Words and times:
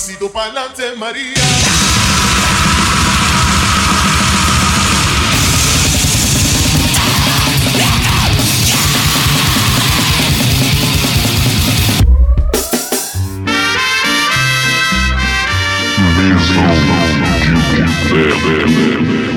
pasito 0.00 0.30
pa'lante, 0.30 0.96
María. 0.96 1.34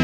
É 0.00 0.03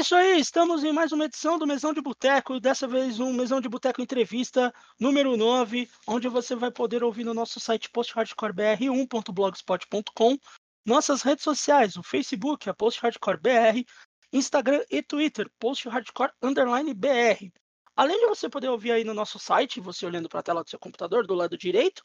isso 0.00 0.14
aí, 0.14 0.38
estamos 0.40 0.82
em 0.82 0.94
mais 0.94 1.12
uma 1.12 1.26
edição 1.26 1.58
do 1.58 1.66
Mesão 1.66 1.92
de 1.92 2.00
Boteco, 2.00 2.58
dessa 2.58 2.88
vez 2.88 3.20
um 3.20 3.34
Mesão 3.34 3.60
de 3.60 3.68
Boteco 3.68 4.00
Entrevista 4.00 4.72
número 4.98 5.36
9, 5.36 5.90
onde 6.06 6.26
você 6.26 6.56
vai 6.56 6.70
poder 6.70 7.04
ouvir 7.04 7.22
no 7.22 7.34
nosso 7.34 7.60
site 7.60 7.90
posthardcorebr1.blogspot.com, 7.90 10.38
nossas 10.86 11.20
redes 11.20 11.44
sociais, 11.44 11.96
o 11.96 12.02
Facebook, 12.02 12.70
a 12.70 12.74
Post 12.74 12.98
Hardcore 13.02 13.36
BR, 13.36 13.84
Instagram 14.32 14.82
e 14.90 15.02
Twitter, 15.02 15.50
Post 15.58 15.86
Hardcore 15.86 16.32
Underline 16.42 16.94
BR. 16.94 17.52
Além 17.94 18.18
de 18.20 18.26
você 18.26 18.48
poder 18.48 18.70
ouvir 18.70 18.92
aí 18.92 19.04
no 19.04 19.12
nosso 19.12 19.38
site, 19.38 19.82
você 19.82 20.06
olhando 20.06 20.30
para 20.30 20.40
a 20.40 20.42
tela 20.42 20.64
do 20.64 20.70
seu 20.70 20.78
computador, 20.78 21.26
do 21.26 21.34
lado 21.34 21.58
direito, 21.58 22.02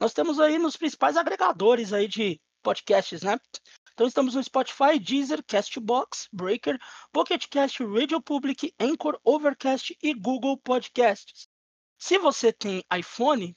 nós 0.00 0.12
temos 0.12 0.40
aí 0.40 0.58
nos 0.58 0.76
principais 0.76 1.16
agregadores 1.16 1.92
aí 1.92 2.08
de 2.08 2.40
podcasts, 2.60 3.22
né? 3.22 3.38
Então 3.98 4.06
estamos 4.06 4.36
no 4.36 4.42
Spotify, 4.44 4.96
Deezer, 4.96 5.44
Castbox, 5.44 6.28
Breaker, 6.32 6.78
Pocket 7.10 7.48
Cast, 7.48 7.82
Radio 7.82 8.22
Public, 8.22 8.72
Anchor, 8.78 9.18
Overcast 9.24 9.98
e 10.00 10.14
Google 10.14 10.56
Podcasts. 10.56 11.48
Se 11.98 12.16
você 12.16 12.52
tem 12.52 12.84
iPhone, 12.96 13.52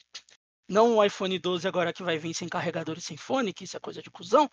não 0.68 0.98
o 0.98 1.06
iPhone 1.06 1.38
12 1.38 1.68
agora 1.68 1.94
que 1.94 2.02
vai 2.02 2.18
vir 2.18 2.34
sem 2.34 2.50
carregador 2.50 2.98
e 2.98 3.02
sem 3.02 3.16
fone, 3.16 3.54
que 3.54 3.66
isso 3.66 3.78
é 3.78 3.80
coisa 3.80 4.02
de 4.02 4.10
cuzão, 4.10 4.50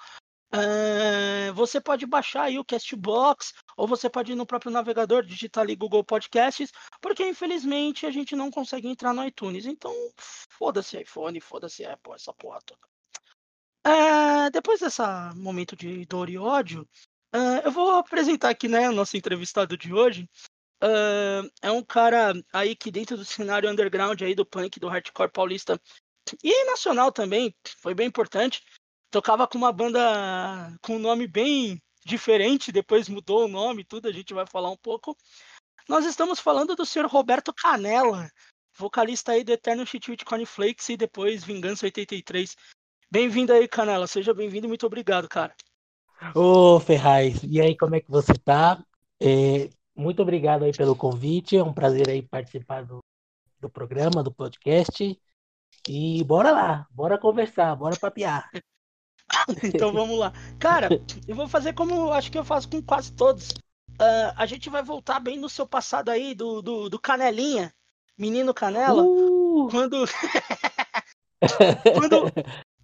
eh, 0.53 1.51
você 1.53 1.81
pode 1.81 2.05
baixar 2.05 2.43
aí 2.43 2.59
o 2.59 2.65
Castbox, 2.67 3.55
ou 3.75 3.89
você 3.89 4.11
pode 4.11 4.33
ir 4.33 4.35
no 4.35 4.45
próprio 4.45 4.71
navegador, 4.71 5.25
digitar 5.25 5.65
ali 5.65 5.75
Google 5.75 6.05
Podcasts, 6.05 6.71
porque 7.01 7.27
infelizmente 7.27 8.05
a 8.05 8.11
gente 8.11 8.37
não 8.37 8.51
consegue 8.51 8.89
entrar 8.89 9.15
no 9.15 9.27
iTunes. 9.27 9.65
Então, 9.65 9.95
foda-se 10.51 11.01
iPhone, 11.01 11.41
foda-se 11.41 11.83
Apple, 11.87 12.13
essa 12.13 12.35
porra 12.35 12.59
toda. 12.67 12.98
É, 13.89 14.51
depois 14.51 14.81
desse 14.81 15.01
momento 15.35 15.75
de 15.75 16.05
dor 16.05 16.29
e 16.29 16.37
ódio, 16.37 16.87
é, 17.33 17.67
eu 17.67 17.73
vou 17.73 17.93
apresentar 17.93 18.51
aqui 18.51 18.69
né, 18.69 18.87
o 18.87 18.93
nosso 18.93 19.17
entrevistado 19.17 19.79
de 19.79 19.95
hoje. 19.95 20.29
É, 20.83 21.69
é 21.69 21.73
um 21.73 21.83
cara 21.83 22.35
aí 22.53 22.77
que 22.77 22.91
dentro 22.91 23.17
do 23.17 23.25
cenário 23.25 23.71
underground 23.71 24.21
aí 24.21 24.35
do 24.35 24.45
punk, 24.45 24.79
do 24.79 24.89
hardcore 24.89 25.33
paulista 25.33 25.81
e 26.45 26.65
nacional 26.67 27.11
também, 27.11 27.55
foi 27.81 27.95
bem 27.95 28.07
importante. 28.07 28.63
Tocava 29.11 29.49
com 29.49 29.57
uma 29.57 29.73
banda 29.73 29.99
com 30.83 30.97
um 30.97 30.99
nome 30.99 31.27
bem 31.27 31.83
diferente, 32.05 32.71
depois 32.71 33.09
mudou 33.09 33.47
o 33.47 33.49
nome 33.49 33.85
tudo, 33.85 34.07
a 34.07 34.13
gente 34.13 34.35
vai 34.35 34.47
falar 34.47 34.71
um 34.71 34.77
pouco. 34.77 35.17
Nós 35.89 36.05
estamos 36.05 36.39
falando 36.41 36.77
do 36.77 36.85
senhor 36.85 37.09
Roberto 37.09 37.55
Canella, 37.55 38.31
vocalista 38.77 39.33
aí 39.33 39.43
do 39.43 39.53
Eterno 39.53 39.87
Chitwit 39.87 40.27
Cornflakes 40.27 40.91
e 40.91 40.97
depois 40.99 41.43
Vingança 41.43 41.87
83. 41.87 42.55
Bem-vindo 43.11 43.55
aí, 43.55 43.67
Canela. 43.67 44.07
Seja 44.07 44.35
bem-vindo 44.35 44.67
e 44.67 44.69
muito 44.69 44.87
obrigado, 44.87 45.27
cara. 45.29 45.55
Ô, 46.35 46.79
Ferraz, 46.79 47.41
e 47.43 47.59
aí, 47.59 47.75
como 47.75 47.95
é 47.95 48.01
que 48.01 48.11
você 48.11 48.35
tá? 48.35 48.85
É, 49.19 49.71
muito 49.97 50.21
obrigado 50.21 50.65
aí 50.65 50.73
pelo 50.73 50.95
convite. 50.95 51.57
É 51.57 51.63
um 51.65 51.73
prazer 51.73 52.07
aí 52.11 52.21
participar 52.21 52.85
do, 52.85 53.03
do 53.59 53.71
programa, 53.71 54.23
do 54.23 54.31
podcast. 54.31 55.19
E 55.89 56.23
bora 56.25 56.51
lá, 56.51 56.87
bora 56.91 57.19
conversar, 57.19 57.75
bora 57.77 57.97
papear. 57.99 58.51
então 59.65 59.91
vamos 59.91 60.19
lá. 60.19 60.33
Cara, 60.59 60.89
eu 61.27 61.35
vou 61.35 61.49
fazer 61.49 61.73
como 61.73 62.13
acho 62.13 62.31
que 62.31 62.39
eu 62.39 62.45
faço 62.45 62.69
com 62.69 62.83
quase 62.83 63.11
todos. 63.15 63.49
Uh, 64.01 64.37
a 64.37 64.45
gente 64.45 64.69
vai 64.69 64.83
voltar 64.83 65.19
bem 65.19 65.39
no 65.39 65.49
seu 65.49 65.67
passado 65.67 66.11
aí, 66.11 66.35
do, 66.35 66.61
do, 66.61 66.91
do 66.91 66.99
Canelinha, 66.99 67.73
menino 68.19 68.53
Canela. 68.53 69.03
Uh! 69.03 69.69
Quando. 69.71 70.05
quando, 71.95 72.33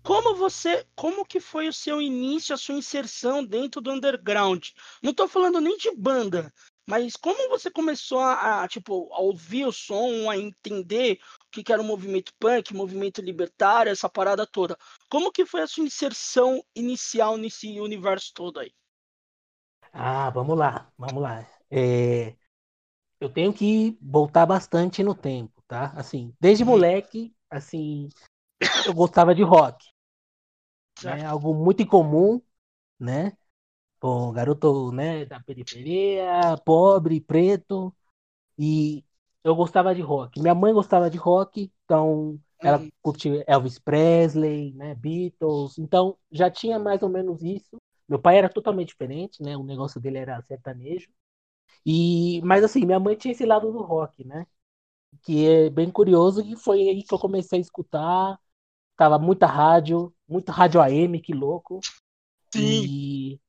como 0.04 0.36
você, 0.36 0.86
como 0.94 1.24
que 1.26 1.40
foi 1.40 1.66
o 1.68 1.72
seu 1.72 2.00
início, 2.00 2.54
a 2.54 2.58
sua 2.58 2.76
inserção 2.76 3.44
dentro 3.44 3.80
do 3.80 3.90
underground? 3.92 4.68
Não 5.02 5.10
estou 5.10 5.26
falando 5.28 5.60
nem 5.60 5.76
de 5.78 5.90
banda, 5.96 6.52
mas 6.86 7.16
como 7.16 7.48
você 7.48 7.70
começou 7.70 8.20
a, 8.20 8.62
a, 8.64 8.68
tipo, 8.68 9.12
a 9.12 9.20
ouvir 9.20 9.66
o 9.66 9.72
som, 9.72 10.30
a 10.30 10.36
entender 10.38 11.18
o 11.46 11.50
que, 11.50 11.64
que 11.64 11.72
era 11.72 11.82
o 11.82 11.84
movimento 11.84 12.32
punk, 12.38 12.74
movimento 12.74 13.22
libertário, 13.22 13.90
essa 13.90 14.08
parada 14.08 14.46
toda? 14.46 14.78
Como 15.10 15.32
que 15.32 15.46
foi 15.46 15.62
a 15.62 15.66
sua 15.66 15.84
inserção 15.84 16.62
inicial 16.76 17.36
nesse 17.36 17.80
universo 17.80 18.32
todo 18.34 18.60
aí? 18.60 18.72
Ah, 19.92 20.30
vamos 20.30 20.58
lá, 20.58 20.92
vamos 20.98 21.22
lá. 21.22 21.46
É, 21.70 22.36
eu 23.20 23.30
tenho 23.30 23.52
que 23.54 23.98
voltar 24.02 24.46
bastante 24.46 25.02
no 25.04 25.14
tempo, 25.14 25.62
tá? 25.68 25.92
Assim, 25.96 26.34
desde 26.40 26.64
moleque, 26.64 27.34
assim, 27.50 28.08
eu 28.84 28.94
gostava 28.94 29.34
de 29.34 29.42
rock. 29.44 29.84
Né? 31.00 31.24
Algo 31.26 31.54
muito 31.54 31.82
incomum, 31.82 32.40
né? 33.00 33.36
Bom, 34.00 34.32
garoto, 34.32 34.92
né, 34.92 35.24
da 35.26 35.40
periferia, 35.40 36.56
pobre, 36.64 37.20
preto, 37.20 37.94
e 38.58 39.04
eu 39.44 39.54
gostava 39.56 39.94
de 39.94 40.02
rock. 40.02 40.40
Minha 40.40 40.54
mãe 40.54 40.72
gostava 40.74 41.10
de 41.10 41.18
rock, 41.18 41.72
então 41.84 42.40
ela 42.62 42.84
Uhum. 42.84 42.90
curtia 43.02 43.44
Elvis 43.48 43.78
Presley, 43.78 44.72
né, 44.74 44.94
Beatles, 44.94 45.78
então 45.78 46.18
já 46.32 46.50
tinha 46.50 46.78
mais 46.78 47.02
ou 47.02 47.08
menos 47.10 47.42
isso. 47.42 47.80
Meu 48.08 48.18
pai 48.20 48.38
era 48.38 48.48
totalmente 48.50 48.88
diferente, 48.90 49.42
né? 49.42 49.56
O 49.56 49.64
negócio 49.64 50.00
dele 50.00 50.18
era 50.18 50.42
sertanejo. 50.42 51.08
E, 51.86 52.40
mas 52.44 52.64
assim, 52.64 52.84
minha 52.86 53.00
mãe 53.00 53.16
tinha 53.16 53.32
esse 53.32 53.44
lado 53.46 53.72
do 53.72 53.82
rock, 53.82 54.24
né? 54.26 54.46
Que 55.22 55.46
é 55.48 55.70
bem 55.70 55.90
curioso 55.90 56.42
e 56.42 56.56
foi 56.56 56.80
aí 56.88 57.02
que 57.02 57.14
eu 57.14 57.18
comecei 57.18 57.58
a 57.58 57.62
escutar. 57.62 58.38
Tava 58.96 59.18
muita 59.18 59.46
rádio, 59.46 60.14
muita 60.28 60.52
rádio 60.52 60.80
AM, 60.80 61.20
que 61.20 61.32
louco. 61.34 61.80
Sim. 62.52 62.88
E, 62.88 63.40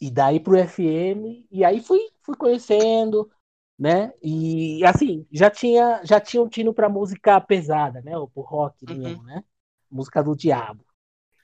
e 0.00 0.10
daí 0.10 0.40
pro 0.40 0.56
FM, 0.56 1.46
e 1.50 1.64
aí 1.64 1.80
fui, 1.80 2.00
fui 2.22 2.36
conhecendo, 2.36 3.30
né? 3.78 4.12
E 4.22 4.84
assim, 4.84 5.26
já 5.30 5.50
tinha, 5.50 6.00
já 6.04 6.20
tinha 6.20 6.42
um 6.42 6.48
tino 6.48 6.72
pra 6.74 6.88
música 6.88 7.40
pesada, 7.40 8.00
né? 8.02 8.16
Ou 8.16 8.28
pro 8.28 8.42
rock 8.42 8.86
Uhum. 8.88 8.96
mesmo, 9.02 9.22
né? 9.24 9.44
Música 9.90 10.22
do 10.22 10.34
diabo. 10.36 10.84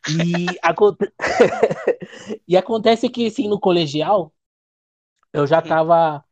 E, 0.07 0.59
aconte... 0.63 1.13
e 2.49 2.57
acontece 2.57 3.09
que, 3.09 3.27
assim, 3.27 3.49
no 3.49 3.61
colegial, 3.61 4.33
eu 5.33 5.47
já 5.47 5.61
Uhum. 5.61 5.69
tava 5.69 6.25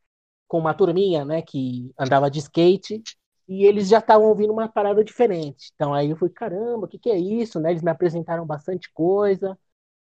com 0.49 0.59
uma 0.59 0.75
turminha, 0.75 1.25
né, 1.25 1.43
que 1.43 1.93
andava 1.99 2.31
de 2.31 2.39
skate, 2.41 3.03
e 3.49 3.65
eles 3.67 3.89
já 3.89 3.99
estavam 3.99 4.29
ouvindo 4.29 4.53
uma 4.53 4.69
parada 4.69 5.05
diferente. 5.05 5.71
Então 5.75 5.93
aí 5.95 6.11
eu 6.11 6.17
fui, 6.17 6.31
caramba, 6.31 6.87
o 6.87 6.89
que 6.89 6.99
que 6.99 7.11
é 7.11 7.19
isso, 7.19 7.61
né? 7.61 7.71
Eles 7.71 7.83
me 7.83 7.91
apresentaram 7.91 8.47
bastante 8.47 8.91
coisa, 8.93 9.59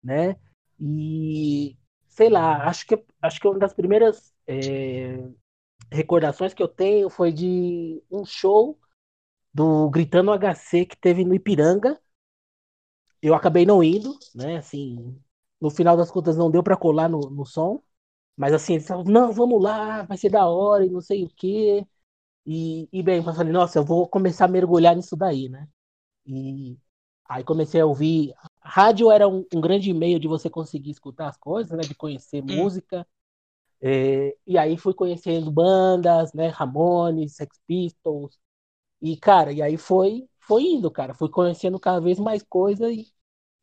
né? 0.03 0.35
E 0.79 1.77
sei 2.07 2.29
lá, 2.29 2.67
acho 2.69 2.85
que 2.87 3.03
acho 3.21 3.39
que 3.41 3.47
uma 3.47 3.59
das 3.59 3.73
primeiras 3.73 4.33
é, 4.47 5.23
recordações 5.91 6.53
que 6.53 6.63
eu 6.63 6.67
tenho 6.67 7.09
foi 7.09 7.31
de 7.33 8.01
um 8.11 8.25
show 8.25 8.79
do 9.53 9.89
Gritando 9.91 10.31
HC 10.33 10.85
que 10.85 10.97
teve 10.97 11.25
no 11.25 11.35
Ipiranga. 11.35 11.99
Eu 13.22 13.33
acabei 13.33 13.66
não 13.66 13.83
indo, 13.83 14.17
né? 14.35 14.57
Assim, 14.57 15.19
no 15.61 15.69
final 15.69 15.97
das 15.97 16.11
contas 16.11 16.37
não 16.37 16.51
deu 16.51 16.63
pra 16.63 16.78
colar 16.78 17.09
no, 17.09 17.19
no 17.29 17.45
som, 17.45 17.81
mas 18.37 18.53
assim, 18.53 18.75
eles 18.75 18.87
falaram, 18.87 19.11
não, 19.11 19.31
vamos 19.33 19.61
lá, 19.63 20.03
vai 20.03 20.17
ser 20.17 20.29
da 20.29 20.47
hora 20.47 20.85
e 20.85 20.90
não 20.90 21.01
sei 21.01 21.25
o 21.25 21.29
quê. 21.29 21.85
E, 22.47 22.90
e 22.94 23.03
bem, 23.03 23.17
eu 23.20 23.23
falei, 23.35 23.53
nossa, 23.53 23.79
eu 23.79 23.85
vou 23.85 24.09
começar 24.09 24.46
a 24.47 24.49
mergulhar 24.49 24.96
nisso 24.96 25.17
daí, 25.17 25.49
né? 25.49 25.70
E 26.28 26.78
aí 27.29 27.44
comecei 27.44 27.82
a 27.82 27.85
ouvir. 27.88 28.34
Rádio 28.61 29.11
era 29.11 29.28
um, 29.29 29.46
um 29.53 29.61
grande 29.61 29.94
meio 29.94 30.20
de 30.20 30.28
você 30.28 30.49
conseguir 30.49 30.91
escutar 30.91 31.29
as 31.29 31.38
coisas, 31.38 31.78
né? 31.78 31.85
De 31.85 31.96
conhecer 31.96 32.41
Hum. 32.49 32.70
música. 32.70 33.08
É, 33.82 34.35
e 34.47 34.58
aí 34.58 34.78
fui 34.78 34.94
conhecendo 34.94 35.52
bandas, 35.52 36.34
né? 36.34 36.47
Ramones, 36.49 37.35
Sex 37.35 37.59
Pistols. 37.67 38.40
E, 39.02 39.17
cara, 39.17 39.52
e 39.53 39.61
aí 39.61 39.78
foi, 39.78 40.28
foi 40.40 40.64
indo, 40.64 40.91
cara. 40.91 41.14
Fui 41.14 41.29
conhecendo 41.29 41.79
cada 41.79 42.00
vez 42.02 42.20
mais 42.20 42.43
coisa 42.43 42.91
e, 42.91 43.08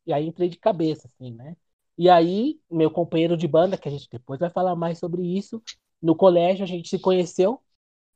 e 0.05 0.13
aí 0.13 0.27
entrei 0.27 0.49
de 0.49 0.57
cabeça, 0.59 1.07
assim, 1.07 1.31
né? 1.33 1.57
E 1.97 2.09
aí, 2.09 2.59
meu 2.71 2.91
companheiro 2.91 3.37
de 3.37 3.47
banda, 3.47 3.77
que 3.77 3.87
a 3.89 3.91
gente 3.91 4.09
depois 4.11 4.39
vai 4.39 4.49
falar 4.49 4.75
mais 4.75 4.99
sobre 4.99 5.23
isso, 5.23 5.63
no 6.01 6.15
colégio 6.15 6.63
a 6.63 6.67
gente 6.67 6.89
se 6.89 6.99
conheceu. 6.99 7.61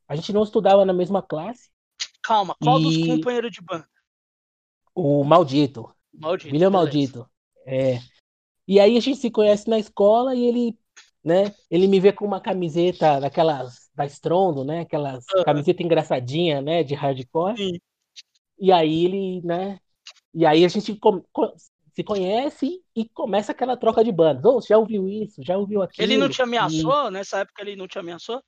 A 0.10 0.16
gente 0.16 0.34
não 0.34 0.44
estudava 0.44 0.84
na 0.84 0.92
mesma 0.94 1.22
classe. 1.22 1.70
Calma, 2.24 2.56
qual 2.62 2.80
dos 2.80 2.96
E- 2.96 3.06
companheiros 3.08 3.52
de 3.52 3.62
banda? 3.62 3.88
O 4.96 5.24
Maldito, 5.24 5.90
Maldito. 6.14 6.52
William 6.52 6.72
beleza. 6.72 6.86
Maldito. 6.86 7.30
É. 7.66 8.00
E 8.68 8.80
aí 8.80 8.98
a 8.98 9.00
gente 9.00 9.18
se 9.20 9.32
conhece 9.32 9.70
na 9.70 9.80
escola 9.80 10.36
e 10.36 10.44
ele 10.46 10.78
né? 11.24 11.54
Ele 11.70 11.86
me 11.88 12.00
vê 12.00 12.14
com 12.14 12.26
uma 12.26 12.40
camiseta 12.40 13.20
daquelas 13.20 13.90
da 13.94 14.06
Strondo, 14.06 14.64
né? 14.64 14.82
Aquelas 14.82 15.26
Aham. 15.36 15.44
camiseta 15.44 15.84
engraçadinha, 15.84 16.62
né? 16.62 16.82
De 16.82 16.96
hardcore. 16.96 17.58
Sim. 17.58 17.80
E 18.58 18.72
aí 18.72 19.06
ele, 19.06 19.42
né? 19.46 19.80
E 20.34 20.46
aí 20.46 20.64
a 20.64 20.68
gente 20.70 20.98
se 21.94 22.04
conhece 22.04 22.82
e 22.96 23.08
começa 23.10 23.52
aquela 23.52 23.76
troca 23.76 24.02
de 24.04 24.12
bandas. 24.14 24.46
Ô, 24.46 24.62
já 24.62 24.78
ouviu 24.78 25.08
isso? 25.10 25.44
Já 25.44 25.58
ouviu 25.58 25.82
aquilo? 25.82 26.06
Ele 26.06 26.18
não 26.18 26.30
te 26.30 26.40
E- 26.40 26.44
ameaçou? 26.44 27.12
Nessa 27.12 27.40
época 27.40 27.62
ele 27.62 27.76
não 27.76 27.88
te 27.88 28.00
ameaçou? 28.00 28.42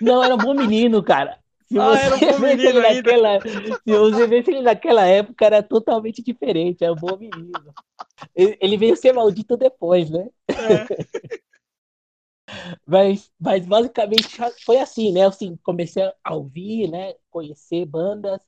Não, 0.00 0.22
era 0.22 0.34
um 0.34 0.38
bom 0.40 0.54
menino, 0.54 1.02
cara. 1.02 1.38
Se 1.66 1.78
Ah, 1.80 1.98
era 2.00 2.16
um 2.16 2.20
bom 2.22 2.38
menino 2.38 2.80
naquela, 2.80 3.42
se 3.84 3.96
você 3.96 4.26
vê 4.26 4.38
ele 4.38 4.62
naquela 4.62 5.06
época, 5.06 5.44
era 5.44 5.62
totalmente 5.62 6.22
diferente, 6.22 6.82
era 6.82 6.92
um 6.92 6.96
bom 6.96 7.16
menino. 7.18 7.74
Ele, 8.34 8.58
veio 8.78 8.96
ser 8.96 9.12
maldito 9.12 9.56
depois, 9.56 10.10
né? 10.10 10.28
É. 10.56 10.88
Mas, 12.86 13.32
mas 13.38 13.66
basicamente 13.66 14.36
foi 14.64 14.78
assim, 14.78 15.12
né? 15.12 15.26
Assim, 15.26 15.56
comecei 15.58 16.02
a 16.24 16.34
ouvir, 16.34 16.88
né? 16.90 17.14
Conhecer 17.30 17.84
bandas 17.86 18.40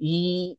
e, 0.00 0.58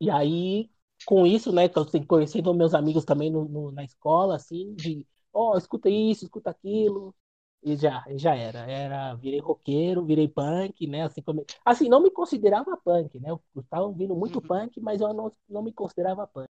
e 0.00 0.10
aí 0.10 0.70
com 1.04 1.26
isso, 1.26 1.52
né? 1.52 1.68
que 1.68 1.78
eu, 1.78 1.82
assim, 1.84 2.04
Conhecendo 2.04 2.54
meus 2.54 2.74
amigos 2.74 3.04
também 3.04 3.30
no, 3.30 3.46
no- 3.48 3.72
na 3.72 3.84
escola, 3.84 4.36
assim, 4.36 4.74
de 4.76 5.06
ó, 5.32 5.56
escuta 5.58 5.88
isso, 5.90 6.24
escuta 6.24 6.50
aquilo. 6.50 7.14
E 7.62 7.76
já, 7.76 8.04
já 8.16 8.34
era. 8.36 8.60
Era, 8.70 9.14
virei 9.14 9.40
roqueiro, 9.40 10.04
virei 10.04 10.28
punk, 10.28 10.86
né? 10.86 11.02
Assim, 11.04 11.22
como, 11.22 11.44
assim, 11.64 11.88
não 11.88 12.00
me 12.02 12.10
considerava 12.10 12.76
punk, 12.76 13.18
né? 13.20 13.30
Eu 13.30 13.42
estava 13.56 13.84
ouvindo 13.84 14.14
muito 14.16 14.40
Uhum. 14.40 14.42
punk, 14.42 14.80
mas 14.80 15.00
eu 15.00 15.12
não, 15.12 15.32
não 15.48 15.62
me 15.62 15.72
considerava 15.72 16.26
punk. 16.26 16.48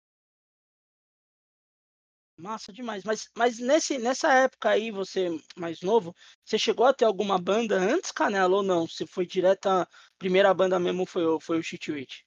Massa 2.37 2.71
demais. 2.73 3.05
Mas, 3.05 3.31
mas 3.37 3.59
nesse, 3.59 3.97
nessa 3.99 4.31
época 4.35 4.69
aí, 4.71 4.91
você 4.91 5.29
mais 5.57 5.81
novo, 5.81 6.15
você 6.45 6.59
chegou 6.59 6.85
a 6.87 6.93
ter 6.93 7.05
alguma 7.07 7.39
banda 7.39 7.77
antes, 7.79 8.11
Canela, 8.13 8.57
ou 8.57 8.63
não? 8.63 8.87
Se 8.87 9.07
foi 9.07 9.25
direto, 9.27 9.67
a 9.69 9.89
primeira 10.19 10.53
banda 10.53 10.79
mesmo 10.79 11.07
foi, 11.07 11.25
o- 11.25 11.41
foi 11.41 11.59
o 11.59 11.63
Shit 11.63 11.91
Witch? 11.91 12.21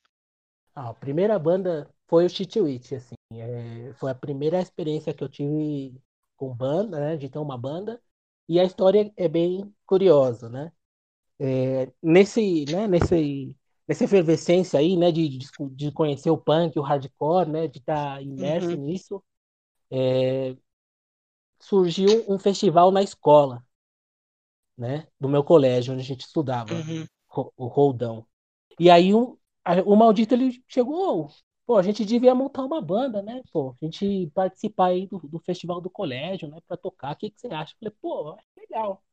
Ah, 0.74 0.89
a 0.89 0.94
primeira 0.94 1.38
banda 1.39 1.89
foi 2.07 2.25
o 2.25 2.30
Cheat 2.30 2.60
Witch, 2.60 2.94
assim. 2.94 3.16
É, 3.33 3.94
foi 3.95 4.12
a 4.12 4.16
primeira 4.16 4.60
experiência 4.62 5.13
que 5.13 5.24
eu 5.24 5.30
tive 5.30 6.01
com 6.36 6.54
banda, 6.54 7.00
né? 7.00 7.18
De 7.18 7.30
ter 7.30 7.39
uma 7.39 7.57
banda. 7.57 8.01
E 8.47 8.59
a 8.59 8.63
história 8.63 9.12
é 9.18 9.27
bem 9.27 9.74
curiosa, 9.86 10.50
né? 10.50 10.71
É, 11.39 11.92
nesse, 12.03 12.65
né? 12.68 12.88
Nesse, 12.88 13.57
nessa 13.88 14.06
efervescência 14.06 14.80
aí, 14.80 14.97
né? 14.97 15.12
De, 15.12 15.30
de, 15.30 15.47
de 15.71 15.92
conhecer 15.92 16.30
o 16.31 16.38
punk, 16.38 16.77
o 16.80 16.83
hardcore, 16.83 17.50
né? 17.50 17.68
De 17.68 17.80
estar 17.80 18.21
imerso 18.24 18.75
Uhum. 18.75 18.80
nisso. 18.80 19.24
é, 19.92 20.56
surgiu 21.59 22.24
um 22.30 22.39
festival 22.39 22.92
na 22.92 23.03
escola, 23.03 23.62
né? 24.77 25.07
Do 25.19 25.30
meu 25.30 25.44
colégio, 25.44 25.94
onde 25.94 26.01
a 26.03 26.06
gente 26.06 26.21
estudava 26.25 26.88
Uhum. 26.88 27.07
o 27.57 27.68
Roldão. 27.68 28.25
E 28.80 28.89
aí 28.92 29.13
um, 29.15 29.38
a- 29.65 29.81
o 29.86 29.95
maldito 29.95 30.33
ele 30.36 30.63
chegou, 30.68 31.30
pô, 31.65 31.77
a 31.77 31.81
gente 31.83 32.06
devia 32.06 32.35
montar 32.35 32.63
uma 32.63 32.81
banda, 32.81 33.21
né? 33.21 33.41
Pô, 33.51 33.75
a 33.81 33.85
gente 33.85 34.29
participar 34.33 34.88
aí 34.88 35.07
do, 35.07 35.19
do 35.19 35.39
festival 35.39 35.81
do 35.81 35.89
colégio, 35.89 36.47
né? 36.50 36.59
Pra 36.67 36.77
tocar. 36.77 37.13
O 37.13 37.17
que 37.17 37.29
que 37.31 37.39
você 37.41 37.47
acha? 37.47 37.73
Eu 37.73 37.77
falei, 37.79 37.95
pô, 38.01 38.38
legal. 38.57 39.03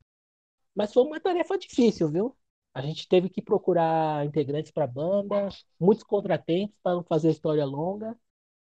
Mas 0.74 0.92
foi 0.92 1.02
uma 1.04 1.20
tarefa 1.20 1.58
difícil, 1.58 2.10
viu? 2.10 2.36
A 2.74 2.82
gente 2.82 3.08
teve 3.08 3.28
que 3.28 3.42
procurar 3.42 4.24
integrantes 4.26 4.72
para 4.72 4.86
banda, 4.86 5.48
muitos 5.80 6.04
contratempos 6.04 6.76
para 6.82 6.96
não 6.96 7.04
fazer 7.04 7.28
a 7.28 7.32
história 7.32 7.64
longa. 7.64 8.18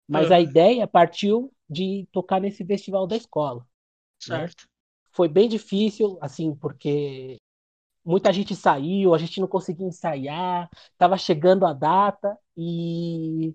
Mas 0.08 0.31
a 0.31 0.40
Aham. 0.40 0.40
ideia 0.40 0.86
partiu 0.88 1.52
de 1.69 2.08
tocar 2.12 2.40
nesse 2.40 2.64
festival 2.64 3.06
da 3.06 3.16
escola. 3.16 3.66
Certo. 4.19 4.66
Foi 5.12 5.28
bem 5.28 5.48
difícil, 5.48 6.19
assim, 6.20 6.54
porque 6.54 7.36
muita 8.04 8.32
gente 8.32 8.56
saiu, 8.56 9.14
a 9.14 9.19
gente 9.19 9.40
não 9.40 9.48
conseguia 9.48 9.86
ensaiar, 9.86 10.70
tava 10.98 11.19
chegando 11.19 11.66
a 11.66 11.72
data 11.72 12.38
e 12.56 13.54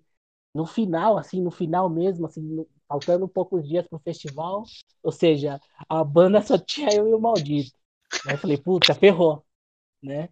no 0.56 0.66
final, 0.68 1.20
assim, 1.20 1.42
no 1.44 1.52
final 1.52 1.90
mesmo, 1.90 2.28
assim, 2.28 2.42
no- 2.44 2.70
faltando 2.90 3.28
poucos 3.30 3.68
dias 3.68 3.88
pro 3.88 4.00
festival, 4.00 4.64
ou 5.04 5.14
seja, 5.14 5.62
a 5.90 6.04
banda 6.06 6.42
só 6.44 6.58
tinha 6.60 6.94
eu 6.96 7.10
e 7.10 7.16
o 7.16 7.22
Maldito. 7.22 7.78
Aí 8.26 8.36
eu 8.36 8.40
falei, 8.40 8.58
puta, 8.60 8.96
ferrou, 8.96 9.46
né? 10.04 10.30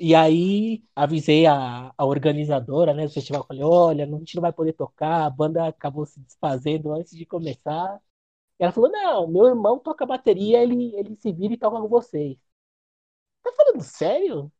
E 0.00 0.14
aí 0.14 0.82
avisei 0.96 1.46
a, 1.46 1.92
a 1.96 2.04
organizadora, 2.06 2.94
né, 2.94 3.06
do 3.06 3.12
festival, 3.12 3.44
falei, 3.46 3.62
olha, 3.62 4.04
a 4.06 4.08
gente 4.18 4.34
não 4.36 4.42
vai 4.42 4.52
poder 4.52 4.72
tocar, 4.72 5.26
a 5.26 5.30
banda 5.30 5.68
acabou 5.68 6.06
se 6.06 6.20
desfazendo 6.20 6.92
antes 6.94 7.16
de 7.16 7.26
começar. 7.26 8.00
E 8.60 8.64
ela 8.64 8.72
falou, 8.72 8.90
não, 8.90 9.28
meu 9.28 9.46
irmão 9.46 9.78
toca 9.78 10.06
bateria, 10.06 10.62
ele, 10.62 10.94
ele 10.96 11.16
se 11.16 11.32
vira 11.32 11.54
e 11.54 11.58
toca 11.58 11.80
com 11.80 11.88
vocês. 11.88 12.38
Tá 13.42 13.52
falando 13.52 13.82
sério? 13.82 14.50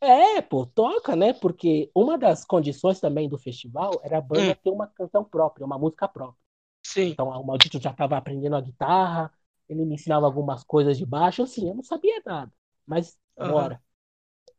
É, 0.00 0.42
pô, 0.42 0.66
toca, 0.66 1.16
né? 1.16 1.32
Porque 1.32 1.90
uma 1.94 2.18
das 2.18 2.44
condições 2.44 3.00
também 3.00 3.28
do 3.28 3.38
festival 3.38 4.00
era 4.04 4.18
a 4.18 4.20
banda 4.20 4.54
Hum. 4.54 4.54
ter 4.54 4.70
uma 4.70 4.86
canção 4.86 5.24
própria, 5.24 5.64
uma 5.64 5.78
música 5.78 6.06
própria. 6.06 6.38
Sim. 6.82 7.14
Então, 7.14 7.28
o 7.28 7.44
Maldito 7.46 7.80
já 7.80 7.90
estava 7.92 8.16
aprendendo 8.18 8.56
a 8.56 8.60
guitarra, 8.60 9.32
ele 9.68 9.84
me 9.86 9.96
ensinava 9.96 10.26
algumas 10.26 10.64
coisas 10.64 10.98
de 10.98 11.06
baixo, 11.06 11.42
assim, 11.42 11.68
eu 11.68 11.74
não 11.74 11.82
sabia 11.84 12.22
nada, 12.26 12.52
mas 12.86 13.18
Aham. 13.38 13.70
bora. 13.70 13.82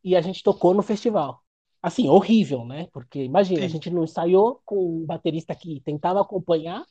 E 0.04 0.16
a 0.16 0.22
gente 0.22 0.44
tocou 0.44 0.74
no 0.74 0.84
festival. 0.84 1.44
Assim, 1.82 2.10
horrível, 2.10 2.66
né? 2.66 2.88
Porque 2.94 3.24
imagina, 3.24 3.66
a 3.66 3.68
Sim. 3.68 3.70
gente 3.70 3.90
não 3.92 4.04
ensaiou 4.06 4.62
com 4.66 5.04
um 5.04 5.06
baterista 5.06 5.56
que 5.56 5.82
tentava 5.82 6.22
acompanhar, 6.22 6.86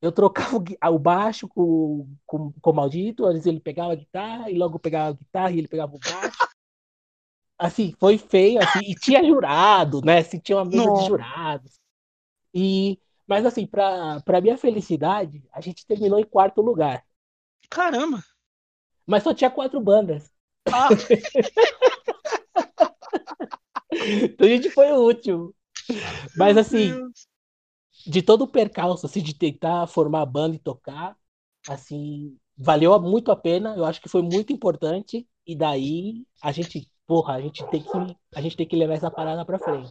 eu 0.00 0.12
trocava 0.12 0.56
o, 0.56 0.60
gui- 0.60 0.78
o 0.82 0.98
baixo 0.98 1.48
com, 1.48 2.08
com, 2.26 2.52
com 2.60 2.70
o 2.70 2.74
Maldito, 2.74 3.26
às 3.26 3.32
vezes 3.34 3.46
ele 3.46 3.60
pegava 3.60 3.92
a 3.92 3.96
guitarra, 3.96 4.50
e 4.50 4.56
logo 4.58 4.78
pegava 4.78 5.10
a 5.10 5.12
guitarra 5.12 5.50
e 5.52 5.58
ele 5.58 5.68
pegava 5.68 5.94
o 5.96 5.98
baixo. 5.98 6.47
Assim, 7.58 7.92
foi 7.98 8.18
feio, 8.18 8.60
assim, 8.62 8.80
e 8.80 8.94
tinha 8.94 9.24
jurado, 9.24 10.00
né? 10.02 10.18
Assim, 10.18 10.38
tinha 10.38 10.58
uma 10.58 10.64
mesa 10.64 10.92
de 10.94 11.06
jurados. 11.06 11.80
E, 12.54 12.98
mas 13.26 13.44
assim, 13.44 13.66
para 13.66 14.20
para 14.20 14.40
minha 14.40 14.56
felicidade, 14.56 15.42
a 15.52 15.60
gente 15.60 15.86
terminou 15.86 16.18
em 16.18 16.24
quarto 16.24 16.62
lugar. 16.62 17.04
Caramba. 17.68 18.22
Mas 19.06 19.22
só 19.22 19.34
tinha 19.34 19.50
quatro 19.50 19.80
bandas. 19.80 20.30
Ah, 20.72 20.88
Então 23.90 24.46
a 24.46 24.50
gente 24.50 24.70
foi 24.70 24.92
o 24.92 25.02
último. 25.02 25.54
Mas 26.36 26.56
assim, 26.56 26.92
de 28.06 28.22
todo 28.22 28.42
o 28.42 28.48
percalço, 28.48 29.06
assim, 29.06 29.22
de 29.22 29.34
tentar 29.34 29.86
formar 29.86 30.22
a 30.22 30.26
banda 30.26 30.56
e 30.56 30.58
tocar, 30.58 31.16
assim, 31.68 32.36
valeu 32.56 32.98
muito 33.00 33.30
a 33.30 33.36
pena. 33.36 33.74
Eu 33.76 33.84
acho 33.84 34.00
que 34.00 34.08
foi 34.08 34.22
muito 34.22 34.52
importante. 34.52 35.26
E 35.46 35.56
daí 35.56 36.26
a 36.42 36.52
gente, 36.52 36.88
porra, 37.08 37.36
a 37.36 37.40
gente 37.40 37.66
tem 37.70 37.82
que, 37.82 38.16
a 38.36 38.40
gente 38.42 38.56
tem 38.56 38.68
que 38.68 38.76
levar 38.76 38.94
essa 38.94 39.10
parada 39.10 39.44
pra 39.44 39.58
frente. 39.58 39.90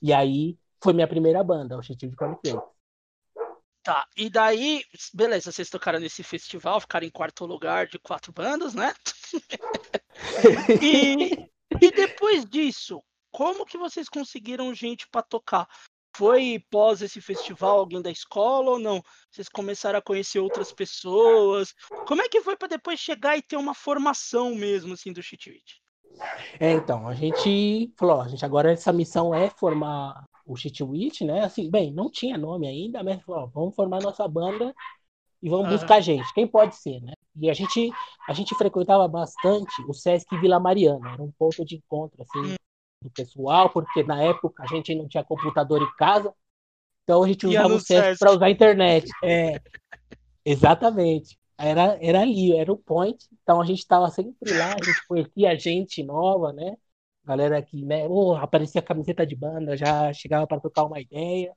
E 0.00 0.12
aí 0.12 0.58
foi 0.84 0.92
minha 0.92 1.08
primeira 1.08 1.42
banda, 1.42 1.74
o 1.74 1.78
Objetivo 1.78 2.10
de 2.10 2.16
Cornfield. 2.16 2.62
Tá, 3.82 4.06
e 4.16 4.30
daí, 4.30 4.84
beleza, 5.12 5.50
vocês 5.50 5.68
tocaram 5.68 5.98
nesse 5.98 6.22
festival, 6.22 6.78
ficaram 6.80 7.06
em 7.06 7.10
quarto 7.10 7.44
lugar 7.46 7.88
de 7.88 7.98
quatro 7.98 8.32
bandas, 8.32 8.74
né? 8.74 8.94
E, 10.82 11.48
e 11.80 11.90
depois 11.90 12.44
disso, 12.44 13.02
como 13.30 13.64
que 13.64 13.78
vocês 13.78 14.08
conseguiram 14.08 14.74
gente 14.74 15.08
pra 15.08 15.22
tocar? 15.22 15.66
Foi 16.14 16.62
pós 16.70 17.00
esse 17.00 17.20
festival 17.20 17.78
alguém 17.78 18.02
da 18.02 18.10
escola 18.10 18.72
ou 18.72 18.78
não? 18.78 19.02
Vocês 19.30 19.48
começaram 19.48 19.98
a 19.98 20.02
conhecer 20.02 20.38
outras 20.38 20.70
pessoas? 20.70 21.74
Como 22.06 22.20
é 22.20 22.28
que 22.28 22.42
foi 22.42 22.56
pra 22.56 22.68
depois 22.68 23.00
chegar 23.00 23.36
e 23.36 23.42
ter 23.42 23.56
uma 23.56 23.74
formação 23.74 24.54
mesmo 24.54 24.92
assim 24.92 25.12
do 25.12 25.22
Chitwit? 25.22 25.81
É, 26.60 26.72
então, 26.72 27.08
a 27.08 27.14
gente 27.14 27.92
falou, 27.96 28.16
ó, 28.16 28.22
a 28.22 28.28
gente 28.28 28.44
agora 28.44 28.72
essa 28.72 28.92
missão 28.92 29.34
é 29.34 29.48
formar 29.50 30.24
o 30.46 30.56
Chitwit, 30.56 31.24
né? 31.24 31.44
Assim, 31.44 31.70
bem, 31.70 31.92
não 31.92 32.10
tinha 32.10 32.36
nome 32.38 32.66
ainda, 32.66 33.02
mas 33.02 33.22
falou, 33.22 33.42
ó, 33.42 33.46
vamos 33.46 33.74
formar 33.74 34.00
nossa 34.00 34.26
banda 34.28 34.74
e 35.42 35.48
vamos 35.48 35.66
Aham. 35.66 35.76
buscar 35.76 36.00
gente. 36.00 36.32
Quem 36.34 36.46
pode 36.46 36.76
ser, 36.76 37.00
né? 37.00 37.12
E 37.36 37.50
a 37.50 37.54
gente, 37.54 37.90
a 38.28 38.32
gente 38.32 38.54
frequentava 38.54 39.08
bastante 39.08 39.82
o 39.88 39.94
Sesc 39.94 40.36
Vila 40.38 40.60
Mariana, 40.60 41.12
era 41.12 41.22
um 41.22 41.32
ponto 41.32 41.64
de 41.64 41.76
encontro, 41.76 42.22
assim, 42.22 42.54
do 43.02 43.10
pessoal, 43.10 43.70
porque 43.70 44.02
na 44.02 44.22
época 44.22 44.62
a 44.62 44.66
gente 44.66 44.94
não 44.94 45.08
tinha 45.08 45.24
computador 45.24 45.82
em 45.82 45.96
casa, 45.96 46.32
então 47.02 47.22
a 47.22 47.28
gente 47.28 47.46
usava 47.46 47.74
o 47.74 47.80
Sesc 47.80 48.02
Sesc. 48.02 48.18
para 48.18 48.32
usar 48.32 48.46
a 48.46 48.50
internet. 48.50 49.10
É, 49.24 49.60
exatamente. 50.44 51.38
Era, 51.58 51.98
era 52.02 52.20
ali, 52.22 52.56
era 52.56 52.72
o 52.72 52.76
point. 52.76 53.26
Então 53.42 53.60
a 53.60 53.64
gente 53.64 53.78
estava 53.80 54.10
sempre 54.10 54.52
lá, 54.54 54.74
a 54.74 54.84
gente 54.84 55.06
conhecia 55.06 55.58
gente 55.58 56.02
nova, 56.02 56.52
né? 56.52 56.76
Galera 57.24 57.62
que, 57.62 57.84
né, 57.84 58.06
oh, 58.08 58.34
aparecia 58.34 58.82
camiseta 58.82 59.26
de 59.26 59.36
banda, 59.36 59.76
já 59.76 60.12
chegava 60.12 60.46
para 60.46 60.60
trocar 60.60 60.84
uma 60.84 61.00
ideia. 61.00 61.54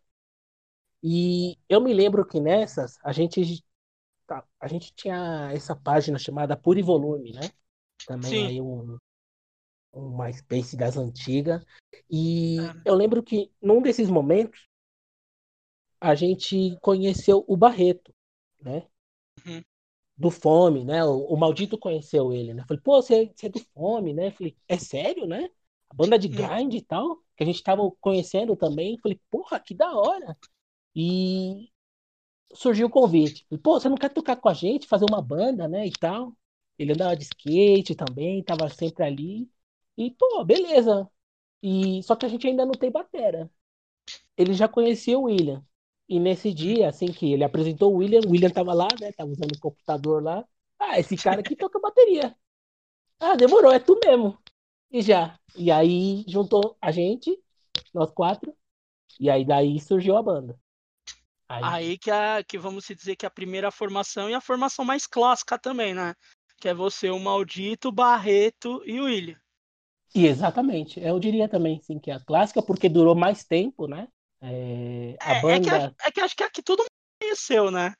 E 1.03 1.57
eu 1.69 1.81
me 1.81 1.93
lembro 1.93 2.25
que 2.25 2.39
nessas 2.39 2.97
a 3.03 3.11
gente 3.11 3.63
tá, 4.27 4.43
a 4.59 4.67
gente 4.67 4.93
tinha 4.95 5.51
essa 5.53 5.75
página 5.75 6.17
chamada 6.19 6.57
Pure 6.57 6.81
Volume, 6.81 7.33
né? 7.33 7.49
Também 8.07 8.31
Sim. 8.31 8.47
aí 8.47 8.61
um 8.61 8.97
um 9.93 10.15
MySpace 10.17 10.75
das 10.75 10.97
antigas. 10.97 11.63
E 12.09 12.59
É. 12.59 12.89
eu 12.89 12.95
lembro 12.95 13.23
que 13.23 13.51
num 13.61 13.81
desses 13.81 14.09
momentos 14.09 14.67
a 15.99 16.13
gente 16.13 16.77
conheceu 16.81 17.43
o 17.47 17.57
Barreto, 17.57 18.13
né? 18.61 18.87
Uhum. 19.45 19.63
Do 20.17 20.31
Fome, 20.31 20.83
né? 20.85 21.03
O, 21.03 21.25
o, 21.25 21.37
Maldito 21.37 21.77
conheceu 21.77 22.31
ele, 22.33 22.53
né? 22.53 22.63
Falei, 22.67 22.81
pô, 22.81 23.01
você, 23.01 23.31
você 23.35 23.47
é 23.47 23.49
do 23.49 23.59
Fome, 23.73 24.13
né? 24.13 24.31
Falei, 24.31 24.57
é 24.67 24.77
sério, 24.77 25.25
né? 25.27 25.49
A 25.89 25.95
banda 25.95 26.17
de 26.17 26.27
grind 26.27 26.73
e 26.73 26.81
tal, 26.81 27.17
que 27.35 27.43
a 27.43 27.45
gente 27.45 27.61
tava 27.63 27.89
conhecendo 28.01 28.55
também. 28.55 28.97
Falei, 28.99 29.19
porra, 29.29 29.59
que 29.59 29.73
da 29.73 29.93
hora. 29.95 30.37
E 30.95 31.69
surgiu 32.53 32.87
o 32.87 32.89
convite. 32.89 33.45
Falei, 33.49 33.61
pô, 33.61 33.79
você 33.79 33.89
não 33.89 33.97
quer 33.97 34.09
tocar 34.13 34.37
com 34.37 34.49
a 34.49 34.53
gente, 34.53 34.87
fazer 34.87 35.05
uma 35.09 35.21
banda, 35.21 35.67
né? 35.67 35.87
E 35.87 35.91
tal. 35.91 36.35
Ele 36.77 36.93
andava 36.93 37.15
de 37.15 37.23
skate 37.23 37.95
também, 37.95 38.43
tava 38.43 38.69
sempre 38.69 39.03
ali. 39.05 39.49
E, 39.97 40.11
pô, 40.11 40.43
beleza. 40.45 41.09
E 41.63 42.03
só 42.03 42.15
que 42.15 42.25
a 42.25 42.29
gente 42.29 42.47
ainda 42.47 42.65
não 42.65 42.73
tem 42.73 42.91
batera. 42.91 43.49
Ele 44.37 44.53
já 44.53 44.67
conhecia 44.67 45.17
o 45.17 45.23
William. 45.23 45.65
E 46.07 46.19
nesse 46.19 46.53
dia, 46.53 46.89
assim 46.89 47.07
que 47.07 47.33
ele 47.33 47.43
apresentou 47.43 47.93
o 47.93 47.97
William, 47.97 48.21
o 48.25 48.31
William 48.31 48.49
tava 48.49 48.73
lá, 48.73 48.87
né? 48.99 49.11
Tava 49.11 49.31
usando 49.31 49.53
o 49.53 49.59
computador 49.59 50.23
lá. 50.23 50.45
Ah, 50.79 50.99
esse 50.99 51.17
cara 51.17 51.39
aqui 51.39 51.55
toca 51.55 51.79
bateria. 51.79 52.35
Ah, 53.19 53.35
demorou, 53.35 53.71
é 53.71 53.79
tu 53.79 53.99
mesmo. 54.03 54.37
E 54.91 55.01
já. 55.01 55.39
E 55.55 55.71
aí 55.71 56.23
juntou 56.27 56.77
a 56.81 56.91
gente, 56.91 57.37
nós 57.93 58.11
quatro. 58.11 58.55
E 59.19 59.29
aí 59.29 59.45
daí 59.45 59.79
surgiu 59.79 60.15
a 60.17 60.21
banda. 60.21 60.59
Aí, 61.47 61.63
aí 61.63 61.97
que, 61.97 62.11
a, 62.11 62.43
que 62.43 62.57
vamos 62.57 62.85
dizer 62.85 63.15
que 63.15 63.25
a 63.25 63.29
primeira 63.29 63.71
formação 63.71 64.29
e 64.29 64.33
a 64.33 64.41
formação 64.41 64.83
mais 64.83 65.07
clássica 65.07 65.57
também, 65.57 65.93
né? 65.93 66.13
Que 66.59 66.69
é 66.69 66.73
você, 66.73 67.09
o 67.09 67.19
Maldito, 67.19 67.91
Barreto 67.91 68.81
e 68.85 68.99
o 68.99 69.05
William. 69.05 69.39
E 70.13 70.25
exatamente. 70.25 70.99
Eu 70.99 71.19
diria 71.19 71.47
também, 71.47 71.79
sim, 71.81 71.99
que 71.99 72.09
é 72.09 72.15
a 72.15 72.19
clássica, 72.23 72.61
porque 72.61 72.87
durou 72.89 73.15
mais 73.15 73.43
tempo, 73.43 73.87
né? 73.87 74.07
É, 74.47 75.17
a 75.19 75.37
é, 75.37 75.41
banda... 75.41 75.75
é, 75.75 75.89
que, 75.89 76.07
é 76.07 76.11
que 76.11 76.21
acho 76.21 76.35
que 76.35 76.43
aqui 76.43 76.61
todo 76.61 76.79
mundo 76.79 77.19
conheceu, 77.21 77.71
né? 77.71 77.93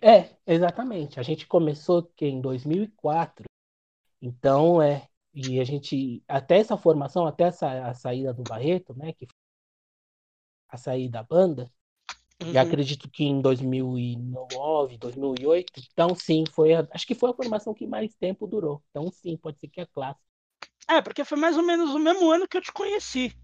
É, 0.00 0.36
exatamente. 0.46 1.18
A 1.18 1.22
gente 1.22 1.46
começou 1.46 2.02
que 2.14 2.26
em 2.26 2.40
2004. 2.40 3.44
Então, 4.20 4.80
é. 4.80 5.08
E 5.34 5.58
a 5.58 5.64
gente, 5.64 6.22
até 6.28 6.58
essa 6.58 6.76
formação, 6.76 7.26
até 7.26 7.44
essa, 7.44 7.88
a 7.88 7.94
saída 7.94 8.34
do 8.34 8.42
Barreto, 8.42 8.94
né? 8.94 9.14
Que 9.14 9.26
a 10.68 10.76
saída 10.76 11.18
da 11.18 11.22
banda, 11.22 11.70
uhum. 12.42 12.52
e 12.52 12.58
acredito 12.58 13.10
que 13.10 13.24
em 13.24 13.40
2009, 13.40 14.98
2008. 14.98 15.72
Então, 15.92 16.14
sim, 16.14 16.44
foi 16.50 16.74
a, 16.74 16.86
acho 16.90 17.06
que 17.06 17.14
foi 17.14 17.30
a 17.30 17.34
formação 17.34 17.72
que 17.72 17.86
mais 17.86 18.14
tempo 18.14 18.46
durou. 18.46 18.82
Então, 18.90 19.10
sim, 19.10 19.36
pode 19.36 19.58
ser 19.58 19.68
que 19.68 19.80
é 19.80 19.86
clássica. 19.86 20.24
É, 20.88 21.00
porque 21.00 21.24
foi 21.24 21.38
mais 21.38 21.56
ou 21.56 21.62
menos 21.62 21.94
o 21.94 21.98
mesmo 21.98 22.30
ano 22.30 22.48
que 22.48 22.56
eu 22.56 22.62
te 22.62 22.72
conheci. 22.72 23.34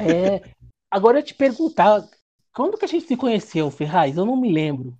É, 0.00 0.54
agora 0.90 1.18
eu 1.18 1.22
te 1.22 1.34
perguntar, 1.34 2.08
quando 2.54 2.78
que 2.78 2.84
a 2.84 2.88
gente 2.88 3.06
se 3.06 3.16
conheceu, 3.16 3.70
Ferraz? 3.70 4.16
Eu 4.16 4.24
não 4.24 4.36
me 4.36 4.52
lembro. 4.52 4.96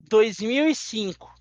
2005. 0.00 1.34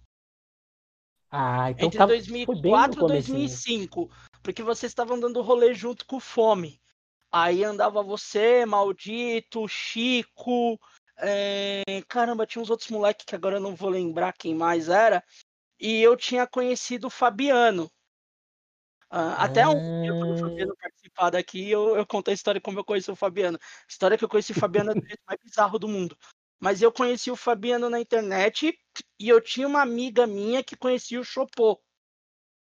Ah, 1.30 1.72
então 1.72 1.88
Entre 1.88 2.06
2004 2.06 3.06
e 3.06 3.08
2005. 3.08 4.10
Porque 4.42 4.64
vocês 4.64 4.92
estavam 4.92 5.20
dando 5.20 5.42
rolê 5.42 5.74
junto 5.74 6.06
com 6.06 6.18
o 6.18 6.22
Fome. 6.22 6.80
Aí 7.32 7.64
andava 7.64 8.02
você, 8.02 8.66
Maldito, 8.66 9.68
Chico. 9.68 10.80
É... 11.18 11.84
Caramba, 12.08 12.46
tinha 12.46 12.62
uns 12.62 12.70
outros 12.70 12.90
moleques 12.90 13.26
que 13.26 13.36
agora 13.36 13.58
eu 13.58 13.62
não 13.62 13.76
vou 13.76 13.90
lembrar 13.90 14.34
quem 14.34 14.56
mais 14.56 14.88
era. 14.88 15.24
E 15.80 16.02
eu 16.02 16.16
tinha 16.16 16.48
conhecido 16.48 17.08
o 17.08 17.12
Fabiano. 17.12 17.92
Uh, 19.12 19.38
até 19.38 19.66
um 19.66 20.02
dia, 20.02 20.12
quando 20.12 20.34
o 20.34 20.38
Fabiano 20.38 20.74
ah. 20.74 20.82
participar 20.82 21.30
daqui, 21.30 21.70
eu, 21.70 21.96
eu 21.96 22.06
conto 22.06 22.30
a 22.30 22.34
história 22.34 22.60
como 22.60 22.80
eu 22.80 22.84
conheci 22.84 23.10
o 23.10 23.16
Fabiano. 23.16 23.58
A 23.58 23.86
história 23.90 24.18
que 24.18 24.24
eu 24.24 24.30
conheci 24.30 24.52
o 24.52 24.60
Fabiano 24.60 24.92
é 24.92 24.94
do 24.96 25.06
jeito 25.06 25.22
mais 25.26 25.40
bizarro 25.42 25.80
do 25.80 25.88
mundo. 25.88 26.18
Mas 26.60 26.82
eu 26.82 26.92
conheci 26.92 27.32
o 27.32 27.36
Fabiano 27.36 27.90
na 27.90 28.00
internet 28.00 28.78
e 29.20 29.30
eu 29.30 29.40
tinha 29.40 29.68
uma 29.68 29.82
amiga 29.82 30.28
minha 30.28 30.64
que 30.64 30.76
conhecia 30.76 31.20
o 31.20 31.24
Chopô. 31.24 31.82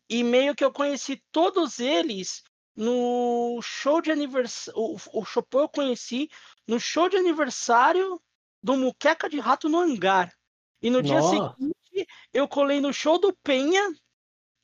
E 0.10 0.24
meio 0.24 0.55
que 0.55 0.63
eu 0.63 0.71
conheci 0.71 1.24
todos 1.31 1.79
eles 1.79 2.43
no 2.75 3.60
show 3.62 4.01
de 4.01 4.12
aniversário. 4.12 4.79
O, 4.79 4.98
o 5.13 5.25
Chopô 5.25 5.62
eu 5.62 5.69
conheci 5.69 6.29
no 6.67 6.79
show 6.79 7.07
de 7.10 7.17
aniversário 7.17 8.19
do 8.63 8.75
Muqueca 8.75 9.29
de 9.29 9.39
Rato 9.39 9.69
no 9.69 9.79
Hangar. 9.79 10.33
E 10.81 10.89
no 10.89 11.01
Nossa. 11.01 11.07
dia 11.07 11.21
seguinte 11.21 12.07
eu 12.33 12.48
colei 12.48 12.79
no 12.79 12.93
show 12.93 13.19
do 13.19 13.36
Penha, 13.43 13.93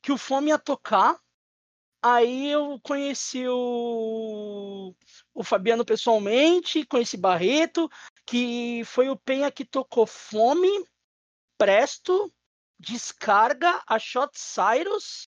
que 0.02 0.10
o 0.10 0.18
Fome 0.18 0.48
ia 0.48 0.58
tocar. 0.58 1.18
Aí 2.00 2.48
eu 2.48 2.78
conheci 2.80 3.44
o, 3.48 4.94
o 5.34 5.42
Fabiano 5.42 5.84
pessoalmente, 5.84 6.86
conheci 6.86 7.16
Barreto, 7.16 7.90
que 8.24 8.82
foi 8.84 9.08
o 9.08 9.16
Penha 9.16 9.50
que 9.50 9.64
tocou 9.64 10.06
Fome, 10.06 10.68
Presto, 11.56 12.32
Descarga, 12.78 13.82
a 13.86 13.98
Shot 13.98 14.30
Cyrus, 14.34 15.28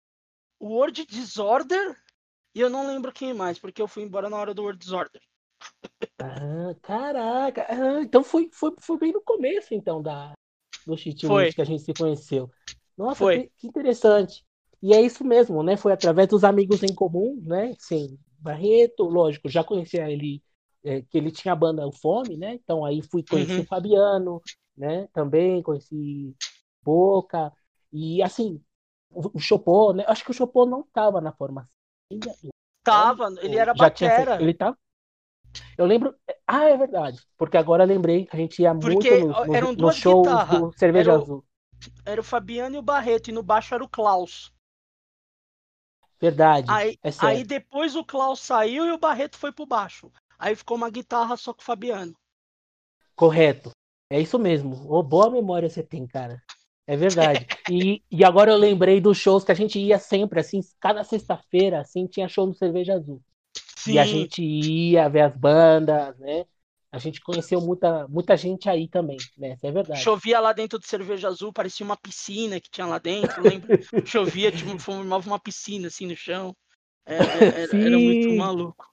Word 0.61 1.05
Disorder, 1.07 2.01
e 2.55 2.61
eu 2.61 2.71
não 2.71 2.87
lembro 2.87 3.13
quem 3.13 3.35
mais, 3.35 3.59
porque 3.59 3.83
eu 3.83 3.89
fui 3.89 4.05
embora 4.05 4.31
na 4.31 4.37
hora 4.37 4.55
do 4.55 4.63
Word 4.63 4.79
Disorder. 4.79 5.21
Ah, 6.21 6.75
caraca! 6.81 7.67
Ah, 7.69 8.03
então 8.03 8.23
foi, 8.23 8.49
foi, 8.53 8.73
foi 8.79 8.99
bem 8.99 9.13
no 9.13 9.21
começo, 9.21 9.75
então, 9.75 10.01
da, 10.01 10.33
do 10.87 10.97
Cheat 10.97 11.27
que 11.55 11.61
a 11.61 11.65
gente 11.65 11.83
se 11.83 11.93
conheceu. 11.93 12.49
Nossa. 12.97 13.27
Que, 13.33 13.51
que 13.57 13.67
interessante. 13.67 14.45
E 14.83 14.93
é 14.93 15.01
isso 15.01 15.25
mesmo, 15.25 15.63
né? 15.63 15.77
Foi 15.77 15.93
através 15.93 16.29
dos 16.29 16.43
amigos 16.43 16.83
em 16.83 16.95
comum, 16.95 17.41
né? 17.45 17.75
Sim, 17.79 18.19
Barreto, 18.39 19.05
lógico, 19.05 19.49
já 19.49 19.63
conhecia 19.63 20.11
ele, 20.11 20.43
é, 20.85 21.03
que 21.03 21.17
ele 21.17 21.31
tinha 21.31 21.53
a 21.53 21.57
banda 21.57 21.87
o 21.87 21.93
Fome, 21.93 22.37
né? 22.37 22.55
Então 22.55 22.85
aí 22.85 23.01
fui 23.01 23.23
conhecer 23.23 23.57
uhum. 23.57 23.63
o 23.63 23.67
Fabiano, 23.67 24.43
né? 24.77 25.09
Também 25.13 25.63
conheci 25.63 26.35
Boca. 26.83 27.53
E 27.93 28.21
assim, 28.23 28.61
o, 29.09 29.39
o 29.39 29.39
Chopô, 29.39 29.93
né? 29.93 30.05
Acho 30.09 30.25
que 30.25 30.33
o 30.33 30.35
Chopô 30.35 30.67
não 30.67 30.81
estava 30.81 31.21
na 31.21 31.33
formação. 31.33 31.71
Tava, 32.83 33.33
ele 33.41 33.57
era 33.57 33.73
batera. 33.73 34.43
Ele 34.43 34.53
tava? 34.53 34.77
Eu 35.79 35.87
lembro. 35.87 36.15
Ah, 36.47 36.65
é 36.65 36.77
verdade. 36.77 37.21
Porque 37.37 37.57
agora 37.57 37.85
lembrei 37.85 38.27
que 38.27 38.35
a 38.35 38.39
gente 38.39 38.61
ia 38.61 38.75
Porque 38.75 39.21
muito 39.21 39.47
no, 39.47 39.73
no, 39.73 39.73
no 39.75 39.93
show 39.93 40.23
do 40.23 40.73
Cerveja 40.77 41.13
era 41.13 41.23
Azul. 41.23 41.45
era 42.05 42.21
o 42.21 42.25
Fabiano 42.25 42.75
e 42.75 42.79
o 42.79 42.83
Barreto, 42.83 43.29
e 43.29 43.33
no 43.33 43.43
baixo 43.43 43.75
era 43.75 43.85
o 43.85 43.89
Klaus. 43.89 44.52
Verdade. 46.23 46.71
Aí, 46.71 46.97
é 47.03 47.11
aí 47.19 47.43
depois 47.43 47.97
o 47.97 48.05
Klaus 48.05 48.39
saiu 48.39 48.87
e 48.87 48.93
o 48.93 48.99
Barreto 48.99 49.37
foi 49.37 49.51
pro 49.51 49.67
baixo. 49.67 50.09
Aí 50.39 50.55
ficou 50.55 50.77
uma 50.77 50.89
guitarra 50.89 51.37
só 51.37 51.53
com 51.53 51.61
o 51.61 51.65
Fabiano. 51.65 52.15
Correto. 53.17 53.71
É 54.09 54.21
isso 54.21 54.39
mesmo. 54.39 54.87
Oh, 54.89 55.03
boa 55.03 55.29
memória 55.29 55.69
você 55.69 55.83
tem, 55.83 56.07
cara. 56.07 56.41
É 56.87 56.97
verdade. 56.97 57.45
E, 57.69 58.03
e 58.11 58.25
agora 58.25 58.51
eu 58.53 58.57
lembrei 58.57 59.01
dos 59.01 59.19
shows 59.19 59.45
que 59.45 59.51
a 59.51 59.55
gente 59.55 59.79
ia 59.79 59.99
sempre, 59.99 60.41
assim, 60.41 60.61
cada 60.81 61.03
sexta-feira, 61.03 61.81
assim, 61.81 62.07
tinha 62.07 62.29
show 62.29 62.47
no 62.47 62.55
Cerveja 62.55 62.95
Azul. 62.95 63.21
Sim. 63.77 63.93
E 63.95 63.99
a 63.99 64.05
gente 64.05 64.43
ia 64.43 65.09
ver 65.09 65.23
as 65.23 65.37
bandas, 65.37 66.17
né? 66.19 66.45
A 66.93 66.99
gente 66.99 67.23
conheceu 67.23 67.59
muita, 67.59 68.07
muita 68.07 68.37
gente 68.37 68.69
aí 68.69 68.87
também, 68.87 69.17
né? 69.39 69.55
Isso 69.55 69.67
é 69.67 69.73
verdade. 69.73 70.03
Chovia 70.03 70.39
lá 70.39 70.53
dentro 70.53 70.79
do 70.79 70.87
cerveja 70.87 71.29
azul, 71.29 71.51
parecia 71.51 71.87
uma 71.87 71.97
piscina 71.97 72.61
que 72.61 72.71
tinha 72.71 72.87
lá 72.87 72.99
dentro, 72.99 73.43
lembra? 73.43 73.79
Chovia, 74.07 74.53
tipo, 74.53 74.79
formava 74.79 75.27
uma 75.27 75.39
piscina 75.39 75.89
assim 75.89 76.07
no 76.07 76.15
chão. 76.15 76.55
É, 77.07 77.17
é, 77.17 77.19
era, 77.65 77.77
era, 77.79 77.99
muito 77.99 78.37
maluco. 78.37 78.87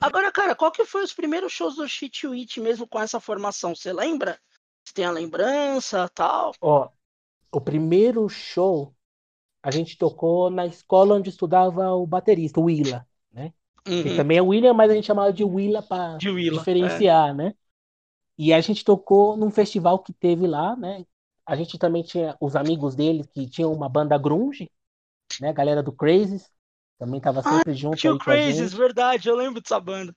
Agora, 0.00 0.32
cara, 0.32 0.56
qual 0.56 0.72
que 0.72 0.84
foi 0.84 1.04
os 1.04 1.12
primeiros 1.12 1.52
shows 1.52 1.76
do 1.76 1.88
Shit 1.88 2.26
Witch 2.26 2.56
mesmo 2.58 2.86
com 2.86 3.00
essa 3.00 3.20
formação? 3.20 3.72
Você 3.74 3.92
lembra? 3.92 4.36
Você 4.84 4.92
tem 4.92 5.04
a 5.04 5.12
lembrança 5.12 6.08
tal? 6.14 6.52
Ó, 6.60 6.90
o 7.52 7.60
primeiro 7.60 8.28
show 8.28 8.92
a 9.62 9.70
gente 9.70 9.96
tocou 9.96 10.50
na 10.50 10.66
escola 10.66 11.14
onde 11.14 11.30
estudava 11.30 11.92
o 11.92 12.06
baterista, 12.06 12.60
o 12.60 12.64
Willa. 12.64 13.06
Uhum. 13.86 14.02
Que 14.02 14.16
também 14.16 14.38
é 14.38 14.42
William, 14.42 14.74
mas 14.74 14.90
a 14.90 14.94
gente 14.94 15.06
chamava 15.06 15.32
de 15.32 15.44
Willa 15.44 15.82
para 15.82 16.16
diferenciar, 16.16 17.30
é. 17.30 17.34
né? 17.34 17.54
E 18.38 18.52
a 18.52 18.60
gente 18.60 18.84
tocou 18.84 19.36
num 19.36 19.50
festival 19.50 19.98
que 20.00 20.12
teve 20.12 20.46
lá, 20.46 20.76
né? 20.76 21.04
A 21.46 21.54
gente 21.56 21.78
também 21.78 22.02
tinha 22.02 22.36
os 22.40 22.56
amigos 22.56 22.94
dele 22.94 23.24
que 23.32 23.48
tinham 23.48 23.72
uma 23.72 23.88
banda 23.88 24.18
grunge, 24.18 24.70
né? 25.40 25.50
A 25.50 25.52
galera 25.52 25.82
do 25.82 25.92
Crazes 25.92 26.50
também 26.98 27.20
tava 27.20 27.40
ah, 27.40 27.42
sempre 27.42 27.72
ah, 27.72 27.74
junto 27.74 27.96
tinha 27.96 28.12
aí 28.12 28.16
o 28.16 28.20
Crazes, 28.20 28.72
verdade, 28.72 29.28
eu 29.28 29.36
lembro 29.36 29.60
dessa 29.60 29.78
banda. 29.78 30.14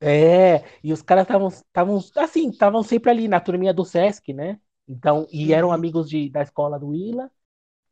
É, 0.00 0.64
e 0.82 0.92
os 0.92 1.02
caras 1.02 1.24
estavam 1.24 1.98
assim, 2.16 2.50
estavam 2.50 2.82
sempre 2.82 3.10
ali 3.10 3.28
na 3.28 3.40
turminha 3.40 3.72
do 3.72 3.84
Sesc, 3.84 4.32
né? 4.32 4.58
Então, 4.86 5.26
e 5.32 5.52
eram 5.52 5.68
uhum. 5.68 5.74
amigos 5.74 6.08
de, 6.08 6.28
da 6.28 6.42
escola 6.42 6.78
do 6.78 6.88
Willa. 6.88 7.30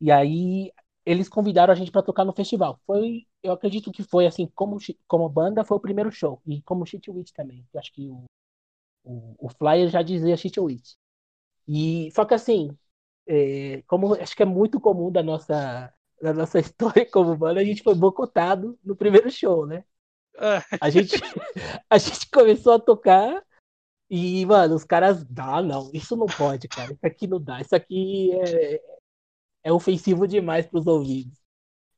E 0.01 0.11
aí 0.11 0.71
eles 1.05 1.29
convidaram 1.29 1.73
a 1.73 1.77
gente 1.77 1.91
para 1.91 2.03
tocar 2.03 2.25
no 2.25 2.33
festival. 2.33 2.81
Foi, 2.87 3.27
eu 3.43 3.53
acredito 3.53 3.91
que 3.93 4.03
foi 4.03 4.27
assim, 4.27 4.47
como, 4.55 4.79
como 5.07 5.29
banda, 5.29 5.65
foi 5.65 5.77
o 5.77 5.81
primeiro 5.81 6.11
show. 6.11 6.41
E 6.47 6.63
como 6.63 6.87
Shit 6.87 7.11
Witch 7.11 7.33
também. 7.33 7.67
Eu 7.73 7.81
acho 7.81 7.93
que 7.93 8.09
o, 8.09 8.25
o, 9.05 9.47
o 9.47 9.49
flyer 9.49 9.89
já 9.89 10.03
dizia 10.03 10.37
Shit 10.37 10.59
Witch. 10.61 10.95
E, 11.67 12.11
só 12.13 12.25
que 12.25 12.35
assim, 12.35 12.77
é, 13.27 13.83
como 13.87 14.15
acho 14.15 14.37
que 14.37 14.43
é 14.43 14.47
muito 14.47 14.81
comum 14.81 15.11
da 15.11 15.23
nossa, 15.23 15.93
da 16.21 16.33
nossa 16.33 16.59
história 16.61 17.09
como 17.11 17.37
banda, 17.37 17.61
a 17.61 17.65
gente 17.65 17.83
foi 17.83 17.95
bocotado 17.95 18.79
no 18.85 18.97
primeiro 18.97 19.31
show, 19.31 19.67
né? 19.67 19.85
A 20.81 20.91
gente, 20.91 21.17
a 21.91 21.99
gente 21.99 22.31
começou 22.31 22.73
a 22.75 22.79
tocar 22.81 23.45
E, 24.11 24.45
mano, 24.47 24.75
os 24.75 24.85
caras. 24.85 25.25
Ah, 25.39 25.63
não, 25.63 25.91
isso 25.95 26.17
não 26.17 26.27
pode, 26.27 26.69
cara. 26.69 26.93
Isso 26.93 27.07
aqui 27.07 27.27
não 27.27 27.41
dá. 27.41 27.61
Isso 27.61 27.75
aqui 27.75 28.31
é, 28.33 28.83
é 29.63 29.73
ofensivo 29.73 30.27
demais 30.27 30.67
pros 30.67 30.87
ouvidos. 30.87 31.39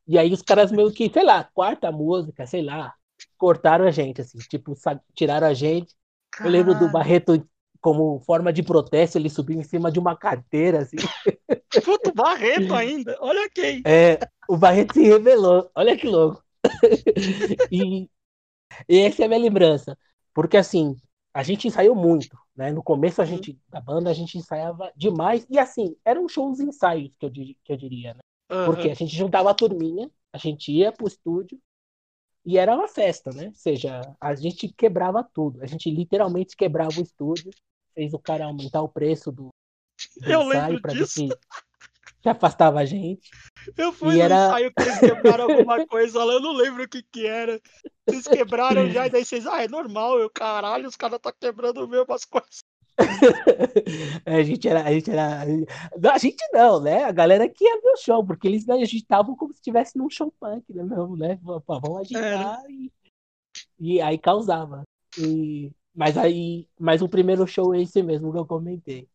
E 0.07 0.19
aí 0.19 0.33
os 0.33 0.43
caras 0.43 0.71
meio 0.71 0.93
que, 0.93 1.11
sei 1.11 1.25
lá, 1.25 1.45
quarta 1.55 1.91
música, 1.91 2.47
sei 2.47 2.63
lá, 2.63 2.95
cortaram 3.39 3.87
a 3.87 3.91
gente, 3.91 4.21
assim, 4.21 4.39
tipo, 4.39 4.75
tiraram 5.15 5.47
a 5.47 5.55
gente. 5.55 5.95
Eu 6.41 6.51
lembro 6.51 6.75
do 6.79 6.91
Barreto 6.91 7.47
como 7.81 8.19
forma 8.21 8.53
de 8.53 8.63
protesto, 8.63 9.19
ele 9.19 9.29
subiu 9.29 9.61
em 9.61 9.63
cima 9.63 9.93
de 9.93 9.99
uma 9.99 10.17
carteira, 10.17 10.81
assim. 10.81 10.97
Puto, 11.85 12.13
Barreto 12.15 12.73
ainda, 12.75 13.17
olha 13.21 13.49
quem. 13.51 13.83
É, 13.87 14.19
o 14.49 14.57
Barreto 14.57 14.95
se 14.95 15.03
revelou, 15.03 15.71
olha 15.75 15.97
que 15.97 16.07
louco. 16.07 16.43
e, 17.71 18.09
e 18.89 19.01
essa 19.01 19.23
é 19.23 19.27
a 19.27 19.29
minha 19.29 19.41
lembrança, 19.41 19.99
porque 20.33 20.57
assim, 20.57 20.97
a 21.35 21.43
gente 21.43 21.67
ensaiou 21.67 21.97
muito, 21.97 22.39
né? 22.55 22.71
No 22.71 22.83
começo 22.83 23.21
a 23.21 23.25
gente, 23.25 23.59
da 23.69 23.81
banda, 23.81 24.09
a 24.09 24.15
gente 24.15 24.39
ensaiava 24.39 24.93
demais, 24.97 25.45
e 25.51 25.59
assim, 25.59 25.97
eram 26.05 26.29
shows 26.29 26.61
ensaios, 26.61 27.17
que 27.17 27.27
eu, 27.27 27.31
que 27.33 27.57
eu 27.69 27.77
diria, 27.77 28.15
né? 28.15 28.21
Uhum. 28.53 28.67
Porque 28.67 28.89
a 28.89 28.95
gente 28.95 29.15
juntava 29.15 29.51
a 29.51 29.55
turminha, 29.55 30.09
a 30.33 30.39
gente 30.39 30.71
ia 30.71 30.93
pro 30.93 31.09
estúdio, 31.09 31.61
e 32.47 32.57
era 32.57 32.75
uma 32.75 32.87
festa, 32.87 33.31
né? 33.33 33.49
Ou 33.49 33.55
seja, 33.55 34.01
a 34.21 34.35
gente 34.37 34.69
quebrava 34.69 35.25
tudo, 35.25 35.61
a 35.61 35.67
gente 35.67 35.91
literalmente 35.91 36.57
quebrava 36.57 37.01
o 37.01 37.03
estúdio, 37.03 37.51
fez 37.95 38.15
o 38.15 38.19
cara 38.19 38.45
aumentar 38.45 38.83
o 38.83 38.89
preço 38.89 39.33
do, 39.33 39.49
do 40.21 40.31
eu 40.31 40.43
ensaio 40.43 40.81
para 40.81 40.95
ver 40.95 41.07
se, 41.07 41.29
que 42.23 42.29
afastava 42.29 42.79
a 42.79 42.85
gente. 42.85 43.29
Eu 43.77 43.93
fui 43.93 44.15
e 44.15 44.19
no 44.19 44.23
era... 44.23 44.47
ensaio 44.47 44.73
que 44.73 44.83
eles 44.83 44.99
quebraram 44.99 45.45
alguma 45.45 45.87
coisa 45.87 46.25
lá, 46.25 46.33
eu 46.35 46.41
não 46.41 46.53
lembro 46.53 46.85
o 46.85 46.89
que 46.89 47.03
que 47.03 47.27
era. 47.27 47.61
Vocês 48.07 48.27
quebraram 48.27 48.91
já, 48.91 49.07
e 49.07 49.11
daí 49.11 49.25
vocês, 49.25 49.47
ah, 49.47 49.63
é 49.63 49.69
normal, 49.69 50.19
eu, 50.19 50.31
caralho, 50.31 50.89
os 50.89 50.97
caras 50.97 51.21
tá 51.21 51.33
quebrando 51.33 51.87
mesmo 51.89 52.13
as 52.13 52.25
coisas. 52.25 52.63
a 54.25 54.43
gente 54.43 54.69
era, 54.69 54.85
a 54.85 54.93
gente 54.93 55.11
era, 55.11 55.43
a 56.13 56.19
gente 56.19 56.45
não, 56.53 56.81
né? 56.81 57.05
A 57.05 57.13
galera 57.13 57.49
que 57.49 57.65
ia 57.65 57.81
ver 57.81 57.91
o 57.91 57.97
show, 57.97 58.25
porque 58.25 58.47
eles 58.47 58.69
agitavam 58.69 59.35
como 59.35 59.53
se 59.53 59.59
estivesse 59.59 59.99
num 59.99 60.09
show 60.09 60.33
punk, 60.39 60.65
né? 60.73 60.83
Mesmo, 60.85 61.17
né? 61.17 61.39
Vamos 61.43 62.01
agitar 62.01 62.63
é. 62.65 62.71
e, 62.71 62.93
e 63.81 64.01
aí 64.01 64.17
causava. 64.17 64.85
E, 65.19 65.73
mas 65.95 66.17
aí, 66.17 66.69
mas 66.79 67.03
o 67.03 67.09
primeiro 67.09 67.47
show 67.47 67.75
é 67.75 67.83
esse 67.83 68.03
mesmo 68.03 68.33
que 68.33 68.39
eu 68.39 68.47
comentei. 68.47 69.09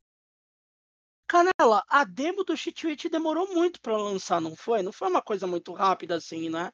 Canela, 1.29 1.83
a 1.87 2.03
demo 2.03 2.43
do 2.43 2.57
Cheat 2.57 3.07
demorou 3.07 3.47
muito 3.53 3.79
para 3.79 3.95
lançar, 3.95 4.41
não 4.41 4.55
foi? 4.55 4.81
Não 4.81 4.91
foi 4.91 5.07
uma 5.07 5.21
coisa 5.21 5.45
muito 5.45 5.71
rápida 5.73 6.15
assim, 6.15 6.49
né? 6.49 6.71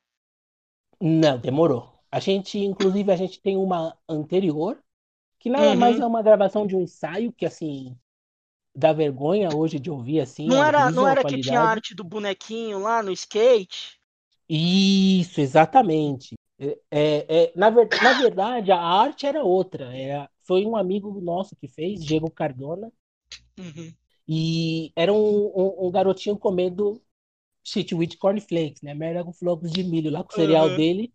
Não, 1.00 1.38
demorou. 1.38 1.94
A 2.10 2.22
gente, 2.22 2.58
inclusive, 2.58 3.12
a 3.12 3.18
gente 3.18 3.42
tem 3.42 3.58
uma 3.58 3.98
anterior, 4.08 4.82
que 5.38 5.50
nada 5.50 5.72
uhum. 5.72 5.76
mais 5.76 6.00
é 6.00 6.06
uma 6.06 6.24
gravação 6.24 6.66
de 6.66 6.74
um 6.74 6.80
ensaio 6.80 7.34
que, 7.34 7.46
assim, 7.46 7.98
dá 8.74 8.94
vergonha 8.94 9.50
hoje 9.54 9.78
de 9.78 9.92
ouvir, 9.92 10.22
assim. 10.22 10.48
Não 10.48 10.64
era, 10.64 10.90
não 10.90 11.06
era 11.06 11.22
que 11.26 11.42
tinha 11.42 11.60
arte 11.60 11.94
do 11.94 12.06
bonequinho 12.06 12.80
lá 12.80 13.04
no 13.04 13.12
skate? 13.12 14.00
Isso, 14.48 15.42
exatamente. 15.42 16.34
É, 16.58 16.80
é, 16.90 17.26
é, 17.28 17.54
na, 17.58 17.70
ver, 17.70 17.90
na 18.02 18.14
verdade, 18.14 18.72
a 18.72 18.80
arte 18.80 19.26
era 19.26 19.44
outra. 19.44 19.94
Era, 19.94 20.30
foi 20.44 20.66
um 20.66 20.78
amigo 20.78 21.20
nosso 21.20 21.58
que 21.58 21.68
fez, 21.68 22.02
Diego 22.06 22.32
Cardona. 22.32 22.90
Uhum. 23.60 23.94
E 24.28 24.92
era 24.96 25.14
um, 25.14 25.18
um, 25.18 25.88
um, 25.88 25.92
garotinho 25.92 26.38
comendo 26.38 27.02
shit 27.64 27.94
with 27.94 28.18
cornflakes, 28.18 28.82
né? 28.82 28.94
Merda 28.94 29.24
com 29.24 29.34
flocos 29.34 29.72
de 29.72 29.84
milho 29.84 30.12
lá 30.12 30.24
com 30.24 30.32
o 30.32 30.36
cereal 30.36 30.70
uhum. 30.70 30.76
dele. 30.76 31.14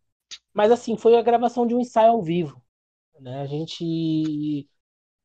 Mas 0.52 0.70
assim, 0.70 0.96
foi 0.96 1.16
a 1.16 1.22
gravação 1.22 1.66
de 1.66 1.74
um 1.74 1.80
ensaio 1.80 2.10
ao 2.12 2.22
vivo. 2.22 2.62
Né? 3.20 3.42
A 3.42 3.46
gente, 3.46 4.68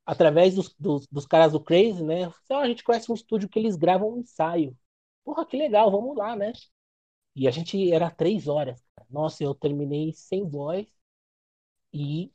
através 0.05 0.55
dos, 0.55 0.73
dos, 0.79 1.07
dos 1.07 1.25
caras 1.25 1.53
do 1.53 1.59
Crazy, 1.59 2.03
né? 2.03 2.31
Então, 2.45 2.59
a 2.59 2.67
gente 2.67 2.83
conhece 2.83 3.11
um 3.11 3.15
estúdio 3.15 3.49
que 3.49 3.59
eles 3.59 3.75
gravam 3.75 4.13
um 4.13 4.19
ensaio. 4.19 4.77
Porra, 5.23 5.45
que 5.45 5.57
legal, 5.57 5.91
vamos 5.91 6.15
lá, 6.17 6.35
né? 6.35 6.53
E 7.35 7.47
a 7.47 7.51
gente 7.51 7.91
era 7.91 8.09
três 8.09 8.47
horas. 8.47 8.81
Nossa, 9.09 9.43
eu 9.43 9.53
terminei 9.55 10.13
sem 10.13 10.47
voz 10.47 10.87
e 11.93 12.31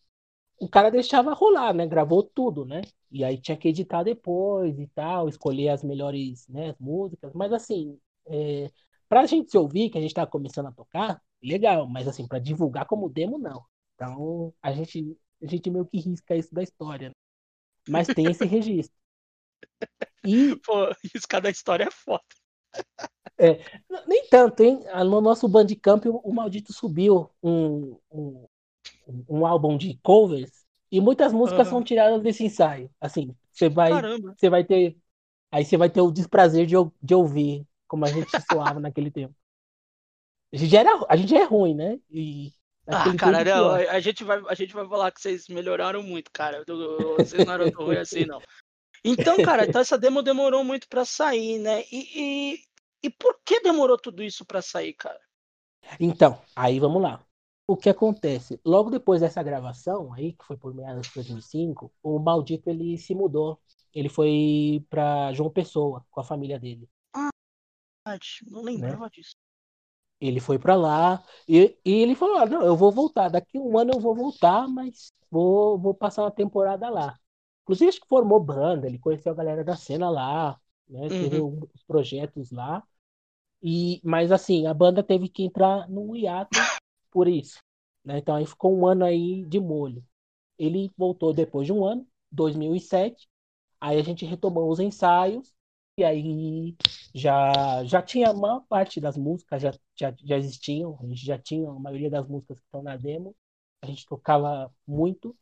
o 0.61 0.69
cara 0.69 0.91
deixava 0.91 1.33
rolar, 1.33 1.73
né? 1.73 1.87
Gravou 1.87 2.23
tudo, 2.23 2.67
né? 2.67 2.83
E 3.11 3.25
aí 3.25 3.41
tinha 3.41 3.57
que 3.57 3.69
editar 3.69 4.03
depois 4.03 4.79
e 4.79 4.87
tal, 4.89 5.29
escolher 5.29 5.71
as 5.71 5.83
melhores 5.83 6.47
né, 6.49 6.77
músicas. 6.79 7.33
Mas 7.35 7.51
assim, 7.53 7.99
é, 8.27 8.71
pra 9.09 9.27
gente 9.27 9.51
se 9.51 9.57
ouvir, 9.57 9.89
que 9.89 9.97
a 9.97 10.01
gente 10.03 10.15
tá 10.15 10.27
começando 10.27 10.67
a 10.67 10.73
tocar, 10.73 11.21
legal. 11.43 11.89
Mas 11.89 12.07
assim, 12.07 12.29
para 12.29 12.39
divulgar 12.39 12.87
como 12.87 13.09
demo, 13.09 13.39
não. 13.39 13.65
Então 13.95 14.53
a 14.63 14.71
gente, 14.73 15.17
a 15.43 15.47
gente 15.47 15.71
meio 15.71 15.87
que 15.87 15.99
risca 15.99 16.37
isso 16.37 16.55
da 16.55 16.63
história. 16.63 17.09
Né? 17.09 17.15
Mas 17.89 18.09
tem 18.09 18.27
esse 18.27 18.45
registro. 18.47 18.95
E... 20.23 20.57
Pô, 20.57 20.91
riscar 21.15 21.41
da 21.41 21.49
história 21.49 21.85
é 21.85 21.91
foda. 21.91 22.23
É, 23.39 23.65
nem 24.07 24.29
tanto, 24.29 24.63
hein? 24.63 24.81
No 25.07 25.23
nosso 25.23 25.49
Bandcamp, 25.49 26.05
o 26.07 26.33
Maldito 26.35 26.75
subiu 26.75 27.31
um, 27.43 27.99
um, 28.13 28.47
um 29.29 29.47
álbum 29.47 29.77
de 29.77 29.99
covers 30.03 30.51
e 30.91 31.01
muitas 31.01 31.33
músicas 31.33 31.67
uhum. 31.69 31.75
são 31.75 31.85
tiradas 31.85 32.23
desse 32.23 32.45
ensaio. 32.45 32.91
Assim, 33.01 33.35
você 33.53 33.69
vai, 33.69 33.91
você 34.37 34.51
vai 34.51 34.65
ter, 34.65 34.97
aí 35.51 35.65
você 35.65 35.77
vai 35.77 35.89
ter 35.89 36.01
o 36.01 36.11
desprazer 36.11 36.67
de, 36.67 36.75
de 37.03 37.15
ouvir 37.15 37.67
como 37.87 38.05
a 38.05 38.09
gente 38.09 38.31
soava 38.51 38.81
naquele 38.81 39.11
tempo. 39.11 39.35
A 40.53 40.57
gente 40.57 40.77
era, 40.77 40.91
a 41.09 41.17
gente 41.17 41.35
é 41.35 41.45
ruim, 41.45 41.75
né? 41.75 41.99
E 42.11 42.53
ah, 42.87 43.17
cara, 43.17 43.45
não, 43.45 43.71
a 43.71 44.01
gente 44.01 44.25
vai, 44.25 44.43
a 44.49 44.55
gente 44.55 44.75
vai 44.75 44.87
falar 44.89 45.13
que 45.13 45.21
vocês 45.21 45.47
melhoraram 45.49 46.03
muito, 46.03 46.31
cara. 46.33 46.65
Vocês 47.17 47.45
não 47.47 47.55
eram 47.55 47.71
tão 47.71 47.85
ruins 47.85 47.99
assim, 47.99 48.25
não. 48.25 48.43
Então, 49.05 49.41
cara, 49.43 49.65
então 49.65 49.81
essa 49.81 49.97
demo 49.97 50.23
demorou 50.23 50.65
muito 50.65 50.89
para 50.89 51.05
sair, 51.05 51.59
né? 51.59 51.83
E, 51.91 52.09
e, 52.15 52.59
e 53.05 53.11
por 53.11 53.39
que 53.45 53.61
demorou 53.61 53.97
tudo 53.97 54.23
isso 54.23 54.45
para 54.45 54.61
sair, 54.61 54.93
cara? 54.95 55.21
Então, 55.99 56.41
aí 56.55 56.79
vamos 56.81 57.01
lá. 57.01 57.25
O 57.71 57.77
que 57.77 57.89
acontece? 57.89 58.61
Logo 58.65 58.91
depois 58.91 59.21
dessa 59.21 59.41
gravação 59.45 60.13
aí, 60.13 60.33
que 60.33 60.45
foi 60.45 60.57
por 60.57 60.75
meados 60.75 61.07
de 61.07 61.15
2005, 61.15 61.93
o 62.03 62.19
maldito 62.19 62.69
ele 62.69 62.99
se 62.99 63.15
mudou. 63.15 63.61
Ele 63.95 64.09
foi 64.09 64.85
para 64.91 65.33
João 65.35 65.49
Pessoa 65.49 66.05
com 66.11 66.21
a 66.21 66.25
família 66.25 66.59
dele. 66.59 66.91
Ah, 67.15 67.31
não 68.51 68.63
lembrava 68.63 69.05
né? 69.05 69.11
disso. 69.13 69.37
Ele 70.21 70.41
foi 70.41 70.59
para 70.59 70.75
lá 70.75 71.23
e, 71.47 71.79
e, 71.85 71.93
ele 72.03 72.17
falou: 72.17 72.39
ah, 72.39 72.47
Não, 72.47 72.61
eu 72.63 72.77
vou 72.77 72.91
voltar. 72.91 73.29
Daqui 73.29 73.57
um 73.57 73.79
ano 73.79 73.93
eu 73.95 74.01
vou 74.01 74.17
voltar, 74.17 74.67
mas 74.67 75.13
vou, 75.31 75.79
vou 75.79 75.95
passar 75.95 76.25
uma 76.25 76.31
temporada 76.33 76.91
lá. 76.91 77.17
Inclusive, 77.63 77.89
acho 77.89 78.01
que 78.01 78.09
formou 78.09 78.41
banda, 78.41 78.89
ele 78.89 78.99
conheceu 78.99 79.31
a 79.31 79.37
galera 79.37 79.63
da 79.63 79.77
cena 79.77 80.11
lá, 80.11 80.59
né? 80.89 81.09
Teve 81.09 81.39
uhum. 81.39 81.61
os 81.73 81.85
projetos 81.85 82.51
lá. 82.51 82.83
E, 83.63 84.01
mas 84.03 84.33
assim, 84.33 84.67
a 84.67 84.75
banda 84.75 85.05
teve 85.05 85.29
que 85.29 85.45
entrar 85.45 85.89
no 85.89 86.17
hiato 86.17 86.59
por 87.11 87.29
isso. 87.29 87.61
Né? 88.05 88.19
Então 88.19 88.37
aí 88.37 88.47
ficou 88.47 88.77
um 88.77 88.87
ano 88.87 89.05
aí 89.05 89.45
de 89.47 89.61
molho. 89.61 90.05
Ele 90.59 90.91
voltou 90.97 91.33
depois 91.33 91.67
de 91.67 91.73
um 91.73 91.85
ano, 91.85 92.07
2007. 92.33 93.29
Aí 93.81 93.99
a 93.99 94.03
gente 94.03 94.27
retomou 94.27 94.71
os 94.71 94.81
ensaios 94.81 95.55
e 95.97 96.05
aí 96.05 96.77
já 97.15 97.85
já 97.85 98.03
tinha 98.03 98.31
uma 98.33 98.61
parte 98.63 99.01
das 99.01 99.17
músicas 99.17 99.63
já, 99.63 99.73
já, 99.99 100.15
já 100.25 100.37
existiam, 100.39 100.99
a 101.03 101.07
gente 101.07 101.25
já 101.25 101.39
tinha 101.39 101.69
a 101.71 101.75
maioria 101.79 102.11
das 102.11 102.27
músicas 102.29 102.59
que 102.59 102.67
estão 102.67 102.83
na 102.83 102.97
demo. 102.97 103.35
A 103.83 103.87
gente 103.87 104.07
tocava 104.07 104.73
muito. 104.87 105.37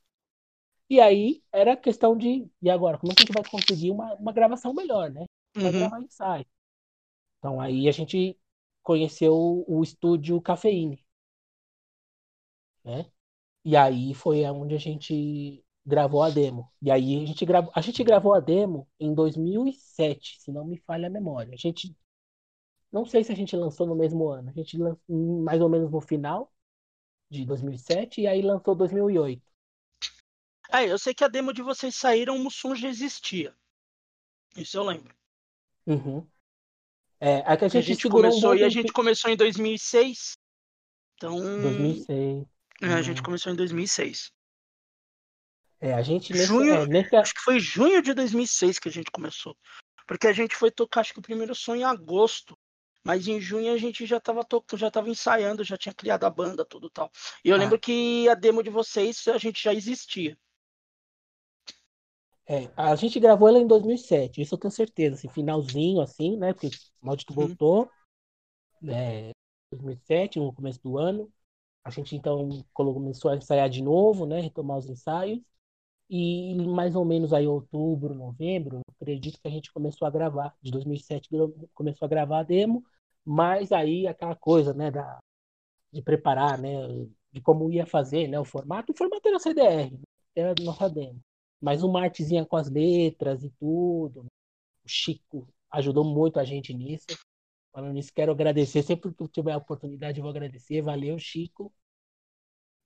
E 0.91 1.01
aí 1.01 1.43
era 1.53 1.77
questão 1.77 2.17
de 2.17 2.51
e 2.63 2.71
agora 2.71 2.99
como 2.99 3.13
é 3.13 3.15
que 3.15 3.23
a 3.23 3.27
gente 3.27 3.35
vai 3.35 3.45
conseguir 3.51 3.91
uma, 3.91 4.15
uma 4.15 4.33
gravação 4.33 4.73
melhor, 4.75 5.11
né? 5.11 5.27
Vai 5.55 5.73
uhum. 5.73 5.79
gravar 5.79 6.01
ensaio. 6.03 6.47
Então 7.39 7.61
aí 7.61 7.89
a 7.89 7.93
gente 7.93 8.39
conheceu 8.83 9.65
o 9.69 9.83
estúdio 9.83 10.41
Cafeíne, 10.41 11.05
né? 12.89 13.07
E 13.65 13.77
aí 13.77 14.15
foi 14.15 14.45
onde 14.45 14.75
a 14.75 14.79
gente 14.79 15.65
gravou 15.85 16.23
a 16.23 16.31
demo. 16.31 16.73
E 16.81 16.91
aí 16.91 17.23
a 17.23 17.27
gente 17.27 17.45
gravou, 17.45 17.73
a 17.75 17.81
gente 17.81 18.03
gravou 18.03 18.35
a 18.35 18.41
demo 18.41 18.89
em 18.99 19.15
2007, 19.15 20.41
se 20.41 20.51
não 20.51 20.65
me 20.67 20.79
falha 20.79 21.07
a 21.07 21.11
memória. 21.11 21.53
A 21.53 21.57
gente 21.57 21.95
não 22.91 23.05
sei 23.05 23.23
se 23.23 23.31
a 23.31 23.35
gente 23.35 23.55
lançou 23.55 23.87
no 23.87 23.95
mesmo 23.95 24.29
ano. 24.29 24.49
A 24.49 24.53
gente 24.53 24.77
lançou 24.79 25.03
mais 25.43 25.61
ou 25.61 25.69
menos 25.69 25.91
no 25.91 26.01
final 26.01 26.53
de 27.31 27.45
2007 27.45 28.23
e 28.23 28.27
aí 28.27 28.41
lançou 28.41 28.75
2008. 28.75 29.43
É, 30.71 30.85
eu 30.85 30.99
sei 30.99 31.15
que 31.15 31.25
a 31.25 31.29
demo 31.29 31.53
de 31.53 31.63
vocês 31.63 31.95
saíram, 31.95 32.37
o 32.37 32.39
Mussum 32.39 32.75
já 32.75 32.89
existia. 32.89 33.55
Isso 34.57 34.77
eu 34.77 34.83
lembro. 34.83 35.15
Uhum. 35.87 36.27
É, 37.21 37.39
a, 37.41 37.55
a, 37.55 37.59
gente, 37.59 37.79
a 37.79 37.81
gente 37.81 38.09
começou 38.09 38.53
um 38.53 38.55
e 38.55 38.65
a 38.65 38.69
gente 38.69 38.93
começou 38.93 39.31
em 39.31 39.37
2006. 39.37 40.37
Então. 41.17 41.39
2006. 41.39 42.47
É, 42.81 42.95
a 42.95 43.03
gente 43.03 43.19
uhum. 43.19 43.25
começou 43.25 43.53
em 43.53 43.57
2006. 43.57 44.31
É, 45.81 45.95
a 45.95 46.03
gente 46.03 46.33
nesse, 46.33 46.47
junho, 46.47 46.75
é, 46.75 46.87
nesse... 46.87 47.15
acho 47.15 47.35
que 47.35 47.41
foi 47.41 47.61
junho 47.61 48.03
de 48.03 48.13
2006 48.13 48.79
que 48.79 48.89
a 48.89 48.93
gente 48.93 49.11
começou. 49.11 49.57
Porque 50.07 50.27
a 50.27 50.33
gente 50.33 50.57
foi 50.57 50.71
tocar 50.71 51.01
acho 51.01 51.13
que 51.13 51.19
o 51.19 51.23
primeiro 51.23 51.55
som 51.55 51.75
em 51.75 51.85
agosto. 51.85 52.59
Mas 53.05 53.27
em 53.29 53.41
junho 53.41 53.73
a 53.73 53.79
gente 53.79 54.05
já 54.05 54.17
estava 54.19 54.45
tocando, 54.45 54.81
já 54.81 54.91
tava 54.91 55.09
ensaiando, 55.09 55.65
já 55.65 55.77
tinha 55.77 55.95
criado 55.95 56.25
a 56.25 56.31
banda, 56.31 56.65
tudo 56.65 56.91
tal. 56.91 57.11
E 57.45 57.49
eu 57.49 57.57
ah. 57.57 57.59
lembro 57.59 57.79
que 57.79 58.29
a 58.29 58.35
demo 58.35 58.63
de 58.63 58.71
vocês 58.71 59.27
a 59.29 59.39
gente 59.39 59.63
já 59.63 59.73
existia. 59.73 60.37
É, 62.51 62.71
a 62.77 62.95
gente 62.97 63.21
gravou 63.21 63.47
ela 63.47 63.59
em 63.59 63.67
2007, 63.67 64.41
isso 64.41 64.55
eu 64.55 64.59
tenho 64.59 64.73
certeza, 64.73 65.17
assim, 65.17 65.29
finalzinho, 65.29 66.01
assim, 66.01 66.35
né? 66.39 66.55
Porque 66.55 66.69
o 66.69 67.07
Maldito 67.07 67.39
Uhum. 67.39 67.47
voltou, 67.47 67.91
né? 68.81 69.33
2007, 69.71 70.39
no 70.39 70.53
começo 70.53 70.81
do 70.83 70.97
ano. 70.97 71.31
A 71.89 71.91
gente 71.91 72.15
então 72.17 72.49
começou 72.75 73.31
a 73.31 73.37
ensaiar 73.37 73.69
de 73.71 73.83
novo, 73.83 74.27
né? 74.27 74.41
Retomar 74.41 74.79
os 74.79 74.89
ensaios. 74.89 75.41
E 76.11 76.55
mais 76.57 76.97
ou 76.97 77.05
menos 77.05 77.33
aí 77.35 77.47
outubro, 77.47 78.15
novembro, 78.15 78.81
acredito 79.01 79.41
que 79.41 79.49
a 79.49 79.51
gente 79.51 79.73
começou 79.73 80.07
a 80.09 80.11
gravar. 80.11 80.55
De 80.63 80.71
2007 80.71 81.29
gra- 81.31 81.49
começou 81.75 82.07
a 82.07 82.09
gravar 82.09 82.41
a 82.41 82.43
demo, 82.45 82.85
mas 83.25 83.73
aí 83.73 84.07
aquela 84.07 84.37
coisa, 84.37 84.75
né? 84.75 84.91
Da, 84.91 85.21
de 85.93 86.03
preparar, 86.03 86.59
né? 86.59 86.71
De 87.33 87.41
como 87.41 87.71
ia 87.73 87.87
fazer, 87.87 88.29
né? 88.29 88.39
O 88.41 88.45
formato. 88.45 88.93
O 88.93 88.97
formato 88.97 89.29
era 89.29 89.39
CDR, 89.39 89.91
né, 89.93 89.99
era 90.37 90.53
a 90.53 90.65
nossa 90.65 90.89
demo. 90.89 91.21
Mas 91.61 91.83
uma 91.83 92.03
artezinha 92.03 92.47
com 92.47 92.57
as 92.57 92.71
letras 92.71 93.43
e 93.45 93.51
tudo. 93.59 94.23
O 94.85 94.89
Chico 94.89 95.49
ajudou 95.73 96.05
muito 96.05 96.41
a 96.41 96.45
gente 96.45 96.75
nisso. 96.75 97.07
Falando 97.73 97.95
nisso, 97.95 98.13
quero 98.15 98.33
agradecer. 98.33 98.83
Sempre 98.83 99.15
que 99.15 99.29
tiver 99.29 99.53
a 99.53 99.59
oportunidade, 99.59 100.19
eu 100.19 100.23
vou 100.23 100.31
agradecer. 100.31 100.83
Valeu, 100.83 101.19
Chico. 101.19 101.73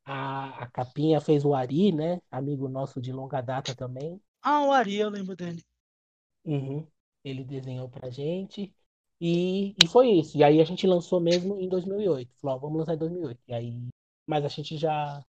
A, 0.04 0.64
a 0.64 0.66
capinha 0.70 1.20
fez 1.20 1.44
o 1.44 1.54
Ari, 1.54 1.92
né? 1.92 2.20
Amigo 2.30 2.68
nosso 2.68 3.00
de 3.00 3.12
longa 3.12 3.40
data 3.40 3.74
também. 3.74 4.20
Ah, 4.42 4.64
o 4.64 4.72
Ari, 4.72 4.96
eu 4.96 5.08
lembro 5.08 5.36
dele. 5.36 5.62
Uhum. 6.44 6.86
Ele 7.24 7.44
desenhou 7.44 7.88
pra 7.88 8.10
gente. 8.10 8.74
E, 9.20 9.76
e 9.82 9.86
foi 9.86 10.10
isso. 10.10 10.36
E 10.36 10.42
aí 10.42 10.60
a 10.60 10.64
gente 10.64 10.86
lançou 10.86 11.20
mesmo 11.20 11.58
em 11.60 11.68
2008. 11.68 12.34
Falou, 12.40 12.56
ó, 12.56 12.58
vamos 12.58 12.78
lançar 12.78 12.94
em 12.94 12.98
2008. 12.98 13.40
E 13.46 13.54
aí, 13.54 13.88
mas 14.26 14.44
a 14.44 14.48
gente 14.48 14.76
já 14.76 15.24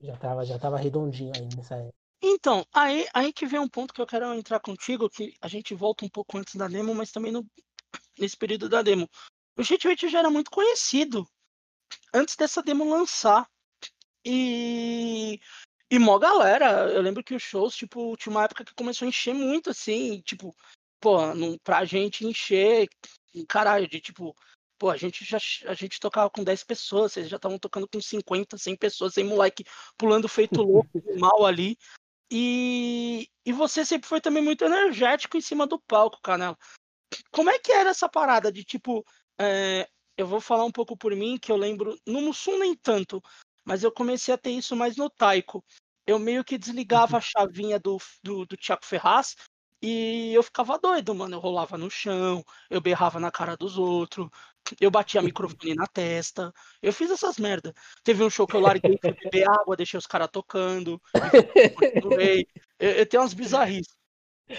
já 0.00 0.16
tava, 0.16 0.44
já 0.44 0.58
tava 0.58 0.76
redondinho 0.76 1.32
aí 1.36 1.48
nessa 1.56 1.76
época. 1.76 1.94
Então, 2.20 2.64
aí, 2.72 3.06
aí 3.14 3.32
que 3.32 3.46
vem 3.46 3.60
um 3.60 3.68
ponto 3.68 3.94
que 3.94 4.00
eu 4.00 4.06
quero 4.06 4.32
entrar 4.34 4.60
contigo, 4.60 5.08
que 5.08 5.34
a 5.40 5.48
gente 5.48 5.74
volta 5.74 6.04
um 6.04 6.08
pouco 6.08 6.38
antes 6.38 6.56
da 6.56 6.68
demo, 6.68 6.94
mas 6.94 7.12
também 7.12 7.32
no, 7.32 7.46
nesse 8.18 8.36
período 8.36 8.68
da 8.68 8.82
demo. 8.82 9.08
O 9.56 9.62
Shitwitch 9.62 10.04
já 10.08 10.20
era 10.20 10.30
muito 10.30 10.50
conhecido 10.50 11.26
antes 12.12 12.36
dessa 12.36 12.62
demo 12.62 12.88
lançar. 12.88 13.48
E. 14.24 15.40
E 15.90 15.98
mó 15.98 16.18
galera, 16.18 16.90
eu 16.90 17.02
lembro 17.02 17.22
que 17.22 17.34
os 17.34 17.42
shows, 17.42 17.76
tipo, 17.76 18.16
tinha 18.16 18.30
uma 18.30 18.44
época 18.44 18.64
que 18.64 18.74
começou 18.74 19.04
a 19.04 19.08
encher 19.10 19.34
muito, 19.34 19.68
assim, 19.68 20.22
tipo, 20.22 20.56
pô, 20.98 21.34
não, 21.34 21.58
pra 21.58 21.84
gente 21.84 22.26
encher, 22.26 22.88
caralho, 23.46 23.86
de 23.86 24.00
tipo, 24.00 24.34
pô, 24.78 24.90
a 24.90 24.96
gente 24.96 25.24
já 25.24 25.38
a 25.66 25.74
gente 25.74 26.00
tocava 26.00 26.30
com 26.30 26.42
10 26.42 26.64
pessoas, 26.64 27.12
vocês 27.12 27.28
já 27.28 27.36
estavam 27.36 27.58
tocando 27.58 27.86
com 27.86 28.00
50, 28.00 28.56
100 28.56 28.76
pessoas, 28.76 29.14
sem 29.14 29.22
moleque 29.22 29.64
pulando 29.98 30.28
feito 30.28 30.62
louco, 30.62 31.02
mal 31.18 31.44
ali. 31.44 31.76
E, 32.30 33.28
e 33.44 33.52
você 33.52 33.84
sempre 33.84 34.08
foi 34.08 34.20
também 34.20 34.42
muito 34.42 34.64
energético 34.64 35.36
em 35.36 35.40
cima 35.40 35.66
do 35.66 35.78
palco, 35.78 36.20
Canela. 36.22 36.56
Como 37.30 37.50
é 37.50 37.58
que 37.58 37.70
era 37.70 37.90
essa 37.90 38.08
parada 38.08 38.50
de 38.50 38.64
tipo. 38.64 39.04
é, 39.38 39.88
eu 40.16 40.26
vou 40.26 40.40
falar 40.40 40.64
um 40.64 40.70
pouco 40.70 40.96
por 40.96 41.14
mim, 41.14 41.38
que 41.38 41.50
eu 41.50 41.56
lembro. 41.56 41.96
No 42.06 42.20
Mussum 42.20 42.58
nem 42.58 42.74
tanto, 42.74 43.22
mas 43.64 43.82
eu 43.82 43.92
comecei 43.92 44.32
a 44.34 44.38
ter 44.38 44.50
isso 44.50 44.76
mais 44.76 44.96
no 44.96 45.08
Taiko. 45.08 45.64
Eu 46.06 46.18
meio 46.18 46.44
que 46.44 46.58
desligava 46.58 47.16
a 47.16 47.20
chavinha 47.20 47.78
do, 47.78 47.98
do, 48.22 48.44
do 48.44 48.56
Tiago 48.56 48.84
Ferraz 48.84 49.36
e 49.80 50.32
eu 50.34 50.42
ficava 50.42 50.78
doido, 50.78 51.14
mano. 51.14 51.36
Eu 51.36 51.40
rolava 51.40 51.78
no 51.78 51.90
chão, 51.90 52.44
eu 52.70 52.80
berrava 52.80 53.18
na 53.18 53.30
cara 53.30 53.56
dos 53.56 53.78
outros, 53.78 54.28
eu 54.80 54.90
batia 54.90 55.22
microfone 55.22 55.74
na 55.74 55.86
testa. 55.86 56.52
Eu 56.80 56.92
fiz 56.92 57.10
essas 57.10 57.38
merda. 57.38 57.72
Teve 58.04 58.22
um 58.22 58.30
show 58.30 58.46
que 58.46 58.54
eu 58.54 58.60
larguei, 58.60 58.98
fui 59.00 59.12
beber 59.12 59.48
água, 59.48 59.76
deixei 59.76 59.98
os 59.98 60.06
caras 60.06 60.28
tocando. 60.30 61.00
Eu, 62.78 62.90
eu 62.90 63.06
tenho 63.06 63.22
umas 63.22 63.34
bizarrices. 63.34 63.96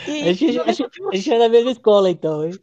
E, 0.08 0.30
A 0.30 0.34
gente, 0.34 0.60
a, 0.60 0.72
gente, 0.72 0.84
a 1.12 1.16
gente 1.16 1.32
é 1.32 1.40
da 1.40 1.50
mesma 1.50 1.72
escola, 1.72 2.10
então, 2.10 2.46
hein? 2.46 2.54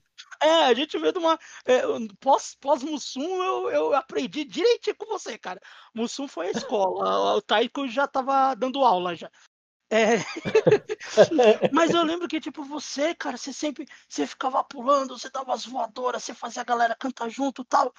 É, 0.42 0.64
a 0.66 0.74
gente 0.74 0.98
veio 0.98 1.12
de 1.12 1.18
uma. 1.18 1.38
É, 1.64 1.82
pós, 2.18 2.56
pós 2.60 2.82
Mussum, 2.82 3.42
eu, 3.42 3.70
eu 3.70 3.94
aprendi 3.94 4.44
direitinho 4.44 4.96
com 4.96 5.06
você, 5.06 5.36
cara. 5.36 5.60
Mussum 5.94 6.26
foi 6.26 6.48
a 6.48 6.52
escola. 6.52 7.36
O 7.36 7.42
Taiko 7.42 7.86
já 7.88 8.06
tava 8.06 8.54
dando 8.54 8.84
aula 8.84 9.14
já. 9.14 9.30
É, 9.92 10.18
mas 11.72 11.90
eu 11.90 12.04
lembro 12.04 12.28
que, 12.28 12.40
tipo, 12.40 12.62
você, 12.62 13.14
cara, 13.14 13.36
você 13.36 13.52
sempre. 13.52 13.86
Você 14.08 14.26
ficava 14.26 14.62
pulando, 14.62 15.18
você 15.18 15.28
dava 15.28 15.52
as 15.52 15.66
voadoras, 15.66 16.22
você 16.22 16.32
fazia 16.32 16.62
a 16.62 16.64
galera 16.64 16.94
cantar 16.94 17.28
junto 17.28 17.64
tal. 17.64 17.92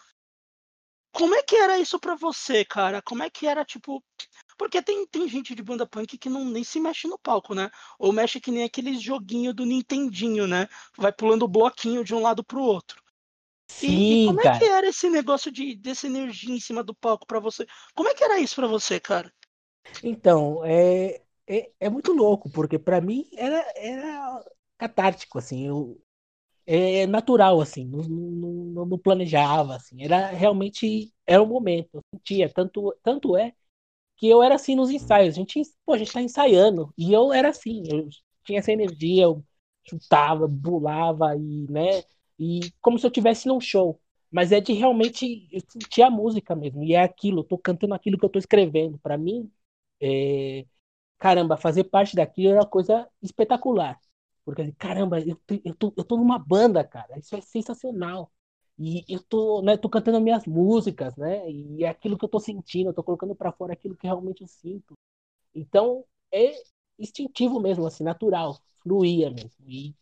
Como 1.12 1.36
é 1.36 1.44
que 1.44 1.56
era 1.56 1.78
isso 1.78 2.00
pra 2.00 2.16
você, 2.16 2.64
cara? 2.64 3.02
Como 3.02 3.22
é 3.22 3.30
que 3.30 3.46
era, 3.46 3.66
tipo. 3.66 4.04
Porque 4.62 4.80
tem, 4.84 5.08
tem 5.08 5.28
gente 5.28 5.56
de 5.56 5.64
banda 5.64 5.88
punk 5.88 6.18
que 6.20 6.30
não 6.30 6.46
nem 6.46 6.64
se 6.64 6.80
mexe 6.80 7.08
no 7.08 7.18
palco, 7.18 7.56
né? 7.56 7.72
Ou 7.98 8.14
mexe 8.14 8.40
que 8.40 8.52
nem 8.52 8.64
aquele 8.64 8.94
joguinho 9.00 9.54
do 9.56 9.66
Nintendinho, 9.66 10.46
né? 10.48 10.68
Vai 10.96 11.12
pulando 11.12 11.44
o 11.46 11.48
bloquinho 11.48 12.04
de 12.04 12.14
um 12.14 12.22
lado 12.22 12.44
pro 12.44 12.62
outro. 12.62 13.02
E, 13.82 14.14
e 14.14 14.18
Sim, 14.18 14.38
como 14.38 14.42
é 14.42 14.50
cara. 14.50 14.60
que 14.60 14.66
era 14.66 14.88
esse 14.90 15.10
negócio 15.10 15.52
de 15.52 15.76
dessa 15.76 16.08
energia 16.08 16.56
em 16.56 16.60
cima 16.60 16.84
do 16.84 16.96
palco 16.96 17.28
pra 17.28 17.40
você? 17.40 17.68
Como 17.96 18.10
é 18.10 18.16
que 18.16 18.24
era 18.24 18.40
isso 18.40 18.56
pra 18.56 18.68
você, 18.68 19.00
cara? 19.00 19.34
Então, 20.04 20.64
é, 20.66 21.22
é, 21.48 21.72
é 21.80 21.90
muito 21.90 22.12
louco, 22.14 22.50
porque 22.50 22.80
pra 22.80 23.00
mim 23.02 23.30
era, 23.36 23.64
era 23.76 24.44
catártico, 24.78 25.38
assim, 25.38 25.68
eu, 25.68 26.02
é 26.66 27.08
natural, 27.08 27.62
assim, 27.62 27.86
não, 27.86 28.04
não, 28.04 28.86
não- 28.88 29.00
planejava, 29.00 29.76
assim, 29.76 30.04
era 30.04 30.28
realmente, 30.30 31.14
era 31.28 31.44
o 31.44 31.48
momento, 31.48 31.90
eu 31.96 32.04
sentia, 32.16 32.50
tanto, 32.54 32.96
tanto 33.04 33.38
é 33.38 33.54
que 34.22 34.30
eu 34.30 34.44
era 34.44 34.56
assim 34.56 34.76
nos 34.76 34.92
ensaios, 34.92 35.36
a 35.36 35.40
gente, 35.40 35.62
pô, 35.86 35.96
a 35.96 36.00
gente 36.00 36.14
tá 36.14 36.22
ensaiando, 36.24 36.94
e 36.98 37.14
eu 37.14 37.34
era 37.34 37.50
assim, 37.50 37.84
eu 37.92 38.10
tinha 38.46 38.60
essa 38.60 38.72
energia, 38.74 39.24
eu 39.26 39.44
chutava, 39.90 40.48
pulava, 40.50 41.36
e, 41.38 41.68
né, 41.72 42.04
e 42.40 42.62
como 42.82 43.00
se 43.00 43.08
eu 43.08 43.12
tivesse 43.12 43.48
num 43.50 43.62
show, 43.62 44.02
mas 44.32 44.54
é 44.54 44.62
de 44.62 44.74
realmente 44.74 45.50
eu 45.52 45.62
sentir 45.70 46.04
a 46.04 46.12
música 46.12 46.56
mesmo, 46.56 46.84
e 46.86 46.96
é 46.96 47.04
aquilo, 47.04 47.42
eu 47.42 47.46
tô 47.46 47.60
cantando 47.60 47.96
aquilo 47.96 48.20
que 48.20 48.26
eu 48.26 48.30
tô 48.30 48.40
escrevendo, 48.40 49.00
pra 49.00 49.18
mim, 49.18 49.52
é, 50.02 50.66
caramba, 51.20 51.58
fazer 51.58 51.86
parte 51.86 52.16
daquilo 52.16 52.50
era 52.52 52.60
uma 52.62 52.68
coisa 52.70 53.08
espetacular. 53.22 54.00
Porque, 54.46 54.72
caramba, 54.74 55.20
eu, 55.22 55.40
eu, 55.66 55.76
tô, 55.76 55.94
eu 55.98 56.04
tô 56.04 56.18
numa 56.18 56.40
banda, 56.40 56.84
cara, 56.84 57.18
isso 57.20 57.36
é 57.36 57.42
sensacional. 57.42 58.32
E 58.82 59.06
eu 59.14 59.22
tô, 59.24 59.62
né, 59.62 59.78
tô 59.78 59.90
cantando 59.90 60.18
as 60.18 60.24
minhas 60.24 60.46
músicas, 60.46 61.16
né? 61.18 61.50
E 61.52 61.84
é 61.84 61.90
aquilo 61.90 62.18
que 62.18 62.26
eu 62.26 62.30
tô 62.30 62.40
sentindo, 62.40 62.90
eu 62.90 62.94
tô 62.94 63.04
colocando 63.04 63.36
pra 63.36 63.52
fora 63.52 63.74
aquilo 63.74 63.96
que 63.96 64.08
realmente 64.08 64.42
eu 64.42 64.48
sinto. 64.48 64.96
Então, 65.56 66.06
é 66.32 66.54
instintivo 67.00 67.60
mesmo, 67.62 67.86
assim, 67.88 68.04
natural, 68.04 68.60
fluía 68.84 69.30
mesmo. 69.32 69.52
E, 69.68 69.96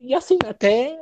e 0.00 0.14
assim, 0.14 0.38
até 0.46 0.98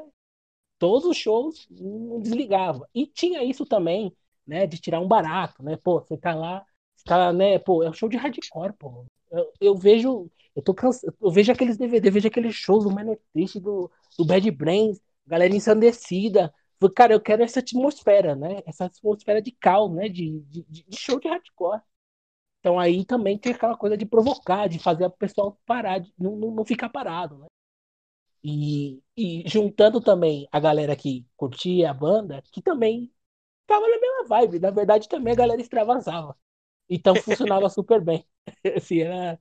todos 0.79 1.07
os 1.09 1.17
shows 1.17 1.67
não 1.71 2.21
desligava. 2.21 2.89
E 2.95 3.07
tinha 3.07 3.43
isso 3.45 3.67
também, 3.67 4.17
né, 4.47 4.67
de 4.67 4.79
tirar 4.81 5.01
um 5.01 5.09
barato, 5.09 5.63
né? 5.63 5.77
Pô, 5.79 6.01
você 6.01 6.17
tá 6.19 6.35
lá, 6.35 6.65
você 6.97 7.05
tá, 7.05 7.33
né, 7.33 7.59
pô, 7.61 7.83
é 7.85 7.91
um 7.91 7.95
show 7.95 8.09
de 8.09 8.17
hardcore, 8.17 8.75
pô. 8.75 9.07
Eu, 9.31 9.53
eu 9.61 9.77
vejo, 9.77 10.31
eu 10.57 10.63
tô 10.63 10.75
cansado, 10.75 11.15
eu 11.21 11.31
vejo 11.31 11.53
aqueles 11.53 11.77
DVD, 11.79 12.11
vejo 12.11 12.29
aqueles 12.29 12.55
shows 12.57 12.85
do 12.85 12.91
Manor 12.93 13.19
Triste, 13.33 13.61
do, 13.61 13.91
do 14.19 14.25
Bad 14.27 14.51
Brains, 14.53 15.01
galera 15.27 15.55
ensandecida. 15.55 16.55
Cara, 16.95 17.13
eu 17.15 17.21
quero 17.21 17.43
essa 17.43 17.61
atmosfera, 17.61 18.35
né? 18.37 18.61
Essa 18.67 18.87
atmosfera 18.87 19.41
de 19.43 19.51
cal, 19.53 19.89
né? 19.93 20.09
De, 20.09 20.41
de, 20.43 20.63
de 20.69 20.97
show 20.99 21.19
de 21.21 21.29
hardcore. 21.29 21.81
Então 22.61 22.79
aí 22.81 23.05
também 23.05 23.39
tem 23.39 23.53
aquela 23.53 23.77
coisa 23.77 23.97
de 23.97 24.07
provocar, 24.07 24.69
de 24.69 24.79
fazer 24.79 25.07
o 25.07 25.11
pessoal 25.11 25.59
parar, 25.67 26.01
de 26.01 26.13
não, 26.19 26.37
não, 26.37 26.51
não 26.53 26.65
ficar 26.65 26.89
parado, 26.91 27.39
né? 27.39 27.47
E, 28.43 29.03
e 29.17 29.45
juntando 29.49 30.01
também 30.01 30.47
a 30.53 30.61
galera 30.61 30.95
que 30.97 31.27
curtia 31.37 31.91
a 31.91 31.95
banda, 31.95 32.43
que 32.53 32.61
também 32.63 33.11
tava 33.67 33.89
na 33.89 33.99
mesma 34.01 34.27
vibe. 34.29 34.61
Na 34.61 34.71
verdade, 34.71 35.09
também 35.09 35.33
a 35.35 35.37
galera 35.37 35.61
extravasava. 35.61 36.37
Então 36.89 37.19
funcionava 37.19 37.69
super 37.71 38.01
bem. 38.03 38.27
Assim, 38.77 39.01
era, 39.01 39.41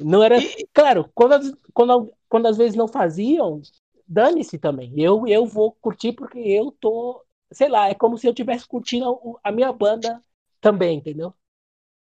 não 0.00 0.22
era. 0.22 0.38
Claro, 0.74 1.10
quando, 1.14 1.56
quando, 1.74 2.12
quando 2.28 2.46
às 2.48 2.56
vezes 2.56 2.76
não 2.76 2.88
faziam, 2.88 3.62
dane-se 4.06 4.58
também. 4.58 4.92
Eu, 5.00 5.26
eu 5.26 5.46
vou 5.46 5.72
curtir 5.72 6.12
porque 6.12 6.38
eu 6.38 6.72
tô. 6.72 7.24
Sei 7.52 7.68
lá, 7.68 7.88
é 7.88 7.94
como 7.94 8.18
se 8.18 8.26
eu 8.26 8.32
estivesse 8.32 8.66
curtindo 8.66 9.38
a, 9.44 9.48
a 9.48 9.52
minha 9.52 9.72
banda 9.72 10.22
também, 10.60 10.98
entendeu? 10.98 11.34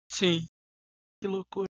sim, 0.09 0.47
que 1.21 1.29
loucura. 1.29 1.69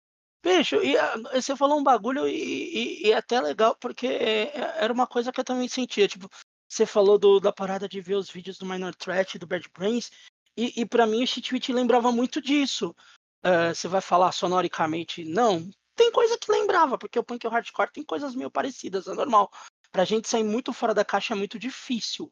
Bicho, 0.44 0.76
e 0.82 0.96
você 1.34 1.56
falou 1.56 1.78
um 1.80 1.84
bagulho 1.84 2.28
e, 2.28 3.02
e, 3.04 3.08
e 3.08 3.12
é 3.12 3.16
até 3.16 3.40
legal, 3.40 3.76
porque 3.80 4.06
é- 4.08 4.44
é- 4.58 4.84
era 4.84 4.92
uma 4.92 5.06
coisa 5.06 5.32
que 5.32 5.40
eu 5.40 5.44
também 5.44 5.68
sentia. 5.68 6.08
Tipo, 6.08 6.28
você 6.68 6.86
falou 6.86 7.18
do, 7.18 7.40
da 7.40 7.52
parada 7.52 7.88
de 7.88 8.00
ver 8.00 8.16
os 8.16 8.30
vídeos 8.30 8.58
do 8.58 8.66
Minor 8.66 8.94
Threat, 8.94 9.38
do 9.38 9.46
Bad 9.46 9.68
Brains, 9.76 10.10
e, 10.56 10.82
e 10.82 10.86
para 10.86 11.06
mim 11.06 11.24
o 11.24 11.26
Shitwit 11.26 11.72
lembrava 11.72 12.12
muito 12.12 12.42
disso. 12.42 12.94
Ah, 13.42 13.74
você 13.74 13.88
vai 13.88 14.00
falar 14.00 14.32
sonoricamente, 14.32 15.24
não. 15.24 15.68
Tem 15.96 16.12
coisa 16.12 16.38
que 16.38 16.50
lembrava, 16.52 16.98
porque 16.98 17.18
o 17.18 17.24
punk 17.24 17.44
e 17.44 17.48
o 17.48 17.50
hardcore 17.50 17.92
tem 17.92 18.04
coisas 18.04 18.34
meio 18.34 18.50
parecidas, 18.50 19.08
é 19.08 19.14
normal. 19.14 19.50
Pra 19.92 20.04
gente 20.04 20.28
sair 20.28 20.44
muito 20.44 20.72
fora 20.72 20.94
da 20.94 21.04
caixa 21.04 21.34
é 21.34 21.36
muito 21.36 21.58
difícil. 21.58 22.30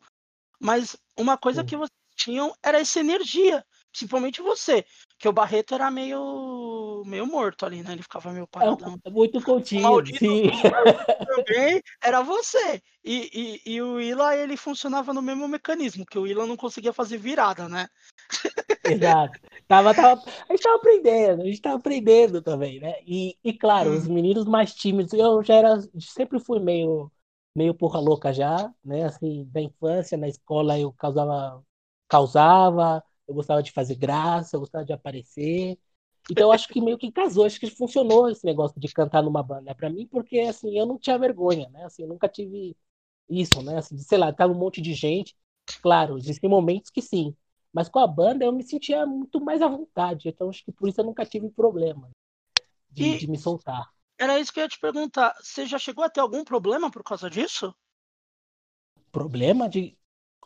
Mas 0.60 0.96
uma 1.16 1.36
coisa 1.36 1.62
Sim. 1.62 1.66
que 1.66 1.76
vocês 1.76 1.90
tinham 2.16 2.54
era 2.62 2.80
essa 2.80 3.00
energia, 3.00 3.64
principalmente 3.90 4.42
você. 4.42 4.84
que 5.18 5.28
o 5.28 5.32
Barreto 5.32 5.74
era 5.74 5.90
meio 5.90 7.02
meio 7.06 7.26
morto 7.26 7.64
ali, 7.64 7.82
né? 7.82 7.92
Ele 7.92 8.02
ficava 8.02 8.32
meio 8.32 8.46
paradão. 8.46 8.98
É 9.04 9.10
muito 9.10 9.38
maldito, 9.80 10.18
sim. 10.18 10.50
também 11.26 11.82
era 12.02 12.22
você. 12.22 12.82
E, 13.04 13.60
e, 13.66 13.74
e 13.74 13.82
o 13.82 13.94
Willa, 13.94 14.36
ele 14.36 14.56
funcionava 14.56 15.12
no 15.14 15.22
mesmo 15.22 15.46
mecanismo, 15.46 16.04
que 16.04 16.18
o 16.18 16.22
Willa 16.22 16.46
não 16.46 16.56
conseguia 16.56 16.92
fazer 16.92 17.18
virada, 17.18 17.68
né? 17.68 17.88
Exato. 18.84 19.38
Tava, 19.68 19.94
tava, 19.94 20.22
a 20.48 20.52
gente 20.52 20.62
tava 20.62 20.76
aprendendo, 20.76 21.42
a 21.42 21.44
gente 21.44 21.60
tava 21.60 21.76
aprendendo 21.76 22.40
também, 22.42 22.80
né? 22.80 22.94
E, 23.06 23.36
e 23.42 23.52
claro, 23.52 23.90
Hum. 23.90 23.96
os 23.96 24.06
meninos 24.08 24.44
mais 24.44 24.74
tímidos, 24.74 25.12
eu 25.12 25.42
já 25.42 25.54
era, 25.54 25.80
sempre 25.98 26.38
fui 26.38 26.60
meio, 26.60 27.10
meio 27.56 27.74
porra 27.74 28.00
louca 28.00 28.32
já, 28.34 28.72
né? 28.84 29.04
Assim, 29.04 29.44
da 29.52 29.60
infância, 29.62 30.18
na 30.18 30.28
escola 30.28 30.78
eu 30.80 30.92
causava, 30.94 31.64
causava, 32.08 33.04
eu 33.28 33.34
gostava 33.34 33.62
de 33.62 33.72
fazer 33.72 33.96
graça, 33.96 34.56
eu 34.56 34.60
gostava 34.60 34.84
de 34.84 34.92
aparecer. 34.94 35.78
Então 36.30 36.52
acho 36.52 36.68
que 36.68 36.80
meio 36.80 36.98
que 36.98 37.12
casou, 37.12 37.44
acho 37.46 37.60
que 37.60 37.70
funcionou 37.70 38.28
esse 38.30 38.44
negócio 38.44 38.80
de 38.80 38.88
cantar 38.92 39.22
numa 39.22 39.42
banda 39.42 39.74
para 39.74 39.90
mim, 39.90 40.06
porque 40.08 40.40
assim, 40.40 40.78
eu 40.78 40.86
não 40.86 40.98
tinha 40.98 41.18
vergonha, 41.18 41.68
né? 41.70 41.84
Assim, 41.84 42.02
eu 42.02 42.08
nunca 42.08 42.28
tive 42.28 42.76
isso, 43.28 43.62
né? 43.62 43.78
Assim, 43.78 43.98
sei 43.98 44.18
lá, 44.18 44.32
tava 44.32 44.52
um 44.52 44.58
monte 44.58 44.80
de 44.82 44.94
gente. 44.94 45.36
Claro, 45.82 46.18
existem 46.18 46.48
momentos 46.50 46.90
que 46.90 47.02
sim, 47.02 47.36
mas 47.72 47.88
com 47.88 47.98
a 48.00 48.06
banda 48.06 48.44
eu 48.44 48.52
me 48.52 48.62
sentia 48.64 49.06
muito 49.06 49.40
mais 49.40 49.62
à 49.62 49.68
vontade, 49.68 50.28
então 50.28 50.48
acho 50.50 50.64
que 50.64 50.72
por 50.72 50.88
isso 50.88 51.00
eu 51.00 51.04
nunca 51.04 51.26
tive 51.26 51.50
problema 51.50 52.10
de, 52.90 53.14
E- 53.14 53.16
de 53.16 53.28
me 53.28 53.38
soltar. 53.38 53.90
Era 54.18 54.38
isso 54.38 54.52
que 54.52 54.60
eu 54.60 54.64
ia 54.64 54.68
te 54.68 54.78
perguntar. 54.78 55.34
Você 55.40 55.66
já 55.66 55.78
chegou 55.78 56.04
a 56.04 56.10
ter 56.10 56.20
algum 56.20 56.44
problema 56.44 56.90
por 56.90 57.02
causa 57.02 57.30
disso? 57.30 57.74
Problema 59.10 59.68
de. 59.68 59.96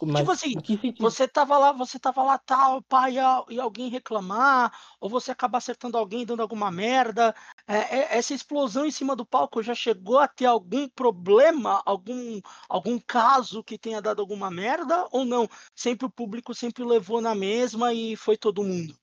Mas, 0.03 0.23
Tipo 0.23 0.31
assim? 0.33 0.55
Você 0.99 1.27
tava 1.27 1.57
lá, 1.57 1.73
você 1.73 1.99
tava 1.99 2.23
lá 2.23 2.37
tal, 2.37 2.83
pai, 2.83 3.15
e 3.49 3.59
alguém 3.61 3.89
reclamar, 3.89 4.71
ou 5.01 5.09
você 5.09 5.31
acabar 5.31 5.59
acertando 5.59 5.97
alguém 5.97 6.27
dando 6.27 6.43
alguma 6.43 6.71
merda. 6.71 7.35
É, 7.67 7.99
é, 7.99 8.19
essa 8.19 8.35
explosão 8.35 8.85
em 8.85 8.91
cima 8.91 9.17
do 9.17 9.25
palco 9.25 9.63
já 9.63 9.75
chegou 9.75 10.19
a 10.19 10.29
ter 10.29 10.47
algum 10.47 10.89
problema, 10.89 11.83
algum, 11.87 12.41
algum 12.69 12.99
caso 12.99 13.65
que 13.65 13.79
tenha 13.79 14.03
dado 14.03 14.21
alguma 14.21 14.51
merda, 14.51 15.09
ou 15.11 15.25
não? 15.25 15.49
Sempre 15.75 16.07
o 16.07 16.11
público 16.11 16.55
sempre 16.55 16.85
levou 16.85 17.21
na 17.21 17.35
mesma 17.35 17.93
e 17.95 18.17
foi 18.17 18.37
todo 18.37 18.65
mundo. 18.65 18.95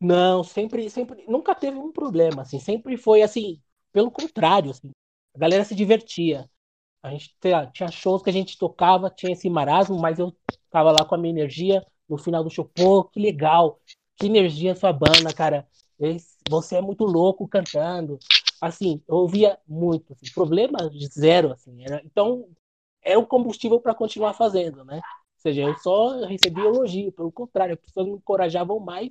Não, 0.00 0.42
sempre, 0.42 0.88
sempre, 0.88 1.24
nunca 1.28 1.54
teve 1.54 1.76
um 1.78 1.92
problema, 1.92 2.42
assim, 2.42 2.58
sempre 2.58 2.96
foi 2.96 3.22
assim, 3.22 3.60
pelo 3.92 4.10
contrário, 4.10 4.70
assim, 4.70 4.90
a 5.34 5.38
galera 5.38 5.64
se 5.64 5.74
divertia. 5.74 6.48
A 7.02 7.10
gente 7.10 7.34
tinha, 7.40 7.66
tinha 7.66 7.90
shows 7.90 8.22
que 8.22 8.30
a 8.30 8.32
gente 8.32 8.58
tocava, 8.58 9.10
tinha 9.10 9.32
esse 9.32 9.48
marasmo, 9.48 9.98
mas 9.98 10.18
eu 10.18 10.34
tava 10.70 10.92
lá 10.92 11.04
com 11.04 11.14
a 11.14 11.18
minha 11.18 11.32
energia 11.32 11.84
no 12.08 12.18
final 12.18 12.44
do 12.44 12.50
show, 12.50 12.64
pô, 12.74 13.04
que 13.04 13.20
legal, 13.20 13.80
que 14.16 14.26
energia 14.26 14.74
sua 14.74 14.92
banda, 14.92 15.32
cara. 15.34 15.66
Você 16.48 16.76
é 16.76 16.80
muito 16.80 17.04
louco 17.04 17.48
cantando. 17.48 18.18
Assim, 18.60 19.02
eu 19.08 19.16
ouvia 19.16 19.58
muito, 19.66 20.12
assim, 20.12 20.26
problema 20.34 20.78
zero, 21.08 21.52
assim. 21.52 21.82
Era, 21.84 22.02
então, 22.04 22.46
é 23.02 23.16
o 23.16 23.26
combustível 23.26 23.80
para 23.80 23.94
continuar 23.94 24.34
fazendo, 24.34 24.84
né? 24.84 24.96
Ou 24.96 25.42
seja, 25.42 25.62
eu 25.62 25.78
só 25.78 26.24
recebi 26.26 26.60
elogio, 26.60 27.12
pelo 27.12 27.32
contrário, 27.32 27.74
as 27.74 27.80
pessoas 27.80 28.06
me 28.06 28.12
encorajavam 28.12 28.78
mais 28.78 29.10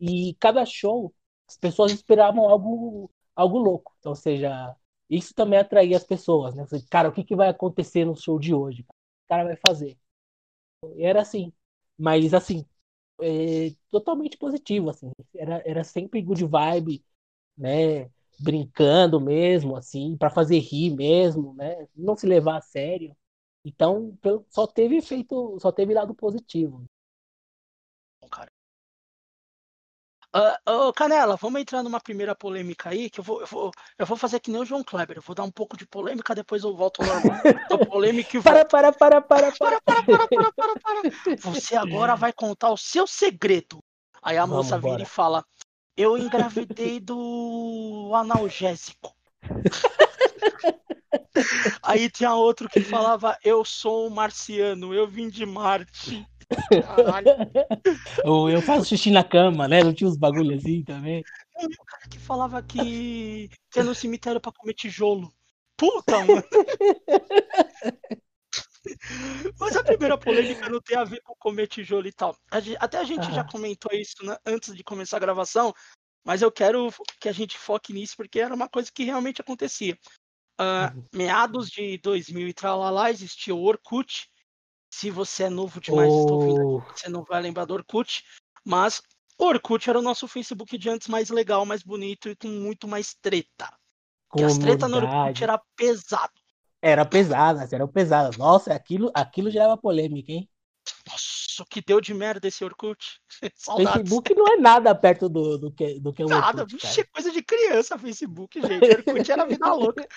e 0.00 0.34
cada 0.40 0.64
show 0.64 1.12
as 1.48 1.56
pessoas 1.56 1.92
esperavam 1.92 2.48
algo 2.48 3.10
algo 3.40 3.58
louco. 3.58 3.94
Então, 3.98 4.10
ou 4.12 4.16
seja, 4.16 4.76
isso 5.08 5.34
também 5.34 5.58
atraía 5.58 5.96
as 5.96 6.04
pessoas, 6.04 6.54
né? 6.54 6.64
Cara, 6.90 7.08
o 7.08 7.12
que, 7.12 7.24
que 7.24 7.36
vai 7.36 7.48
acontecer 7.48 8.04
no 8.04 8.16
show 8.16 8.38
de 8.38 8.54
hoje? 8.54 8.82
O 8.82 9.28
cara 9.28 9.44
vai 9.44 9.56
fazer. 9.56 9.98
E 10.96 11.04
era 11.04 11.20
assim. 11.22 11.52
Mas, 11.98 12.32
assim, 12.34 12.64
é, 13.22 13.74
totalmente 13.90 14.38
positivo, 14.38 14.90
assim. 14.90 15.12
Era, 15.36 15.62
era 15.66 15.84
sempre 15.84 16.22
good 16.22 16.44
vibe, 16.46 17.04
né? 17.58 18.10
Brincando 18.40 19.20
mesmo, 19.20 19.76
assim, 19.76 20.16
para 20.18 20.30
fazer 20.30 20.58
rir 20.60 20.90
mesmo, 20.94 21.54
né? 21.54 21.88
Não 21.96 22.16
se 22.16 22.26
levar 22.26 22.58
a 22.58 22.62
sério. 22.62 23.16
Então, 23.64 24.18
só 24.50 24.66
teve 24.66 24.96
efeito, 24.98 25.58
só 25.60 25.72
teve 25.72 25.94
lado 25.94 26.14
positivo. 26.14 26.84
Ah, 30.32 30.58
Ô, 30.64 30.92
Canela, 30.92 31.36
vamos 31.36 31.60
entrar 31.60 31.82
numa 31.82 32.00
primeira 32.00 32.36
polêmica 32.36 32.90
aí, 32.90 33.10
que 33.10 33.18
eu 33.18 33.24
vou, 33.24 33.40
eu, 33.40 33.46
vou, 33.46 33.72
eu 33.98 34.06
vou 34.06 34.16
fazer 34.16 34.38
que 34.38 34.50
nem 34.50 34.60
o 34.60 34.64
João 34.64 34.84
Kleber. 34.84 35.18
Eu 35.18 35.22
vou 35.22 35.34
dar 35.34 35.42
um 35.42 35.50
pouco 35.50 35.76
de 35.76 35.86
polêmica, 35.86 36.34
depois 36.34 36.62
eu 36.62 36.76
volto 36.76 37.02
ao 37.02 37.08
normal. 37.08 37.40
Tô 37.68 37.78
polêmica 37.78 38.36
e 38.36 38.42
Para, 38.42 38.64
para, 38.64 38.92
para, 38.92 39.20
para, 39.20 39.52
para. 39.52 39.80
Para, 39.80 39.80
para, 39.80 40.02
para, 40.04 40.28
para, 40.28 40.52
para, 40.52 40.80
para. 40.80 41.36
Você 41.38 41.74
agora 41.74 42.14
vai 42.14 42.32
contar 42.32 42.70
o 42.70 42.76
seu 42.76 43.06
segredo. 43.06 43.82
Aí 44.22 44.36
a 44.36 44.46
Vamos, 44.46 44.66
moça 44.66 44.78
vira 44.78 44.90
bora. 44.90 45.02
e 45.02 45.06
fala: 45.06 45.44
Eu 45.96 46.16
engravidei 46.16 47.00
do 47.00 48.12
analgésico. 48.14 49.12
Aí 51.82 52.08
tinha 52.08 52.34
outro 52.34 52.68
que 52.68 52.80
falava: 52.80 53.36
Eu 53.42 53.64
sou 53.64 54.06
um 54.06 54.10
marciano, 54.10 54.94
eu 54.94 55.08
vim 55.08 55.28
de 55.28 55.44
Marte. 55.44 56.24
Caralho. 56.96 57.28
Ou 58.24 58.50
eu 58.50 58.60
faço 58.62 58.84
xixi 58.86 59.10
na 59.10 59.22
cama, 59.24 59.68
né? 59.68 59.82
Não 59.82 59.94
tinha 59.94 60.08
uns 60.08 60.16
bagulho 60.16 60.56
assim 60.56 60.82
também. 60.82 61.22
E 61.58 61.66
o 61.66 61.84
cara 61.84 62.08
que 62.08 62.18
falava 62.18 62.62
que 62.62 63.50
ia 63.76 63.84
no 63.84 63.94
cemitério 63.94 64.40
pra 64.40 64.52
comer 64.52 64.74
tijolo. 64.74 65.32
Puta, 65.76 66.18
mano. 66.24 66.42
Mas 69.58 69.76
a 69.76 69.84
primeira 69.84 70.16
polêmica 70.16 70.68
não 70.68 70.80
tem 70.80 70.96
a 70.96 71.04
ver 71.04 71.20
com 71.22 71.34
comer 71.38 71.66
tijolo 71.68 72.06
e 72.06 72.12
tal. 72.12 72.36
Até 72.78 72.98
a 72.98 73.04
gente 73.04 73.30
já 73.32 73.42
Ah. 73.42 73.50
comentou 73.50 73.92
isso 73.92 74.24
né, 74.24 74.36
antes 74.44 74.74
de 74.74 74.82
começar 74.82 75.18
a 75.18 75.20
gravação, 75.20 75.72
mas 76.24 76.42
eu 76.42 76.50
quero 76.50 76.88
que 77.20 77.28
a 77.28 77.32
gente 77.32 77.56
foque 77.58 77.92
nisso 77.92 78.14
porque 78.16 78.40
era 78.40 78.54
uma 78.54 78.68
coisa 78.68 78.90
que 78.92 79.04
realmente 79.04 79.40
acontecia. 79.40 79.98
Uhum. 80.60 81.04
meados 81.14 81.70
de 81.70 81.96
2000 82.02 82.46
e 82.46 82.52
tralalá, 82.52 83.10
existia 83.10 83.54
o 83.54 83.62
Orkut. 83.62 84.29
Se 84.90 85.10
você 85.10 85.44
é 85.44 85.50
novo 85.50 85.80
demais, 85.80 86.12
está 86.12 86.32
ouvindo 86.32 86.60
Oh, 86.66 86.80
você 86.80 87.08
não 87.08 87.22
vai 87.22 87.40
lembrar 87.40 87.64
do 87.64 87.74
Orkut, 87.74 88.24
mas 88.64 89.00
o 89.38 89.44
Orkut 89.44 89.88
era 89.88 89.98
o 89.98 90.02
nosso 90.02 90.26
Facebook 90.26 90.76
de 90.76 90.90
antes 90.90 91.08
mais 91.08 91.30
legal, 91.30 91.64
mais 91.64 91.82
bonito 91.82 92.28
e 92.28 92.36
com 92.36 92.48
muito 92.48 92.88
mais 92.88 93.14
treta. 93.14 93.72
Porque 94.28 94.44
as 94.44 94.58
tretas 94.58 94.90
no 94.90 94.98
Orkut 94.98 95.42
era 95.42 95.60
pesado. 95.76 96.32
Era 96.82 97.04
pesadas, 97.04 97.72
eram 97.72 97.88
pesadas. 97.88 98.36
Nossa, 98.36 98.74
aquilo, 98.74 99.10
aquilo 99.14 99.50
gerava 99.50 99.76
polêmica, 99.76 100.32
hein? 100.32 100.48
Nossa, 101.10 101.62
o 101.62 101.66
que 101.66 101.82
deu 101.82 102.00
de 102.00 102.14
merda 102.14 102.46
esse 102.46 102.64
Orkut. 102.64 103.20
Saudades. 103.54 103.92
Facebook 103.92 104.34
não 104.34 104.46
é 104.46 104.56
nada 104.56 104.94
perto 104.94 105.28
do, 105.28 105.58
do 105.58 105.72
que, 105.72 105.98
do 106.00 106.12
que 106.12 106.24
o 106.24 106.28
Nada, 106.28 106.62
Orkut, 106.62 106.80
cara. 106.80 107.00
é 107.00 107.04
coisa 107.04 107.32
de 107.32 107.42
criança 107.42 107.98
Facebook, 107.98 108.60
gente. 108.62 108.86
O 108.86 108.90
Orkut 108.90 109.32
era 109.32 109.46
vida 109.46 109.74
louca. 109.74 110.08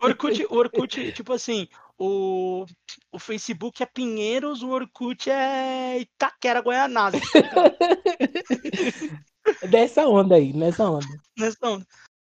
O 0.00 0.06
Orkut, 0.06 0.46
Orkut, 0.50 1.12
tipo 1.12 1.32
assim, 1.32 1.68
o, 1.98 2.64
o 3.12 3.18
Facebook 3.18 3.82
é 3.82 3.86
Pinheiros, 3.86 4.62
o 4.62 4.70
Orkut 4.70 5.30
é 5.30 6.00
Itaquera, 6.00 6.60
Goianazes. 6.60 7.22
Dessa 9.70 10.06
onda 10.06 10.34
aí, 10.34 10.52
nessa 10.52 10.88
onda. 10.88 11.06
nessa 11.36 11.66
onda. 11.66 11.86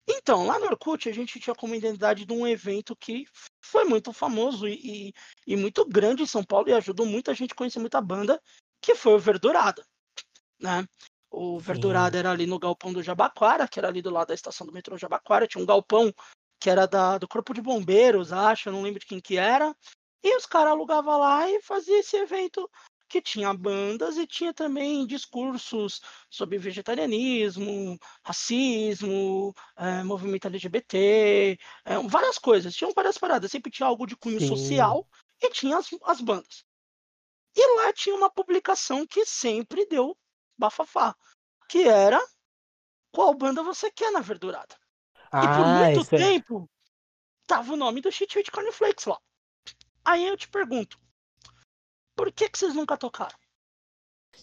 Então, 0.07 0.45
lá 0.45 0.57
no 0.57 0.67
Orkut, 0.67 1.09
a 1.09 1.13
gente 1.13 1.39
tinha 1.39 1.53
como 1.53 1.75
identidade 1.75 2.25
de 2.25 2.33
um 2.33 2.47
evento 2.47 2.95
que 2.95 3.25
foi 3.61 3.83
muito 3.83 4.13
famoso 4.13 4.67
e, 4.67 5.09
e, 5.09 5.13
e 5.45 5.55
muito 5.57 5.85
grande 5.85 6.23
em 6.23 6.27
São 6.27 6.43
Paulo 6.43 6.69
e 6.69 6.73
ajudou 6.73 7.05
muita 7.05 7.33
gente 7.33 7.51
a 7.51 7.55
conhecer 7.55 7.79
muita 7.79 7.99
banda, 7.99 8.41
que 8.81 8.95
foi 8.95 9.13
o 9.13 9.19
Verdurada. 9.19 9.85
Né? 10.59 10.85
O 11.29 11.59
Sim. 11.59 11.65
Verdurada 11.65 12.17
era 12.17 12.31
ali 12.31 12.47
no 12.47 12.57
galpão 12.57 12.93
do 12.93 13.03
Jabaquara, 13.03 13.67
que 13.67 13.79
era 13.79 13.89
ali 13.89 14.01
do 14.01 14.09
lado 14.09 14.29
da 14.29 14.33
estação 14.33 14.65
do 14.65 14.71
metrô 14.71 14.97
Jabaquara. 14.97 15.45
Tinha 15.45 15.61
um 15.61 15.67
galpão 15.67 16.13
que 16.59 16.69
era 16.69 16.87
da, 16.87 17.17
do 17.17 17.27
Corpo 17.27 17.53
de 17.53 17.61
Bombeiros, 17.61 18.31
acho, 18.31 18.69
eu 18.69 18.73
não 18.73 18.81
lembro 18.81 19.01
de 19.01 19.05
quem 19.05 19.19
que 19.19 19.37
era. 19.37 19.75
E 20.23 20.35
os 20.37 20.45
caras 20.45 20.71
alugavam 20.71 21.19
lá 21.19 21.49
e 21.49 21.61
faziam 21.61 21.99
esse 21.99 22.15
evento 22.15 22.69
que 23.07 23.21
tinha 23.21 23.53
bandas 23.53 24.17
e 24.17 24.27
tinha 24.27 24.53
também 24.53 25.05
discursos 25.07 26.01
sobre 26.29 26.57
vegetarianismo, 26.57 27.97
racismo, 28.23 29.53
eh, 29.77 30.03
movimento 30.03 30.47
LGBT, 30.47 31.57
eh, 31.85 31.99
várias 32.07 32.37
coisas. 32.37 32.75
Tinham 32.75 32.93
várias 32.93 33.17
paradas. 33.17 33.51
Sempre 33.51 33.71
tinha 33.71 33.87
algo 33.87 34.05
de 34.05 34.15
cunho 34.17 34.39
Sim. 34.39 34.47
social 34.47 35.07
e 35.41 35.49
tinha 35.51 35.77
as, 35.77 35.89
as 36.03 36.21
bandas. 36.21 36.63
E 37.55 37.77
lá 37.77 37.91
tinha 37.93 38.15
uma 38.15 38.29
publicação 38.31 39.05
que 39.05 39.25
sempre 39.25 39.85
deu 39.87 40.17
bafafá, 40.57 41.15
que 41.69 41.83
era 41.87 42.21
qual 43.11 43.33
banda 43.33 43.63
você 43.63 43.91
quer 43.91 44.11
na 44.11 44.21
verdurada. 44.21 44.75
E 45.41 45.47
por 45.49 45.67
Ah, 45.67 45.67
muito 45.67 46.05
é. 46.13 46.17
tempo 46.17 46.69
tava 47.47 47.73
o 47.73 47.77
nome 47.77 48.01
do 48.01 48.11
Shit 48.11 48.37
With 48.37 48.51
Cornflakes 48.51 49.05
lá. 49.05 49.19
Aí 50.05 50.25
eu 50.27 50.37
te 50.37 50.49
pergunto, 50.49 50.99
por 52.17 52.31
que, 52.33 52.49
que 52.49 52.57
vocês 52.59 52.75
nunca 52.75 52.97
tocaram? 52.97 53.37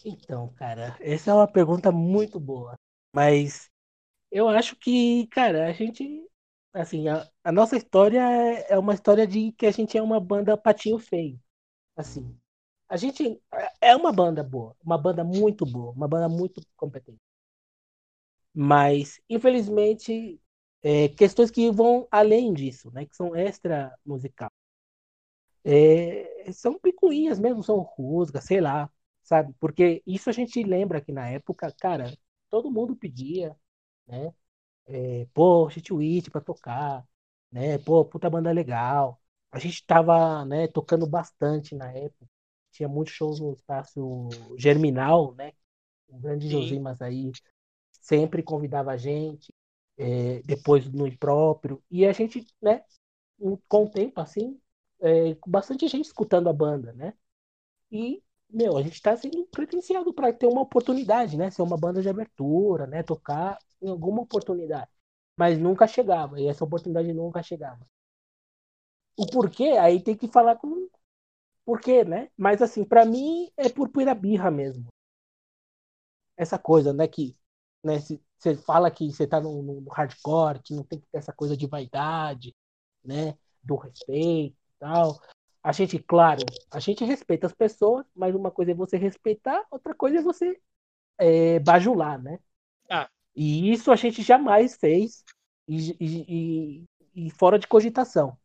Então, 0.05 0.53
cara, 0.55 0.97
essa 1.01 1.31
é 1.31 1.35
uma 1.35 1.49
pergunta 1.51 1.91
muito 1.93 2.39
boa. 2.41 2.79
Mas 3.15 3.71
eu 4.31 4.49
acho 4.49 4.77
que, 4.77 5.29
cara, 5.29 5.69
a 5.69 5.73
gente. 5.73 6.29
Assim, 6.75 7.09
a, 7.09 7.29
a 7.45 7.53
nossa 7.53 7.77
história 7.77 8.21
é, 8.21 8.75
é 8.75 8.79
uma 8.79 8.95
história 8.95 9.27
de 9.27 9.53
que 9.53 9.67
a 9.67 9.73
gente 9.73 9.99
é 9.99 10.03
uma 10.03 10.21
banda 10.21 10.57
patinho 10.57 10.99
feio. 10.99 11.41
Assim, 11.97 12.37
a 12.89 12.97
gente 12.99 13.41
é- 13.81 13.97
uma 13.97 14.13
banda 14.13 14.43
boa, 14.45 14.77
uma 14.85 14.99
banda 14.99 15.25
muito 15.25 15.67
boa, 15.67 15.93
uma 15.93 16.09
banda 16.09 16.29
muito 16.29 16.63
competente. 16.77 17.21
Mas, 18.55 19.21
infelizmente, 19.29 20.41
é, 20.83 21.09
questões 21.09 21.51
que 21.51 21.71
vão 21.71 22.07
além 22.11 22.53
disso, 22.53 22.91
né? 22.93 23.07
Que 23.07 23.17
são 23.17 23.35
extra 23.35 23.93
musical. 24.05 24.51
É, 25.65 26.53
são 26.53 26.79
picuinhas 26.79 27.39
mesmo, 27.39 27.63
são 27.63 27.79
rusgas, 27.81 28.45
sei 28.45 28.61
lá, 28.61 28.91
sabe? 29.23 29.55
Porque 29.61 30.03
isso 30.07 30.29
a 30.31 30.33
gente 30.33 30.63
lembra 30.63 31.01
que 31.01 31.13
na 31.13 31.29
época, 31.29 31.73
cara, 31.81 32.13
todo 32.51 32.71
mundo 32.71 32.97
pedia, 32.97 33.57
né? 34.07 34.33
É, 34.87 35.27
pô, 35.35 35.69
Chitwit 35.71 36.31
pra 36.31 36.41
tocar, 36.41 37.07
né? 37.53 37.79
Pô, 37.79 38.05
puta 38.05 38.31
banda 38.31 38.53
legal. 38.53 39.21
A 39.51 39.59
gente 39.59 39.85
tava, 39.87 40.45
né, 40.45 40.69
tocando 40.69 41.07
bastante 41.07 41.75
na 41.75 41.91
época. 41.93 42.27
Tinha 42.73 42.89
muitos 42.89 43.15
shows 43.15 43.41
no 43.41 43.53
espaço 43.55 44.29
Germinal, 44.59 45.35
né? 45.35 45.53
O 46.09 46.19
grande 46.19 46.49
Josimas 46.51 47.03
aí 47.03 47.33
sempre 47.93 48.43
convidava 48.43 48.93
a 48.93 48.97
gente, 48.97 49.53
é, 49.99 50.43
depois 50.45 50.87
no 50.93 51.11
próprio. 51.19 51.83
E 51.91 52.07
a 52.07 52.13
gente, 52.13 52.47
né, 52.63 52.83
com 53.69 53.85
o 53.85 53.91
tempo, 53.91 54.21
assim, 54.21 54.61
é, 55.01 55.37
bastante 55.47 55.87
gente 55.89 56.07
escutando 56.07 56.49
a 56.49 56.53
banda, 56.53 56.93
né? 56.95 57.15
E, 57.91 58.23
meu, 58.51 58.77
a 58.77 58.83
gente 58.83 58.95
está 58.95 59.17
sendo 59.17 59.47
credenciado 59.47 60.13
para 60.15 60.33
ter 60.33 60.47
uma 60.47 60.63
oportunidade, 60.63 61.37
né? 61.37 61.51
Ser 61.51 61.63
uma 61.63 61.77
banda 61.77 62.03
de 62.03 62.09
abertura, 62.09 62.87
né? 62.87 63.03
Tocar 63.03 63.59
em 63.83 63.89
alguma 63.89 64.23
oportunidade. 64.23 64.91
Mas 65.37 65.59
nunca 65.59 65.87
chegava, 65.87 66.41
e 66.41 66.47
essa 66.49 66.65
oportunidade 66.65 67.13
nunca 67.13 67.43
chegava. 67.43 67.87
O 69.17 69.27
porquê, 69.27 69.71
aí 69.79 70.03
tem 70.03 70.17
que 70.17 70.29
falar 70.29 70.57
com 70.57 70.89
porquê, 71.65 72.05
né? 72.05 72.31
Mas 72.37 72.63
assim, 72.63 72.85
para 72.85 73.05
mim 73.05 73.51
é 73.57 73.69
por 73.69 73.89
pura 73.89 74.15
birra 74.15 74.51
mesmo. 74.51 74.87
Essa 76.37 76.59
coisa, 76.59 76.93
né, 76.93 77.07
que 77.09 77.37
né, 77.83 77.99
você 78.01 78.57
fala 78.57 78.91
que 78.91 79.13
você 79.13 79.27
tá 79.27 79.41
no, 79.41 79.63
no, 79.63 79.89
hardcore, 79.91 80.61
que 80.63 80.75
não 80.75 80.85
tem 80.85 81.01
que 81.01 81.07
ter 81.09 81.19
essa 81.19 81.33
coisa 81.33 81.57
de 81.57 81.67
vaidade, 81.67 82.55
né, 83.05 83.37
do 83.63 83.77
respeito 83.77 84.64
tal. 84.85 85.19
A 85.63 85.73
gente, 85.73 85.99
claro, 85.99 86.45
a 86.71 86.79
gente 86.79 87.05
respeita 87.05 87.47
as 87.47 87.55
pessoas, 87.55 88.05
mas 88.15 88.35
uma 88.35 88.51
coisa 88.51 88.73
é 88.73 88.75
você 88.75 88.99
respeitar, 88.99 89.65
outra 89.71 89.95
coisa 89.95 90.19
é 90.19 90.23
você 90.23 90.61
é, 91.17 91.59
bajular, 91.59 92.23
né? 92.23 92.39
Ah. 92.91 93.09
E 93.35 93.73
isso 93.73 93.91
a 93.91 93.97
gente 93.97 94.23
jamais 94.23 94.77
fez 94.77 95.25
e, 95.67 95.97
e, 95.99 96.85
e, 97.17 97.27
e 97.27 97.31
fora 97.31 97.59
de 97.59 97.67
cogitação. 97.67 98.37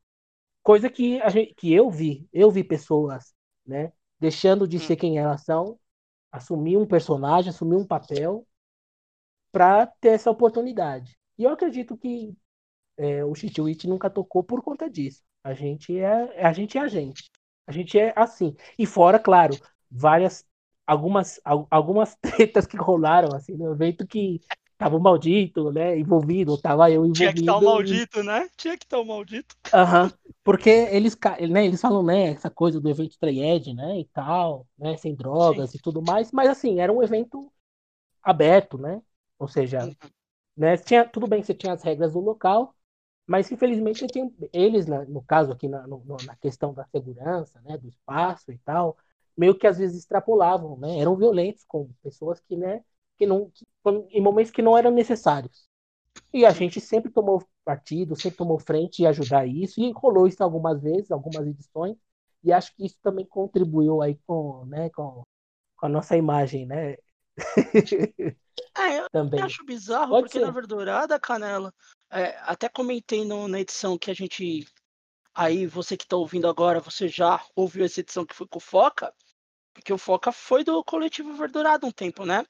Coisa 0.64 0.90
que, 0.90 1.22
a 1.22 1.28
gente, 1.28 1.54
que 1.56 1.74
eu 1.74 1.92
vi, 1.92 2.26
eu 2.32 2.50
vi 2.50 2.64
pessoas, 2.64 3.34
né, 3.66 3.92
deixando 4.18 4.66
de 4.66 4.78
hum. 4.78 4.80
ser 4.80 4.96
quem 4.96 5.18
elas 5.18 5.44
são, 5.44 5.78
assumir 6.32 6.78
um 6.78 6.88
personagem, 6.88 7.50
assumir 7.50 7.76
um 7.76 7.86
papel 7.86 8.48
para 9.52 9.88
ter 9.88 10.10
essa 10.10 10.32
oportunidade. 10.32 11.20
E 11.38 11.44
eu 11.44 11.50
acredito 11.50 11.98
que 11.98 12.34
é, 13.00 13.24
o 13.24 13.34
Chichiwich 13.34 13.88
nunca 13.88 14.10
tocou 14.10 14.44
por 14.44 14.62
conta 14.62 14.90
disso. 14.90 15.24
A 15.42 15.54
gente 15.54 15.98
é 15.98 16.46
a 16.46 16.52
gente 16.52 16.78
é 16.78 16.82
a 16.82 16.88
gente. 16.88 17.32
A 17.66 17.72
gente 17.72 17.98
é 17.98 18.14
assim. 18.16 18.56
E 18.78 18.86
fora, 18.86 19.18
claro, 19.18 19.56
várias 19.90 20.46
algumas 20.86 21.40
algumas 21.72 22.16
tretas 22.22 22.68
que 22.68 22.76
rolaram 22.76 23.34
assim 23.34 23.54
no 23.54 23.72
evento 23.72 24.06
que 24.06 24.42
tava 24.78 24.96
o 24.96 25.00
maldito, 25.00 25.72
né, 25.74 26.00
envolvido, 26.00 26.58
tava 26.58 26.90
eu 26.90 27.06
envolvido. 27.06 27.14
Tinha 27.14 27.34
que 27.34 27.42
estar 27.42 27.58
o 27.58 27.62
maldito, 27.62 28.20
e... 28.22 28.24
né? 28.24 28.50
Tinha 28.56 28.78
que 28.78 28.86
estar 28.86 29.00
o 29.00 29.06
maldito. 29.06 29.56
Aham. 29.74 30.04
Uhum. 30.06 30.34
Porque 30.42 30.70
eles, 30.70 31.18
né, 31.50 31.66
eles 31.66 31.82
falam, 31.82 32.02
né, 32.02 32.30
essa 32.30 32.50
coisa 32.50 32.80
do 32.80 32.90
evento 32.90 33.20
Treyed, 33.20 33.74
né, 33.74 34.00
e 34.00 34.06
tal, 34.06 34.66
né, 34.78 34.96
sem 34.96 35.14
drogas 35.14 35.72
Sim. 35.72 35.78
e 35.78 35.82
tudo 35.82 36.02
mais, 36.02 36.32
mas 36.32 36.50
assim, 36.50 36.80
era 36.80 36.94
um 36.94 37.04
evento 37.04 37.52
aberto, 38.24 38.78
né? 38.78 39.02
Ou 39.38 39.50
seja, 39.50 39.84
uhum. 39.84 39.94
né, 40.56 40.78
tinha, 40.78 41.04
tudo 41.04 41.28
bem 41.28 41.42
que 41.42 41.48
você 41.48 41.54
tinha 41.54 41.74
as 41.74 41.84
regras 41.84 42.14
do 42.14 42.22
local, 42.22 42.74
mas 43.30 43.52
infelizmente 43.52 44.08
tinha, 44.08 44.28
eles, 44.52 44.88
né, 44.88 45.06
no 45.08 45.22
caso 45.22 45.52
aqui 45.52 45.68
na, 45.68 45.86
no, 45.86 46.04
na 46.26 46.36
questão 46.38 46.74
da 46.74 46.84
segurança, 46.86 47.62
né, 47.62 47.78
do 47.78 47.88
espaço 47.88 48.52
e 48.52 48.58
tal, 48.58 48.98
meio 49.38 49.54
que 49.56 49.68
às 49.68 49.78
vezes 49.78 50.00
extrapolavam, 50.00 50.76
né, 50.80 50.98
eram 50.98 51.16
violentos 51.16 51.64
com 51.64 51.92
pessoas 52.02 52.40
que, 52.42 52.58
né, 52.58 52.84
que 53.20 53.28
não, 53.28 53.52
que, 53.52 53.64
em 54.10 54.20
momentos 54.20 54.52
que 54.52 54.64
não 54.64 54.76
eram 54.76 54.90
necessários. 54.90 55.70
E 56.34 56.44
a 56.44 56.50
gente 56.50 56.82
sempre 56.82 57.12
tomou 57.12 57.44
partido, 57.64 58.16
sempre 58.16 58.40
tomou 58.40 58.58
frente 58.58 59.04
e 59.04 59.06
ajudar 59.06 59.46
isso, 59.46 59.80
e 59.80 59.92
rolou 59.92 60.26
isso 60.28 60.44
algumas 60.44 60.82
vezes, 60.82 61.12
algumas 61.12 61.46
edições, 61.46 61.98
e 62.44 62.52
acho 62.52 62.76
que 62.76 62.84
isso 62.84 62.98
também 63.00 63.28
contribuiu 63.28 64.02
aí 64.02 64.20
com, 64.26 64.66
né, 64.66 64.90
com, 64.90 65.22
com 65.78 65.86
a 65.86 65.90
nossa 65.90 66.18
imagem, 66.18 66.66
né? 66.66 66.96
É, 68.76 69.00
eu 69.00 69.08
Também. 69.14 69.42
acho 69.44 69.64
bizarro, 69.64 70.10
Pode 70.10 70.24
porque 70.24 70.40
ser. 70.40 70.46
na 70.46 70.52
Verdurada, 70.52 71.20
Canela, 71.20 71.72
é, 72.12 72.38
até 72.44 72.68
comentei 72.70 73.26
no, 73.26 73.48
na 73.48 73.60
edição 73.60 73.98
que 73.98 74.12
a 74.12 74.14
gente. 74.14 74.68
Aí, 75.34 75.66
você 75.68 75.96
que 75.96 76.08
tá 76.08 76.16
ouvindo 76.18 76.48
agora, 76.48 76.80
você 76.80 77.08
já 77.08 77.44
ouviu 77.56 77.86
essa 77.86 78.00
edição 78.00 78.26
que 78.26 78.36
foi 78.36 78.48
com 78.48 78.58
o 78.58 78.62
Foca, 78.62 79.14
porque 79.74 79.94
o 79.94 79.98
Foca 79.98 80.32
foi 80.32 80.64
do 80.64 80.84
coletivo 80.84 81.34
Verdurado 81.34 81.88
um 81.88 81.92
tempo, 81.92 82.26
né? 82.26 82.46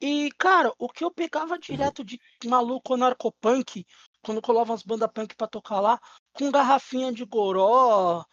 E, 0.00 0.30
cara, 0.38 0.72
o 0.78 0.88
que 0.88 1.04
eu 1.04 1.10
pegava 1.10 1.54
uhum. 1.54 1.60
direto 1.60 2.04
de 2.04 2.20
maluco 2.44 2.96
narcopunk, 2.96 3.86
quando 4.22 4.42
colava 4.42 4.74
as 4.74 4.82
bandas 4.82 5.10
punk 5.12 5.34
pra 5.36 5.46
tocar 5.46 5.80
lá, 5.80 6.00
com 6.32 6.50
garrafinha 6.50 7.12
de 7.12 7.24
goró, 7.24 8.24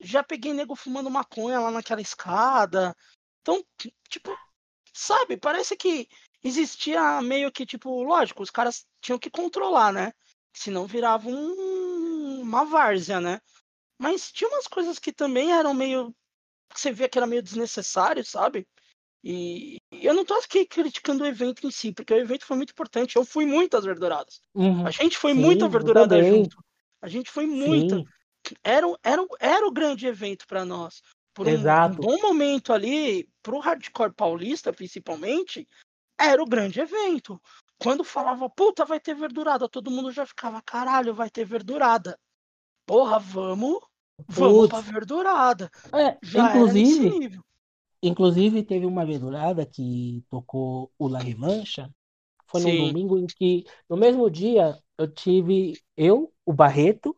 já 0.00 0.22
peguei 0.22 0.52
nego 0.52 0.74
fumando 0.74 1.10
maconha 1.10 1.60
lá 1.60 1.70
naquela 1.70 2.00
escada. 2.00 2.96
Então, 3.42 3.62
tipo, 4.08 4.36
sabe, 4.92 5.36
parece 5.36 5.76
que 5.76 6.08
existia 6.42 7.20
meio 7.22 7.52
que, 7.52 7.66
tipo, 7.66 8.02
lógico, 8.02 8.42
os 8.42 8.50
caras 8.50 8.86
tinham 9.00 9.18
que 9.18 9.30
controlar, 9.30 9.92
né? 9.92 10.12
Senão 10.52 10.86
virava 10.86 11.28
um, 11.28 12.40
uma 12.42 12.64
várzea, 12.64 13.20
né? 13.20 13.40
Mas 13.98 14.32
tinha 14.32 14.48
umas 14.48 14.66
coisas 14.66 14.98
que 14.98 15.12
também 15.12 15.52
eram 15.52 15.74
meio. 15.74 16.14
Você 16.74 16.92
via 16.92 17.08
que 17.08 17.18
era 17.18 17.26
meio 17.26 17.42
desnecessário, 17.42 18.24
sabe? 18.24 18.66
E 19.22 19.76
eu 19.92 20.14
não 20.14 20.24
tô 20.24 20.34
aqui 20.34 20.64
criticando 20.64 21.24
o 21.24 21.26
evento 21.26 21.66
em 21.66 21.70
si, 21.70 21.92
porque 21.92 22.14
o 22.14 22.18
evento 22.18 22.46
foi 22.46 22.56
muito 22.56 22.70
importante. 22.70 23.16
Eu 23.16 23.24
fui 23.24 23.44
muito 23.44 23.76
às 23.76 23.84
verduradas. 23.84 24.40
Uhum. 24.54 24.86
A 24.86 24.90
gente 24.90 25.18
foi 25.18 25.34
Sim, 25.34 25.40
muito 25.40 25.68
verdurada 25.68 26.22
junto. 26.22 26.56
A 27.02 27.08
gente 27.08 27.30
foi 27.30 27.46
muito. 27.46 28.02
Era, 28.64 28.86
era, 29.02 29.26
era 29.38 29.66
o 29.66 29.72
grande 29.72 30.06
evento 30.06 30.46
para 30.46 30.64
nós. 30.64 31.02
Por 31.34 31.46
um, 31.46 31.52
um, 31.52 31.94
bom 31.94 32.20
momento 32.20 32.72
ali, 32.72 33.28
pro 33.42 33.60
hardcore 33.60 34.12
paulista, 34.12 34.72
principalmente, 34.72 35.68
era 36.18 36.42
o 36.42 36.46
grande 36.46 36.80
evento. 36.80 37.40
Quando 37.82 38.04
falava, 38.04 38.48
puta, 38.48 38.84
vai 38.84 39.00
ter 39.00 39.14
verdurada, 39.14 39.68
todo 39.68 39.90
mundo 39.90 40.12
já 40.12 40.26
ficava, 40.26 40.60
caralho, 40.62 41.14
vai 41.14 41.30
ter 41.30 41.44
verdurada. 41.44 42.18
Porra, 42.86 43.18
vamos, 43.18 43.78
vamos 44.28 44.68
Putz. 44.68 44.70
pra 44.70 44.80
verdurada. 44.80 45.70
É, 45.94 46.18
já 46.22 46.48
inclusive, 46.48 47.40
inclusive 48.02 48.62
teve 48.62 48.84
uma 48.84 49.06
verdurada 49.06 49.64
que 49.64 50.24
tocou 50.28 50.90
o 50.98 51.08
La 51.08 51.20
Revancha. 51.20 51.90
Foi 52.46 52.60
Sim. 52.60 52.78
num 52.78 52.86
domingo 52.88 53.18
em 53.18 53.26
que, 53.26 53.64
no 53.88 53.96
mesmo 53.96 54.28
dia, 54.28 54.76
eu 54.98 55.06
tive 55.06 55.80
eu, 55.96 56.32
o 56.44 56.52
Barreto 56.52 57.16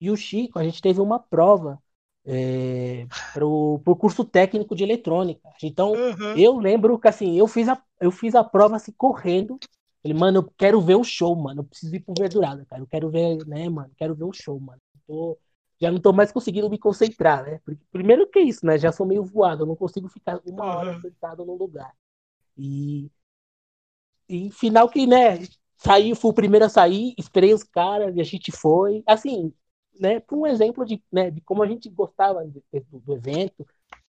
e 0.00 0.10
o 0.10 0.16
Chico, 0.16 0.58
a 0.58 0.64
gente 0.64 0.82
teve 0.82 1.00
uma 1.00 1.20
prova 1.20 1.80
é, 2.24 3.06
para 3.32 3.46
o 3.46 3.96
curso 3.96 4.24
técnico 4.24 4.74
de 4.74 4.82
eletrônica. 4.82 5.48
Então, 5.62 5.92
uhum. 5.92 6.36
eu 6.36 6.58
lembro 6.58 6.98
que 6.98 7.08
assim, 7.08 7.38
eu 7.38 7.46
fiz 7.46 7.68
a, 7.68 7.80
eu 8.00 8.10
fiz 8.10 8.34
a 8.34 8.42
prova 8.42 8.76
assim, 8.76 8.92
correndo. 8.92 9.58
Ele, 10.04 10.14
mano, 10.14 10.38
eu 10.38 10.52
quero 10.56 10.80
ver 10.80 10.96
o 10.96 11.04
show, 11.04 11.34
mano. 11.36 11.60
Eu 11.60 11.64
preciso 11.64 11.94
ir 11.94 12.00
pro 12.00 12.14
Verdurada, 12.18 12.64
cara. 12.66 12.82
Eu 12.82 12.86
quero 12.86 13.10
ver, 13.10 13.46
né, 13.46 13.68
mano? 13.68 13.92
Quero 13.96 14.14
ver 14.14 14.24
o 14.24 14.32
show, 14.32 14.58
mano. 14.58 14.80
Tô, 15.06 15.38
já 15.80 15.90
não 15.90 16.00
tô 16.00 16.12
mais 16.12 16.32
conseguindo 16.32 16.68
me 16.70 16.78
concentrar, 16.78 17.44
né? 17.44 17.60
Primeiro 17.90 18.28
que 18.28 18.40
isso, 18.40 18.66
né? 18.66 18.78
Já 18.78 18.92
sou 18.92 19.06
meio 19.06 19.24
voado, 19.24 19.62
eu 19.62 19.66
não 19.66 19.76
consigo 19.76 20.08
ficar 20.08 20.40
uma 20.44 20.64
hora 20.64 21.00
sentado 21.00 21.44
num 21.44 21.54
lugar. 21.54 21.92
E, 22.56 23.10
e 24.28 24.50
final 24.50 24.88
que, 24.88 25.06
né? 25.06 25.40
Saiu, 25.76 26.14
fui 26.14 26.30
o 26.30 26.34
primeiro 26.34 26.64
a 26.64 26.68
sair, 26.68 27.14
esperei 27.18 27.52
os 27.52 27.64
caras 27.64 28.14
e 28.16 28.20
a 28.20 28.24
gente 28.24 28.52
foi. 28.52 29.02
Assim, 29.06 29.52
né, 29.98 30.20
para 30.20 30.36
um 30.36 30.46
exemplo 30.46 30.84
de, 30.84 31.02
né, 31.12 31.30
de 31.30 31.40
como 31.40 31.62
a 31.62 31.66
gente 31.66 31.90
gostava 31.90 32.44
do, 32.44 32.62
do 33.00 33.12
evento, 33.14 33.66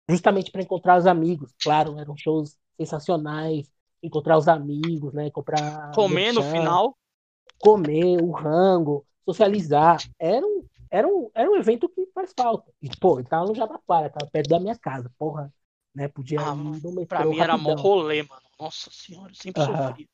justamente 0.09 0.51
para 0.51 0.63
encontrar 0.63 0.99
os 0.99 1.07
amigos. 1.07 1.53
Claro, 1.63 1.99
eram 1.99 2.17
shows 2.17 2.59
sensacionais, 2.77 3.71
encontrar 4.03 4.39
os 4.39 4.49
amigos, 4.49 5.13
né, 5.13 5.31
comprar 5.31 5.91
comer 5.93 6.33
no 6.33 6.43
final, 6.43 6.97
comer 7.59 8.21
o 8.23 8.31
rango, 8.31 9.05
socializar. 9.25 10.03
Era 10.19 10.45
um, 10.47 10.65
era 10.91 11.07
um, 11.07 11.31
era 11.35 11.51
um 11.51 11.57
evento 11.57 11.89
que 11.89 12.07
faz 12.15 12.33
falta. 12.37 12.73
E, 12.81 12.89
pô, 12.99 13.23
tava 13.23 13.47
no 13.47 13.55
Jabaquara, 13.55 14.11
tava 14.11 14.31
perto 14.31 14.49
da 14.49 14.61
minha 14.61 14.77
casa, 14.79 15.11
porra, 15.19 15.53
né, 15.95 16.09
podia 16.09 16.41
ah, 16.41 16.55
ir 16.55 16.83
no 16.83 16.93
metrô 16.93 17.07
Pra 17.07 17.25
mim 17.25 17.39
rapidão. 17.39 17.45
era 17.45 17.59
mó 17.59 17.75
rolê, 17.75 18.23
mano. 18.23 18.43
Nossa 18.59 18.91
senhora, 18.91 19.31
eu 19.31 19.35
sempre 19.35 19.63
uhum. 19.63 19.77
sofri. 19.77 20.11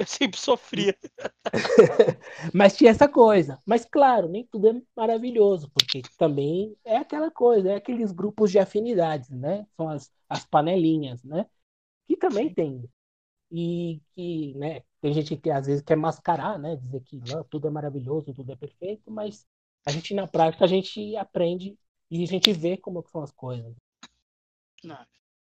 Eu 0.00 0.06
sempre 0.06 0.40
sofria. 0.40 0.96
Mas 2.54 2.74
tinha 2.74 2.90
essa 2.90 3.06
coisa. 3.06 3.58
Mas 3.66 3.84
claro, 3.84 4.28
nem 4.30 4.46
tudo 4.46 4.68
é 4.70 4.82
maravilhoso, 4.96 5.70
porque 5.74 6.00
também 6.16 6.74
é 6.82 6.96
aquela 6.96 7.30
coisa, 7.30 7.72
é 7.72 7.74
aqueles 7.74 8.10
grupos 8.10 8.50
de 8.50 8.58
afinidades, 8.58 9.28
né? 9.28 9.66
São 9.76 9.90
as, 9.90 10.10
as 10.26 10.46
panelinhas, 10.46 11.22
né? 11.22 11.44
Que 12.08 12.16
também 12.16 12.52
tem. 12.52 12.88
E 13.50 14.00
que, 14.14 14.54
né, 14.54 14.82
tem 15.00 15.12
gente 15.12 15.36
que 15.36 15.50
às 15.50 15.66
vezes 15.66 15.82
quer 15.82 15.96
mascarar, 15.96 16.58
né? 16.58 16.76
Dizer 16.76 17.00
que 17.00 17.18
não, 17.18 17.42
tudo 17.44 17.66
é 17.66 17.70
maravilhoso, 17.70 18.32
tudo 18.32 18.52
é 18.52 18.56
perfeito, 18.56 19.10
mas 19.10 19.46
a 19.86 19.90
gente 19.90 20.14
na 20.14 20.26
prática 20.26 20.64
a 20.64 20.68
gente 20.68 21.16
aprende 21.16 21.76
e 22.10 22.22
a 22.22 22.26
gente 22.26 22.52
vê 22.52 22.76
como 22.76 23.04
são 23.08 23.22
as 23.22 23.32
coisas. 23.32 23.74
Não, 24.84 25.04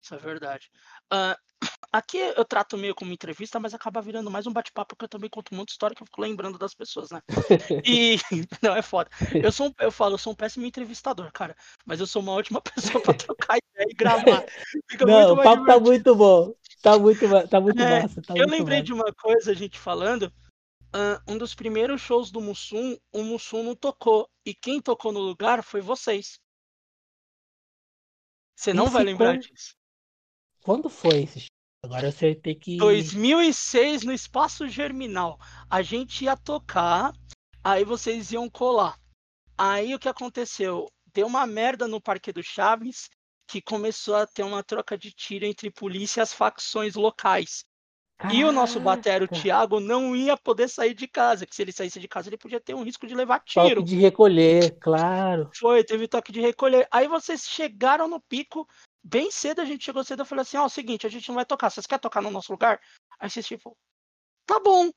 isso 0.02 0.16
é 0.16 0.18
verdade. 0.18 0.70
Uh, 1.14 1.36
aqui 1.92 2.18
eu 2.18 2.44
trato 2.44 2.78
meio 2.78 2.96
como 2.96 3.14
entrevista, 3.14 3.60
mas 3.60 3.74
acaba 3.74 4.02
virando 4.02 4.32
mais 4.32 4.48
um 4.48 4.54
bate-papo, 4.54 4.96
porque 4.96 5.06
eu 5.06 5.10
também 5.10 5.30
conto 5.30 5.54
muita 5.54 5.72
história 5.72 5.96
que 5.96 6.02
eu 6.02 6.08
fico 6.08 6.22
lembrando 6.22 6.58
das 6.58 6.74
pessoas, 6.74 7.10
né? 7.12 7.22
E 7.86 8.18
não 8.62 8.76
é 8.76 8.82
foda. 8.82 9.10
Eu 9.36 9.52
sou 9.52 9.68
um, 9.68 9.74
eu 9.80 9.92
falo, 9.92 10.16
eu 10.16 10.18
sou 10.18 10.34
um 10.34 10.36
péssimo 10.36 10.66
entrevistador, 10.66 11.32
cara, 11.32 11.56
mas 11.86 12.00
eu 12.00 12.08
sou 12.08 12.22
uma 12.22 12.34
ótima 12.34 12.62
pessoa 12.76 13.02
para 13.02 13.14
trocar 13.14 13.58
ideia 13.58 13.88
e 13.90 13.94
gravar. 13.94 14.44
Fica 14.90 15.06
não, 15.06 15.34
o 15.34 15.44
papo 15.44 15.66
tá 15.66 15.80
muito 15.80 16.16
bom. 16.16 16.54
Tá 16.82 16.98
muito, 16.98 17.20
tá 17.48 17.62
muito 17.62 17.82
é, 17.82 18.02
massa. 18.02 18.22
Tá 18.22 18.34
eu 18.34 18.48
muito 18.48 18.52
lembrei 18.52 18.80
massa. 18.80 18.86
de 18.86 18.94
uma 18.94 19.14
coisa, 19.14 19.52
a 19.52 19.54
gente 19.54 19.78
falando. 19.78 20.34
Uh, 20.94 21.32
um 21.32 21.38
dos 21.38 21.56
primeiros 21.56 22.02
shows 22.02 22.32
do 22.32 22.42
Mussum, 22.42 22.98
o 23.14 23.24
Mussum 23.24 23.64
não 23.64 23.76
tocou. 23.76 24.30
E 24.46 24.54
quem 24.54 24.82
tocou 24.82 25.12
no 25.12 25.20
lugar 25.20 25.64
foi 25.64 25.80
vocês. 25.80 26.40
Você 28.56 28.74
não 28.74 28.88
vai 28.88 29.04
lembrar 29.04 29.38
disso. 29.38 29.76
Quando 30.64 30.90
foi 30.90 31.24
esse 31.24 31.40
show? 31.42 31.50
Agora 31.84 32.12
você 32.12 32.36
tem 32.36 32.58
que. 32.58 32.78
2006 32.78 34.04
no 34.04 34.12
Espaço 34.12 34.68
Germinal. 34.68 35.40
A 35.70 35.82
gente 35.82 36.26
ia 36.26 36.38
tocar, 36.38 37.14
aí 37.64 37.84
vocês 37.84 38.32
iam 38.32 38.50
colar. 38.50 39.00
Aí 39.58 39.96
o 39.96 40.00
que 40.00 40.10
aconteceu? 40.10 40.88
Deu 41.14 41.28
uma 41.28 41.48
merda 41.48 41.88
no 41.88 42.02
Parque 42.02 42.32
do 42.32 42.44
Chaves 42.44 43.10
que 43.52 43.62
começou 43.62 44.16
a 44.16 44.26
ter 44.26 44.44
uma 44.44 44.64
troca 44.64 44.98
de 44.98 45.12
tiro 45.12 45.46
entre 45.46 45.70
polícia 45.70 46.22
e 46.22 46.24
as 46.24 46.32
facções 46.32 46.96
locais. 46.96 47.66
Caraca. 48.18 48.38
E 48.38 48.46
o 48.46 48.52
nosso 48.52 48.80
batero 48.80 49.28
Thiago 49.28 49.82
não 49.82 50.16
ia 50.16 50.38
poder 50.38 50.70
sair 50.70 50.94
de 50.94 51.06
casa, 51.06 51.46
que 51.46 51.54
se 51.54 51.62
ele 51.62 51.74
saísse 51.74 52.00
de 52.00 52.08
casa 52.08 52.30
ele 52.30 52.38
podia 52.38 52.62
ter 52.62 52.74
um 52.74 52.84
risco 52.84 53.06
de 53.06 53.14
levar 53.14 53.42
tiro. 53.42 53.76
Toque 53.76 53.84
de 53.84 53.98
recolher, 53.98 54.78
claro. 54.80 55.50
Foi, 55.54 55.84
teve 55.84 56.08
toque 56.08 56.32
de 56.32 56.40
recolher. 56.40 56.88
Aí 56.90 57.10
vocês 57.10 57.46
chegaram 57.46 58.08
no 58.08 58.22
pico, 58.22 58.66
bem 59.04 59.30
cedo 59.30 59.60
a 59.60 59.66
gente 59.66 59.84
chegou 59.84 60.04
cedo, 60.04 60.22
eu 60.22 60.26
falei 60.26 60.44
assim, 60.44 60.56
ó, 60.56 60.62
oh, 60.62 60.64
é 60.64 60.68
o 60.68 60.70
seguinte, 60.70 61.06
a 61.06 61.10
gente 61.10 61.28
não 61.28 61.36
vai 61.36 61.46
tocar, 61.46 61.70
vocês 61.70 61.86
querem 61.86 62.02
tocar 62.02 62.22
no 62.22 62.32
nosso 62.32 62.54
lugar? 62.54 62.80
Aí 63.20 63.30
vocês 63.30 63.46
tipo, 63.46 63.76
tá 64.46 64.62
bom. 64.62 64.92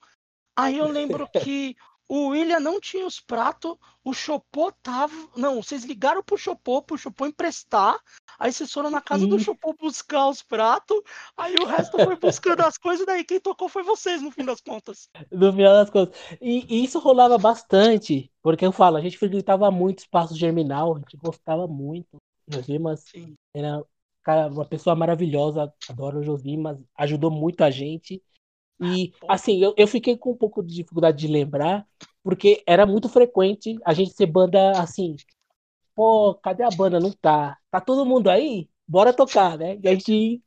Aí 0.55 0.79
eu 0.79 0.87
lembro 0.87 1.27
que 1.43 1.75
o 2.09 2.29
William 2.29 2.61
não 2.61 2.81
tinha 2.81 3.07
os 3.07 3.21
pratos, 3.21 3.77
o 4.05 4.13
Chopô 4.13 4.71
tava. 4.83 5.15
Não, 5.37 5.63
vocês 5.63 5.85
ligaram 5.85 6.23
pro 6.23 6.37
Chopô, 6.37 6.83
pro 6.83 6.99
Chopô 6.99 7.27
emprestar. 7.27 7.99
Aí 8.39 8.53
vocês 8.53 8.71
foram 8.71 8.91
na 8.91 9.01
casa 9.01 9.23
Sim. 9.23 9.29
do 9.29 9.39
Chopô 9.39 9.75
buscar 9.79 10.29
os 10.29 10.43
pratos. 10.43 11.01
Aí 11.37 11.55
o 11.55 11.65
resto 11.65 11.97
foi 11.97 12.17
buscando 12.17 12.61
as 12.61 12.77
coisas, 12.77 13.07
daí 13.07 13.25
quem 13.25 13.41
tocou 13.41 13.69
foi 13.69 13.83
vocês, 13.83 14.21
no 14.21 14.31
fim 14.31 14.45
das 14.45 14.61
contas. 14.61 15.09
No 15.31 15.53
final 15.53 15.73
das 15.73 15.91
contas. 15.91 16.19
E, 16.41 16.67
e 16.69 16.85
isso 16.85 16.99
rolava 16.99 17.39
bastante, 17.39 18.31
porque 18.43 18.67
eu 18.67 18.73
falo, 18.73 18.97
a 18.97 19.01
gente 19.01 19.19
frequentava 19.19 19.71
muito 19.71 20.01
espaço 20.01 20.37
germinal, 20.37 20.97
a 20.97 20.99
gente 20.99 21.17
gostava 21.17 21.67
muito. 21.67 22.19
Josimas 22.47 23.05
era 23.55 23.83
cara, 24.23 24.49
uma 24.49 24.65
pessoa 24.65 24.97
maravilhosa, 24.97 25.73
adoro 25.89 26.19
o 26.19 26.23
Josimas, 26.23 26.83
ajudou 26.97 27.31
muito 27.31 27.63
a 27.63 27.71
gente. 27.71 28.23
E, 28.81 29.13
assim, 29.29 29.63
eu, 29.63 29.75
eu 29.77 29.87
fiquei 29.87 30.17
com 30.17 30.33
um 30.33 30.37
pouco 30.37 30.63
de 30.63 30.75
dificuldade 30.75 31.19
de 31.19 31.29
lembrar, 31.29 31.87
porque 32.23 32.63
era 32.67 32.85
muito 32.85 33.09
frequente 33.09 33.79
a 33.85 33.93
gente 33.93 34.13
ser 34.13 34.27
banda 34.27 34.73
assim. 34.73 35.17
Pô, 35.95 36.35
cadê 36.35 36.65
a 36.65 36.71
banda? 36.71 36.99
Não 36.99 37.13
tá. 37.13 37.57
Tá 37.71 37.81
todo 37.81 38.07
mundo 38.07 38.29
aí? 38.29 38.69
Bora 38.87 39.13
tocar, 39.13 39.57
né? 39.57 39.79
E 39.83 39.89
a 39.89 39.93
gente, 39.93 40.43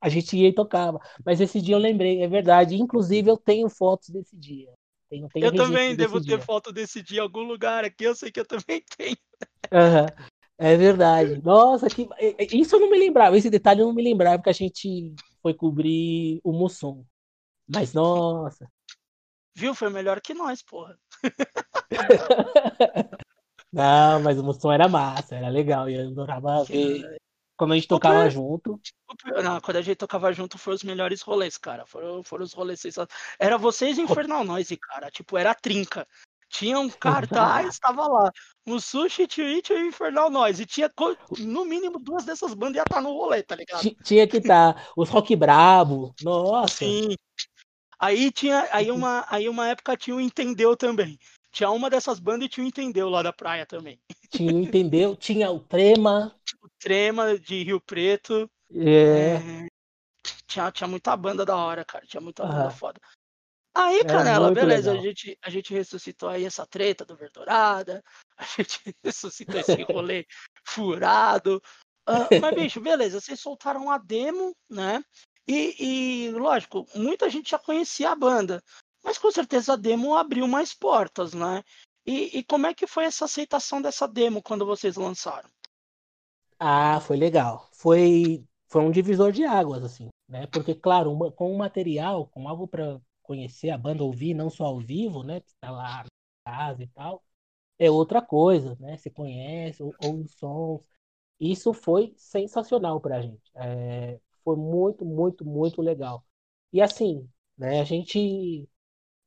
a 0.00 0.08
gente 0.08 0.36
ia 0.36 0.48
e 0.48 0.54
tocava. 0.54 0.98
Mas 1.24 1.40
esse 1.40 1.60
dia 1.60 1.74
eu 1.74 1.80
lembrei, 1.80 2.22
é 2.22 2.28
verdade. 2.28 2.80
Inclusive, 2.80 3.30
eu 3.30 3.36
tenho 3.36 3.68
fotos 3.68 4.08
desse 4.08 4.36
dia. 4.36 4.72
Eu 5.34 5.54
também 5.54 5.96
devo 5.96 6.20
dia. 6.20 6.36
ter 6.36 6.44
foto 6.44 6.70
desse 6.70 7.02
dia 7.02 7.18
em 7.18 7.22
algum 7.22 7.42
lugar 7.42 7.84
aqui. 7.84 8.04
Eu 8.04 8.14
sei 8.14 8.30
que 8.30 8.40
eu 8.40 8.46
também 8.46 8.82
tenho. 8.96 9.16
Uhum. 9.72 10.26
É 10.58 10.76
verdade. 10.76 11.40
Nossa, 11.42 11.86
que... 11.88 12.08
isso 12.52 12.76
eu 12.76 12.80
não 12.80 12.90
me 12.90 12.98
lembrava. 12.98 13.36
Esse 13.36 13.48
detalhe 13.48 13.80
eu 13.80 13.86
não 13.86 13.94
me 13.94 14.02
lembrava 14.02 14.42
que 14.42 14.50
a 14.50 14.52
gente 14.52 15.14
foi 15.40 15.54
cobrir 15.54 16.40
o 16.42 16.52
Mussum. 16.52 17.04
Mas 17.68 17.92
nossa. 17.92 18.70
Viu? 19.54 19.74
Foi 19.74 19.90
melhor 19.90 20.20
que 20.20 20.34
nós, 20.34 20.62
porra. 20.62 20.96
Não, 23.72 24.22
mas 24.22 24.38
o 24.38 24.52
som 24.54 24.72
era 24.72 24.88
massa, 24.88 25.34
era 25.34 25.48
legal. 25.48 25.90
E 25.90 25.94
eu 25.94 26.08
adorava 26.08 26.64
ver 26.64 27.18
quando 27.58 27.72
a 27.72 27.74
gente 27.74 27.88
tocava 27.88 28.24
o 28.24 28.30
junto. 28.30 28.80
Não, 29.42 29.60
quando 29.60 29.78
a 29.78 29.82
gente 29.82 29.96
tocava 29.96 30.32
junto 30.32 30.56
foram 30.56 30.76
os 30.76 30.84
melhores 30.84 31.20
rolês, 31.20 31.58
cara. 31.58 31.84
Foram, 31.84 32.22
foram 32.22 32.44
os 32.44 32.52
rolês 32.52 32.80
sensacionais. 32.80 33.12
Era 33.38 33.58
vocês 33.58 33.98
e 33.98 34.02
Infernal 34.02 34.44
Noise, 34.44 34.76
cara. 34.76 35.10
Tipo, 35.10 35.36
era 35.36 35.52
trinca. 35.54 36.06
Tinha 36.48 36.78
um 36.78 36.88
cartaz, 36.88 37.74
estava 37.74 38.06
lá. 38.06 38.30
O 38.66 38.80
Sushi, 38.80 39.26
Twitch 39.26 39.70
e 39.70 39.88
Infernal 39.88 40.30
Noise. 40.30 40.62
E 40.62 40.66
tinha 40.66 40.90
no 41.40 41.64
mínimo 41.64 41.98
duas 41.98 42.24
dessas 42.24 42.54
bandas 42.54 42.76
ia 42.76 42.82
estar 42.82 42.94
tá 42.94 43.00
no 43.02 43.12
rolê, 43.12 43.42
tá 43.42 43.56
ligado? 43.56 43.82
Tinha 44.04 44.26
que 44.26 44.38
estar. 44.38 44.74
Tá. 44.74 44.86
Os 44.96 45.10
Rock 45.10 45.34
Brabo. 45.34 46.14
Nossa. 46.22 46.76
Sim. 46.76 47.16
Aí 47.98 48.30
tinha, 48.30 48.68
aí 48.70 48.90
uma, 48.90 49.26
aí 49.28 49.48
uma 49.48 49.68
época 49.68 49.96
tinha 49.96 50.16
o 50.16 50.20
Entendeu 50.20 50.76
também. 50.76 51.18
Tinha 51.50 51.70
uma 51.70 51.90
dessas 51.90 52.18
bandas 52.18 52.46
e 52.46 52.48
tinha 52.48 52.64
o 52.64 52.68
Entendeu 52.68 53.08
lá 53.08 53.22
da 53.22 53.32
praia 53.32 53.66
também. 53.66 54.00
Tinha 54.30 54.54
o 54.54 54.58
Entendeu, 54.58 55.16
tinha 55.16 55.50
o 55.50 55.58
Trema. 55.58 56.34
O 56.62 56.68
Trema 56.78 57.38
de 57.38 57.64
Rio 57.64 57.80
Preto. 57.80 58.48
É. 58.72 59.34
é. 59.34 59.68
Tinha, 60.46 60.70
tinha 60.70 60.86
muita 60.86 61.16
banda 61.16 61.44
da 61.44 61.56
hora, 61.56 61.84
cara. 61.84 62.06
Tinha 62.06 62.20
muita 62.20 62.44
banda 62.44 62.70
foda. 62.70 63.00
Aí, 63.74 64.04
Canela, 64.04 64.50
beleza, 64.50 64.92
a 64.92 64.96
gente, 64.96 65.38
a 65.40 65.50
gente 65.50 65.72
ressuscitou 65.72 66.28
aí 66.28 66.44
essa 66.44 66.66
treta 66.66 67.04
do 67.04 67.14
Verdurada, 67.14 68.02
a 68.36 68.44
gente 68.44 68.80
ressuscitou 69.04 69.60
esse 69.60 69.82
rolê 69.82 70.26
furado. 70.64 71.62
Uh, 72.08 72.40
mas, 72.40 72.54
bicho, 72.56 72.80
beleza, 72.80 73.20
vocês 73.20 73.38
soltaram 73.38 73.88
a 73.88 73.98
demo, 73.98 74.52
né? 74.68 75.00
E, 75.48 76.26
e, 76.26 76.30
lógico, 76.32 76.86
muita 76.94 77.30
gente 77.30 77.50
já 77.50 77.58
conhecia 77.58 78.10
a 78.10 78.16
banda, 78.16 78.62
mas 79.02 79.16
com 79.16 79.30
certeza 79.30 79.72
a 79.72 79.76
demo 79.76 80.14
abriu 80.14 80.46
mais 80.46 80.74
portas, 80.74 81.32
né? 81.32 81.62
E, 82.06 82.38
e 82.38 82.44
como 82.44 82.66
é 82.66 82.74
que 82.74 82.86
foi 82.86 83.04
essa 83.04 83.24
aceitação 83.24 83.80
dessa 83.80 84.06
demo 84.06 84.42
quando 84.42 84.66
vocês 84.66 84.96
lançaram? 84.96 85.48
Ah, 86.58 87.00
foi 87.00 87.16
legal. 87.16 87.68
Foi, 87.72 88.44
foi 88.66 88.82
um 88.82 88.90
divisor 88.90 89.32
de 89.32 89.44
águas, 89.44 89.84
assim, 89.84 90.08
né? 90.28 90.46
Porque, 90.48 90.74
claro, 90.74 91.12
uma, 91.12 91.30
com 91.32 91.52
o 91.52 91.58
material, 91.58 92.26
com 92.26 92.48
algo 92.48 92.66
para 92.68 93.00
conhecer 93.22 93.70
a 93.70 93.78
banda, 93.78 94.04
ouvir, 94.04 94.34
não 94.34 94.50
só 94.50 94.64
ao 94.66 94.80
vivo, 94.80 95.22
né? 95.22 95.40
Que 95.40 95.48
está 95.48 95.70
lá 95.70 96.04
na 96.04 96.08
casa 96.44 96.82
e 96.82 96.86
tal, 96.88 97.22
é 97.78 97.90
outra 97.90 98.20
coisa, 98.22 98.76
né? 98.80 98.96
Você 98.96 99.10
conhece, 99.10 99.82
ouve 99.82 100.24
os 100.24 100.32
sons. 100.32 100.82
Isso 101.40 101.72
foi 101.72 102.14
sensacional 102.16 103.00
para 103.00 103.18
a 103.18 103.22
gente. 103.22 103.50
É, 103.54 104.20
foi 104.48 104.56
muito, 104.56 105.04
muito, 105.04 105.44
muito 105.44 105.82
legal. 105.82 106.24
E 106.72 106.80
assim, 106.82 107.28
né, 107.56 107.80
a 107.80 107.84
gente 107.84 108.68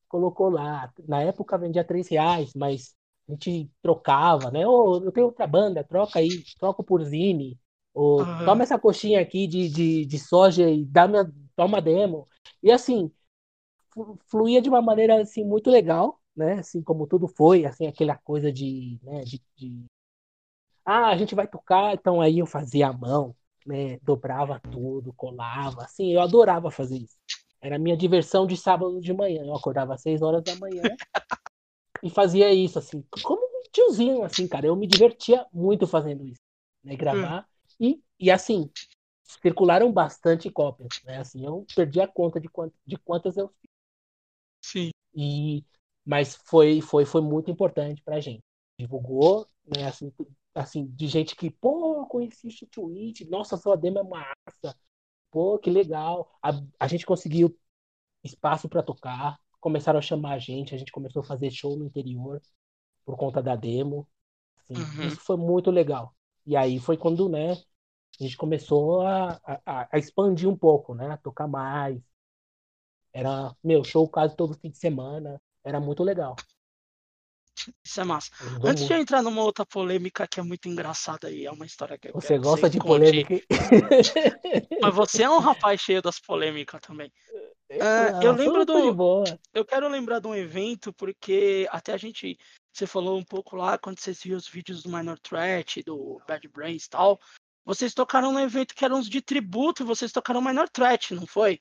colocou 0.10 0.50
lá, 0.50 0.92
na 1.08 1.22
época 1.24 1.58
vendia 1.58 1.84
três 1.84 2.08
reais, 2.10 2.52
mas 2.56 2.96
a 3.30 3.34
gente 3.34 3.72
trocava, 3.82 4.52
né? 4.52 4.68
Oh, 4.68 4.98
eu 5.04 5.12
tenho 5.12 5.28
outra 5.28 5.48
banda, 5.48 5.84
troca 5.84 6.20
aí, 6.20 6.30
troca 6.60 6.84
por 6.84 7.04
Zine. 7.04 7.60
Ou 7.94 8.26
toma 8.46 8.64
essa 8.64 8.80
coxinha 8.80 9.22
aqui 9.22 9.48
de, 9.48 9.70
de, 9.70 10.06
de 10.06 10.20
soja 10.20 10.70
e 10.70 10.86
dá 10.86 11.08
minha, 11.08 11.32
toma 11.56 11.82
demo. 11.82 12.28
E 12.64 12.72
assim, 12.72 13.12
fluía 14.28 14.62
de 14.62 14.70
uma 14.70 14.82
maneira 14.82 15.22
assim 15.22 15.44
muito 15.46 15.70
legal, 15.70 16.20
né? 16.36 16.54
Assim 16.60 16.82
como 16.82 17.08
tudo 17.08 17.28
foi, 17.28 17.66
assim 17.66 17.88
aquela 17.88 18.16
coisa 18.18 18.52
de, 18.52 19.00
né, 19.04 19.22
de, 19.22 19.42
de... 19.58 19.86
ah, 20.86 21.10
a 21.10 21.18
gente 21.18 21.36
vai 21.36 21.48
tocar, 21.48 21.94
então 21.94 22.22
aí 22.22 22.40
eu 22.40 22.46
fazia 22.46 22.88
a 22.90 22.94
mão, 22.94 23.36
né, 23.66 24.00
dobrava 24.02 24.60
tudo, 24.60 25.14
colava, 25.14 25.84
assim, 25.84 26.14
eu 26.14 26.22
adorava 26.22 26.72
fazer 26.72 26.98
isso. 26.98 27.18
Era 27.62 27.76
a 27.76 27.80
minha 27.80 27.96
diversão 27.96 28.48
de 28.48 28.58
sábado 28.58 29.00
de 29.00 29.14
manhã. 29.14 29.44
Eu 29.46 29.56
acordava 29.56 29.94
às 29.94 30.02
6 30.02 30.22
horas 30.22 30.44
da 30.44 30.56
manhã 30.56 30.82
e 32.02 32.10
fazia 32.10 32.52
isso, 32.52 32.80
assim, 32.80 33.04
como 33.24 33.42
um 33.42 33.64
tiozinho, 33.72 34.24
assim, 34.24 34.48
cara. 34.48 34.66
Eu 34.66 34.76
me 34.76 34.88
divertia 34.88 35.46
muito 35.54 35.86
fazendo 35.86 36.26
isso, 36.26 36.42
né, 36.84 36.96
gravar. 36.96 37.48
Hum. 37.80 37.86
E, 37.88 38.04
e, 38.20 38.32
assim, 38.32 38.70
circularam 39.24 39.92
bastante 39.92 40.50
cópias, 40.50 40.90
né, 41.06 41.18
assim, 41.18 41.46
eu 41.46 41.66
perdi 41.76 42.02
a 42.02 42.08
conta 42.08 42.40
de, 42.40 42.50
quant, 42.50 42.72
de 42.86 42.98
quantas 42.98 43.38
eu 43.38 43.48
fiz. 43.48 43.70
Sim. 44.64 44.90
E, 45.14 45.64
mas 46.06 46.36
foi, 46.46 46.82
foi, 46.82 47.06
foi 47.06 47.22
muito 47.22 47.52
importante 47.52 48.02
pra 48.02 48.20
gente. 48.20 48.44
Divulgou, 48.78 49.48
né, 49.66 49.88
assim, 49.88 50.12
assim, 50.54 50.88
de 50.88 51.08
gente 51.08 51.36
que, 51.36 51.50
pô, 51.50 52.06
conheci 52.08 52.48
o 52.64 52.68
Twitch, 52.68 53.22
nossa, 53.30 53.58
sua 53.58 53.76
demo 53.78 54.00
é 54.00 54.04
massa, 54.04 54.78
pô, 55.32 55.60
que 55.60 55.70
legal. 55.70 56.32
A, 56.44 56.52
a 56.80 56.88
gente 56.88 57.06
conseguiu 57.06 57.58
espaço 58.24 58.70
para 58.70 58.84
tocar, 58.84 59.40
começaram 59.60 60.00
a 60.00 60.02
chamar 60.02 60.34
a 60.34 60.40
gente, 60.40 60.76
a 60.76 60.78
gente 60.78 60.92
começou 60.92 61.22
a 61.22 61.26
fazer 61.26 61.52
show 61.52 61.78
no 61.78 61.86
interior 61.86 62.42
por 63.06 63.18
conta 63.18 63.42
da 63.42 63.56
demo. 63.56 64.08
Assim, 64.58 64.76
uhum. 64.76 65.08
Isso 65.08 65.22
foi 65.22 65.38
muito 65.38 65.72
legal. 65.72 66.16
E 66.46 66.56
aí 66.56 66.80
foi 66.80 66.98
quando, 66.98 67.30
né, 67.30 67.54
a 67.54 68.24
gente 68.24 68.38
começou 68.38 69.02
a, 69.02 69.40
a, 69.66 69.90
a 69.92 69.98
expandir 70.00 70.50
um 70.50 70.58
pouco, 70.58 70.94
né, 70.96 71.12
a 71.12 71.18
tocar 71.18 71.48
mais. 71.48 72.02
Era, 73.14 73.56
meu, 73.64 73.84
show 73.84 74.08
quase 74.10 74.36
todo 74.36 74.58
fim 74.58 74.70
de 74.70 74.78
semana. 74.78 75.42
Era 75.64 75.80
muito 75.80 76.04
legal. 76.04 76.36
Isso 77.84 78.02
é 78.02 78.04
massa. 78.04 78.32
Antes 78.64 78.88
de 78.88 78.94
entrar 78.94 79.22
numa 79.22 79.42
outra 79.42 79.66
polêmica 79.66 80.28
que 80.28 80.40
é 80.40 80.44
muito 80.44 80.68
engraçada 80.68 81.28
aí, 81.28 81.46
é 81.46 81.52
uma 81.52 81.66
história 81.66 81.98
que 81.98 82.12
Você 82.12 82.38
gosta 82.38 82.70
de 82.70 82.80
polêmica? 82.80 83.36
Mas 84.82 84.96
você 84.96 85.24
é 85.24 85.30
um 85.30 85.40
rapaz 85.40 85.82
cheio 85.82 86.02
das 86.02 86.20
polêmicas 86.20 86.82
também. 86.82 87.12
Eu 88.22 88.34
lembro 88.34 88.66
do. 88.66 89.24
Eu 89.54 89.64
quero 89.64 89.88
lembrar 89.88 90.20
de 90.20 90.28
um 90.28 90.36
evento, 90.36 90.92
porque 90.94 91.68
até 91.72 91.94
a 91.94 91.98
gente. 91.98 92.38
Você 92.74 92.88
falou 92.88 93.18
um 93.18 93.24
pouco 93.24 93.58
lá 93.58 93.78
quando 93.78 94.00
vocês 94.00 94.22
viram 94.24 94.38
os 94.38 94.48
vídeos 94.48 94.82
do 94.82 94.90
Minor 94.90 95.20
Threat, 95.20 95.84
do 95.84 96.22
Bad 96.26 96.48
Brains 96.48 96.86
e 96.86 96.90
tal. 96.90 97.20
Vocês 97.66 97.94
tocaram 97.94 98.32
num 98.32 98.40
evento 98.40 98.74
que 98.74 98.84
era 98.84 98.96
uns 98.96 99.10
de 99.10 99.22
tributo 99.22 99.84
e 99.84 99.86
vocês 99.86 100.12
tocaram 100.12 100.42
Minor 100.42 100.70
Threat, 100.70 101.14
não 101.14 101.28
foi? 101.28 101.60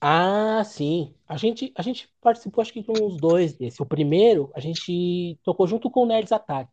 Ah, 0.00 0.62
sim. 0.64 1.14
A 1.28 1.36
gente, 1.36 1.72
a 1.76 1.82
gente 1.82 2.08
participou, 2.20 2.62
acho 2.62 2.72
que 2.72 2.82
com 2.82 2.92
uns 2.92 3.16
dois 3.16 3.54
desses. 3.54 3.78
O 3.80 3.86
primeiro, 3.86 4.50
a 4.54 4.60
gente 4.60 5.38
tocou 5.44 5.66
junto 5.66 5.90
com 5.90 6.02
o 6.02 6.06
Nerds 6.06 6.32
Attack. 6.32 6.70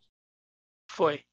Foi. 0.89 1.23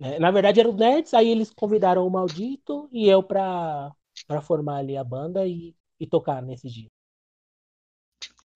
É, 0.00 0.18
na 0.18 0.30
verdade, 0.30 0.58
era 0.58 0.68
o 0.68 0.76
Nerds, 0.76 1.14
aí 1.14 1.28
eles 1.28 1.50
convidaram 1.50 2.06
o 2.06 2.10
Maldito 2.10 2.88
e 2.90 3.08
eu 3.08 3.22
pra, 3.22 3.92
pra 4.26 4.40
formar 4.40 4.78
ali 4.78 4.96
a 4.96 5.04
banda 5.04 5.46
e, 5.46 5.76
e 6.00 6.06
tocar 6.06 6.42
nesse 6.42 6.68
dia. 6.68 6.88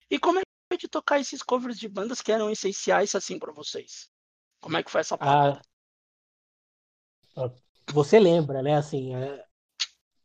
E 0.09 0.17
como 0.19 0.39
é 0.39 0.41
que 0.41 0.47
foi 0.73 0.77
de 0.77 0.87
tocar 0.87 1.19
esses 1.19 1.41
covers 1.43 1.77
de 1.77 1.87
bandas 1.87 2.21
que 2.21 2.31
eram 2.31 2.49
essenciais 2.49 3.13
assim 3.15 3.37
para 3.39 3.53
vocês? 3.53 4.09
Como 4.61 4.77
é 4.77 4.83
que 4.83 4.91
foi 4.91 5.01
essa 5.01 5.17
parte? 5.17 5.61
Ah, 7.35 7.51
você 7.93 8.19
lembra, 8.19 8.61
né? 8.61 8.75
Assim, 8.75 9.15
é... 9.15 9.45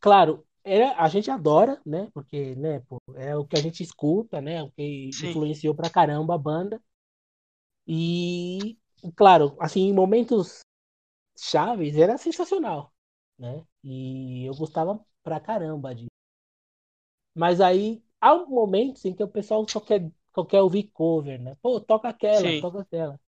claro, 0.01 0.45
é, 0.65 0.85
a 0.85 1.09
gente 1.09 1.31
adora, 1.31 1.81
né? 1.85 2.09
Porque, 2.13 2.55
né, 2.57 2.81
pô, 2.89 2.99
é 3.17 3.37
o 3.37 3.45
que 3.45 3.57
a 3.57 3.61
gente 3.61 3.83
escuta, 3.83 4.41
né? 4.41 4.63
O 4.63 4.71
que 4.71 5.11
Sim. 5.13 5.29
influenciou 5.29 5.75
pra 5.75 5.91
caramba 5.91 6.35
a 6.35 6.39
banda. 6.39 6.81
E, 7.87 8.79
claro, 9.17 9.57
assim, 9.61 9.83
em 9.89 9.93
momentos 9.93 10.61
chaves 11.39 11.97
era 11.97 12.19
sensacional, 12.19 12.93
né? 13.39 13.65
E 13.85 14.47
eu 14.47 14.55
gostava 14.55 15.05
pra 15.23 15.41
caramba 15.41 15.95
disso. 15.95 16.09
Mas 17.35 17.61
aí 17.61 18.03
há 18.21 18.35
momentos 18.47 19.05
em 19.05 19.15
que 19.15 19.23
o 19.23 19.29
pessoal 19.29 19.67
só 19.69 19.81
quer, 19.81 20.11
só 20.35 20.45
quer 20.45 20.61
ouvir 20.61 20.85
cover, 20.93 21.41
né? 21.41 21.57
Pô, 21.63 21.81
toca 21.81 22.09
aquela, 22.09 22.41
Sim. 22.41 22.61
toca 22.61 22.81
aquela. 22.83 23.21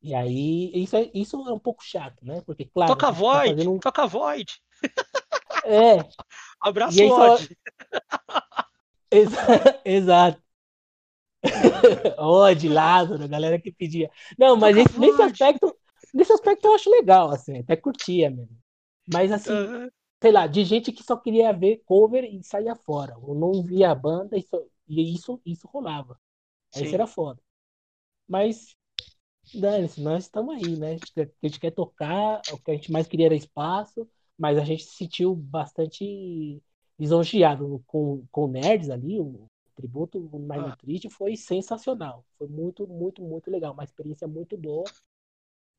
E 0.00 0.14
aí, 0.14 0.70
isso 0.74 0.96
é, 0.96 1.10
isso 1.12 1.36
é 1.48 1.52
um 1.52 1.58
pouco 1.58 1.82
chato, 1.84 2.24
né? 2.24 2.40
Porque, 2.42 2.64
claro. 2.66 2.94
Toca 2.94 3.06
tá 3.06 3.12
Void, 3.12 3.64
tá 3.64 3.70
um... 3.70 3.78
toca 3.78 4.06
Void. 4.06 4.60
É. 5.64 5.98
Abraço, 6.60 6.98
só... 6.98 7.36
Exato. 9.84 10.42
Odd, 12.18 12.68
Lázaro, 12.68 13.24
a 13.24 13.28
galera 13.28 13.60
que 13.60 13.72
pedia. 13.72 14.10
Não, 14.38 14.56
mas 14.56 14.76
esse, 14.76 14.98
nesse 14.98 15.22
aspecto, 15.22 15.76
nesse 16.12 16.32
aspecto 16.32 16.66
eu 16.66 16.74
acho 16.74 16.90
legal, 16.90 17.30
assim, 17.30 17.58
até 17.58 17.76
curtia 17.76 18.30
mesmo. 18.30 18.58
Mas 19.10 19.32
assim, 19.32 19.52
uhum. 19.52 19.88
sei 20.20 20.32
lá, 20.32 20.46
de 20.46 20.64
gente 20.64 20.92
que 20.92 21.02
só 21.02 21.16
queria 21.16 21.52
ver 21.52 21.82
cover 21.84 22.24
e 22.24 22.42
saía 22.42 22.74
fora. 22.74 23.16
Ou 23.18 23.34
não 23.34 23.62
via 23.62 23.90
a 23.90 23.94
banda 23.94 24.36
e, 24.36 24.42
só, 24.42 24.60
e 24.86 25.14
isso, 25.14 25.40
isso 25.46 25.66
rolava. 25.68 26.18
Sim. 26.70 26.84
Isso 26.84 26.94
era 26.94 27.06
foda. 27.06 27.40
Mas, 28.28 28.76
dane-se, 29.54 30.02
nós 30.02 30.24
estamos 30.24 30.54
aí, 30.54 30.76
né? 30.76 30.96
A 31.16 31.46
gente 31.46 31.60
quer 31.60 31.70
tocar, 31.70 32.42
o 32.52 32.58
que 32.58 32.70
a 32.70 32.74
gente 32.74 32.92
mais 32.92 33.06
queria 33.06 33.26
era 33.26 33.34
espaço 33.34 34.06
mas 34.38 34.56
a 34.56 34.64
gente 34.64 34.84
se 34.84 34.96
sentiu 34.96 35.34
bastante 35.34 36.62
lisonjeado 36.98 37.82
com, 37.86 38.24
com 38.30 38.46
nerds 38.46 38.90
ali, 38.90 39.20
o 39.20 39.46
tributo 39.74 40.18
Minor 40.32 40.76
ah. 40.80 41.10
foi 41.10 41.36
sensacional, 41.36 42.24
foi 42.36 42.48
muito, 42.48 42.86
muito, 42.86 43.22
muito 43.22 43.50
legal, 43.50 43.72
uma 43.72 43.84
experiência 43.84 44.26
muito 44.26 44.56
boa. 44.56 44.84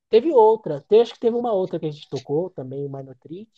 Teve 0.09 0.31
outra, 0.31 0.83
acho 1.01 1.13
que 1.13 1.19
teve 1.19 1.35
uma 1.35 1.53
outra 1.53 1.79
que 1.79 1.85
a 1.85 1.91
gente 1.91 2.09
tocou 2.09 2.49
também, 2.49 2.85
o 2.85 2.89
Minor 2.89 3.15
Treat, 3.15 3.49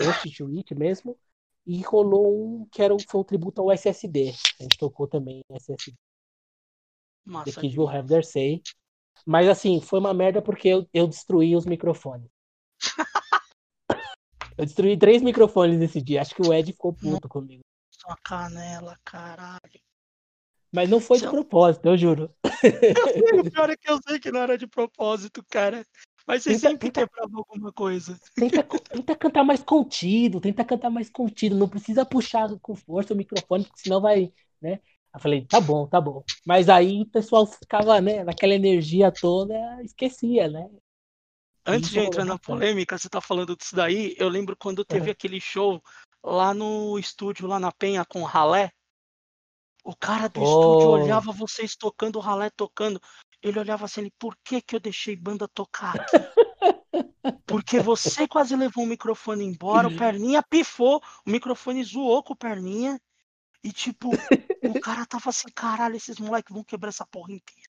o 0.00 0.36
Tweet 0.36 0.74
mesmo, 0.74 1.16
e 1.66 1.80
rolou 1.82 2.62
um 2.62 2.66
que 2.70 2.82
era, 2.82 2.94
foi 3.08 3.20
um 3.20 3.24
tributo 3.24 3.60
ao 3.60 3.70
SSD, 3.70 4.30
a 4.58 4.62
gente 4.62 4.78
tocou 4.78 5.06
também 5.06 5.42
SSD. 5.50 5.96
Massa, 7.24 7.52
The 7.52 7.60
Kids 7.60 7.76
Will 7.76 7.88
Have 7.88 8.08
Their 8.08 8.24
Say. 8.24 8.62
Mas 9.26 9.48
assim, 9.48 9.80
foi 9.80 9.98
uma 9.98 10.14
merda 10.14 10.40
porque 10.40 10.68
eu, 10.68 10.88
eu 10.94 11.06
destruí 11.06 11.54
os 11.54 11.66
microfones. 11.66 12.30
Eu 14.58 14.66
destruí 14.66 14.98
três 14.98 15.22
microfones 15.22 15.78
nesse 15.78 16.02
dia. 16.02 16.20
Acho 16.20 16.34
que 16.34 16.42
o 16.42 16.52
Ed 16.52 16.72
ficou 16.72 16.92
puto 16.92 17.28
comigo. 17.28 17.62
Sua 17.92 18.16
canela, 18.24 18.96
caralho. 19.04 19.80
Mas 20.72 20.90
não 20.90 21.00
foi 21.00 21.18
de 21.18 21.28
propósito, 21.28 21.86
eu 21.86 21.96
juro. 21.96 22.34
o 22.44 22.48
pior 23.50 23.70
é 23.70 23.76
que 23.76 23.88
eu 23.88 23.98
sei 24.06 24.18
que 24.18 24.32
não 24.32 24.40
era 24.40 24.58
de 24.58 24.66
propósito, 24.66 25.44
cara. 25.48 25.86
Mas 26.26 26.42
você 26.42 26.50
tenta, 26.50 26.60
sempre 26.68 26.90
tenta, 26.90 27.06
quebrava 27.06 27.38
alguma 27.38 27.72
coisa. 27.72 28.18
Tenta, 28.34 28.62
tenta 28.62 29.16
cantar 29.16 29.44
mais 29.44 29.62
contido, 29.62 30.40
tenta 30.40 30.64
cantar 30.64 30.90
mais 30.90 31.08
contido. 31.08 31.56
Não 31.56 31.68
precisa 31.68 32.04
puxar 32.04 32.50
com 32.60 32.74
força 32.74 33.14
o 33.14 33.16
microfone, 33.16 33.64
porque 33.64 33.80
senão 33.80 34.00
vai, 34.00 34.32
né? 34.60 34.80
Eu 35.14 35.20
falei, 35.20 35.46
tá 35.46 35.60
bom, 35.60 35.86
tá 35.86 36.00
bom. 36.00 36.22
Mas 36.44 36.68
aí 36.68 37.02
o 37.02 37.06
pessoal 37.06 37.46
ficava, 37.46 37.98
né, 38.00 38.24
naquela 38.24 38.54
energia 38.54 39.10
toda, 39.10 39.54
esquecia, 39.82 40.48
né? 40.48 40.68
Antes 41.68 41.90
de 41.90 42.00
entrar 42.00 42.24
na 42.24 42.38
polêmica, 42.38 42.96
você 42.96 43.08
tá 43.08 43.20
falando 43.20 43.54
disso 43.54 43.76
daí, 43.76 44.14
eu 44.16 44.28
lembro 44.28 44.56
quando 44.56 44.84
teve 44.84 45.10
aquele 45.10 45.38
show 45.38 45.82
lá 46.24 46.54
no 46.54 46.98
estúdio, 46.98 47.46
lá 47.46 47.60
na 47.60 47.70
Penha, 47.70 48.04
com 48.06 48.22
o 48.22 48.24
Ralé. 48.24 48.72
O 49.84 49.94
cara 49.94 50.28
do 50.28 50.40
oh. 50.40 50.44
estúdio 50.44 50.88
olhava 50.88 51.30
vocês 51.30 51.76
tocando, 51.76 52.16
o 52.16 52.20
Ralé 52.20 52.48
tocando. 52.50 53.00
Ele 53.42 53.58
olhava 53.58 53.84
assim, 53.84 54.00
ele, 54.00 54.12
por 54.18 54.34
que 54.42 54.62
que 54.62 54.76
eu 54.76 54.80
deixei 54.80 55.14
banda 55.14 55.46
tocar 55.46 56.00
aqui? 56.00 56.12
Porque 57.46 57.80
você 57.80 58.26
quase 58.26 58.56
levou 58.56 58.84
o 58.84 58.86
microfone 58.86 59.44
embora, 59.44 59.88
o 59.88 59.96
Perninha 59.96 60.42
pifou, 60.42 61.02
o 61.26 61.30
microfone 61.30 61.84
zoou 61.84 62.22
com 62.22 62.32
o 62.32 62.36
Perninha. 62.36 62.98
E 63.62 63.72
tipo, 63.72 64.10
o 64.62 64.80
cara 64.80 65.04
tava 65.04 65.30
assim, 65.30 65.48
caralho, 65.54 65.96
esses 65.96 66.18
moleques 66.18 66.54
vão 66.54 66.64
quebrar 66.64 66.88
essa 66.88 67.06
porra 67.06 67.32
inteira. 67.32 67.68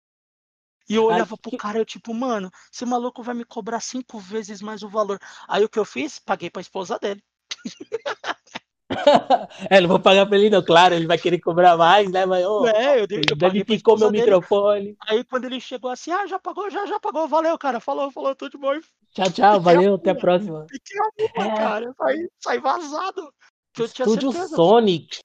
E 0.90 0.96
eu 0.96 1.06
olhava 1.06 1.38
pro 1.38 1.56
cara 1.56 1.78
e 1.78 1.82
eu, 1.82 1.86
tipo, 1.86 2.14
mano, 2.14 2.50
esse 2.74 2.84
maluco 2.84 3.22
vai 3.22 3.36
me 3.36 3.46
cobrar 3.46 3.80
cinco 3.80 4.20
vezes 4.20 4.60
mais 4.60 4.82
o 4.82 4.90
valor. 4.90 5.20
Aí 5.48 5.64
o 5.64 5.70
que 5.70 5.78
eu 5.78 5.86
fiz? 5.86 6.18
Paguei 6.18 6.50
pra 6.50 6.62
esposa 6.62 6.98
dele. 6.98 7.24
é, 9.70 9.80
não 9.80 9.88
vou 9.88 10.00
pagar 10.00 10.26
pra 10.26 10.36
ele, 10.36 10.50
não, 10.50 10.64
claro, 10.64 10.96
ele 10.96 11.06
vai 11.06 11.18
querer 11.18 11.40
cobrar 11.40 11.78
mais, 11.78 12.10
né? 12.10 12.26
Mas, 12.26 12.44
oh, 12.44 12.68
é, 12.68 13.00
eu, 13.00 13.06
dei, 13.06 13.22
eu 13.30 13.36
deve 13.36 13.64
picou 13.64 14.00
meu 14.00 14.10
dele. 14.10 14.24
microfone. 14.24 14.98
Aí 15.08 15.24
quando 15.24 15.46
ele 15.46 15.62
chegou 15.62 15.92
assim, 15.92 16.12
ah, 16.12 16.26
já 16.26 16.40
pagou, 16.40 16.72
já, 16.72 16.84
já 16.88 17.00
pagou, 17.00 17.28
valeu, 17.28 17.56
cara. 17.58 17.80
Falou, 17.80 18.12
falou, 18.12 18.36
tudo 18.36 18.52
de 18.52 18.58
bom. 18.58 18.80
Tchau, 19.14 19.32
tchau, 19.32 19.62
valeu, 19.62 19.96
até 19.96 20.10
a 20.10 20.16
próxima. 20.16 20.66
Fiquei 20.70 20.98
a 21.38 21.46
é. 21.46 21.56
cara, 21.56 21.94
sai, 21.96 22.16
sai 22.40 22.60
vazado. 22.60 23.32
Estúdio 23.78 24.32
Sonic. 24.32 25.20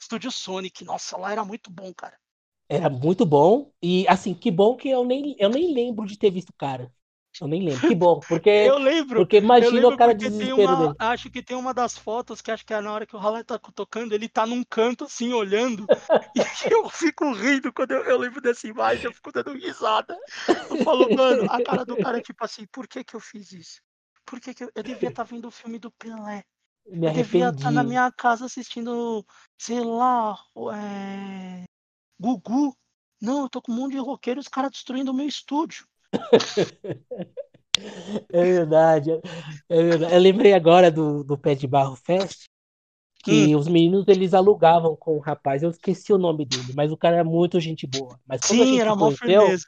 Estúdio 0.00 0.32
Sonic, 0.32 0.84
nossa, 0.84 1.16
lá 1.16 1.30
era 1.30 1.44
muito 1.44 1.70
bom, 1.70 1.94
cara. 1.94 2.16
Era 2.68 2.88
muito 2.88 3.26
bom. 3.26 3.70
E 3.82 4.06
assim, 4.08 4.34
que 4.34 4.50
bom 4.50 4.76
que 4.76 4.88
eu 4.88 5.04
nem, 5.04 5.36
eu 5.38 5.48
nem 5.48 5.72
lembro 5.72 6.06
de 6.06 6.18
ter 6.18 6.30
visto 6.30 6.50
o 6.50 6.56
cara. 6.56 6.90
Eu 7.40 7.48
nem 7.48 7.64
lembro. 7.64 7.88
Que 7.88 7.94
bom, 7.94 8.20
porque. 8.20 8.48
eu 8.68 8.78
lembro. 8.78 9.20
Porque 9.20 9.38
imagina 9.38 9.88
o 9.88 9.96
cara 9.96 10.14
de 10.14 10.28
desespero 10.28 10.76
dele. 10.76 10.94
Acho 10.98 11.30
que 11.30 11.42
tem 11.42 11.56
uma 11.56 11.74
das 11.74 11.98
fotos 11.98 12.40
que 12.40 12.50
acho 12.50 12.64
que 12.64 12.72
é 12.72 12.80
na 12.80 12.92
hora 12.92 13.06
que 13.06 13.16
o 13.16 13.18
Ralé 13.18 13.42
tá 13.42 13.58
tocando, 13.58 14.14
ele 14.14 14.28
tá 14.28 14.46
num 14.46 14.62
canto 14.62 15.04
assim, 15.04 15.32
olhando. 15.32 15.84
e 16.36 16.72
eu 16.72 16.88
fico 16.88 17.32
rindo 17.32 17.72
quando 17.72 17.90
eu, 17.90 18.04
eu, 18.04 18.18
lembro 18.18 18.40
dessa 18.40 18.68
imagem, 18.68 19.06
eu 19.06 19.12
fico 19.12 19.32
dando 19.32 19.52
risada. 19.52 20.16
Eu 20.70 20.84
falo, 20.84 21.14
mano, 21.14 21.46
a 21.50 21.62
cara 21.62 21.84
do 21.84 21.96
cara 21.96 22.18
é 22.18 22.22
tipo 22.22 22.44
assim, 22.44 22.66
por 22.70 22.86
que 22.86 23.02
que 23.02 23.16
eu 23.16 23.20
fiz 23.20 23.50
isso? 23.52 23.80
Por 24.24 24.40
que, 24.40 24.54
que 24.54 24.64
eu, 24.64 24.70
eu 24.74 24.82
devia 24.82 25.08
estar 25.08 25.24
tá 25.24 25.30
vendo 25.30 25.48
o 25.48 25.50
filme 25.50 25.78
do 25.78 25.90
Pelé? 25.90 26.44
Me 26.86 27.08
eu 27.08 27.12
devia 27.12 27.48
estar 27.48 27.64
tá 27.64 27.70
na 27.70 27.82
minha 27.82 28.10
casa 28.12 28.44
assistindo, 28.44 29.24
sei 29.58 29.80
lá, 29.80 30.38
é... 30.74 31.64
Gugu. 32.24 32.74
Não, 33.20 33.42
eu 33.42 33.48
tô 33.48 33.60
com 33.60 33.72
um 33.72 33.76
monte 33.76 33.92
de 33.92 33.98
roqueiro 33.98 34.40
e 34.40 34.42
os 34.42 34.48
caras 34.48 34.70
destruindo 34.70 35.10
o 35.10 35.14
meu 35.14 35.26
estúdio. 35.26 35.86
é 38.32 38.42
verdade, 38.42 39.10
é 39.68 39.82
verdade. 39.82 40.14
Eu 40.14 40.20
lembrei 40.20 40.54
agora 40.54 40.90
do, 40.90 41.24
do 41.24 41.36
Pé 41.36 41.54
de 41.54 41.66
Barro 41.66 41.96
Fest, 41.96 42.44
que 43.22 43.54
hum. 43.54 43.58
os 43.58 43.68
meninos 43.68 44.06
eles 44.08 44.34
alugavam 44.34 44.96
com 44.96 45.16
o 45.16 45.20
rapaz, 45.20 45.62
eu 45.62 45.70
esqueci 45.70 46.12
o 46.12 46.18
nome 46.18 46.44
dele, 46.44 46.72
mas 46.74 46.92
o 46.92 46.96
cara 46.96 47.16
era 47.16 47.24
muito 47.24 47.60
gente 47.60 47.86
boa. 47.86 48.18
Mas 48.26 48.40
Sim, 48.44 48.78
era 48.78 48.92
uma 48.92 49.12
firmeza. 49.12 49.66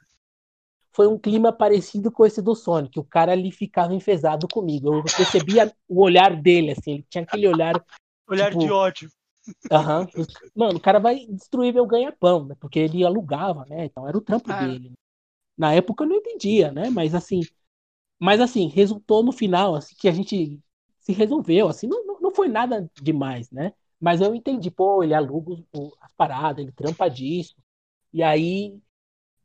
Foi 0.91 1.07
um 1.07 1.17
clima 1.17 1.53
parecido 1.53 2.11
com 2.11 2.25
esse 2.25 2.41
do 2.41 2.55
Sonic. 2.55 2.99
O 2.99 3.03
cara 3.03 3.31
ali 3.31 3.51
ficava 3.51 3.93
enfesado 3.93 4.47
comigo. 4.47 4.95
Eu 4.95 5.03
percebia 5.03 5.71
o 5.87 6.01
olhar 6.01 6.35
dele, 6.35 6.71
assim, 6.71 6.93
ele 6.93 7.05
tinha 7.07 7.23
aquele 7.23 7.47
olhar. 7.47 7.79
olhar 8.27 8.49
tipo, 8.49 8.59
de 8.59 8.71
ódio. 8.71 9.11
Uhum. 9.71 10.25
Mano, 10.55 10.77
o 10.77 10.81
cara 10.81 10.99
vai 10.99 11.25
destruir 11.27 11.73
meu 11.73 11.85
ganha-pão, 11.85 12.45
né? 12.45 12.55
Porque 12.59 12.79
ele 12.79 13.05
alugava, 13.05 13.65
né? 13.65 13.85
Então 13.85 14.07
era 14.07 14.17
o 14.17 14.21
trampo 14.21 14.51
ah. 14.51 14.59
dele. 14.59 14.93
Na 15.57 15.73
época 15.73 16.03
eu 16.03 16.09
não 16.09 16.17
entendia, 16.17 16.71
né? 16.71 16.89
Mas 16.89 17.15
assim, 17.15 17.41
mas 18.19 18.41
assim, 18.41 18.67
resultou 18.67 19.23
no 19.23 19.31
final, 19.31 19.75
assim, 19.75 19.95
que 19.97 20.07
a 20.07 20.11
gente 20.11 20.59
se 20.99 21.13
resolveu, 21.13 21.67
assim, 21.67 21.87
não, 21.87 22.19
não 22.19 22.31
foi 22.33 22.47
nada 22.47 22.89
demais, 23.01 23.49
né? 23.51 23.73
Mas 23.99 24.21
eu 24.21 24.35
entendi, 24.35 24.69
pô, 24.69 25.03
ele 25.03 25.13
aluga 25.13 25.55
as 26.01 26.13
paradas, 26.13 26.63
ele 26.63 26.71
trampa 26.71 27.09
disso. 27.09 27.55
E 28.13 28.21
aí, 28.21 28.71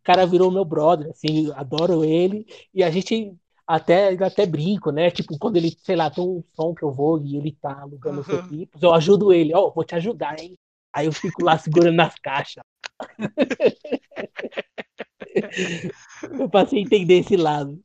o 0.00 0.03
cara 0.03 0.26
virou 0.26 0.50
meu 0.50 0.64
brother, 0.64 1.11
assim, 1.11 1.50
adoro 1.53 2.05
ele. 2.05 2.46
E 2.74 2.82
a 2.82 2.90
gente 2.90 3.36
até, 3.66 4.08
até 4.22 4.46
brinco, 4.46 4.90
né? 4.90 5.10
Tipo, 5.10 5.38
quando 5.38 5.56
ele, 5.56 5.76
sei 5.82 5.96
lá, 5.96 6.10
tem 6.10 6.24
um 6.24 6.42
som 6.54 6.74
que 6.74 6.82
eu 6.82 6.92
vou 6.92 7.18
e 7.18 7.36
ele 7.36 7.52
tá 7.52 7.80
alugando 7.80 8.20
os 8.20 8.28
Uhum. 8.28 8.38
equipes, 8.38 8.82
eu 8.82 8.92
ajudo 8.92 9.32
ele, 9.32 9.54
ó, 9.54 9.70
vou 9.70 9.84
te 9.84 9.94
ajudar, 9.94 10.38
hein? 10.40 10.58
Aí 10.92 11.06
eu 11.06 11.12
fico 11.12 11.42
lá 11.42 11.56
segurando 11.56 11.96
nas 11.96 12.14
caixas. 12.16 12.62
eu 16.40 16.50
passei 16.50 16.80
a 16.80 16.82
entender 16.82 17.20
esse 17.20 17.36
lado. 17.36 17.82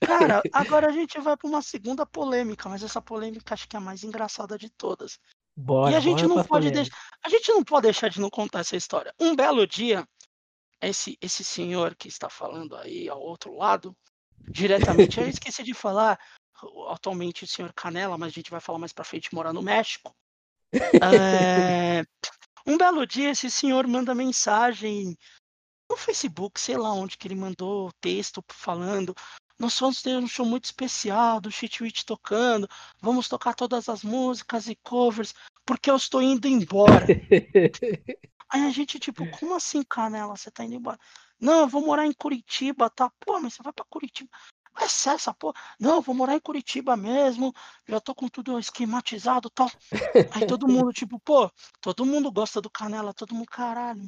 Cara, 0.00 0.42
agora 0.52 0.88
a 0.88 0.92
gente 0.92 1.20
vai 1.20 1.36
para 1.36 1.48
uma 1.48 1.62
segunda 1.62 2.06
polêmica, 2.06 2.68
mas 2.68 2.82
essa 2.82 3.00
polêmica 3.00 3.54
acho 3.54 3.68
que 3.68 3.76
é 3.76 3.78
a 3.78 3.82
mais 3.82 4.02
engraçada 4.02 4.58
de 4.58 4.70
todas. 4.70 5.18
Bora, 5.56 5.92
e 5.92 5.94
a 5.94 6.00
gente 6.00 6.26
não 6.26 6.42
pode 6.42 6.70
deixar, 6.70 6.96
a 7.22 7.28
gente 7.28 7.52
não 7.52 7.62
pode 7.62 7.82
deixar 7.82 8.08
de 8.08 8.20
não 8.20 8.30
contar 8.30 8.60
essa 8.60 8.76
história. 8.76 9.14
Um 9.20 9.36
belo 9.36 9.66
dia, 9.66 10.06
esse 10.80 11.18
esse 11.20 11.44
senhor 11.44 11.94
que 11.94 12.08
está 12.08 12.28
falando 12.28 12.76
aí 12.76 13.08
ao 13.08 13.20
outro 13.20 13.56
lado, 13.56 13.96
diretamente, 14.48 15.20
eu 15.20 15.28
esqueci 15.28 15.62
de 15.62 15.74
falar, 15.74 16.18
atualmente 16.88 17.44
o 17.44 17.48
senhor 17.48 17.72
Canela, 17.72 18.16
mas 18.18 18.28
a 18.28 18.34
gente 18.34 18.50
vai 18.50 18.60
falar 18.60 18.78
mais 18.78 18.92
pra 18.92 19.04
frente, 19.04 19.34
mora 19.34 19.52
no 19.52 19.62
México. 19.62 20.14
É, 20.72 22.04
um 22.66 22.76
belo 22.76 23.06
dia, 23.06 23.30
esse 23.30 23.50
senhor 23.50 23.86
manda 23.86 24.14
mensagem 24.14 25.16
no 25.88 25.96
Facebook, 25.96 26.60
sei 26.60 26.76
lá 26.76 26.92
onde 26.92 27.18
que 27.18 27.26
ele 27.26 27.34
mandou 27.34 27.90
texto 28.00 28.44
falando. 28.48 29.14
Nós 29.58 29.78
vamos 29.78 30.00
ter 30.00 30.16
um 30.16 30.28
show 30.28 30.46
muito 30.46 30.64
especial 30.64 31.40
do 31.40 31.50
Cheat 31.50 31.82
Witch 31.82 32.04
tocando. 32.04 32.68
Vamos 33.00 33.28
tocar 33.28 33.54
todas 33.54 33.88
as 33.88 34.02
músicas 34.02 34.68
e 34.68 34.76
covers, 34.76 35.34
porque 35.66 35.90
eu 35.90 35.96
estou 35.96 36.22
indo 36.22 36.48
embora. 36.48 37.06
Aí 38.50 38.66
a 38.66 38.70
gente, 38.70 38.98
tipo, 38.98 39.28
como 39.30 39.54
assim, 39.54 39.82
Canela? 39.82 40.36
Você 40.36 40.50
tá 40.50 40.64
indo 40.64 40.74
embora? 40.74 40.98
Não, 41.40 41.60
eu 41.60 41.68
vou 41.68 41.84
morar 41.84 42.04
em 42.04 42.12
Curitiba, 42.12 42.90
tá? 42.90 43.10
Pô, 43.20 43.40
mas 43.40 43.54
você 43.54 43.62
vai 43.62 43.72
pra 43.72 43.84
Curitiba. 43.88 44.28
Vai 44.74 44.88
ser 44.88 45.10
essa 45.10 45.32
porra? 45.32 45.54
Não, 45.78 45.96
eu 45.96 46.02
vou 46.02 46.14
morar 46.14 46.34
em 46.34 46.40
Curitiba 46.40 46.96
mesmo. 46.96 47.52
Já 47.88 48.00
tô 48.00 48.14
com 48.14 48.28
tudo 48.28 48.58
esquematizado 48.58 49.48
e 49.48 49.54
tal. 49.54 49.70
Aí 50.32 50.46
todo 50.46 50.66
mundo, 50.68 50.92
tipo, 50.92 51.18
pô, 51.20 51.50
todo 51.80 52.04
mundo 52.04 52.30
gosta 52.30 52.60
do 52.60 52.70
Canela, 52.70 53.14
todo 53.14 53.34
mundo, 53.34 53.46
caralho. 53.46 54.02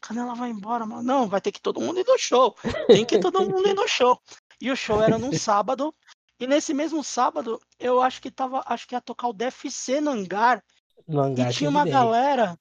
Canela 0.00 0.34
vai 0.34 0.50
embora, 0.50 0.84
mano. 0.84 1.02
Não, 1.02 1.28
vai 1.28 1.40
ter 1.40 1.52
que 1.52 1.60
todo 1.60 1.80
mundo 1.80 2.00
ir 2.00 2.06
no 2.06 2.18
show. 2.18 2.56
Tem 2.86 3.04
que 3.04 3.18
todo 3.18 3.40
mundo 3.40 3.68
ir 3.68 3.74
no 3.74 3.86
show. 3.88 4.20
E 4.60 4.70
o 4.70 4.76
show 4.76 5.02
era 5.02 5.18
num 5.18 5.32
sábado. 5.32 5.94
E 6.40 6.46
nesse 6.46 6.74
mesmo 6.74 7.04
sábado, 7.04 7.60
eu 7.78 8.02
acho 8.02 8.20
que 8.20 8.30
tava, 8.30 8.64
acho 8.66 8.88
que 8.88 8.94
ia 8.94 9.00
tocar 9.00 9.28
o 9.28 9.32
DFC 9.32 10.00
no 10.00 10.10
hangar. 10.10 10.62
no 11.06 11.20
hangar 11.20 11.50
E 11.50 11.54
tinha 11.54 11.70
uma 11.70 11.84
galera 11.84 12.58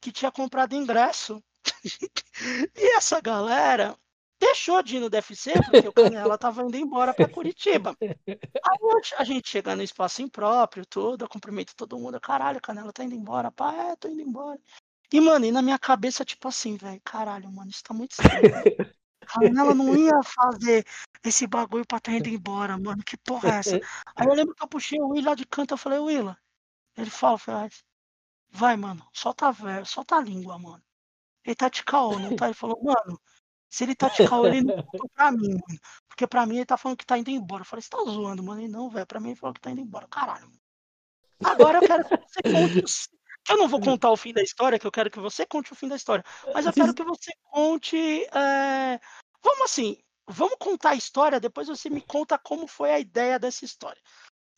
que 0.00 0.12
tinha 0.12 0.30
comprado 0.30 0.74
ingresso. 0.74 1.42
e 2.76 2.96
essa 2.96 3.20
galera 3.20 3.96
deixou 4.40 4.82
de 4.82 4.96
ir 4.96 5.00
no 5.00 5.10
DFC 5.10 5.52
porque 5.62 5.88
o 5.88 5.92
Canela 5.92 6.38
tava 6.38 6.62
indo 6.62 6.76
embora 6.76 7.12
pra 7.12 7.28
Curitiba. 7.28 7.94
Aí 8.00 8.78
a 9.18 9.24
gente 9.24 9.48
chega 9.48 9.76
no 9.76 9.82
espaço 9.82 10.22
impróprio, 10.22 10.86
tudo, 10.86 11.24
eu 11.24 11.28
cumprimento 11.28 11.76
todo 11.76 11.98
mundo. 11.98 12.18
Caralho, 12.20 12.60
Canela 12.60 12.92
tá 12.92 13.04
indo 13.04 13.14
embora. 13.14 13.50
Pá, 13.52 13.74
é, 13.74 13.96
tô 13.96 14.08
indo 14.08 14.22
embora. 14.22 14.58
E, 15.12 15.20
mano, 15.20 15.44
e 15.44 15.52
na 15.52 15.60
minha 15.60 15.78
cabeça, 15.78 16.24
tipo 16.24 16.48
assim, 16.48 16.76
velho, 16.76 17.00
caralho, 17.04 17.50
mano, 17.52 17.70
isso 17.70 17.82
tá 17.82 17.92
muito 17.92 18.12
estranho. 18.12 18.94
Canela 19.26 19.74
não 19.74 19.94
ia 19.94 20.20
fazer 20.22 20.84
esse 21.24 21.46
bagulho 21.46 21.86
pra 21.86 22.00
tá 22.00 22.12
indo 22.12 22.28
embora, 22.28 22.78
mano. 22.78 23.02
Que 23.04 23.16
porra 23.18 23.50
é 23.50 23.58
essa? 23.58 23.80
Aí 24.16 24.26
eu 24.26 24.34
lembro 24.34 24.54
que 24.54 24.62
eu 24.62 24.68
puxei 24.68 25.00
o 25.00 25.08
Will 25.08 25.24
lá 25.24 25.34
de 25.34 25.44
canto, 25.46 25.74
eu 25.74 25.78
falei, 25.78 25.98
Willa. 25.98 26.36
Ele 26.96 27.10
fala, 27.10 27.38
Ferraz, 27.38 27.84
vai, 28.50 28.76
mano, 28.76 29.06
solta 29.12 29.48
a 29.48 29.52
ver, 29.52 29.86
solta 29.86 30.16
a 30.16 30.20
língua, 30.20 30.58
mano. 30.58 30.82
Ele 31.44 31.54
tá 31.54 31.68
de 31.68 31.82
caô, 31.84 32.18
não 32.18 32.36
tá? 32.36 32.46
Ele 32.46 32.54
falou, 32.54 32.78
mano, 32.82 33.20
se 33.68 33.84
ele 33.84 33.94
tá 33.94 34.08
de 34.08 34.28
caô, 34.28 34.46
ele 34.46 34.62
não 34.62 34.82
contou 34.82 35.08
pra 35.14 35.32
mim, 35.32 35.48
mano. 35.48 35.80
Porque 36.08 36.26
pra 36.26 36.44
mim 36.44 36.56
ele 36.56 36.66
tá 36.66 36.76
falando 36.76 36.98
que 36.98 37.06
tá 37.06 37.16
indo 37.16 37.30
embora. 37.30 37.62
Eu 37.62 37.66
falei, 37.66 37.82
você 37.82 37.88
tá 37.88 37.98
zoando, 38.04 38.42
mano? 38.42 38.60
Ele 38.60 38.68
não, 38.68 38.90
velho, 38.90 39.06
pra 39.06 39.20
mim 39.20 39.30
ele 39.30 39.36
falou 39.36 39.54
que 39.54 39.60
tá 39.60 39.70
indo 39.70 39.80
embora. 39.80 40.06
Caralho, 40.08 40.46
mano. 40.46 40.60
Agora 41.42 41.78
eu 41.78 41.86
quero 41.86 42.04
que 42.04 42.16
você 42.16 42.42
conte. 42.42 43.08
Eu 43.48 43.56
não 43.56 43.68
vou 43.68 43.80
contar 43.80 44.10
o 44.10 44.16
fim 44.16 44.32
da 44.32 44.42
história, 44.42 44.78
que 44.78 44.86
eu 44.86 44.92
quero 44.92 45.10
que 45.10 45.18
você 45.18 45.46
conte 45.46 45.72
o 45.72 45.76
fim 45.76 45.88
da 45.88 45.96
história. 45.96 46.24
Mas 46.52 46.66
eu 46.66 46.72
quero 46.72 46.92
que 46.92 47.02
você 47.02 47.32
conte. 47.42 47.96
é, 48.36 49.00
Vamos 49.42 49.62
assim, 49.62 49.96
vamos 50.26 50.56
contar 50.58 50.90
a 50.90 50.94
história, 50.94 51.40
depois 51.40 51.66
você 51.66 51.88
me 51.88 52.02
conta 52.02 52.38
como 52.38 52.66
foi 52.66 52.92
a 52.92 53.00
ideia 53.00 53.38
dessa 53.38 53.64
história. 53.64 54.00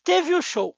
Teve 0.03 0.35
o 0.35 0.43
show. 0.43 0.77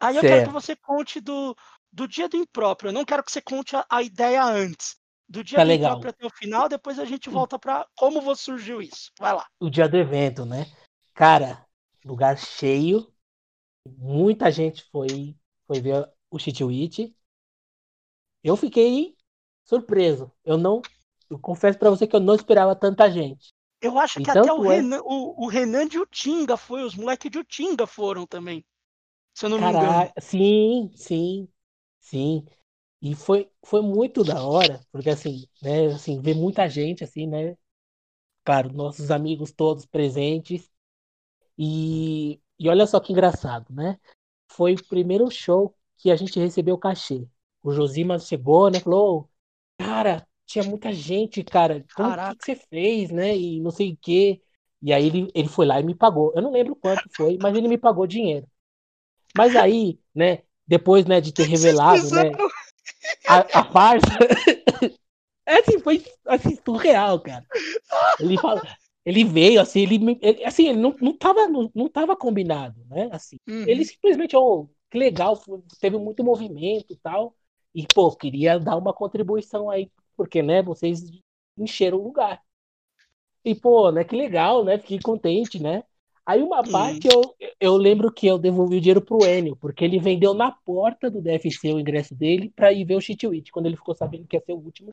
Aí 0.00 0.16
eu 0.16 0.20
quero 0.22 0.34
Certo. 0.36 0.46
que 0.46 0.52
você 0.52 0.76
conte 0.76 1.20
do, 1.20 1.56
do 1.92 2.08
dia 2.08 2.28
do 2.28 2.36
impróprio. 2.36 2.88
Eu 2.88 2.92
não 2.92 3.04
quero 3.04 3.22
que 3.22 3.30
você 3.32 3.40
conte 3.40 3.76
a, 3.76 3.84
a 3.88 4.02
ideia 4.02 4.42
antes. 4.44 4.96
Do 5.28 5.42
dia 5.42 5.58
Tá 5.58 5.64
do 5.64 5.68
legal. 5.68 5.90
impróprio 5.90 6.10
até 6.10 6.26
o 6.26 6.30
final, 6.30 6.68
depois 6.68 6.98
a 6.98 7.04
gente 7.04 7.30
volta 7.30 7.58
pra 7.58 7.86
como 7.96 8.20
você 8.20 8.42
surgiu 8.42 8.82
isso. 8.82 9.10
Vai 9.18 9.32
lá. 9.32 9.46
o 9.60 9.70
dia 9.70 9.88
do 9.88 9.96
evento, 9.96 10.44
né? 10.44 10.66
Cara, 11.14 11.64
lugar 12.04 12.36
cheio, 12.38 13.12
muita 13.98 14.50
gente 14.50 14.84
foi 14.90 15.36
foi 15.66 15.80
ver 15.80 16.08
o 16.30 16.38
Cheat 16.38 16.62
Witch. 16.64 17.12
Eu 18.42 18.56
fiquei 18.56 19.16
surpreso. 19.64 20.30
Eu 20.44 20.58
não, 20.58 20.82
eu 21.30 21.38
confesso 21.38 21.78
pra 21.78 21.90
você 21.90 22.06
que 22.06 22.16
eu 22.16 22.20
não 22.20 22.34
esperava 22.34 22.74
tanta 22.74 23.10
gente. 23.10 23.52
Eu 23.80 23.98
acho 23.98 24.20
que 24.20 24.30
até 24.30 24.52
o 24.52 24.64
é- 24.70 24.76
Renan, 24.76 25.00
o, 25.04 25.44
o 25.44 25.48
Renan 25.48 25.86
de 25.86 25.98
Utinga 25.98 26.56
foi, 26.56 26.82
os 26.84 26.94
moleques 26.94 27.30
de 27.30 27.38
Utinga 27.38 27.86
foram 27.86 28.26
também. 28.26 28.64
Se 29.34 29.46
eu 29.46 29.50
não 29.50 29.58
me 29.58 29.64
engano. 29.66 30.12
Sim, 30.20 30.90
sim, 30.94 31.48
sim. 32.02 32.44
E 33.02 33.14
foi, 33.14 33.50
foi 33.64 33.82
muito 33.82 34.24
da 34.24 34.44
hora, 34.44 34.80
porque 34.92 35.10
assim, 35.10 35.46
né, 35.62 35.86
assim, 35.88 36.20
ver 36.20 36.34
muita 36.34 36.68
gente 36.68 37.04
assim, 37.04 37.26
né? 37.26 37.56
Claro, 38.44 38.72
nossos 38.72 39.10
amigos 39.10 39.52
todos 39.52 39.86
presentes. 39.86 40.70
E, 41.58 42.40
e 42.58 42.68
olha 42.68 42.86
só 42.86 43.00
que 43.00 43.12
engraçado, 43.12 43.72
né? 43.74 43.98
Foi 44.48 44.74
o 44.74 44.88
primeiro 44.88 45.30
show 45.30 45.76
que 45.98 46.10
a 46.10 46.16
gente 46.16 46.38
recebeu 46.40 46.78
cachê. 46.78 47.28
O 47.62 47.72
Josimas 47.72 48.26
chegou, 48.28 48.70
né? 48.70 48.80
Falou, 48.80 49.30
cara, 49.78 50.26
tinha 50.46 50.64
muita 50.64 50.92
gente, 50.92 51.44
cara. 51.44 51.84
Como 51.96 52.10
Caraca. 52.10 52.36
que 52.36 52.44
você 52.44 52.56
fez, 52.56 53.10
né? 53.10 53.36
E 53.36 53.60
não 53.60 53.70
sei 53.70 53.92
o 53.92 53.98
quê. 54.00 54.42
E 54.82 54.92
aí 54.92 55.06
ele, 55.06 55.30
ele 55.34 55.48
foi 55.48 55.66
lá 55.66 55.80
e 55.80 55.84
me 55.84 55.94
pagou. 55.94 56.32
Eu 56.34 56.42
não 56.42 56.52
lembro 56.52 56.76
quanto 56.76 57.08
foi, 57.14 57.38
mas 57.40 57.56
ele 57.56 57.68
me 57.68 57.78
pagou 57.78 58.06
dinheiro. 58.06 58.46
Mas 59.36 59.56
aí, 59.56 59.98
né? 60.14 60.42
Depois, 60.66 61.06
né, 61.06 61.20
de 61.20 61.32
ter 61.32 61.44
revelado, 61.44 62.10
né, 62.10 62.40
a, 63.26 63.60
a 63.60 63.64
farsa. 63.64 64.06
É 65.46 65.56
assim, 65.58 65.78
foi 65.80 66.04
assim, 66.26 66.56
surreal, 66.64 67.20
cara. 67.20 67.46
Ele 68.18 68.38
fala, 68.38 68.62
ele 69.04 69.24
veio, 69.24 69.60
assim, 69.60 69.80
ele, 69.82 70.18
ele- 70.22 70.44
assim, 70.44 70.68
ele 70.68 70.78
não, 70.80 70.94
não, 71.00 71.16
tava, 71.16 71.48
não, 71.48 71.70
não 71.74 71.88
tava 71.88 72.16
combinado, 72.16 72.84
né? 72.86 73.08
Assim, 73.12 73.38
Uhum. 73.48 73.66
ele 73.66 73.84
simplesmente, 73.84 74.36
oh, 74.36 74.68
que 74.90 74.98
legal, 74.98 75.38
teve 75.80 75.98
muito 75.98 76.24
movimento 76.24 76.92
e 76.92 76.96
tal. 76.96 77.36
E, 77.74 77.86
pô, 77.94 78.14
queria 78.16 78.58
dar 78.60 78.76
uma 78.76 78.94
contribuição 78.94 79.70
aí, 79.70 79.90
porque, 80.16 80.42
né, 80.42 80.62
vocês 80.62 81.02
encheram 81.58 81.98
o 81.98 82.04
lugar. 82.04 82.42
E, 83.44 83.54
pô, 83.54 83.90
né, 83.92 84.04
que 84.04 84.16
legal, 84.16 84.64
né? 84.64 84.78
Fiquei 84.78 84.98
contente, 85.00 85.60
né? 85.62 85.82
Aí 86.24 86.40
uma 86.42 86.60
Hum. 86.62 86.70
parte 86.70 87.08
eu, 87.08 87.34
eu 87.60 87.76
lembro 87.76 88.12
que 88.12 88.26
eu 88.26 88.38
devolvi 88.38 88.76
o 88.76 88.80
dinheiro 88.80 89.00
pro 89.00 89.26
Enio, 89.26 89.56
porque 89.56 89.84
ele 89.84 89.98
vendeu 89.98 90.32
na 90.34 90.52
porta 90.52 91.10
do 91.10 91.20
DFC 91.20 91.72
o 91.72 91.80
ingresso 91.80 92.14
dele 92.14 92.52
pra 92.54 92.72
ir 92.72 92.84
ver 92.84 92.94
o 92.94 93.00
Cheat 93.00 93.26
Witch, 93.26 93.50
quando 93.50 93.66
ele 93.66 93.76
ficou 93.76 93.94
sabendo 93.94 94.26
que 94.26 94.36
ia 94.36 94.40
ser 94.40 94.52
o 94.52 94.58
último. 94.58 94.90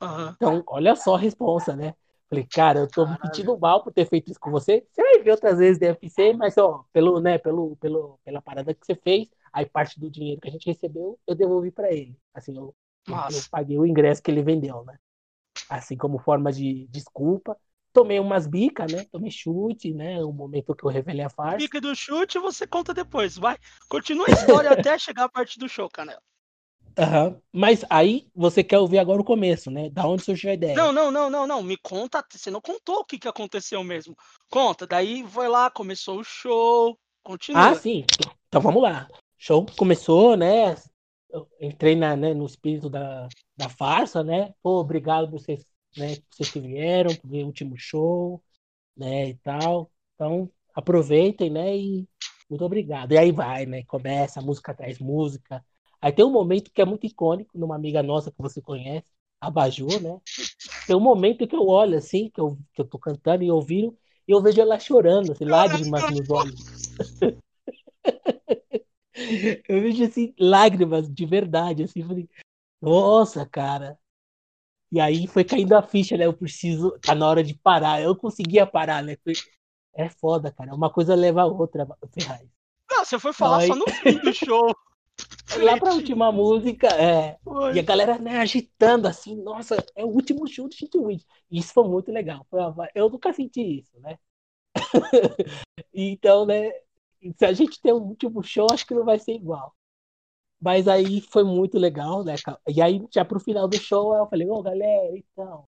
Aham. 0.00 0.34
Então, 0.36 0.62
olha 0.66 0.94
só 0.94 1.14
a 1.14 1.18
responsa, 1.18 1.74
né? 1.74 1.94
Falei, 2.28 2.46
cara, 2.46 2.80
eu 2.80 2.88
tô 2.88 3.06
me 3.06 3.12
Caralho. 3.16 3.34
sentindo 3.34 3.58
mal 3.58 3.82
por 3.82 3.92
ter 3.92 4.06
feito 4.06 4.30
isso 4.30 4.38
com 4.38 4.50
você. 4.50 4.86
Você 4.92 5.02
vai 5.02 5.18
ver 5.22 5.32
outras 5.32 5.58
vezes 5.58 5.78
DFC, 5.78 6.32
mas 6.34 6.56
ó, 6.56 6.84
pelo, 6.92 7.20
né, 7.20 7.38
pelo, 7.38 7.76
pelo, 7.76 8.20
pela 8.24 8.40
parada 8.40 8.72
que 8.72 8.86
você 8.86 8.94
fez, 8.94 9.28
aí 9.52 9.66
parte 9.66 9.98
do 9.98 10.08
dinheiro 10.08 10.40
que 10.40 10.48
a 10.48 10.50
gente 10.50 10.66
recebeu, 10.66 11.18
eu 11.26 11.34
devolvi 11.34 11.70
pra 11.72 11.92
ele. 11.92 12.16
Assim, 12.32 12.56
eu, 12.56 12.74
eu, 13.08 13.42
paguei 13.50 13.78
o 13.78 13.86
ingresso 13.86 14.22
que 14.22 14.30
ele 14.30 14.42
vendeu, 14.42 14.84
né? 14.84 14.96
Assim 15.68 15.96
como 15.96 16.18
forma 16.18 16.52
de 16.52 16.86
desculpa. 16.88 17.56
Tomei 17.92 18.20
umas 18.20 18.46
bicas, 18.46 18.92
né? 18.92 19.04
Tomei 19.10 19.30
chute, 19.30 19.92
né? 19.92 20.22
O 20.22 20.32
momento 20.32 20.74
que 20.74 20.84
eu 20.84 20.90
revelei 20.90 21.24
a 21.24 21.30
farsa. 21.30 21.58
Pique 21.58 21.80
do 21.80 21.94
chute 21.94 22.38
você 22.38 22.66
conta 22.66 22.94
depois. 22.94 23.36
Vai. 23.36 23.56
Continua 23.88 24.26
a 24.28 24.32
história 24.32 24.70
até 24.72 24.98
chegar 24.98 25.24
a 25.24 25.28
parte 25.28 25.58
do 25.58 25.68
show, 25.68 25.88
Canela. 25.88 26.22
Aham. 26.98 27.40
Mas 27.52 27.84
aí 27.88 28.28
você 28.34 28.62
quer 28.62 28.78
ouvir 28.78 28.98
agora 28.98 29.20
o 29.20 29.24
começo, 29.24 29.70
né? 29.70 29.90
Da 29.90 30.06
onde 30.06 30.22
surgiu 30.22 30.50
a 30.50 30.54
ideia. 30.54 30.74
Não, 30.74 30.92
não, 30.92 31.10
não, 31.10 31.30
não, 31.30 31.46
não. 31.46 31.62
Me 31.62 31.76
conta. 31.76 32.24
Você 32.30 32.50
não 32.50 32.60
contou 32.60 33.00
o 33.00 33.04
que, 33.04 33.18
que 33.18 33.28
aconteceu 33.28 33.82
mesmo. 33.82 34.14
Conta. 34.48 34.86
Daí 34.86 35.26
foi 35.26 35.48
lá, 35.48 35.70
começou 35.70 36.20
o 36.20 36.24
show. 36.24 36.98
Continua. 37.22 37.70
Ah, 37.70 37.74
sim. 37.74 38.04
Então 38.48 38.60
vamos 38.60 38.82
lá. 38.82 39.08
Show 39.38 39.64
começou, 39.76 40.36
né? 40.36 40.74
Eu 41.30 41.48
entrei 41.60 41.94
na, 41.94 42.16
né, 42.16 42.34
no 42.34 42.44
espírito 42.44 42.90
da, 42.90 43.28
da 43.56 43.68
farsa, 43.68 44.22
né? 44.24 44.52
Pô, 44.62 44.80
obrigado 44.80 45.30
por 45.30 45.38
vocês, 45.38 45.64
né, 45.96 46.16
vocês 46.30 46.50
que 46.50 46.60
vieram, 46.60 47.10
ver 47.24 47.44
o 47.44 47.46
último 47.46 47.76
show, 47.76 48.42
né, 48.96 49.30
e 49.30 49.34
tal. 49.36 49.90
Então, 50.14 50.50
aproveitem, 50.74 51.50
né, 51.50 51.76
e, 51.76 52.08
muito 52.50 52.64
obrigado. 52.64 53.12
E 53.12 53.18
aí 53.18 53.30
vai, 53.30 53.64
né? 53.64 53.84
Começa, 53.84 54.42
música 54.42 54.74
traz 54.74 54.98
música. 54.98 55.64
Aí 56.02 56.10
tem 56.10 56.24
um 56.24 56.32
momento 56.32 56.72
que 56.72 56.82
é 56.82 56.84
muito 56.84 57.06
icônico 57.06 57.56
numa 57.56 57.76
amiga 57.76 58.02
nossa 58.02 58.32
que 58.32 58.42
você 58.42 58.60
conhece, 58.60 59.06
a 59.40 59.48
Baju, 59.48 59.86
né? 60.00 60.20
Tem 60.86 60.96
um 60.96 61.00
momento 61.00 61.46
que 61.46 61.54
eu 61.54 61.66
olho 61.68 61.96
assim, 61.96 62.28
que 62.28 62.40
eu, 62.40 62.58
que 62.74 62.80
eu 62.80 62.84
tô 62.84 62.98
cantando 62.98 63.44
e 63.44 63.50
ouvindo, 63.50 63.96
e 64.26 64.32
eu 64.32 64.42
vejo 64.42 64.60
ela 64.60 64.80
chorando, 64.80 65.30
assim, 65.30 65.44
lágrimas 65.44 66.10
nos 66.10 66.28
olhos. 66.28 66.60
eu 69.68 69.80
vejo 69.80 70.04
assim, 70.04 70.34
lágrimas 70.38 71.08
de 71.08 71.24
verdade, 71.24 71.84
assim, 71.84 72.02
falei, 72.02 72.28
nossa, 72.82 73.46
cara. 73.46 73.96
E 74.92 75.00
aí 75.00 75.26
foi 75.26 75.44
caindo 75.44 75.74
a 75.74 75.82
ficha, 75.82 76.16
né? 76.16 76.26
Eu 76.26 76.32
preciso, 76.32 76.98
tá 77.00 77.14
na 77.14 77.28
hora 77.28 77.44
de 77.44 77.54
parar. 77.54 78.02
Eu 78.02 78.16
conseguia 78.16 78.66
parar, 78.66 79.02
né? 79.02 79.16
É 79.94 80.08
foda, 80.08 80.50
cara. 80.50 80.74
Uma 80.74 80.90
coisa 80.90 81.14
leva 81.14 81.42
a 81.42 81.46
outra, 81.46 81.86
Ferraz. 82.12 82.48
Não, 82.90 83.04
você 83.04 83.18
foi 83.18 83.32
falar 83.32 83.66
só 83.66 83.76
no 83.76 83.88
fim 83.88 84.18
do 84.18 84.32
show. 84.32 84.74
Lá 85.62 85.76
pra 85.76 85.94
última 85.94 86.32
música, 86.32 86.88
é. 86.88 87.38
Foi. 87.44 87.74
E 87.74 87.78
a 87.78 87.82
galera 87.82 88.18
né, 88.18 88.38
agitando 88.38 89.06
assim, 89.06 89.36
nossa, 89.36 89.84
é 89.94 90.04
o 90.04 90.08
último 90.08 90.46
show 90.46 90.68
do 90.68 90.74
Shit 90.74 90.96
Wind. 90.98 91.22
Isso 91.50 91.72
foi 91.72 91.86
muito 91.86 92.10
legal. 92.10 92.46
Eu 92.94 93.10
nunca 93.10 93.32
senti 93.32 93.80
isso, 93.80 93.98
né? 94.00 94.18
então, 95.92 96.46
né? 96.46 96.70
Se 97.36 97.44
a 97.44 97.52
gente 97.52 97.80
tem 97.80 97.92
um 97.92 98.02
último 98.02 98.42
show, 98.42 98.66
acho 98.72 98.86
que 98.86 98.94
não 98.94 99.04
vai 99.04 99.18
ser 99.18 99.32
igual. 99.32 99.74
Mas 100.60 100.86
aí 100.86 101.22
foi 101.22 101.42
muito 101.42 101.78
legal, 101.78 102.22
né? 102.22 102.34
E 102.68 102.82
aí, 102.82 103.02
já 103.10 103.24
pro 103.24 103.40
final 103.40 103.66
do 103.66 103.78
show, 103.78 104.14
eu 104.14 104.26
falei, 104.26 104.46
ô 104.46 104.54
oh, 104.54 104.62
galera, 104.62 105.16
então, 105.16 105.64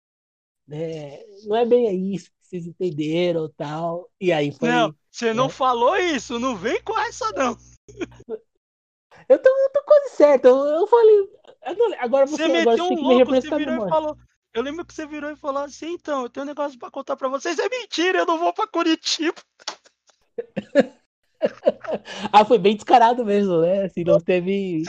né? 0.66 1.20
Não 1.45 1.57
é 1.57 1.64
bem 1.64 2.12
isso 2.12 2.30
que 2.30 2.47
vocês 2.47 2.66
entenderam 2.66 3.49
tal. 3.57 4.11
E 4.20 4.32
aí 4.32 4.51
foi. 4.51 4.68
Não, 4.68 4.95
você 5.11 5.26
né? 5.26 5.34
não 5.34 5.49
falou 5.49 5.97
isso, 5.97 6.41
não 6.41 6.57
vem 6.57 6.82
com 6.82 6.99
essa, 6.99 7.30
não. 7.32 7.57
Eu 9.28 9.41
tô, 9.41 9.49
eu 9.49 9.70
tô 9.72 9.82
quase 9.84 10.11
certo. 10.16 10.47
Eu, 10.47 10.57
eu 10.57 10.86
falei. 10.88 11.30
Agora 12.01 12.26
você, 12.26 12.36
você 12.36 12.49
meteu 12.49 12.84
um 12.84 13.01
louco, 13.01 13.30
você 13.30 13.57
virou 13.57 13.86
e 13.86 13.88
falou. 13.88 14.16
Eu 14.53 14.62
lembro 14.62 14.84
que 14.84 14.93
você 14.93 15.07
virou 15.07 15.30
e 15.30 15.36
falou 15.36 15.62
assim, 15.62 15.93
então, 15.93 16.22
eu 16.22 16.28
tenho 16.28 16.43
um 16.45 16.49
negócio 16.49 16.76
pra 16.76 16.91
contar 16.91 17.16
pra 17.16 17.28
vocês. 17.28 17.57
É 17.61 17.68
mentira, 17.68 18.18
eu 18.18 18.26
não 18.26 18.38
vou 18.38 18.53
pra 18.53 18.66
Curitiba. 18.66 19.41
ah, 22.32 22.45
foi 22.45 22.59
bem 22.59 22.74
descarado 22.76 23.24
mesmo, 23.24 23.61
né? 23.61 23.84
Assim, 23.84 24.05
não 24.05 24.20
teve. 24.20 24.82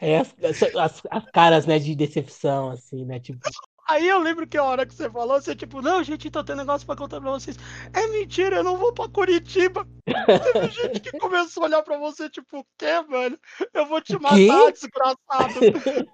É, 0.00 0.16
as, 0.16 0.34
as, 0.42 1.02
as, 1.10 1.30
caras, 1.30 1.66
né, 1.66 1.78
de 1.78 1.94
decepção, 1.94 2.70
assim, 2.70 3.04
né? 3.04 3.20
Tipo. 3.20 3.38
Aí 3.86 4.08
eu 4.08 4.18
lembro 4.18 4.46
que 4.46 4.56
a 4.56 4.64
hora 4.64 4.86
que 4.86 4.94
você 4.94 5.10
falou, 5.10 5.40
você 5.40 5.54
tipo, 5.54 5.82
não, 5.82 6.02
gente, 6.02 6.28
então 6.28 6.44
tem 6.44 6.56
negócio 6.56 6.86
pra 6.86 6.96
contar 6.96 7.20
pra 7.20 7.30
vocês. 7.30 7.56
É 7.92 8.06
mentira, 8.08 8.56
eu 8.56 8.64
não 8.64 8.76
vou 8.76 8.92
pra 8.92 9.08
Curitiba. 9.08 9.86
Teve 10.04 10.68
gente 10.70 11.00
que 11.00 11.18
começou 11.18 11.62
a 11.62 11.66
olhar 11.66 11.82
pra 11.82 11.98
você, 11.98 12.30
tipo, 12.30 12.60
o 12.60 12.66
quê, 12.78 13.02
velho? 13.08 13.38
Eu 13.72 13.86
vou 13.86 14.00
te 14.00 14.14
matar, 14.18 14.36
que? 14.36 14.72
desgraçado. 14.72 15.18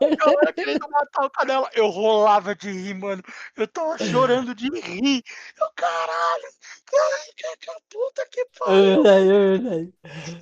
A 0.00 0.16
galera 0.16 0.52
querendo 0.52 0.88
matar 0.90 1.26
o 1.26 1.30
Canela. 1.30 1.70
Eu 1.74 1.88
rolava 1.88 2.54
de 2.54 2.70
rir, 2.70 2.94
mano. 2.94 3.22
Eu 3.56 3.68
tava 3.68 3.98
chorando 3.98 4.54
de 4.54 4.68
rir. 4.80 5.22
Eu, 5.60 5.68
caralho, 5.76 6.48
que 7.36 7.72
puta 7.90 8.28
que 8.30 8.46
pariu. 8.58 9.02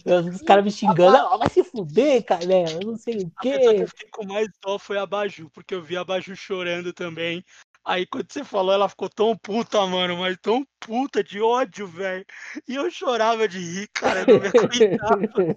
É 0.04 0.30
Os 0.30 0.42
caras 0.42 0.64
me 0.64 0.70
xingando, 0.70 1.16
ah, 1.16 1.36
vai 1.36 1.48
se 1.48 1.62
fuder, 1.64 2.24
Canela, 2.24 2.72
eu 2.82 2.88
não 2.88 2.96
sei 2.96 3.18
o 3.18 3.30
quê. 3.40 3.52
A 3.52 3.56
pessoa 3.58 3.74
que 3.74 3.82
eu 3.82 3.88
fiquei 3.88 4.08
com 4.10 4.26
mais 4.26 4.48
dó 4.62 4.78
foi 4.78 4.98
a 4.98 5.06
Baju, 5.06 5.50
porque 5.50 5.74
eu 5.74 5.82
vi 5.82 5.96
a 5.96 6.04
Baju 6.04 6.34
chorando 6.36 6.92
também. 6.92 7.44
Aí 7.84 8.06
quando 8.06 8.30
você 8.30 8.44
falou, 8.44 8.74
ela 8.74 8.88
ficou 8.88 9.08
tão 9.08 9.36
puta, 9.36 9.86
mano, 9.86 10.18
mas 10.18 10.36
tão 10.42 10.66
puta 10.78 11.24
de 11.24 11.40
ódio, 11.40 11.86
velho. 11.86 12.24
E 12.68 12.74
eu 12.74 12.90
chorava 12.90 13.48
de 13.48 13.58
rir, 13.58 13.88
cara, 13.94 14.26
não 14.26 14.38
me 14.38 14.48
aguentava. 14.48 15.56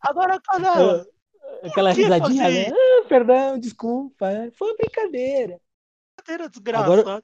Agora, 0.00 0.40
cara. 0.40 1.06
Aquela 1.62 1.92
risadinha, 1.92 2.50
né? 2.50 2.66
Ah, 2.70 3.08
perdão, 3.08 3.58
desculpa. 3.58 4.26
Foi 4.54 4.76
brincadeira. 4.76 5.60
Brincadeira 6.16 6.48
desgraçada. 6.48 7.00
Agora, 7.00 7.22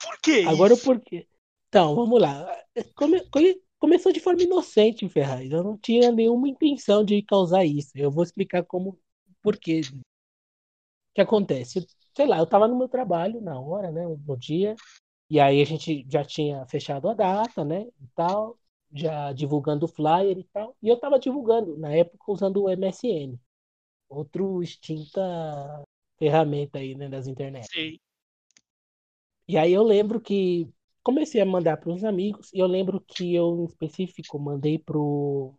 por 0.00 0.18
quê? 0.20 0.44
Agora 0.48 0.76
por 0.76 1.00
quê? 1.00 1.26
Então, 1.72 1.94
vamos 1.94 2.20
lá. 2.20 2.54
Come, 2.94 3.18
começou 3.78 4.12
de 4.12 4.20
forma 4.20 4.42
inocente, 4.42 5.08
Ferraz. 5.08 5.50
Eu 5.50 5.64
não 5.64 5.78
tinha 5.78 6.12
nenhuma 6.12 6.46
intenção 6.46 7.02
de 7.02 7.22
causar 7.22 7.64
isso. 7.64 7.92
Eu 7.94 8.10
vou 8.10 8.22
explicar 8.22 8.62
como, 8.62 8.98
por 9.40 9.56
quê. 9.56 9.80
O 9.80 11.14
que 11.14 11.22
acontece? 11.22 11.86
sei 12.14 12.26
lá, 12.26 12.36
eu 12.36 12.46
tava 12.46 12.68
no 12.68 12.76
meu 12.76 12.88
trabalho 12.88 13.40
na 13.40 13.58
hora, 13.58 13.90
né, 13.90 14.02
no 14.06 14.36
dia, 14.36 14.76
e 15.30 15.40
aí 15.40 15.62
a 15.62 15.64
gente 15.64 16.06
já 16.10 16.22
tinha 16.22 16.66
fechado 16.66 17.08
a 17.08 17.14
data, 17.14 17.64
né, 17.64 17.86
e 18.02 18.06
tal, 18.14 18.58
já 18.92 19.32
divulgando 19.32 19.86
o 19.86 19.88
flyer 19.88 20.36
e 20.36 20.44
tal, 20.44 20.76
e 20.82 20.88
eu 20.90 21.00
tava 21.00 21.18
divulgando, 21.18 21.78
na 21.78 21.90
época, 21.90 22.30
usando 22.30 22.64
o 22.64 22.68
MSN, 22.68 23.38
outro 24.10 24.62
extinta 24.62 25.22
ferramenta 26.18 26.80
aí, 26.80 26.94
né, 26.94 27.08
das 27.08 27.26
internet. 27.26 27.66
Sim. 27.72 27.98
E 29.48 29.56
aí 29.56 29.72
eu 29.72 29.82
lembro 29.82 30.20
que 30.20 30.68
comecei 31.02 31.40
a 31.40 31.46
mandar 31.46 31.76
para 31.78 31.90
os 31.92 32.04
amigos, 32.04 32.52
e 32.52 32.58
eu 32.58 32.66
lembro 32.66 33.00
que 33.00 33.34
eu, 33.34 33.60
em 33.60 33.64
específico, 33.64 34.38
mandei 34.38 34.78
pro 34.78 35.54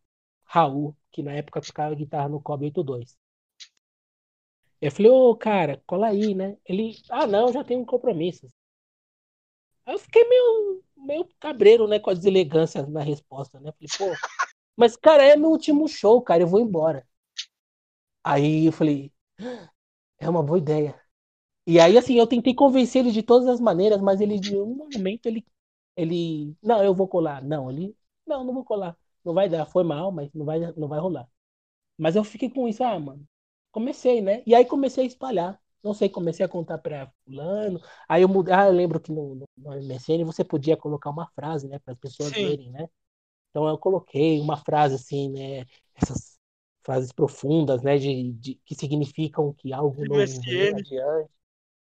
Raul, 0.46 0.96
que 1.12 1.24
na 1.24 1.34
época 1.34 1.62
tocava 1.62 1.96
guitarra 1.96 2.30
no 2.30 2.42
Cobb 2.42 2.66
82. 2.66 3.18
Eu 4.80 4.92
falei, 4.92 5.10
ô, 5.12 5.36
cara, 5.36 5.82
cola 5.88 6.08
aí, 6.10 6.36
né? 6.36 6.56
Ele, 6.66 6.96
ah, 7.10 7.26
não, 7.26 7.52
já 7.52 7.64
tenho 7.64 7.82
um 7.82 7.86
compromisso. 7.86 8.48
Aí 9.86 9.94
eu 9.96 10.00
fiquei 10.00 10.24
meio, 10.28 10.84
meio 10.98 11.30
cabreiro, 11.40 11.88
né, 11.88 12.00
com 12.00 12.10
a 12.10 12.14
deselegância 12.14 12.86
na 12.88 13.02
resposta, 13.02 13.60
né? 13.60 13.72
Falei, 13.72 13.90
pô, 14.16 14.20
mas, 14.78 14.96
cara, 14.98 15.24
é 15.26 15.36
meu 15.38 15.50
último 15.52 15.88
show, 15.90 16.22
cara, 16.24 16.44
eu 16.44 16.48
vou 16.48 16.62
embora. 16.62 17.08
Aí 18.24 18.66
eu 18.66 18.72
falei, 18.74 19.14
é 20.20 20.30
uma 20.30 20.42
boa 20.44 20.58
ideia. 20.58 21.00
E 21.66 21.80
aí, 21.80 21.98
assim, 21.98 22.16
eu 22.16 22.28
tentei 22.28 22.54
convencer 22.54 23.02
ele 23.04 23.12
de 23.12 23.24
todas 23.24 23.48
as 23.48 23.60
maneiras, 23.60 24.02
mas 24.02 24.20
ele, 24.22 24.38
de 24.40 24.58
um 24.58 24.76
momento, 24.76 25.26
ele, 25.28 25.46
ele, 25.96 26.56
não, 26.62 26.84
eu 26.84 26.94
vou 26.94 27.08
colar. 27.08 27.42
Não, 27.44 27.70
ele, 27.72 27.96
não, 28.28 28.44
não 28.44 28.54
vou 28.54 28.66
colar. 28.66 28.98
Não 29.24 29.34
vai 29.34 29.48
dar, 29.50 29.66
foi 29.66 29.84
mal, 29.84 30.12
mas 30.12 30.30
não 30.34 30.46
vai, 30.46 30.60
não 30.76 30.88
vai 30.90 31.00
rolar. 31.00 31.28
Mas 31.98 32.16
eu 32.16 32.24
fiquei 32.24 32.50
com 32.50 32.68
isso, 32.68 32.84
ah, 32.84 33.00
mano, 33.00 33.26
comecei, 33.72 34.22
né? 34.22 34.44
E 34.46 34.56
aí 34.56 34.66
comecei 34.66 35.04
a 35.04 35.08
espalhar. 35.08 35.60
Não 35.84 35.94
sei, 35.94 36.10
comecei 36.10 36.46
a 36.46 36.50
contar 36.50 36.78
para 36.80 37.12
fulano. 37.26 37.82
Aí 38.08 38.22
eu 38.24 38.30
mudei. 38.30 38.54
Ah, 38.54 38.68
eu 38.68 38.72
lembro 38.74 39.00
que 39.02 39.12
no, 39.12 39.36
no, 39.36 39.50
no 39.58 39.74
MSN 39.74 40.24
você 40.26 40.44
podia 40.44 40.78
colocar 40.78 41.10
uma 41.10 41.28
frase, 41.36 41.68
né? 41.68 41.80
Para 41.80 41.94
as 41.94 42.00
pessoas 42.00 42.34
Sim. 42.34 42.42
verem, 42.42 42.72
né? 42.72 42.88
Então 43.52 43.68
eu 43.68 43.78
coloquei 43.78 44.40
uma 44.42 44.58
frase 44.58 44.96
assim, 44.96 45.30
né? 45.30 45.66
Essas 45.96 46.40
frases 46.84 47.12
profundas, 47.12 47.82
né? 47.84 47.98
De, 47.98 48.34
de 48.34 48.56
que 48.66 48.76
significam 48.76 49.54
que 49.54 49.74
algo 49.74 50.06
não 50.06 50.18
vem 50.44 50.74
adiante. 50.76 51.34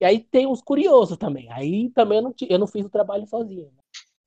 E 0.02 0.04
aí 0.04 0.18
tem 0.18 0.48
os 0.48 0.60
curiosos 0.60 1.16
também. 1.16 1.48
Aí 1.52 1.88
também 1.90 2.18
eu 2.18 2.24
não, 2.24 2.34
eu 2.50 2.58
não 2.58 2.66
fiz 2.66 2.84
o 2.84 2.90
trabalho 2.90 3.24
sozinho. 3.28 3.66
Né? 3.66 3.82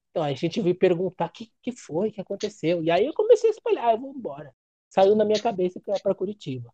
Então 0.10 0.24
a 0.24 0.34
gente 0.34 0.62
veio 0.62 0.78
perguntar 0.78 1.26
o 1.26 1.30
que, 1.30 1.52
que 1.62 1.74
foi, 1.74 2.08
o 2.08 2.12
que 2.14 2.22
aconteceu. 2.22 2.82
E 2.82 2.90
aí 2.90 3.06
eu 3.06 3.14
comecei 3.14 3.50
a 3.50 3.54
espalhar, 3.54 3.94
eu 3.94 4.00
vou 4.00 4.14
embora. 4.14 4.56
Saiu 4.90 5.16
na 5.18 5.26
minha 5.26 5.42
cabeça 5.42 5.78
para 6.02 6.16
Curitiba. 6.16 6.74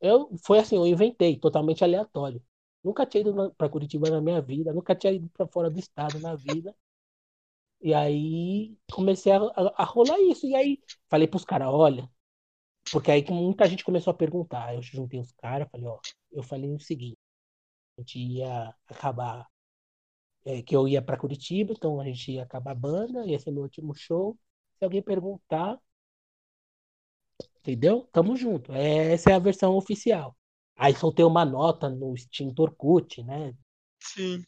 Eu, 0.00 0.30
foi 0.46 0.60
assim, 0.60 0.76
eu 0.76 0.86
inventei, 0.86 1.36
totalmente 1.38 1.82
aleatório. 1.82 2.40
Nunca 2.84 3.04
tinha 3.04 3.22
ido 3.22 3.52
para 3.58 3.68
Curitiba 3.68 4.08
na 4.10 4.20
minha 4.20 4.40
vida, 4.40 4.72
nunca 4.72 4.94
tinha 4.94 5.12
ido 5.12 5.28
para 5.30 5.48
fora 5.48 5.68
do 5.68 5.80
estado 5.80 6.20
na 6.20 6.36
vida. 6.36 6.72
E 7.82 7.92
aí 7.92 8.76
comecei 8.92 9.32
a, 9.32 9.38
a, 9.38 9.82
a 9.82 9.84
rolar 9.84 10.20
isso. 10.20 10.46
E 10.46 10.54
aí 10.54 10.80
falei 11.08 11.26
pros 11.26 11.44
caras, 11.44 11.68
olha, 11.68 12.08
porque 12.92 13.10
aí 13.10 13.24
muita 13.28 13.66
gente 13.68 13.84
começou 13.84 14.12
a 14.12 14.14
perguntar. 14.14 14.74
Eu 14.74 14.82
juntei 14.82 15.18
os 15.18 15.32
caras, 15.32 15.68
falei, 15.70 15.88
ó, 15.88 15.98
eu 16.30 16.44
falei 16.44 16.70
o 16.72 16.78
seguinte, 16.78 17.18
a 18.00 18.02
gente 18.02 18.18
ia 18.18 18.74
acabar, 18.88 19.46
é, 20.44 20.62
que 20.62 20.74
eu 20.74 20.88
ia 20.88 21.02
para 21.02 21.18
Curitiba, 21.18 21.72
então 21.76 22.00
a 22.00 22.04
gente 22.04 22.32
ia 22.32 22.42
acabar 22.42 22.72
a 22.72 22.74
banda, 22.74 23.26
ia 23.26 23.38
ser 23.38 23.50
meu 23.50 23.62
último 23.62 23.94
show. 23.94 24.38
Se 24.78 24.84
alguém 24.84 25.02
perguntar, 25.02 25.78
Entendeu? 27.60 28.08
Tamo 28.10 28.36
junto. 28.36 28.72
É, 28.72 29.12
essa 29.12 29.30
é 29.30 29.34
a 29.34 29.38
versão 29.38 29.76
oficial. 29.76 30.34
Aí 30.76 30.94
soltei 30.94 31.24
uma 31.24 31.44
nota 31.44 31.90
no 31.90 32.14
extinto 32.14 32.62
Orkut, 32.62 33.22
né? 33.22 33.54
Sim. 34.00 34.42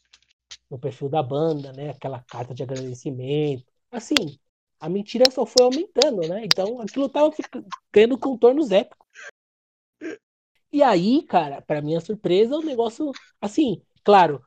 No 0.69 0.79
perfil 0.79 1.09
da 1.09 1.21
banda, 1.21 1.71
né? 1.73 1.91
Aquela 1.91 2.21
carta 2.23 2.55
de 2.55 2.63
agradecimento. 2.63 3.71
Assim, 3.91 4.39
a 4.79 4.89
mentira 4.89 5.29
só 5.29 5.45
foi 5.45 5.63
aumentando, 5.63 6.27
né? 6.27 6.43
Então 6.43 6.81
aquilo 6.81 7.07
tava 7.07 7.31
ganhando 7.91 8.17
contornos 8.17 8.71
épicos. 8.71 9.02
E 10.73 10.83
aí, 10.83 11.23
cara, 11.23 11.61
para 11.61 11.81
minha 11.81 12.01
surpresa, 12.01 12.57
o 12.57 12.61
negócio, 12.61 13.11
assim, 13.39 13.81
claro, 14.03 14.43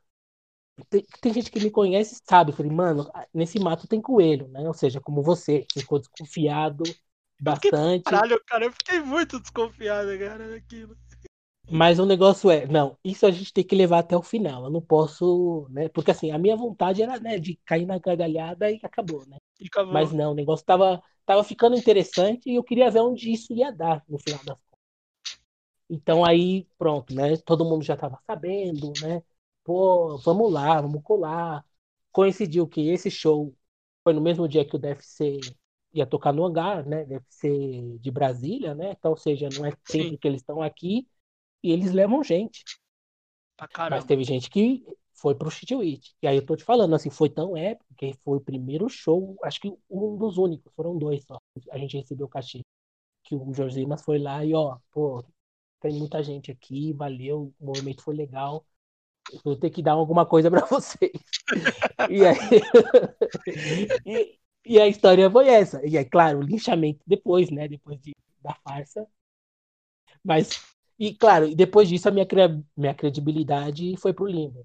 tem, 0.91 1.03
tem, 1.21 1.33
gente 1.33 1.51
que 1.51 1.61
me 1.61 1.71
conhece 1.71 2.21
sabe, 2.29 2.53
falei, 2.53 2.73
mano, 2.73 3.11
nesse 3.33 3.59
mato 3.59 3.89
tem 3.89 4.01
coelho, 4.01 4.49
né? 4.49 4.67
Ou 4.67 4.75
seja, 4.75 5.01
como 5.01 5.23
você, 5.23 5.65
ficou 5.73 5.99
desconfiado, 5.99 6.83
Bastante. 7.41 8.05
Caralho, 8.05 8.41
cara, 8.47 8.65
eu 8.65 8.73
fiquei 8.73 9.01
muito 9.01 9.39
desconfiado, 9.39 10.19
cara, 10.19 10.49
daquilo. 10.49 10.97
Mas 11.69 11.99
o 11.99 12.07
negócio 12.07 12.49
é, 12.49 12.65
não, 12.67 12.97
isso 13.05 13.27
a 13.27 13.31
gente 13.31 13.53
tem 13.53 13.65
que 13.65 13.75
levar 13.75 13.99
até 13.99 14.17
o 14.17 14.23
final. 14.23 14.65
Eu 14.65 14.71
não 14.71 14.81
posso, 14.81 15.67
né? 15.71 15.89
Porque 15.89 16.13
assim, 16.13 16.31
a 16.31 16.39
minha 16.39 16.57
vontade 16.57 17.03
era, 17.03 17.19
né, 17.19 17.39
de 17.39 17.59
cair 17.65 17.85
na 17.85 17.99
gargalhada 17.99 18.71
e 18.71 18.79
acabou, 18.83 19.27
né? 19.27 19.37
E 19.61 19.67
acabou. 19.67 19.93
Mas 19.93 20.13
não, 20.13 20.31
o 20.31 20.35
negócio 20.35 20.65
tava, 20.65 21.03
tava 21.25 21.43
ficando 21.43 21.77
interessante 21.77 22.49
e 22.49 22.55
eu 22.55 22.63
queria 22.63 22.91
ver 22.91 23.01
onde 23.01 23.33
isso 23.33 23.53
ia 23.53 23.73
dar 23.73 24.03
no 24.09 24.19
final 24.19 24.41
das. 24.45 24.59
Então 25.89 26.25
aí, 26.25 26.67
pronto, 26.79 27.15
né? 27.15 27.37
Todo 27.39 27.65
mundo 27.65 27.85
já 27.85 27.97
tava 27.97 28.19
sabendo, 28.27 28.93
né? 29.01 29.23
Pô, 29.65 30.19
vamos 30.19 30.53
lá, 30.53 30.81
vamos 30.81 31.03
colar. 31.03 31.65
Coincidiu 32.13 32.67
que 32.67 32.89
esse 32.89 33.11
show 33.11 33.55
foi 34.03 34.13
no 34.13 34.21
mesmo 34.21 34.49
dia 34.49 34.65
que 34.65 34.75
o 34.77 34.79
DFC 34.79 35.39
ia 35.93 36.07
tocar 36.07 36.33
no 36.33 36.45
hangar, 36.45 36.85
né? 36.87 37.07
Ser 37.29 37.99
de 37.99 38.11
Brasília, 38.11 38.75
né? 38.75 38.93
Então, 38.93 39.13
ou 39.13 39.17
seja, 39.17 39.49
não 39.55 39.65
é 39.65 39.73
sempre 39.85 40.13
Sim. 40.13 40.17
que 40.17 40.27
eles 40.29 40.41
estão 40.41 40.61
aqui 40.63 41.07
e 41.63 41.73
eles 41.73 41.93
levam 41.93 42.23
gente. 42.25 42.65
Pra 43.57 43.91
Mas 43.91 44.05
teve 44.05 44.25
gente 44.25 44.51
que 44.51 44.85
foi 45.15 45.35
pro 45.35 45.51
Chitwit. 45.51 46.15
E 46.23 46.27
aí 46.27 46.37
eu 46.37 46.45
tô 46.45 46.57
te 46.57 46.65
falando, 46.65 46.95
assim, 46.95 47.11
foi 47.11 47.31
tão 47.31 47.57
épico 47.57 47.95
que 47.97 48.13
foi 48.23 48.39
o 48.39 48.41
primeiro 48.41 48.89
show, 48.89 49.37
acho 49.45 49.61
que 49.61 49.73
um 49.91 50.17
dos 50.17 50.37
únicos, 50.39 50.73
foram 50.75 50.97
dois 50.99 51.25
só. 51.25 51.41
A 51.71 51.79
gente 51.79 51.97
recebeu 51.97 52.27
o 52.27 52.29
cachê. 52.31 52.63
Que 53.25 53.35
o 53.37 53.55
Jorge 53.55 53.77
Simas 53.77 54.03
foi 54.03 54.19
lá 54.19 54.45
e, 54.45 54.55
ó, 54.55 54.79
pô, 54.93 55.25
tem 55.81 55.93
muita 55.95 56.23
gente 56.23 56.51
aqui, 56.51 56.93
valeu, 56.93 57.55
o 57.59 57.67
movimento 57.67 58.03
foi 58.03 58.15
legal. 58.15 58.67
Vou 59.45 59.57
ter 59.57 59.71
que 59.71 59.83
dar 59.83 59.93
alguma 59.93 60.25
coisa 60.25 60.51
para 60.51 60.65
vocês. 60.67 61.13
E 62.11 62.25
aí. 62.25 62.37
e, 64.07 64.39
e, 64.65 64.81
a 64.81 64.87
história 64.87 65.31
foi 65.31 65.49
essa. 65.49 65.85
E 65.87 65.97
é 65.97 66.05
claro, 66.05 66.39
o 66.39 66.43
linchamento 66.43 67.03
depois, 67.07 67.51
né? 67.51 67.69
Depois 67.69 68.01
de, 68.01 68.13
da 68.41 68.55
farsa. 68.55 69.07
Mas, 70.25 70.65
e 70.99 71.15
claro, 71.15 71.55
depois 71.55 71.89
disso 71.89 72.09
a 72.09 72.13
minha, 72.13 72.27
minha 72.77 72.95
credibilidade 72.95 73.97
foi 73.97 74.13
pro 74.13 74.27
limbo. 74.27 74.65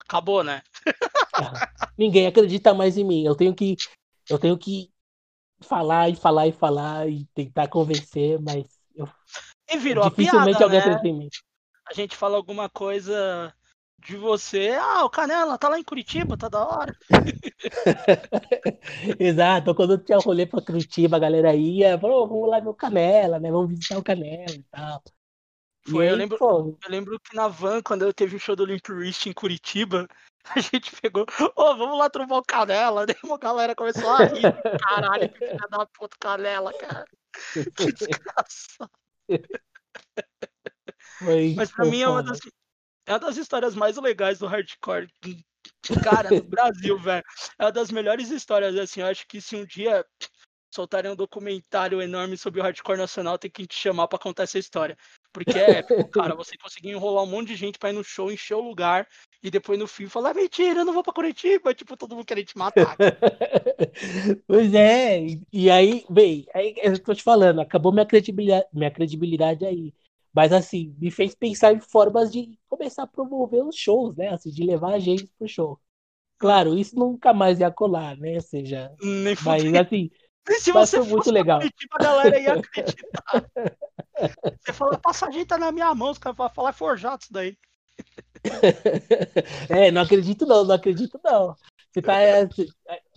Acabou, 0.00 0.42
né? 0.42 0.62
Ninguém 1.98 2.26
acredita 2.26 2.72
mais 2.72 2.96
em 2.96 3.04
mim. 3.04 3.24
Eu 3.24 3.34
tenho 3.34 3.54
que. 3.54 3.76
Eu 4.28 4.38
tenho 4.38 4.56
que 4.58 4.90
falar 5.60 6.08
e 6.08 6.16
falar 6.16 6.46
e 6.46 6.52
falar 6.52 7.08
e 7.08 7.24
tentar 7.34 7.68
convencer, 7.68 8.40
mas 8.40 8.77
e 9.70 9.78
virou 9.78 10.08
dificilmente 10.08 10.58
piada, 10.58 10.64
alguém 10.64 10.78
né? 10.78 10.84
acredita 10.84 11.08
em 11.08 11.18
mim. 11.18 11.28
A 11.86 11.94
gente 11.94 12.16
fala 12.16 12.36
alguma 12.36 12.68
coisa 12.68 13.52
de 13.98 14.16
você. 14.16 14.76
Ah, 14.80 15.04
o 15.04 15.10
Canela 15.10 15.58
tá 15.58 15.68
lá 15.68 15.78
em 15.78 15.84
Curitiba, 15.84 16.36
tá 16.36 16.48
da 16.48 16.64
hora. 16.64 16.96
Exato, 19.18 19.74
quando 19.74 19.98
tinha 19.98 20.18
rolê 20.18 20.46
pra 20.46 20.62
Curitiba, 20.62 21.16
a 21.16 21.20
galera 21.20 21.54
ia, 21.54 21.98
falou, 21.98 22.28
vamos 22.28 22.48
lá 22.48 22.60
ver 22.60 22.68
o 22.68 22.74
Canela, 22.74 23.38
né? 23.38 23.50
Vamos 23.50 23.70
visitar 23.70 23.98
o 23.98 24.02
Canela 24.02 24.50
e 24.50 24.62
tal. 24.70 25.02
Foi, 25.90 26.06
aí, 26.06 26.12
eu, 26.12 26.16
lembro, 26.16 26.38
pô... 26.38 26.76
eu 26.82 26.90
lembro 26.90 27.18
que 27.18 27.34
na 27.34 27.48
van, 27.48 27.82
quando 27.82 28.02
eu 28.02 28.12
teve 28.12 28.36
o 28.36 28.40
show 28.40 28.54
do 28.54 28.64
Limp 28.64 28.88
Wrist 28.90 29.26
em 29.26 29.32
Curitiba, 29.32 30.06
a 30.54 30.60
gente 30.60 30.94
pegou, 31.00 31.22
ô, 31.22 31.52
oh, 31.56 31.76
vamos 31.76 31.98
lá 31.98 32.10
trombar 32.10 32.38
o 32.38 32.44
Canela. 32.44 33.04
Daí 33.06 33.16
uma 33.24 33.38
galera 33.38 33.74
começou 33.74 34.08
a 34.10 34.24
rir. 34.24 34.42
Caralho, 34.80 35.28
que 35.30 35.38
filha 35.38 35.68
da 35.70 35.86
puta 35.86 36.16
Canela, 36.20 36.72
cara. 36.74 37.04
Que 37.74 37.92
desgraçado. 37.92 38.90
Foi, 41.18 41.54
Mas 41.56 41.70
pra 41.70 41.84
mim 41.84 42.00
é 42.00 42.08
uma, 42.08 42.22
das, 42.22 42.38
é 43.06 43.12
uma 43.12 43.18
das 43.18 43.36
histórias 43.36 43.74
mais 43.74 43.96
legais 43.96 44.38
do 44.38 44.46
hardcore. 44.46 45.08
Cara, 46.02 46.28
do 46.28 46.44
Brasil, 46.44 46.98
velho. 47.00 47.24
É 47.58 47.64
uma 47.64 47.72
das 47.72 47.90
melhores 47.90 48.30
histórias, 48.30 48.76
assim. 48.76 49.00
Eu 49.00 49.06
acho 49.06 49.26
que 49.26 49.40
se 49.40 49.56
um 49.56 49.64
dia 49.64 50.04
soltarem 50.72 51.10
um 51.10 51.16
documentário 51.16 52.00
enorme 52.00 52.36
sobre 52.36 52.60
o 52.60 52.62
hardcore 52.62 52.98
nacional, 52.98 53.38
tem 53.38 53.50
que 53.50 53.66
te 53.66 53.74
chamar 53.74 54.06
para 54.08 54.18
contar 54.18 54.44
essa 54.44 54.58
história. 54.58 54.96
Porque 55.32 55.58
é, 55.58 55.82
cara, 56.12 56.34
você 56.34 56.56
conseguiu 56.56 56.92
enrolar 56.92 57.24
um 57.24 57.26
monte 57.26 57.48
de 57.48 57.56
gente 57.56 57.78
pra 57.78 57.90
ir 57.90 57.92
no 57.92 58.02
show, 58.02 58.32
encher 58.32 58.54
o 58.54 58.60
lugar, 58.60 59.06
e 59.42 59.50
depois 59.50 59.78
no 59.78 59.86
fim 59.86 60.06
falar, 60.06 60.34
mentira, 60.34 60.80
eu 60.80 60.84
não 60.84 60.92
vou 60.92 61.02
pra 61.02 61.12
Curitiba, 61.12 61.74
tipo, 61.74 61.96
todo 61.96 62.14
mundo 62.14 62.26
querendo 62.26 62.46
te 62.46 62.58
matar. 62.58 62.96
pois 64.46 64.74
é, 64.74 65.26
e 65.52 65.70
aí, 65.70 66.04
bem, 66.10 66.46
aí 66.54 66.74
eu 66.82 66.98
tô 66.98 67.14
te 67.14 67.22
falando, 67.22 67.60
acabou 67.60 67.92
minha 67.92 68.06
credibilidade, 68.06 68.66
minha 68.72 68.90
credibilidade 68.90 69.64
aí. 69.64 69.92
Mas 70.32 70.52
assim, 70.52 70.94
me 70.98 71.10
fez 71.10 71.34
pensar 71.34 71.72
em 71.72 71.80
formas 71.80 72.30
de 72.30 72.58
começar 72.68 73.02
a 73.02 73.06
promover 73.06 73.64
os 73.64 73.74
shows, 73.74 74.14
né? 74.16 74.28
Assim, 74.28 74.50
de 74.50 74.62
levar 74.62 74.94
a 74.94 74.98
gente 74.98 75.26
pro 75.38 75.48
show. 75.48 75.80
Claro, 76.38 76.78
isso 76.78 76.94
nunca 76.96 77.34
mais 77.34 77.58
ia 77.58 77.70
colar, 77.70 78.16
né? 78.16 78.34
Ou 78.34 78.40
seja, 78.40 78.94
Nem 79.02 79.34
mas 79.42 79.64
assim, 79.74 80.10
se 80.54 80.72
mas 80.72 80.90
você 80.90 80.98
foi 80.98 81.08
muito 81.08 81.30
legal. 81.30 81.60
Curitiba, 81.60 81.96
a 81.98 82.02
galera 82.02 82.40
ia 82.40 82.54
acreditar. 82.58 83.50
Você 84.60 84.72
fala, 84.72 84.94
a 84.94 84.98
passagem 84.98 85.46
tá 85.46 85.58
na 85.58 85.72
minha 85.72 85.94
mão, 85.94 86.10
os 86.10 86.18
caras 86.18 86.36
vão 86.36 86.48
falar, 86.50 86.70
é 86.70 86.72
forjado 86.72 87.22
isso 87.22 87.32
daí. 87.32 87.56
é, 89.68 89.90
não 89.90 90.02
acredito 90.02 90.46
não, 90.46 90.64
não 90.64 90.74
acredito 90.74 91.20
não. 91.24 91.56
Você 91.92 92.02
tá, 92.02 92.18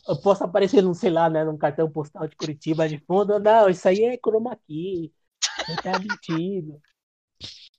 eu 0.07 0.21
posso 0.21 0.43
aparecer, 0.43 0.81
não 0.81 0.93
sei 0.93 1.09
lá, 1.09 1.29
né, 1.29 1.43
num 1.43 1.57
cartão 1.57 1.91
postal 1.91 2.27
de 2.27 2.35
Curitiba 2.35 2.87
de 2.87 2.97
fundo, 2.99 3.39
não, 3.39 3.69
isso 3.69 3.87
aí 3.87 4.03
é 4.03 4.17
chroma 4.17 4.57
key, 4.67 5.13
não 5.67 5.75
tá 5.75 5.99
mentindo. 5.99 6.81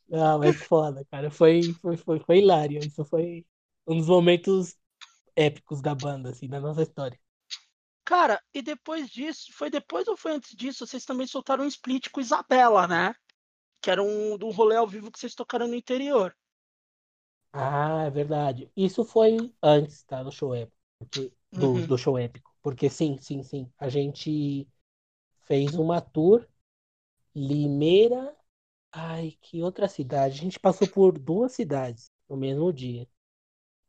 Não, 0.09 0.39
mas 0.39 0.57
foda, 0.57 1.05
cara, 1.11 1.31
foi, 1.31 1.63
foi, 1.81 1.97
foi, 1.97 2.21
foi 2.21 2.39
hilário, 2.39 2.79
isso 2.79 3.05
foi 3.05 3.45
um 3.87 3.97
dos 3.97 4.07
momentos 4.07 4.77
épicos 5.35 5.81
da 5.81 5.95
banda, 5.95 6.31
assim, 6.31 6.49
da 6.49 6.61
nossa 6.61 6.83
história. 6.83 7.19
Cara, 8.05 8.43
e 8.53 8.61
depois 8.63 9.09
disso, 9.09 9.53
foi 9.53 9.71
depois 9.71 10.09
ou 10.09 10.17
foi 10.17 10.33
antes 10.33 10.57
disso, 10.57 10.87
vocês 10.87 11.05
também 11.05 11.27
soltaram 11.27 11.65
um 11.65 11.69
split 11.69 12.09
com 12.11 12.21
Isabela, 12.21 12.87
né? 12.87 13.15
Que 13.81 13.91
era 13.91 14.03
um 14.03 14.37
do 14.37 14.51
rolê 14.51 14.77
ao 14.77 14.87
vivo 14.87 15.11
que 15.11 15.19
vocês 15.19 15.35
tocaram 15.35 15.69
no 15.69 15.75
interior. 15.75 16.37
Ah, 17.53 18.05
é 18.07 18.11
verdade. 18.11 18.71
Isso 18.77 19.05
foi 19.05 19.53
antes, 19.63 20.03
tá? 20.05 20.23
Do 20.23 20.33
show 20.33 20.55
épico. 20.55 20.77
Porque, 20.99 21.33
do, 21.53 21.69
uhum. 21.69 21.87
do 21.87 21.99
show 21.99 22.19
épico. 22.19 22.53
Porque 22.63 22.89
sim, 22.89 23.19
sim, 23.19 23.43
sim. 23.43 23.71
A 23.79 23.89
gente 23.89 24.67
fez 25.47 25.75
uma 25.75 26.01
tour 26.01 26.47
Limeira. 27.35 28.37
Ai, 28.91 29.37
que 29.41 29.63
outra 29.63 29.89
cidade? 29.89 30.39
A 30.39 30.43
gente 30.43 30.59
passou 30.59 30.89
por 30.89 31.19
duas 31.19 31.53
cidades 31.53 32.11
no 32.29 32.37
mesmo 32.37 32.73
dia. 32.73 33.09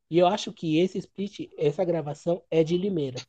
E 0.10 0.18
eu 0.18 0.28
acho 0.28 0.54
que 0.54 0.80
esse 0.80 0.98
split, 0.98 1.50
essa 1.58 1.84
gravação 1.84 2.44
é 2.50 2.64
de 2.64 2.78
Limeira. 2.78 3.20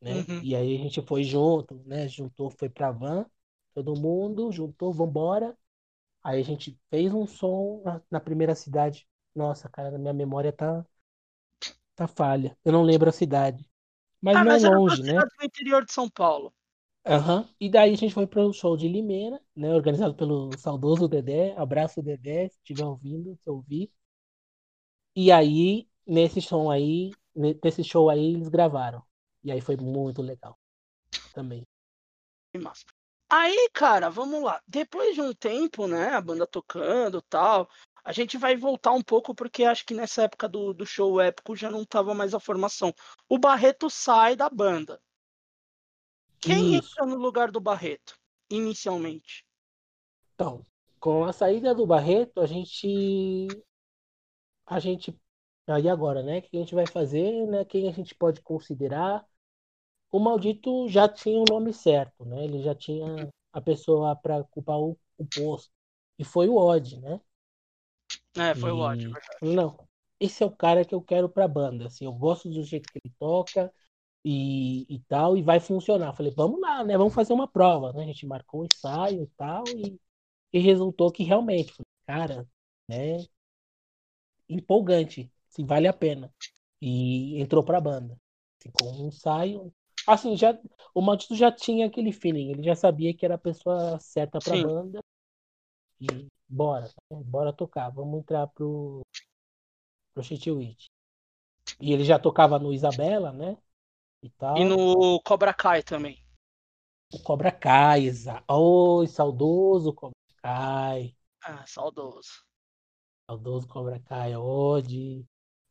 Né? 0.00 0.24
Uhum. 0.28 0.40
E 0.42 0.56
aí 0.56 0.76
a 0.76 0.78
gente 0.78 1.02
foi 1.02 1.22
junto, 1.24 1.74
né? 1.86 2.08
Juntou, 2.08 2.50
foi 2.50 2.68
pra 2.68 2.90
van, 2.90 3.26
todo 3.74 3.98
mundo, 3.98 4.50
juntou, 4.50 4.92
vambora. 4.92 5.56
Aí 6.22 6.40
a 6.40 6.44
gente 6.44 6.78
fez 6.90 7.12
um 7.12 7.26
som 7.26 7.82
na, 7.84 8.02
na 8.10 8.20
primeira 8.20 8.54
cidade. 8.54 9.06
Nossa, 9.34 9.68
cara, 9.68 9.98
minha 9.98 10.12
memória 10.12 10.52
tá, 10.52 10.84
tá 11.94 12.06
falha. 12.06 12.56
Eu 12.64 12.72
não 12.72 12.82
lembro 12.82 13.08
a 13.08 13.12
cidade. 13.12 13.68
Mas 14.20 14.36
ah, 14.36 14.44
não 14.44 14.52
mas 14.52 14.64
é 14.64 14.68
longe, 14.68 15.02
né? 15.02 15.14
no 15.14 15.44
interior 15.44 15.84
de 15.84 15.92
São 15.92 16.08
Paulo. 16.08 16.52
Uhum. 17.06 17.48
E 17.58 17.70
daí 17.70 17.94
a 17.94 17.96
gente 17.96 18.12
foi 18.12 18.26
pro 18.26 18.52
show 18.52 18.76
de 18.76 18.86
Limeira, 18.86 19.40
né? 19.56 19.74
Organizado 19.74 20.14
pelo 20.14 20.50
saudoso 20.58 21.08
Dedé. 21.08 21.54
Abraço, 21.56 22.02
Dedé, 22.02 22.48
se 22.48 22.58
estiver 22.58 22.84
ouvindo, 22.84 23.36
se 23.36 23.48
ouvir. 23.48 23.90
E 25.14 25.30
aí, 25.32 25.88
nesse 26.06 26.40
show 26.40 26.70
aí, 26.70 27.10
nesse 27.34 27.82
show 27.82 28.10
aí, 28.10 28.34
eles 28.34 28.48
gravaram. 28.48 29.02
E 29.42 29.50
aí 29.50 29.60
foi 29.60 29.76
muito 29.76 30.22
legal. 30.22 30.58
Também. 31.32 31.66
Aí, 33.28 33.70
cara, 33.72 34.10
vamos 34.10 34.42
lá. 34.42 34.60
Depois 34.66 35.14
de 35.14 35.22
um 35.22 35.32
tempo, 35.32 35.86
né, 35.86 36.08
a 36.08 36.20
banda 36.20 36.46
tocando 36.46 37.22
tal, 37.22 37.68
a 38.02 38.12
gente 38.12 38.36
vai 38.36 38.56
voltar 38.56 38.90
um 38.92 39.02
pouco 39.02 39.34
porque 39.34 39.64
acho 39.64 39.86
que 39.86 39.94
nessa 39.94 40.24
época 40.24 40.48
do, 40.48 40.74
do 40.74 40.84
show 40.84 41.20
épico 41.20 41.54
já 41.54 41.70
não 41.70 41.84
tava 41.84 42.12
mais 42.12 42.34
a 42.34 42.40
formação. 42.40 42.92
O 43.28 43.38
Barreto 43.38 43.88
sai 43.88 44.34
da 44.34 44.50
banda. 44.50 45.00
Quem 46.40 46.74
Isso. 46.74 46.90
entra 46.90 47.06
no 47.06 47.16
lugar 47.16 47.50
do 47.50 47.60
Barreto, 47.60 48.18
inicialmente? 48.50 49.44
Então, 50.34 50.66
com 50.98 51.24
a 51.24 51.32
saída 51.32 51.74
do 51.74 51.86
Barreto, 51.86 52.40
a 52.40 52.46
gente. 52.46 53.46
A 54.66 54.80
gente. 54.80 55.14
Aí 55.66 55.88
agora, 55.88 56.22
né? 56.22 56.38
O 56.38 56.42
que 56.42 56.56
a 56.56 56.60
gente 56.60 56.74
vai 56.74 56.86
fazer, 56.86 57.46
né? 57.46 57.64
Quem 57.64 57.88
a 57.88 57.92
gente 57.92 58.14
pode 58.14 58.40
considerar? 58.40 59.24
O 60.10 60.18
maldito 60.18 60.88
já 60.88 61.08
tinha 61.08 61.38
o 61.38 61.44
nome 61.48 61.72
certo, 61.72 62.24
né? 62.24 62.44
Ele 62.44 62.62
já 62.62 62.74
tinha 62.74 63.30
a 63.52 63.60
pessoa 63.60 64.14
para 64.16 64.38
ocupar 64.38 64.78
o, 64.78 64.98
o, 65.16 65.26
posto. 65.26 65.72
E 66.18 66.24
foi 66.24 66.48
o 66.48 66.56
Odd, 66.56 67.00
né? 67.00 67.20
É, 68.36 68.54
foi 68.54 68.70
e... 68.70 68.72
o 68.72 68.78
Odd, 68.78 69.04
verdade. 69.04 69.54
Não, 69.54 69.88
esse 70.18 70.42
é 70.42 70.46
o 70.46 70.50
cara 70.50 70.84
que 70.84 70.94
eu 70.94 71.00
quero 71.00 71.28
pra 71.28 71.48
banda. 71.48 71.86
Assim, 71.86 72.04
eu 72.04 72.12
gosto 72.12 72.50
do 72.50 72.62
jeito 72.62 72.90
que 72.92 72.98
ele 73.02 73.14
toca 73.18 73.72
e, 74.24 74.86
e 74.92 74.98
tal, 75.00 75.36
e 75.36 75.42
vai 75.42 75.60
funcionar. 75.60 76.14
Falei, 76.14 76.32
vamos 76.32 76.60
lá, 76.60 76.84
né? 76.84 76.96
Vamos 76.98 77.14
fazer 77.14 77.32
uma 77.32 77.48
prova, 77.48 77.92
né? 77.92 78.02
A 78.02 78.06
gente 78.06 78.26
marcou 78.26 78.62
um 78.62 78.66
ensaio 78.66 79.22
e 79.22 79.26
tal, 79.36 79.64
e, 79.68 79.98
e 80.52 80.58
resultou 80.58 81.12
que 81.12 81.22
realmente, 81.22 81.72
cara, 82.06 82.46
né? 82.88 83.24
Empolgante, 84.48 85.30
assim, 85.48 85.64
vale 85.64 85.86
a 85.86 85.92
pena. 85.92 86.32
E 86.80 87.40
entrou 87.40 87.64
pra 87.64 87.80
banda. 87.80 88.18
Ficou 88.58 88.92
um 88.92 89.08
ensaio, 89.08 89.72
Assim, 90.06 90.36
já, 90.36 90.58
o 90.94 91.00
Maldito 91.00 91.34
já 91.34 91.52
tinha 91.52 91.86
aquele 91.86 92.12
feeling, 92.12 92.50
ele 92.50 92.62
já 92.62 92.74
sabia 92.74 93.14
que 93.14 93.24
era 93.24 93.34
a 93.34 93.38
pessoa 93.38 93.98
certa 93.98 94.38
pra 94.38 94.54
Sim. 94.54 94.62
banda. 94.62 95.00
E 96.00 96.26
bora, 96.48 96.86
né? 97.10 97.22
bora 97.24 97.52
tocar, 97.52 97.90
vamos 97.90 98.20
entrar 98.20 98.46
pro, 98.48 99.02
pro 100.14 100.22
Chitwit. 100.22 100.90
E 101.78 101.92
ele 101.92 102.04
já 102.04 102.18
tocava 102.18 102.58
no 102.58 102.72
Isabela, 102.72 103.32
né? 103.32 103.56
E, 104.22 104.30
tal. 104.30 104.58
E 104.58 104.64
no 104.64 105.20
Cobra 105.22 105.54
Kai 105.54 105.82
também. 105.82 106.22
O 107.12 107.22
Cobra 107.22 107.50
Kai, 107.50 108.06
exa... 108.06 108.42
Oi, 108.48 109.06
saudoso 109.06 109.92
Cobra 109.92 110.16
Kai. 110.42 111.14
Ah, 111.42 111.64
saudoso. 111.66 112.44
Saudoso 113.26 113.66
Cobra 113.68 114.00
Kai, 114.00 114.34
onde 114.36 115.24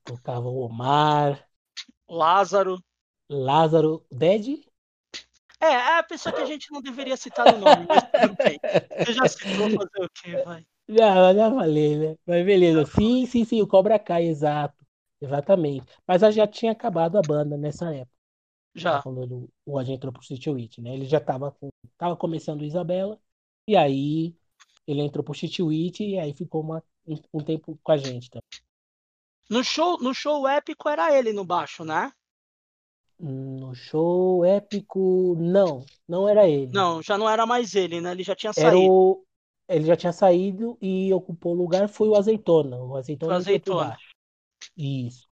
tocava 0.04 0.48
o 0.48 0.60
Omar. 0.60 1.48
Lázaro. 2.08 2.80
Lázaro. 3.30 4.06
Dead? 4.12 4.64
É, 5.62 5.68
é 5.68 6.00
a 6.00 6.04
pessoa 6.04 6.34
que 6.34 6.42
a 6.42 6.46
gente 6.46 6.72
não 6.72 6.82
deveria 6.82 7.18
citar 7.18 7.52
no 7.54 7.60
nome, 7.60 7.86
mas 7.88 8.04
tudo 8.04 8.36
bem. 8.44 8.60
Você 9.06 9.14
já 9.14 9.28
citou 9.28 9.70
fazer 9.70 10.06
o 10.06 10.10
quê, 10.10 10.38
vai? 10.44 10.66
Já, 10.88 11.34
já 11.34 11.50
falei, 11.52 11.98
né? 11.98 12.18
Mas 12.26 12.46
beleza. 12.46 12.86
Sim, 12.86 13.26
sim, 13.26 13.46
sim, 13.46 13.62
o 13.62 13.68
Cobra 13.68 14.00
Kai, 14.00 14.26
exato. 14.26 14.76
Exatamente. 15.22 15.86
Mas 16.08 16.22
já 16.34 16.48
tinha 16.48 16.72
acabado 16.72 17.18
a 17.18 17.22
banda 17.22 17.58
nessa 17.58 17.94
época. 17.94 18.18
Já. 18.74 19.02
Quando 19.02 19.50
o 19.66 19.78
agente 19.78 19.98
entrou 19.98 20.14
pro 20.14 20.24
City 20.24 20.50
Witch, 20.50 20.78
né? 20.80 20.94
Ele 20.94 21.06
já 21.06 21.20
tava, 21.20 21.52
com, 21.52 21.70
tava 21.98 22.16
começando 22.16 22.62
o 22.62 22.66
Isabela. 22.66 23.20
E 23.68 23.76
aí 23.76 24.34
ele 24.88 25.02
entrou 25.02 25.24
pro 25.24 25.36
City 25.36 25.62
Witch 25.62 26.00
e 26.00 26.18
aí 26.18 26.34
ficou 26.34 26.62
uma, 26.62 26.84
um, 27.06 27.16
um 27.34 27.44
tempo 27.44 27.78
com 27.84 27.92
a 27.92 27.98
gente 27.98 28.30
também. 28.30 28.44
No 29.50 29.64
show, 29.64 30.00
no 30.00 30.14
show 30.14 30.48
épico 30.48 30.88
era 30.88 31.16
ele 31.16 31.34
no 31.34 31.44
baixo, 31.44 31.84
né? 31.84 32.12
No 33.20 33.76
show 33.76 34.46
épico, 34.46 35.36
não, 35.38 35.86
não 36.08 36.28
era 36.28 36.48
ele. 36.48 36.72
Não, 36.72 37.02
já 37.02 37.18
não 37.18 37.30
era 37.30 37.46
mais 37.46 37.76
ele, 37.76 38.00
né? 38.00 38.12
Ele 38.12 38.24
já 38.24 38.34
tinha 38.34 38.54
Era 38.56 38.72
saído. 38.72 38.92
o, 38.92 39.26
ele 39.68 39.86
já 39.86 39.98
tinha 39.98 40.14
saído 40.14 40.78
e 40.82 41.14
ocupou 41.14 41.54
o 41.54 41.58
lugar 41.58 41.90
foi 41.90 42.08
o 42.08 42.16
Azeitona. 42.16 42.78
O 42.78 42.96
Azeitona, 42.96 43.34
O 43.34 43.36
Azeitona. 43.36 43.98
Isso. 44.78 45.28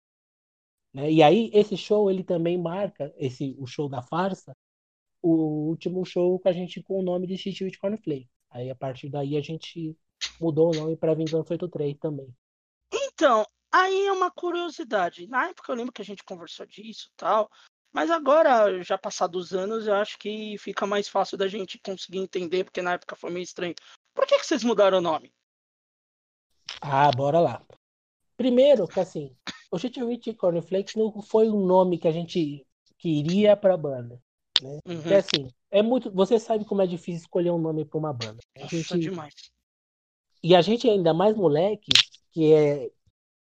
Né? 0.94 1.12
E 1.12 1.24
aí 1.24 1.50
esse 1.54 1.78
show 1.78 2.12
ele 2.12 2.24
também 2.24 2.58
marca 2.58 3.14
esse 3.18 3.56
o 3.58 3.66
show 3.66 3.88
da 3.88 4.02
farsa, 4.02 4.52
o 5.22 5.70
último 5.70 6.06
show 6.06 6.38
com 6.40 6.50
a 6.50 6.52
gente 6.54 6.84
com 6.84 7.00
o 7.00 7.04
nome 7.04 7.26
de 7.26 7.38
City 7.38 7.64
with 7.64 7.78
Cornflake. 7.80 8.30
Aí 8.50 8.70
a 8.70 8.76
partir 8.76 9.10
daí 9.10 9.38
a 9.38 9.42
gente 9.42 9.98
mudou 10.42 10.74
o 10.74 10.76
nome 10.76 10.98
para 10.98 11.14
Vingança 11.14 11.54
83 11.54 11.98
também. 11.98 12.28
Então, 12.94 13.46
aí 13.72 14.08
é 14.08 14.12
uma 14.12 14.30
curiosidade. 14.30 15.28
Na 15.28 15.50
época 15.50 15.72
eu 15.72 15.76
lembro 15.76 15.94
que 15.94 16.02
a 16.02 16.06
gente 16.06 16.24
conversou 16.24 16.66
disso 16.66 17.10
e 17.12 17.16
tal. 17.16 17.50
Mas 17.94 18.12
agora, 18.12 18.84
já 18.84 18.98
passados 18.98 19.46
os 19.46 19.54
anos, 19.54 19.88
eu 19.88 19.96
acho 19.96 20.20
que 20.20 20.58
fica 20.60 20.86
mais 20.86 21.08
fácil 21.08 21.38
da 21.38 21.48
gente 21.48 21.80
conseguir 21.80 22.20
entender, 22.20 22.64
porque 22.64 22.82
na 22.82 22.94
época 22.94 23.16
foi 23.16 23.32
meio 23.32 23.44
estranho. 23.44 23.74
Por 24.14 24.26
que, 24.26 24.38
que 24.38 24.46
vocês 24.46 24.64
mudaram 24.64 25.00
o 25.00 25.02
nome? 25.02 25.34
Ah, 26.82 27.12
bora 27.12 27.40
lá. 27.40 27.66
Primeiro, 28.36 28.88
que 28.88 29.00
assim, 29.00 29.36
o 29.72 29.80
City 29.80 30.04
with 30.04 30.36
Cornflakes 30.36 30.96
não 30.96 31.22
foi 31.22 31.50
um 31.50 31.66
nome 31.66 31.98
que 31.98 32.08
a 32.08 32.12
gente 32.12 32.66
queria 32.98 33.58
para 33.58 33.74
a 33.74 33.78
banda, 33.78 34.22
né? 34.62 34.80
Uhum. 34.86 35.02
Porque 35.02 35.14
assim, 35.14 35.48
é 35.72 35.82
muito, 35.82 36.12
você 36.12 36.40
sabe 36.40 36.66
como 36.66 36.82
é 36.82 36.88
difícil 36.88 37.22
escolher 37.22 37.52
um 37.52 37.58
nome 37.58 37.84
para 37.84 37.98
uma 37.98 38.14
banda. 38.14 38.40
A 38.56 38.62
Nossa, 38.62 38.76
gente 38.76 39.00
demais. 39.00 39.34
E 40.44 40.56
a 40.56 40.62
gente 40.62 40.88
ainda 40.88 41.14
mais 41.14 41.36
moleque, 41.36 41.90
que 42.32 42.54
é 42.54 42.92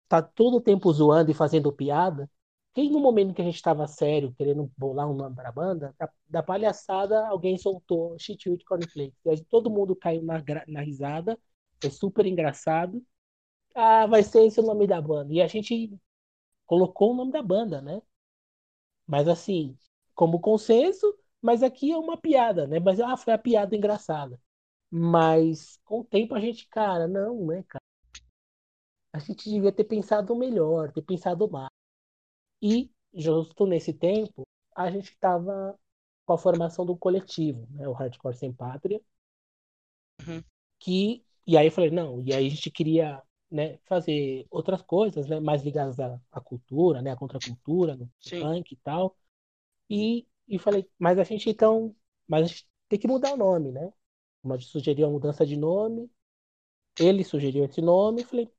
tá 0.07 0.21
todo 0.21 0.57
o 0.57 0.61
tempo 0.61 0.91
zoando 0.91 1.31
e 1.31 1.33
fazendo 1.33 1.71
piada. 1.71 2.29
Que 2.73 2.89
no 2.89 2.99
momento 2.99 3.33
que 3.33 3.41
a 3.41 3.45
gente 3.45 3.55
estava 3.55 3.85
sério, 3.87 4.33
querendo 4.37 4.71
bolar 4.77 5.09
um 5.09 5.13
nome 5.13 5.35
para 5.35 5.49
a 5.49 5.51
banda, 5.51 5.93
da, 5.99 6.09
da 6.29 6.43
palhaçada, 6.43 7.27
alguém 7.27 7.57
soltou 7.57 8.11
with 8.13 8.63
Cornflakes. 8.65 9.27
Aí 9.27 9.43
todo 9.45 9.69
mundo 9.69 9.95
caiu 9.95 10.23
na, 10.23 10.41
na 10.67 10.81
risada, 10.81 11.37
foi 11.81 11.91
super 11.91 12.25
engraçado. 12.25 13.03
Ah, 13.75 14.07
vai 14.07 14.23
ser 14.23 14.45
esse 14.45 14.59
o 14.59 14.63
nome 14.63 14.87
da 14.87 15.01
banda. 15.01 15.33
E 15.33 15.41
a 15.41 15.47
gente 15.47 15.91
colocou 16.65 17.13
o 17.13 17.15
nome 17.15 17.31
da 17.31 17.43
banda, 17.43 17.81
né? 17.81 18.01
Mas 19.05 19.27
assim, 19.27 19.77
como 20.15 20.39
consenso, 20.39 21.13
mas 21.41 21.63
aqui 21.63 21.91
é 21.91 21.97
uma 21.97 22.17
piada, 22.17 22.67
né? 22.67 22.79
Mas 22.79 22.99
ah, 22.99 23.17
foi 23.17 23.33
a 23.33 23.37
piada 23.37 23.75
engraçada. 23.75 24.39
Mas 24.89 25.79
com 25.85 26.01
o 26.01 26.05
tempo 26.05 26.35
a 26.35 26.39
gente, 26.39 26.67
cara, 26.67 27.07
não, 27.07 27.45
né, 27.47 27.63
cara? 27.67 27.81
A 29.13 29.19
gente 29.19 29.49
devia 29.49 29.71
ter 29.71 29.85
pensado 29.85 30.35
melhor, 30.35 30.91
ter 30.91 31.01
pensado 31.01 31.49
mais. 31.49 31.71
E 32.61 32.91
justo 33.13 33.65
nesse 33.65 33.93
tempo, 33.93 34.47
a 34.75 34.89
gente 34.91 35.11
estava 35.11 35.77
com 36.25 36.33
a 36.33 36.37
formação 36.37 36.85
do 36.85 36.97
coletivo, 36.97 37.67
né, 37.71 37.87
o 37.87 37.93
Hardcore 37.93 38.35
Sem 38.37 38.53
Pátria, 38.53 39.01
Uhum. 40.21 40.43
que 40.79 41.23
e 41.47 41.57
aí 41.57 41.67
eu 41.67 41.71
falei, 41.71 41.89
não, 41.91 42.21
e 42.21 42.33
aí 42.33 42.45
a 42.47 42.49
gente 42.49 42.69
queria, 42.71 43.21
né, 43.49 43.77
fazer 43.85 44.45
outras 44.49 44.81
coisas, 44.83 45.27
né, 45.27 45.39
mais 45.39 45.63
ligadas 45.63 45.99
à, 45.99 46.19
à 46.31 46.39
cultura, 46.41 47.01
né, 47.01 47.11
à 47.11 47.15
contracultura, 47.15 47.95
no 47.95 48.09
Sim. 48.19 48.39
punk 48.39 48.71
e 48.73 48.77
tal. 48.77 49.17
E, 49.89 50.27
e 50.47 50.59
falei, 50.59 50.89
mas 50.99 51.19
a 51.19 51.23
gente 51.25 51.49
então, 51.49 51.95
mas 52.27 52.45
a 52.45 52.47
gente 52.47 52.67
tem 52.89 52.99
que 52.99 53.07
mudar 53.07 53.33
o 53.33 53.37
nome, 53.37 53.71
né? 53.71 53.93
Uma 54.43 54.59
sugeriu 54.59 55.07
a 55.07 55.11
mudança 55.11 55.45
de 55.45 55.57
nome, 55.57 56.11
ele 56.99 57.23
sugeriu 57.23 57.65
esse 57.65 57.81
nome, 57.81 58.21
eu 58.23 58.27
falei, 58.27 58.49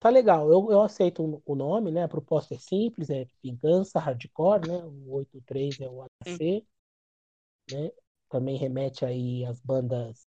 tá 0.00 0.10
legal, 0.10 0.50
eu, 0.52 0.70
eu 0.72 0.82
aceito 0.82 1.42
o- 1.46 1.56
nome, 1.56 1.90
né? 1.92 2.04
A 2.04 2.08
proposta 2.08 2.54
é 2.54 2.58
simples, 2.58 3.10
é 3.10 3.26
vingança, 3.42 4.00
hardcore, 4.00 4.66
né? 4.66 4.76
O 4.84 5.12
83 5.14 5.80
é 5.80 5.88
o 5.88 6.02
HC, 6.02 6.66
né? 7.68 7.90
Também 8.30 8.56
remete 8.58 9.04
aí 9.06 9.44
às 9.46 9.60
bandas 9.60 10.26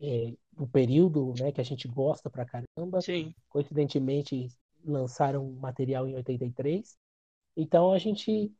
é, 0.00 0.34
do 0.52 0.66
período, 0.68 1.34
né? 1.38 1.52
Que 1.52 1.60
a 1.60 1.64
gente 1.64 1.88
gosta 1.88 2.30
pra 2.30 2.44
caramba. 2.46 3.06
Sim. 3.06 3.34
Coincidentemente, 3.50 4.48
lançaram 4.84 5.50
material 5.54 6.08
em 6.08 6.16
83. 6.16 6.98
Então 7.56 7.92
a 7.92 7.98
gente. 7.98 8.52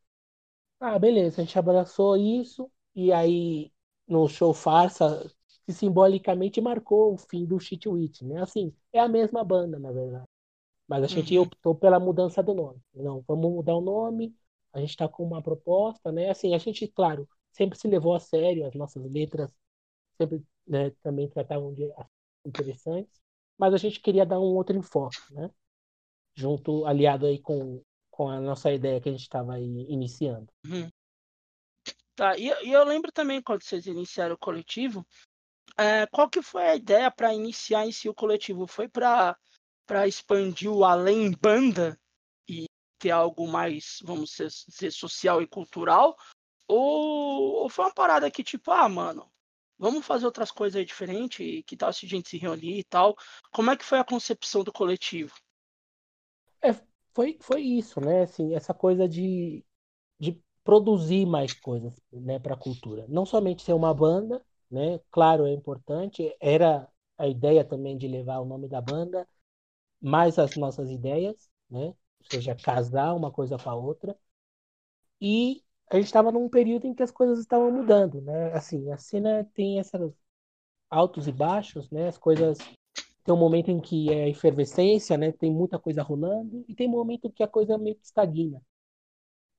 Ah, 0.80 0.98
beleza, 0.98 1.42
a 1.42 1.44
gente 1.44 1.58
abraçou 1.58 2.16
isso, 2.16 2.70
e 2.94 3.12
aí 3.12 3.72
no 4.08 4.28
show 4.28 4.54
farsa, 4.54 5.30
que 5.66 5.72
simbolicamente 5.72 6.60
marcou 6.60 7.14
o 7.14 7.18
fim 7.18 7.46
do 7.46 7.58
Shit 7.60 7.88
Witch, 7.88 8.22
né? 8.22 8.42
Assim, 8.42 8.74
é 8.92 9.00
a 9.00 9.08
mesma 9.08 9.44
banda, 9.44 9.78
na 9.78 9.92
verdade. 9.92 10.26
Mas 10.90 11.04
a 11.04 11.08
gente 11.08 11.38
Uhum. 11.38 11.44
optou 11.44 11.76
pela 11.76 12.00
mudança 12.00 12.42
do 12.42 12.54
nome. 12.54 12.80
Não, 12.94 13.24
vamos 13.28 13.52
mudar 13.52 13.76
o 13.76 13.82
nome, 13.82 14.34
a 14.74 14.80
gente 14.80 14.90
está 14.90 15.08
com 15.08 15.24
uma 15.24 15.42
proposta, 15.42 16.12
né? 16.12 16.30
Assim, 16.30 16.54
a 16.54 16.58
gente, 16.58 16.88
claro, 16.88 17.28
sempre 17.52 17.78
se 17.78 17.88
levou 17.88 18.14
a 18.14 18.20
sério, 18.20 18.66
as 18.66 18.74
nossas 18.74 19.04
letras 19.10 19.54
sempre 20.18 20.42
né, 20.66 20.90
também 21.02 21.28
tratavam 21.28 21.72
de 21.74 21.88
interessantes, 22.46 23.20
mas 23.58 23.74
a 23.74 23.78
gente 23.78 24.00
queria 24.00 24.26
dar 24.26 24.40
um 24.40 24.54
outro 24.54 24.76
enfoque, 24.76 25.18
né? 25.30 25.50
Junto, 26.34 26.86
aliado 26.86 27.26
aí 27.26 27.38
com, 27.40 27.82
com 28.10 28.28
a 28.28 28.40
nossa 28.40 28.72
ideia 28.72 29.00
que 29.00 29.08
a 29.08 29.12
gente 29.12 29.22
estava 29.22 29.60
iniciando. 29.60 30.48
Uhum. 30.64 30.90
Tá, 32.16 32.36
e, 32.36 32.48
e 32.66 32.72
eu 32.72 32.84
lembro 32.84 33.10
também 33.12 33.42
quando 33.42 33.62
vocês 33.62 33.86
iniciaram 33.86 34.34
o 34.34 34.38
coletivo, 34.38 35.06
é, 35.78 36.06
qual 36.06 36.28
que 36.28 36.42
foi 36.42 36.64
a 36.68 36.76
ideia 36.76 37.10
para 37.10 37.34
iniciar 37.34 37.86
em 37.86 37.92
si 37.92 38.08
o 38.08 38.14
coletivo? 38.14 38.66
Foi 38.66 38.88
para 38.88 39.36
para 39.90 40.06
expandir 40.06 40.70
o 40.70 40.84
além 40.84 41.32
banda 41.32 41.98
e 42.48 42.66
ter 42.96 43.10
algo 43.10 43.48
mais, 43.48 43.98
vamos 44.04 44.30
dizer, 44.30 44.92
social 44.92 45.42
e 45.42 45.48
cultural? 45.48 46.16
Ou, 46.68 47.62
ou 47.62 47.68
foi 47.68 47.86
uma 47.86 47.92
parada 47.92 48.30
que 48.30 48.44
tipo, 48.44 48.70
ah, 48.70 48.88
mano, 48.88 49.28
vamos 49.76 50.06
fazer 50.06 50.26
outras 50.26 50.52
coisas 50.52 50.78
aí 50.78 50.84
diferentes, 50.84 51.64
que 51.66 51.76
tal 51.76 51.92
se 51.92 52.06
a 52.06 52.08
gente 52.08 52.28
se 52.28 52.38
reunir 52.38 52.78
e 52.78 52.84
tal? 52.84 53.16
Como 53.50 53.68
é 53.68 53.76
que 53.76 53.84
foi 53.84 53.98
a 53.98 54.04
concepção 54.04 54.62
do 54.62 54.72
coletivo? 54.72 55.34
É, 56.62 56.72
foi, 57.12 57.36
foi 57.40 57.60
isso, 57.60 58.00
né? 58.00 58.22
Assim, 58.22 58.54
essa 58.54 58.72
coisa 58.72 59.08
de, 59.08 59.64
de 60.20 60.40
produzir 60.62 61.26
mais 61.26 61.52
coisas, 61.52 62.00
né, 62.12 62.38
para 62.38 62.54
a 62.54 62.56
cultura. 62.56 63.06
Não 63.08 63.26
somente 63.26 63.64
ser 63.64 63.72
uma 63.72 63.92
banda, 63.92 64.40
né? 64.70 65.00
Claro, 65.10 65.46
é 65.48 65.52
importante. 65.52 66.32
Era 66.38 66.88
a 67.18 67.26
ideia 67.26 67.64
também 67.64 67.98
de 67.98 68.06
levar 68.06 68.38
o 68.38 68.44
nome 68.44 68.68
da 68.68 68.80
banda, 68.80 69.26
mais 70.00 70.38
as 70.38 70.56
nossas 70.56 70.90
ideias, 70.90 71.48
né? 71.70 71.86
Ou 71.88 71.96
seja, 72.30 72.54
casar 72.54 73.14
uma 73.14 73.30
coisa 73.30 73.58
com 73.58 73.70
a 73.70 73.74
outra. 73.74 74.16
E 75.20 75.62
a 75.90 75.96
gente 75.96 76.06
estava 76.06 76.30
num 76.32 76.48
período 76.48 76.86
em 76.86 76.94
que 76.94 77.02
as 77.02 77.10
coisas 77.10 77.38
estavam 77.38 77.70
mudando, 77.70 78.20
né? 78.20 78.52
Assim, 78.52 78.90
a 78.92 78.98
cena 78.98 79.44
tem 79.54 79.78
esses 79.78 80.12
altos 80.90 81.28
e 81.28 81.32
baixos, 81.32 81.90
né? 81.90 82.08
As 82.08 82.18
coisas 82.18 82.58
tem 83.24 83.34
um 83.34 83.38
momento 83.38 83.70
em 83.70 83.80
que 83.80 84.10
é 84.12 84.28
efervescência, 84.28 85.16
né? 85.18 85.32
Tem 85.32 85.52
muita 85.52 85.78
coisa 85.78 86.02
rolando 86.02 86.64
e 86.68 86.74
tem 86.74 86.88
um 86.88 86.92
momento 86.92 87.30
que 87.32 87.42
a 87.42 87.48
coisa 87.48 87.78
meio 87.78 87.96
que 87.96 88.04
estagna. 88.06 88.62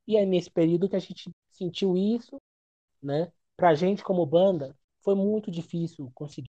E 0.08 0.18
é 0.18 0.26
nesse 0.26 0.50
período 0.52 0.89
que 0.89 0.96
a 0.96 1.00
gente 1.00 1.30
sentiu 1.52 1.96
isso, 1.98 2.39
né? 3.04 3.32
Pra 3.58 3.76
gente 3.76 4.04
como 4.04 4.26
banda 4.26 4.78
foi 5.02 5.16
muito 5.16 5.52
difícil 5.52 6.12
conseguir 6.16 6.50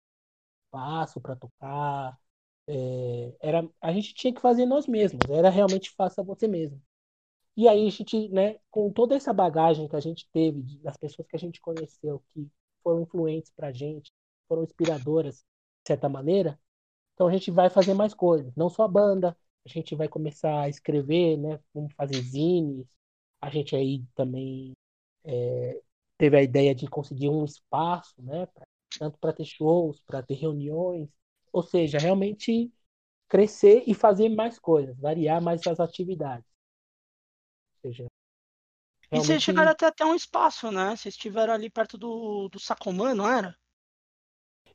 espaço 0.65 1.21
para 1.21 1.35
tocar. 1.35 2.19
É, 2.67 3.35
era 3.41 3.69
a 3.81 3.91
gente 3.93 4.13
tinha 4.13 4.33
que 4.33 4.41
fazer 4.41 4.65
nós 4.65 4.87
mesmos. 4.87 5.21
Era 5.29 5.49
realmente 5.49 5.91
faça 5.91 6.23
você 6.23 6.47
mesmo. 6.47 6.81
E 7.55 7.67
aí 7.67 7.87
a 7.87 7.89
gente, 7.89 8.29
né? 8.29 8.59
Com 8.71 8.91
toda 8.91 9.15
essa 9.15 9.33
bagagem 9.33 9.87
que 9.87 9.95
a 9.95 9.99
gente 9.99 10.27
teve 10.31 10.79
das 10.79 10.97
pessoas 10.97 11.27
que 11.27 11.35
a 11.35 11.39
gente 11.39 11.61
conheceu 11.61 12.23
que 12.33 12.47
foram 12.83 13.01
influentes 13.03 13.51
pra 13.55 13.71
gente, 13.71 14.11
foram 14.47 14.63
inspiradoras 14.63 15.37
de 15.37 15.87
certa 15.89 16.09
maneira, 16.09 16.59
Então 17.13 17.27
a 17.27 17.31
gente 17.31 17.51
vai 17.51 17.69
fazer 17.69 17.93
mais 17.93 18.13
coisas, 18.13 18.53
não 18.55 18.69
só 18.69 18.83
a 18.83 18.87
banda, 18.87 19.37
a 19.65 19.69
gente 19.69 19.95
vai 19.95 20.07
começar 20.07 20.61
a 20.63 20.69
escrever, 20.69 21.37
né? 21.37 21.59
Vamos 21.73 21.93
fazer 21.95 22.21
zines. 22.21 22.87
A 23.41 23.49
gente 23.49 23.75
aí 23.75 24.03
também 24.15 24.73
é, 25.25 25.81
teve 26.17 26.37
a 26.37 26.43
ideia 26.43 26.75
de 26.75 26.87
conseguir 26.87 27.29
um 27.29 27.45
espaço, 27.45 28.15
né? 28.21 28.45
Pra, 28.47 28.65
tanto 28.99 29.17
para 29.19 29.33
ter 29.33 29.45
shows, 29.45 30.01
para 30.07 30.23
ter 30.23 30.35
reuniões, 30.35 31.09
ou 31.53 31.63
seja, 31.63 31.99
realmente 31.99 32.73
crescer 33.29 33.83
e 33.87 33.93
fazer 33.93 34.29
mais 34.29 34.59
coisas, 34.59 34.99
variar 34.99 35.41
mais 35.41 35.65
as 35.65 35.79
atividades. 35.79 36.45
Ou 37.75 37.91
seja, 37.91 38.05
e 39.11 39.19
vocês 39.19 39.43
chegaram 39.43 39.71
até, 39.71 39.85
até 39.85 40.03
um 40.03 40.15
espaço, 40.15 40.71
né? 40.71 40.95
Vocês 40.95 41.13
estiveram 41.13 41.53
ali 41.53 41.69
perto 41.69 41.97
do, 41.97 42.49
do 42.49 42.59
Sacomã, 42.59 43.13
não 43.13 43.29
era? 43.29 43.55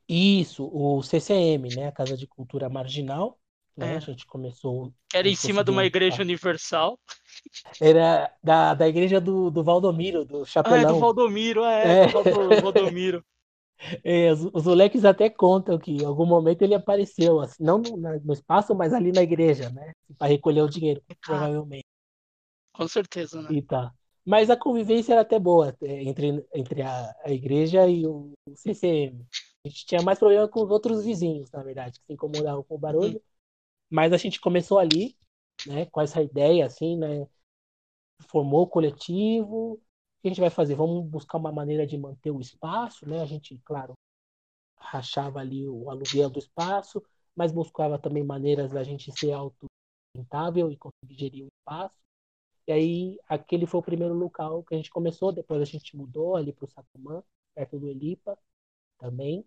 Isso, 0.09 0.65
o 0.73 1.03
CCM, 1.03 1.75
né? 1.75 1.89
A 1.89 1.93
Casa 1.93 2.17
de 2.17 2.27
Cultura 2.27 2.69
Marginal. 2.69 3.39
Né? 3.77 3.95
É. 3.95 3.97
A 3.97 4.01
gente 4.01 4.27
começou. 4.27 4.93
Era 5.13 5.29
em 5.29 5.35
cima 5.35 5.65
de 5.65 5.71
uma 5.71 5.85
igreja 5.85 6.23
universal. 6.23 6.99
Era 7.81 8.33
da, 8.43 8.75
da 8.75 8.89
igreja 8.89 9.21
do, 9.21 9.51
do 9.51 9.63
Valdomiro, 9.65 10.25
do 10.25 10.45
Chapelão. 10.45 10.79
Ah, 10.79 10.83
é 10.83 10.87
do 10.87 10.99
Valdomiro, 10.99 11.65
é, 11.65 12.03
é. 12.03 12.07
do 12.07 12.63
Valdomiro. 12.63 13.25
É, 14.03 14.33
os, 14.33 14.45
os 14.53 14.65
moleques 14.65 15.05
até 15.05 15.31
contam 15.31 15.79
que 15.79 15.93
em 15.93 16.05
algum 16.05 16.27
momento 16.27 16.63
ele 16.63 16.75
apareceu, 16.75 17.41
assim, 17.41 17.63
não 17.63 17.79
no, 17.79 17.97
no 17.97 18.33
espaço, 18.33 18.75
mas 18.75 18.93
ali 18.93 19.13
na 19.13 19.23
igreja, 19.23 19.71
né? 19.71 19.93
Para 20.17 20.29
recolher 20.29 20.63
o 20.63 20.69
dinheiro, 20.69 21.03
ah, 21.09 21.15
provavelmente. 21.25 21.87
Com 22.73 22.89
certeza, 22.89 23.43
né? 23.43 23.49
E 23.53 23.63
tá. 23.63 23.93
Mas 24.25 24.51
a 24.51 24.57
convivência 24.57 25.13
era 25.13 25.23
até 25.23 25.39
boa 25.39 25.75
é, 25.83 26.03
entre, 26.03 26.47
entre 26.55 26.83
a, 26.83 27.15
a 27.25 27.31
igreja 27.31 27.89
e 27.89 28.07
o 28.07 28.33
CCM. 28.55 29.25
A 29.65 29.69
gente 29.69 29.87
tinha 29.87 30.03
mais 30.03 30.19
problema 30.19 30.47
com 30.49 30.63
os 30.63 30.71
outros 30.71 31.05
vizinhos, 31.05 31.51
na 31.51 31.63
verdade, 31.63 31.99
que 31.99 32.07
se 32.07 32.13
incomodavam 32.13 32.63
com 32.63 32.75
o 32.75 32.79
barulho. 32.79 33.15
Uhum. 33.15 33.21
Mas 33.91 34.13
a 34.13 34.17
gente 34.17 34.41
começou 34.41 34.79
ali, 34.79 35.17
né, 35.67 35.87
com 35.87 36.01
essa 36.01 36.23
ideia, 36.23 36.67
assim, 36.67 36.97
né? 36.99 37.27
Formou 38.29 38.63
o 38.63 38.67
coletivo. 38.67 39.81
Que 40.29 40.33
a 40.33 40.35
gente 40.35 40.41
vai 40.43 40.51
fazer? 40.51 40.75
Vamos 40.75 41.07
buscar 41.09 41.39
uma 41.39 41.51
maneira 41.51 41.87
de 41.87 41.97
manter 41.97 42.31
o 42.31 42.39
espaço, 42.39 43.09
né? 43.09 43.23
A 43.23 43.25
gente, 43.25 43.59
claro, 43.65 43.95
rachava 44.79 45.41
ali 45.41 45.67
o 45.67 45.89
aluguel 45.91 46.29
do 46.29 46.39
espaço, 46.39 47.03
mas 47.35 47.51
buscava 47.51 47.99
também 47.99 48.23
maneiras 48.23 48.71
da 48.71 48.85
gente 48.85 49.11
ser 49.19 49.33
autossustentável 49.33 50.71
e 50.71 50.77
conseguir 50.77 51.19
gerir 51.19 51.45
o 51.47 51.49
espaço. 51.49 51.95
E 52.67 52.73
aí, 52.73 53.19
aquele 53.27 53.65
foi 53.67 53.81
o 53.81 53.83
primeiro 53.83 54.13
local 54.13 54.63
que 54.65 54.75
a 54.75 54.77
gente 54.77 54.91
começou. 54.91 55.33
Depois 55.33 55.63
a 55.63 55.65
gente 55.65 55.97
mudou 55.97 56.37
ali 56.37 56.53
para 56.53 56.67
o 56.67 56.69
Sacumã, 56.69 57.23
perto 57.55 57.79
do 57.79 57.89
Elipa 57.89 58.39
também. 58.99 59.47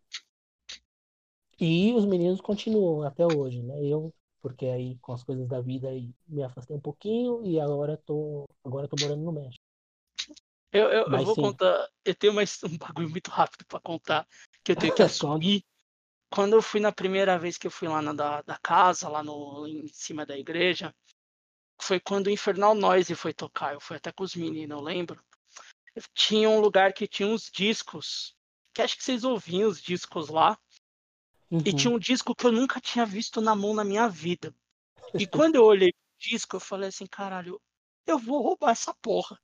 E 1.59 1.93
os 1.93 2.05
meninos 2.05 2.41
continuam 2.41 3.03
até 3.03 3.23
hoje, 3.23 3.61
né? 3.61 3.85
Eu, 3.85 4.11
porque 4.41 4.65
aí 4.65 4.97
com 4.97 5.13
as 5.13 5.23
coisas 5.23 5.47
da 5.47 5.61
vida 5.61 5.89
aí, 5.89 6.11
me 6.27 6.41
afastei 6.41 6.75
um 6.75 6.81
pouquinho 6.81 7.45
e 7.45 7.59
agora 7.59 7.97
tô, 7.97 8.45
agora 8.63 8.87
tô 8.87 8.95
morando 8.99 9.21
no 9.21 9.31
México. 9.31 9.70
Eu, 10.71 10.87
eu, 10.89 11.11
eu 11.11 11.25
vou 11.25 11.35
sim. 11.35 11.41
contar, 11.41 11.89
eu 12.05 12.15
tenho 12.15 12.33
mais 12.33 12.61
um 12.63 12.77
bagulho 12.77 13.09
muito 13.09 13.29
rápido 13.29 13.65
para 13.65 13.79
contar 13.79 14.27
que 14.63 14.71
eu 14.71 14.75
tenho 14.75 14.93
que 14.93 15.03
assumir. 15.03 15.63
Quando 16.29 16.53
eu 16.53 16.61
fui 16.61 16.79
na 16.79 16.93
primeira 16.93 17.37
vez 17.37 17.57
que 17.57 17.67
eu 17.67 17.71
fui 17.71 17.89
lá 17.89 18.01
na 18.01 18.13
da, 18.13 18.41
da 18.43 18.57
casa, 18.57 19.09
lá 19.09 19.21
no, 19.21 19.67
em 19.67 19.85
cima 19.87 20.25
da 20.25 20.37
igreja, 20.37 20.95
foi 21.81 21.99
quando 21.99 22.27
o 22.27 22.29
Infernal 22.31 22.73
Noise 22.73 23.15
foi 23.15 23.33
tocar. 23.33 23.73
Eu 23.73 23.81
fui 23.81 23.97
até 23.97 24.11
com 24.13 24.23
os 24.23 24.35
meninos, 24.35 24.77
eu 24.77 24.83
lembro. 24.83 25.21
Tinha 26.13 26.49
um 26.49 26.61
lugar 26.61 26.93
que 26.93 27.05
tinha 27.05 27.27
uns 27.27 27.51
discos 27.51 28.33
que 28.73 28.81
acho 28.81 28.97
que 28.97 29.03
vocês 29.03 29.23
ouviam 29.23 29.69
os 29.69 29.81
discos 29.81 30.29
lá. 30.29 30.57
Uhum. 31.49 31.61
E 31.65 31.73
tinha 31.73 31.93
um 31.93 31.99
disco 31.99 32.33
que 32.33 32.45
eu 32.45 32.51
nunca 32.51 32.79
tinha 32.79 33.05
visto 33.05 33.41
na 33.41 33.55
mão 33.55 33.73
na 33.73 33.83
minha 33.83 34.07
vida. 34.07 34.55
E 35.13 35.27
quando 35.27 35.55
eu 35.55 35.63
olhei 35.63 35.89
o 35.89 36.29
disco, 36.29 36.55
eu 36.55 36.59
falei 36.59 36.89
assim, 36.89 37.05
caralho, 37.05 37.61
eu 38.07 38.17
vou 38.17 38.41
roubar 38.41 38.71
essa 38.71 38.93
porra. 39.01 39.37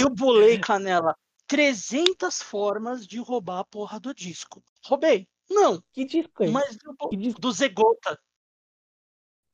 Eu 0.00 0.10
bolei, 0.10 0.58
Canela, 0.58 1.16
300 1.46 2.42
formas 2.42 3.06
de 3.06 3.18
roubar 3.18 3.60
a 3.60 3.64
porra 3.64 3.98
do 3.98 4.14
disco. 4.14 4.62
Roubei? 4.84 5.28
Não. 5.48 5.82
Que 5.92 6.04
disco 6.04 6.44
é 6.44 6.50
Mas 6.50 6.78
disco? 7.12 7.40
do 7.40 7.52
Zegota. 7.52 8.18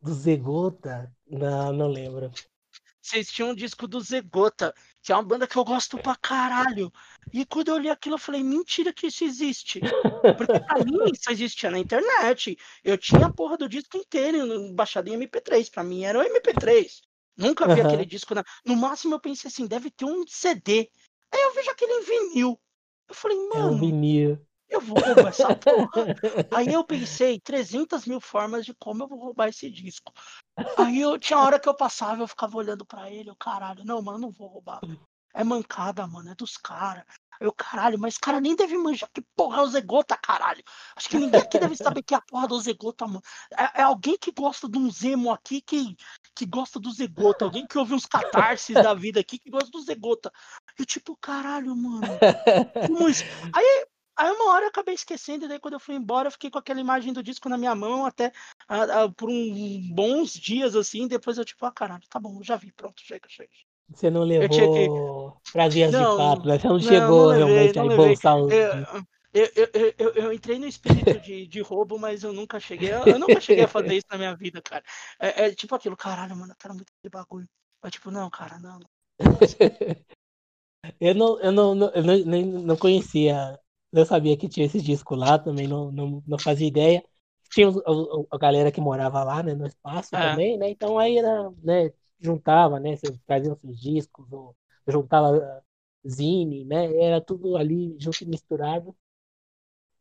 Do 0.00 0.12
Zegota? 0.12 1.14
Não, 1.26 1.72
não 1.72 1.88
lembro 1.88 2.30
vocês 3.06 3.30
tinham 3.30 3.50
um 3.50 3.54
disco 3.54 3.86
do 3.86 4.00
Zegota, 4.00 4.74
que 5.00 5.12
é 5.12 5.14
uma 5.14 5.22
banda 5.22 5.46
que 5.46 5.56
eu 5.56 5.64
gosto 5.64 5.96
pra 5.96 6.16
caralho. 6.16 6.92
E 7.32 7.46
quando 7.46 7.68
eu 7.68 7.78
li 7.78 7.88
aquilo, 7.88 8.16
eu 8.16 8.18
falei, 8.18 8.42
mentira 8.42 8.92
que 8.92 9.06
isso 9.06 9.24
existe. 9.24 9.80
Porque 10.36 10.60
pra 10.60 10.84
mim 10.84 11.12
isso 11.12 11.30
existia 11.30 11.70
na 11.70 11.78
internet. 11.78 12.58
Eu 12.82 12.98
tinha 12.98 13.26
a 13.26 13.32
porra 13.32 13.56
do 13.56 13.68
disco 13.68 13.96
inteiro 13.96 14.72
baixado 14.74 15.08
em 15.08 15.18
MP3. 15.18 15.70
Pra 15.70 15.84
mim 15.84 16.04
era 16.04 16.18
o 16.18 16.22
MP3. 16.22 17.00
Nunca 17.36 17.66
vi 17.66 17.80
uhum. 17.80 17.86
aquele 17.86 18.06
disco. 18.06 18.34
Na... 18.34 18.44
No 18.64 18.76
máximo 18.76 19.14
eu 19.14 19.20
pensei 19.20 19.48
assim, 19.48 19.66
deve 19.66 19.90
ter 19.90 20.04
um 20.04 20.24
CD. 20.26 20.90
Aí 21.32 21.40
eu 21.40 21.54
vejo 21.54 21.70
aquele 21.70 21.92
em 21.92 22.04
vinil. 22.04 22.60
Eu 23.08 23.14
falei, 23.14 23.36
mano. 23.48 23.54
É 23.54 23.64
um 23.64 23.78
vinil. 23.78 24.46
Eu 24.68 24.80
vou 24.80 24.98
roubar 24.98 25.28
essa 25.28 25.54
porra. 25.54 26.16
Aí 26.52 26.72
eu 26.72 26.84
pensei 26.84 27.38
300 27.40 28.06
mil 28.06 28.20
formas 28.20 28.64
de 28.64 28.74
como 28.74 29.04
eu 29.04 29.08
vou 29.08 29.18
roubar 29.18 29.48
esse 29.48 29.70
disco. 29.70 30.12
Aí 30.76 31.00
eu 31.00 31.18
tinha 31.18 31.38
hora 31.38 31.60
que 31.60 31.68
eu 31.68 31.74
passava, 31.74 32.22
eu 32.22 32.28
ficava 32.28 32.56
olhando 32.56 32.84
para 32.84 33.10
ele, 33.10 33.30
eu 33.30 33.36
caralho, 33.36 33.84
não, 33.84 34.02
mano, 34.02 34.18
não 34.18 34.30
vou 34.30 34.48
roubar. 34.48 34.80
É 35.34 35.44
mancada, 35.44 36.06
mano, 36.06 36.30
é 36.30 36.34
dos 36.34 36.56
caras. 36.56 37.04
Eu, 37.40 37.52
caralho, 37.52 37.98
mas 37.98 38.18
cara 38.18 38.40
nem 38.40 38.56
deve 38.56 38.76
manjar 38.76 39.10
que 39.12 39.22
porra 39.34 39.58
é 39.58 39.62
o 39.62 39.68
Zegota, 39.68 40.16
caralho. 40.16 40.62
Acho 40.94 41.08
que 41.08 41.16
ninguém 41.16 41.40
aqui 41.40 41.58
deve 41.58 41.76
saber 41.76 42.02
que 42.02 42.14
é 42.14 42.16
a 42.16 42.20
porra 42.20 42.48
do 42.48 42.60
Zegota, 42.60 43.06
mano. 43.06 43.22
É, 43.56 43.80
é, 43.80 43.82
alguém 43.82 44.16
que 44.18 44.32
gosta 44.32 44.68
de 44.68 44.78
um 44.78 44.90
Zemo 44.90 45.32
aqui 45.32 45.60
que, 45.60 45.96
que 46.34 46.46
gosta 46.46 46.78
do 46.78 46.90
Zegota. 46.90 47.44
Alguém 47.44 47.66
que 47.66 47.78
ouve 47.78 47.94
uns 47.94 48.06
catarses 48.06 48.74
da 48.74 48.94
vida 48.94 49.20
aqui 49.20 49.38
que 49.38 49.50
gosta 49.50 49.70
do 49.70 49.82
Zegota. 49.82 50.32
E 50.78 50.84
tipo, 50.84 51.16
caralho, 51.16 51.74
mano. 51.76 52.06
Isso? 53.08 53.24
Aí 53.54 53.86
Aí 54.16 54.30
uma 54.30 54.52
hora 54.52 54.64
eu 54.64 54.68
acabei 54.70 54.94
esquecendo, 54.94 55.44
e 55.44 55.48
daí 55.48 55.60
quando 55.60 55.74
eu 55.74 55.80
fui 55.80 55.94
embora, 55.94 56.28
eu 56.28 56.32
fiquei 56.32 56.50
com 56.50 56.58
aquela 56.58 56.80
imagem 56.80 57.12
do 57.12 57.22
disco 57.22 57.50
na 57.50 57.58
minha 57.58 57.74
mão 57.74 58.06
até 58.06 58.32
por 59.14 59.28
um, 59.28 59.94
bons 59.94 60.32
dias, 60.32 60.74
assim, 60.74 61.06
depois 61.06 61.36
eu 61.36 61.44
tipo, 61.44 61.66
ah, 61.66 61.70
caralho, 61.70 62.02
tá 62.08 62.18
bom, 62.18 62.42
já 62.42 62.56
vi, 62.56 62.72
pronto, 62.72 63.02
chega, 63.02 63.28
chega. 63.28 63.50
Você 63.92 64.10
não 64.10 64.22
levou 64.22 64.48
que... 65.44 65.52
pra 65.52 65.68
dias 65.68 65.92
não, 65.92 66.12
de 66.12 66.16
fato, 66.16 66.46
né? 66.46 66.58
Você 66.58 66.66
não, 66.66 66.74
não 66.74 66.80
chegou 66.80 67.32
não 67.32 67.46
levei, 67.46 67.72
realmente 67.72 67.78
a 67.78 67.96
bolsar 67.96 68.36
o... 68.36 68.50
Eu, 69.32 69.50
eu, 69.54 69.94
eu, 69.98 70.14
eu, 70.14 70.32
entrei 70.32 70.58
no 70.58 70.66
espírito 70.66 71.20
de, 71.20 71.46
de 71.46 71.60
roubo, 71.60 71.98
mas 71.98 72.22
eu 72.22 72.32
nunca 72.32 72.58
cheguei. 72.58 72.90
Eu, 72.90 73.18
nunca 73.18 73.38
cheguei 73.38 73.64
a 73.64 73.68
fazer 73.68 73.94
isso 73.94 74.06
na 74.10 74.16
minha 74.16 74.34
vida, 74.34 74.62
cara. 74.62 74.82
É, 75.20 75.44
é 75.44 75.54
tipo 75.54 75.74
aquilo, 75.74 75.94
caralho, 75.94 76.34
mano, 76.34 76.52
eu 76.52 76.56
quero 76.58 76.74
muito 76.74 76.90
de 77.04 77.10
bagulho. 77.10 77.46
Mas 77.82 77.92
tipo, 77.92 78.10
não, 78.10 78.30
cara, 78.30 78.58
não. 78.58 78.80
eu 80.98 81.14
não, 81.14 81.38
eu 81.40 81.52
não, 81.52 81.90
eu 81.90 82.02
não, 82.02 82.16
nem, 82.24 82.46
não 82.46 82.76
conhecia 82.78 83.60
eu 83.92 84.04
sabia 84.04 84.36
que 84.36 84.48
tinha 84.48 84.66
esse 84.66 84.80
disco 84.80 85.14
lá, 85.14 85.38
também 85.38 85.66
não, 85.66 85.90
não, 85.90 86.22
não 86.26 86.38
fazia 86.38 86.66
ideia. 86.66 87.02
Tinha 87.50 87.68
a, 87.68 88.34
a 88.34 88.38
galera 88.38 88.72
que 88.72 88.80
morava 88.80 89.22
lá, 89.24 89.42
né, 89.42 89.54
no 89.54 89.66
espaço 89.66 90.14
é. 90.14 90.30
também, 90.30 90.58
né? 90.58 90.68
Então 90.68 90.98
aí 90.98 91.16
era, 91.16 91.50
né, 91.62 91.90
juntava, 92.20 92.80
né? 92.80 92.96
Você 92.96 93.18
trazia 93.26 93.52
os 93.52 93.60
seus 93.60 93.80
discos, 93.80 94.30
ou 94.32 94.56
juntava 94.86 95.36
uh, 95.36 96.08
zine, 96.08 96.64
né? 96.64 96.94
Era 96.96 97.20
tudo 97.20 97.56
ali 97.56 97.96
junto 97.98 98.22
e 98.22 98.26
misturado. 98.26 98.96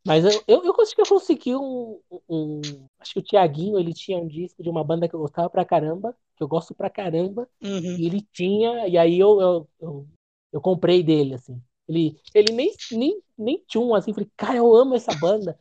Mas 0.06 0.24
eu, 0.24 0.42
eu, 0.46 0.64
eu 0.64 0.74
acho 0.80 0.94
que 0.94 1.00
eu 1.00 1.06
consegui 1.06 1.56
um, 1.56 2.00
um, 2.28 2.60
Acho 3.00 3.12
que 3.14 3.18
o 3.18 3.22
Tiaguinho 3.22 3.78
ele 3.78 3.92
tinha 3.92 4.16
um 4.18 4.28
disco 4.28 4.62
de 4.62 4.70
uma 4.70 4.84
banda 4.84 5.08
que 5.08 5.14
eu 5.14 5.20
gostava 5.20 5.50
pra 5.50 5.64
caramba, 5.64 6.16
que 6.36 6.42
eu 6.42 6.48
gosto 6.48 6.74
pra 6.74 6.88
caramba. 6.88 7.48
Uhum. 7.60 7.96
E 7.98 8.06
ele 8.06 8.22
tinha, 8.32 8.86
e 8.86 8.96
aí 8.96 9.18
eu, 9.18 9.40
eu, 9.40 9.68
eu, 9.80 10.08
eu 10.52 10.60
comprei 10.60 11.02
dele, 11.02 11.34
assim. 11.34 11.60
Ele, 11.88 12.20
ele 12.32 12.52
nem, 12.52 12.72
nem, 12.92 13.22
nem 13.36 13.64
tinha 13.66 13.80
um 13.82 13.94
assim. 13.94 14.12
Falei, 14.12 14.30
cara, 14.36 14.56
eu 14.58 14.74
amo 14.74 14.94
essa 14.94 15.12
banda. 15.14 15.58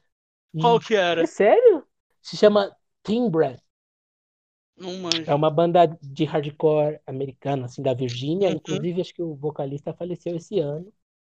Qual 0.60 0.80
que 0.80 0.96
era? 0.96 1.24
É 1.24 1.26
sério? 1.26 1.84
Se 2.22 2.38
chama 2.38 2.76
Timbre. 3.04 3.60
Não 4.78 4.98
manjo. 4.98 5.24
É 5.26 5.34
uma 5.34 5.50
banda 5.50 5.86
de 6.02 6.26
hardcore 6.26 7.00
americana, 7.06 7.66
assim, 7.66 7.82
da 7.82 7.94
Virgínia. 7.94 8.50
Uhum. 8.50 8.56
Inclusive, 8.56 9.02
acho 9.02 9.14
que 9.14 9.22
o 9.22 9.36
vocalista 9.36 9.94
faleceu 9.94 10.36
esse 10.36 10.60
ano. 10.60 10.92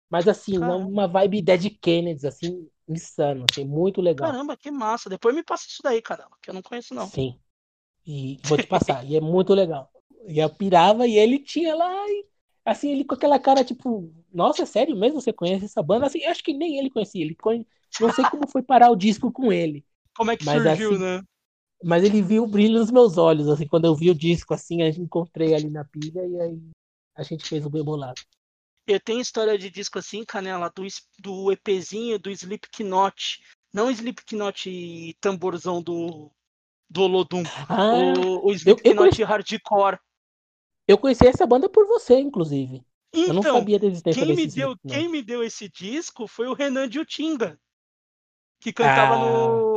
Mas, 0.10 0.28
assim, 0.28 0.60
Caramba. 0.60 0.86
uma 0.86 1.07
vibe 1.07 1.41
Dead 1.41 1.78
Kennedys, 1.82 2.24
assim, 2.24 2.68
insano, 2.88 3.45
assim, 3.49 3.65
muito 3.65 4.02
legal. 4.02 4.32
Caramba, 4.32 4.56
que 4.56 4.72
massa. 4.72 5.10
Depois 5.10 5.36
me 5.36 5.44
passa 5.44 5.65
isso 5.68 5.82
daí, 5.84 6.02
cara, 6.02 6.28
que 6.41 6.49
eu 6.49 6.53
não 6.53 6.61
conheço, 6.61 6.94
não. 6.94 7.07
Sim. 7.07 7.40
E 8.06 8.38
vou 8.45 8.57
te 8.57 8.68
passar. 8.68 9.03
e 9.06 9.15
é 9.15 9.22
muito 9.22 9.53
legal. 9.53 9.90
E 10.28 10.40
eu 10.40 10.49
pirava 10.49 11.07
e 11.07 11.18
ele 11.18 11.40
tinha 11.40 11.76
lá 11.76 11.91
e 12.07 12.26
Assim, 12.65 12.91
ele 12.91 13.03
com 13.03 13.15
aquela 13.15 13.38
cara, 13.38 13.64
tipo, 13.64 14.10
nossa, 14.34 14.64
é 14.64 14.65
sério 14.65 14.95
mesmo? 14.95 15.20
Você 15.20 15.34
conhece 15.34 15.65
essa 15.65 15.84
banda? 15.84 16.06
Assim, 16.06 16.24
acho 16.24 16.41
que 16.41 16.53
nem 16.53 16.78
ele 16.78 16.90
conhecia. 16.90 17.24
Ele 17.24 17.36
conhe... 17.36 17.68
Não 17.99 18.11
sei 18.11 18.24
como 18.30 18.48
foi 18.48 18.64
parar 18.64 18.90
o 18.90 18.95
disco 18.95 19.32
com 19.32 19.52
ele. 19.52 19.86
Como 20.15 20.32
é 20.32 20.38
que 20.38 20.45
mas, 20.45 20.64
surgiu, 20.64 20.91
assim, 20.91 20.99
né? 20.99 21.22
Mas 21.84 22.03
ele 22.03 22.22
viu 22.22 22.43
o 22.43 22.47
brilho 22.47 22.80
nos 22.80 22.89
meus 22.91 23.18
olhos, 23.18 23.47
assim, 23.49 23.68
quando 23.68 23.85
eu 23.85 23.95
vi 23.95 24.10
o 24.10 24.15
disco, 24.15 24.53
assim, 24.53 24.81
a 24.81 24.85
gente 24.85 25.01
encontrei 25.01 25.53
ali 25.53 25.69
na 25.69 25.84
pilha 25.84 26.26
e 26.26 26.39
aí 26.39 26.60
a 27.15 27.23
gente 27.23 27.45
fez 27.45 27.65
o 27.65 27.69
bem 27.69 27.84
bolado. 27.84 28.22
Eu 28.88 28.99
tenho 28.99 29.19
história 29.22 29.57
de 29.57 29.69
disco 29.69 29.97
assim, 29.99 30.23
Canela, 30.26 30.69
do, 30.76 30.85
do 31.19 31.51
EPzinho 31.51 32.19
do 32.19 32.30
Slipknot, 32.30 33.41
Não 33.73 33.89
Slipknot 33.89 34.69
e 34.69 35.14
tamborzão 35.22 35.81
do, 35.81 36.30
do 36.89 37.01
Olodum. 37.03 37.43
Ah, 37.69 37.93
o, 37.93 38.47
o 38.47 38.49
eu 38.51 38.55
Slipknot 38.55 38.95
conheci- 38.97 39.23
hardcore. 39.23 39.99
eu 40.88 40.97
conheci 40.97 41.26
essa 41.27 41.45
banda 41.45 41.69
por 41.69 41.88
você, 41.88 42.19
inclusive. 42.19 42.84
eu 43.14 43.34
não 43.34 43.39
Então, 43.41 43.57
sabia 43.57 43.80
da 43.80 43.88
existência 43.88 44.26
quem 44.26 44.35
me, 44.35 44.47
deu, 44.47 44.72
Slipknot. 44.72 44.93
quem 44.99 45.10
me 45.10 45.22
deu 45.22 45.43
esse 45.43 45.69
disco 45.69 46.27
foi 46.27 46.47
o 46.47 46.53
Renan 46.53 46.88
Diltinga, 46.89 47.57
que 48.60 48.73
cantava 48.73 49.15
Ah. 49.15 49.18
no, 49.18 49.72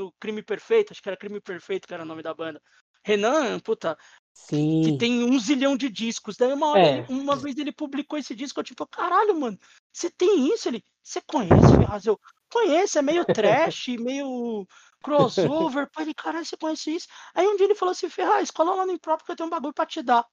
no 0.00 0.12
Crime 0.18 0.42
Perfeito, 0.42 0.92
acho 0.92 1.02
que 1.02 1.08
era 1.08 1.16
Crime 1.16 1.40
Perfeito 1.40 1.86
que 1.86 1.94
era 1.94 2.02
o 2.02 2.06
nome 2.06 2.22
da 2.22 2.32
banda. 2.34 2.60
Renan, 3.02 3.58
puta, 3.60 3.96
Sim. 4.34 4.82
que 4.84 4.98
tem 4.98 5.24
um 5.24 5.38
zilhão 5.38 5.76
de 5.76 5.88
discos. 5.88 6.36
Daí 6.36 6.52
uma, 6.52 6.68
hora 6.68 6.80
É. 6.80 6.98
ele- 6.98 7.06
uma 7.08 7.36
vez 7.36 7.56
ele 7.56 7.72
publicou 7.72 8.18
esse 8.18 8.34
disco, 8.34 8.60
eu 8.60 8.64
tipo, 8.64 8.86
caralho, 8.86 9.38
mano, 9.38 9.58
você 9.92 10.10
tem 10.10 10.52
isso? 10.52 10.68
Ele, 10.68 10.84
você 11.02 11.20
conhece, 11.20 11.76
Ferraz? 11.76 12.06
Eu 12.06 12.18
conheço, 12.50 12.98
é 12.98 13.02
meio 13.02 13.24
trash, 13.24 13.88
meio 14.00 14.66
crossover. 15.02 15.88
Pô, 15.90 16.00
ele, 16.00 16.14
caralho, 16.14 16.44
você 16.44 16.56
conhece 16.56 16.94
isso? 16.94 17.08
Aí 17.34 17.46
um 17.46 17.56
dia 17.56 17.66
ele 17.66 17.74
falou 17.74 17.92
assim, 17.92 18.08
Ferraz, 18.08 18.50
cola 18.50 18.74
lá 18.74 18.86
no 18.86 18.92
Impróprio 18.92 19.26
que 19.26 19.32
eu 19.32 19.36
tenho 19.36 19.46
um 19.46 19.50
bagulho 19.50 19.74
pra 19.74 19.86
te 19.86 20.02
dar. 20.02 20.26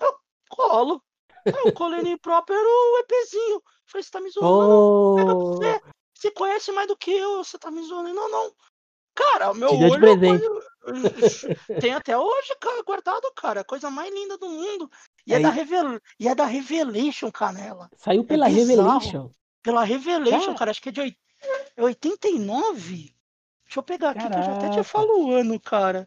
Eu 0.00 0.14
colo. 0.48 1.02
Aí 1.46 1.54
eu 1.66 1.72
colei 1.72 2.00
no 2.02 2.08
Impróprio, 2.08 2.56
era 2.56 2.66
o 2.68 2.98
EPzinho. 3.00 3.62
Falei, 3.86 4.02
você 4.02 4.10
tá 4.10 4.20
me 4.20 4.30
zoando? 4.30 4.74
Oh, 4.74 5.56
você. 5.56 5.80
Você 6.16 6.30
conhece 6.30 6.72
mais 6.72 6.86
do 6.88 6.96
que 6.96 7.10
eu, 7.10 7.44
você 7.44 7.58
tá 7.58 7.70
me 7.70 7.82
zoando. 7.82 8.14
Não, 8.14 8.30
não. 8.30 8.54
Cara, 9.14 9.52
o 9.52 9.54
meu 9.54 9.68
Te 9.70 9.84
olho. 9.84 10.00
presente. 10.00 10.44
Tem 11.80 11.92
até 11.94 12.16
hoje, 12.18 12.54
cara, 12.60 12.82
guardado, 12.82 13.32
cara. 13.34 13.60
A 13.60 13.64
coisa 13.64 13.88
mais 13.90 14.12
linda 14.12 14.36
do 14.36 14.48
mundo. 14.48 14.90
E 15.26 15.32
é, 15.32 15.36
Aí- 15.36 15.42
da, 15.42 15.50
Revel... 15.50 16.00
e 16.18 16.28
é 16.28 16.34
da 16.34 16.44
Revelation, 16.44 17.30
Canela. 17.30 17.88
saiu 17.96 18.24
pela 18.24 18.46
é. 18.46 18.50
Revelation. 18.50 19.30
Pela 19.62 19.84
Revelation, 19.84 20.46
Cara. 20.46 20.58
cara. 20.58 20.70
Acho 20.72 20.82
que 20.82 20.88
é 20.90 20.92
de 20.92 21.00
oit- 21.00 21.18
é 21.76 21.82
89. 21.82 23.14
Deixa 23.64 23.78
eu 23.78 23.82
pegar 23.82 24.10
aqui, 24.10 24.20
que 24.20 24.26
eu 24.26 24.42
já 24.42 24.52
até 24.52 24.60
Caraca. 24.68 24.82
te 24.82 24.84
falo 24.86 25.26
o 25.26 25.32
ano, 25.32 25.58
cara. 25.58 26.06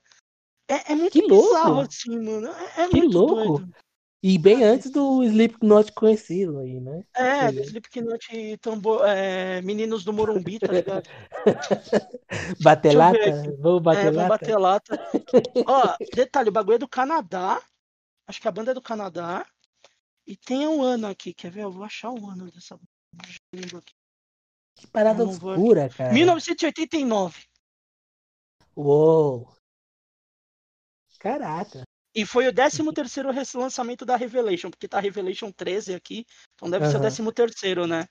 É, 0.69 0.91
é 0.91 0.95
muito 0.95 1.13
Que 1.13 1.21
louco. 1.21 1.47
bizarro, 1.47 1.79
assim, 1.81 2.19
mano. 2.19 2.47
É, 2.47 2.81
é 2.83 2.87
Que 2.89 2.97
muito 2.97 3.17
louco. 3.17 3.35
doido. 3.59 3.75
E 4.21 4.37
bem 4.37 4.63
antes 4.63 4.89
do 4.89 5.23
Slipknot 5.23 5.91
conhecido 5.91 6.59
aí, 6.59 6.79
né? 6.79 7.03
É, 7.13 7.51
Sim. 7.51 7.61
Slipknot 7.61 8.35
e 8.35 8.57
tambor, 8.57 9.05
é, 9.07 9.61
Meninos 9.61 10.03
do 10.03 10.11
Morumbi, 10.11 10.59
tá 10.59 10.71
ligado? 10.71 11.07
Bater 12.61 12.93
Deixa 12.93 13.09
eu 13.09 13.11
ver 13.13 13.29
lata? 13.29 13.57
Vamos 13.59 13.81
bater 13.83 14.07
É, 14.07 14.11
lata? 14.11 14.27
bater 14.27 14.57
lata. 14.57 14.99
Ó, 15.67 15.95
detalhe, 16.15 16.49
o 16.49 16.51
bagulho 16.51 16.75
é 16.75 16.79
do 16.79 16.87
Canadá. 16.87 17.61
Acho 18.27 18.41
que 18.41 18.47
a 18.47 18.51
banda 18.51 18.71
é 18.71 18.73
do 18.73 18.81
Canadá. 18.81 19.45
E 20.25 20.35
tem 20.35 20.67
um 20.67 20.81
ano 20.81 21.07
aqui, 21.07 21.33
quer 21.33 21.51
ver? 21.51 21.63
Eu 21.63 21.71
vou 21.71 21.83
achar 21.83 22.11
o 22.11 22.29
ano 22.29 22.51
dessa 22.51 22.75
banda 22.75 23.77
aqui. 23.77 23.93
Que 24.75 24.87
parada 24.87 25.23
obscura, 25.23 25.89
cara. 25.89 26.13
1989. 26.13 27.45
Uou. 28.75 29.55
Caraca. 31.19 31.83
E 32.17 32.25
foi 32.25 32.47
o 32.47 32.53
13 32.53 32.91
terceiro 32.93 33.29
lançamento 33.59 34.03
da 34.03 34.15
Revelation, 34.15 34.71
porque 34.71 34.87
tá 34.87 34.99
Revelation 34.99 35.51
13 35.51 35.93
aqui, 35.93 36.25
então 36.55 36.67
deve 36.67 36.87
ser 36.87 36.97
o 36.97 36.99
Aham. 36.99 37.09
13 37.09 37.31
terceiro, 37.31 37.85
né? 37.85 38.07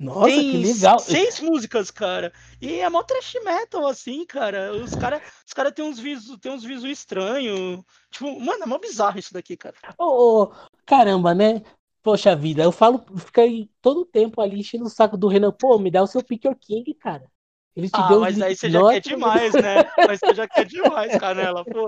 Nossa, 0.00 0.30
tem 0.30 0.50
que 0.50 0.56
legal. 0.56 0.98
seis 0.98 1.40
músicas, 1.40 1.90
cara. 1.90 2.32
E 2.58 2.80
é 2.80 2.88
mó 2.88 3.02
trash 3.02 3.34
metal, 3.44 3.86
assim, 3.86 4.24
cara. 4.24 4.72
Os 4.72 4.94
caras 4.94 5.22
os 5.46 5.52
cara 5.52 5.70
tem 5.70 5.84
uns 5.84 5.98
visos 5.98 6.38
tem 6.40 6.50
uns 6.52 6.64
estranhos. 6.84 7.84
Tipo, 8.10 8.40
mano, 8.40 8.64
é 8.64 8.66
mó 8.66 8.78
bizarro 8.78 9.18
isso 9.18 9.34
daqui, 9.34 9.58
cara. 9.58 9.76
Ô, 9.98 10.44
ô, 10.44 10.52
caramba, 10.86 11.34
né? 11.34 11.62
Poxa 12.02 12.34
vida, 12.36 12.62
eu 12.62 12.72
falo, 12.72 13.04
fica 13.18 13.42
aí 13.42 13.68
todo 13.80 14.00
o 14.02 14.06
tempo 14.06 14.40
ali 14.40 14.60
enchendo 14.60 14.84
o 14.84 14.90
saco 14.90 15.16
do 15.16 15.28
Renan. 15.28 15.52
Pô, 15.52 15.78
me 15.78 15.90
dá 15.90 16.02
o 16.02 16.06
seu 16.06 16.22
Picker 16.22 16.56
King, 16.58 16.94
cara. 16.94 17.30
Ele 17.76 17.88
te 17.88 17.94
Ah, 17.94 18.08
deu 18.08 18.20
mas 18.20 18.40
aí 18.40 18.54
você 18.54 18.70
já 18.70 18.80
quer 18.88 19.00
demais, 19.00 19.52
né? 19.52 19.90
Mas 20.06 20.20
você 20.20 20.34
já 20.34 20.46
quer 20.46 20.64
demais, 20.64 21.18
Canela, 21.18 21.64
pô. 21.64 21.86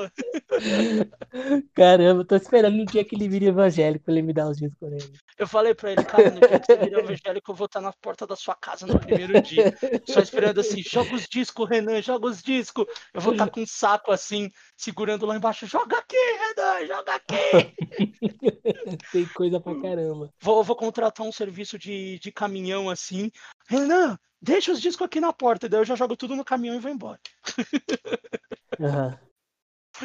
Caramba, 1.75 2.25
tô 2.25 2.35
esperando 2.35 2.81
o 2.83 2.87
dia 2.87 3.05
que 3.05 3.15
ele 3.15 3.29
vira 3.29 3.47
evangélico 3.47 4.05
pra 4.05 4.15
ele 4.15 4.23
me 4.23 4.33
dar 4.33 4.49
os 4.49 4.57
discos 4.57 4.91
nele. 4.91 5.13
Eu 5.39 5.47
falei 5.47 5.75
pra 5.75 5.93
ele, 5.93 6.05
cara, 6.05 6.31
no 6.31 6.41
dia 6.41 6.59
que 6.59 6.67
você 6.67 6.77
virar 6.77 6.99
evangélico, 6.99 7.53
eu 7.53 7.55
vou 7.55 7.67
estar 7.67 7.81
na 7.81 7.93
porta 7.93 8.27
da 8.27 8.35
sua 8.35 8.57
casa 8.57 8.85
no 8.85 8.99
primeiro 8.99 9.41
dia. 9.43 9.77
Só 10.07 10.19
esperando 10.21 10.61
assim, 10.61 10.83
joga 10.83 11.15
os 11.15 11.27
discos, 11.31 11.69
Renan, 11.69 12.03
joga 12.03 12.27
os 12.27 12.43
discos. 12.43 12.85
Eu 13.15 13.21
vou 13.21 13.33
estar 13.33 13.49
com 13.49 13.61
um 13.61 13.67
saco 13.67 14.11
assim, 14.11 14.51
segurando 14.77 15.25
lá 15.25 15.37
embaixo, 15.37 15.67
joga 15.67 15.99
aqui, 15.99 16.17
Renan, 16.17 16.87
joga 16.87 17.15
aqui. 17.15 17.77
Tem 19.13 19.25
coisa 19.27 19.61
pra 19.61 19.81
caramba. 19.81 20.31
Vou, 20.41 20.65
vou 20.65 20.75
contratar 20.75 21.25
um 21.25 21.33
serviço 21.33 21.79
de, 21.79 22.19
de 22.19 22.33
caminhão 22.33 22.91
assim. 22.91 23.31
Renan, 23.69 24.19
deixa 24.47 24.71
os 24.71 24.81
discos 24.81 25.05
aqui 25.05 25.21
na 25.21 25.33
porta, 25.33 25.69
daí 25.69 25.81
eu 25.81 25.85
já 25.85 25.97
jogo 25.97 26.17
tudo 26.17 26.37
no 26.37 26.45
caminhão 26.45 26.77
e 26.77 26.79
vou 26.79 26.91
embora. 26.91 27.21
Aham. 28.81 29.19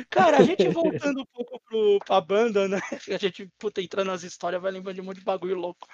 Cara, 0.10 0.40
a 0.40 0.44
gente 0.44 0.68
voltando 0.74 1.22
um 1.22 1.26
pouco 1.26 1.62
pro, 1.62 2.00
pra 2.00 2.20
banda, 2.20 2.68
né? 2.68 2.80
A 3.14 3.18
gente, 3.18 3.48
puta, 3.60 3.82
entrando 3.82 4.08
nas 4.08 4.24
histórias, 4.24 4.62
vai 4.62 4.72
lembrando 4.72 4.96
de 4.96 5.02
um 5.02 5.04
monte 5.04 5.20
de 5.20 5.24
bagulho 5.24 5.56
louco. 5.56 5.88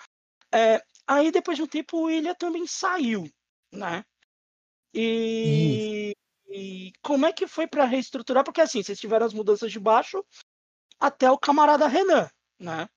É, 0.53 0.81
aí 1.05 1.31
depois 1.31 1.57
de 1.57 1.63
um 1.63 1.67
tempo 1.67 1.97
o 1.97 2.03
William 2.03 2.35
também 2.35 2.65
saiu, 2.65 3.29
né? 3.71 4.05
E, 4.93 6.15
e 6.47 6.93
como 7.01 7.25
é 7.25 7.33
que 7.33 7.47
foi 7.47 7.67
pra 7.67 7.85
reestruturar? 7.85 8.43
Porque 8.43 8.61
assim, 8.61 8.81
vocês 8.81 8.99
tiveram 8.99 9.25
as 9.25 9.33
mudanças 9.33 9.71
de 9.71 9.79
baixo 9.79 10.23
até 10.99 11.29
o 11.29 11.37
camarada 11.37 11.87
Renan, 11.87 12.29
né? 12.59 12.87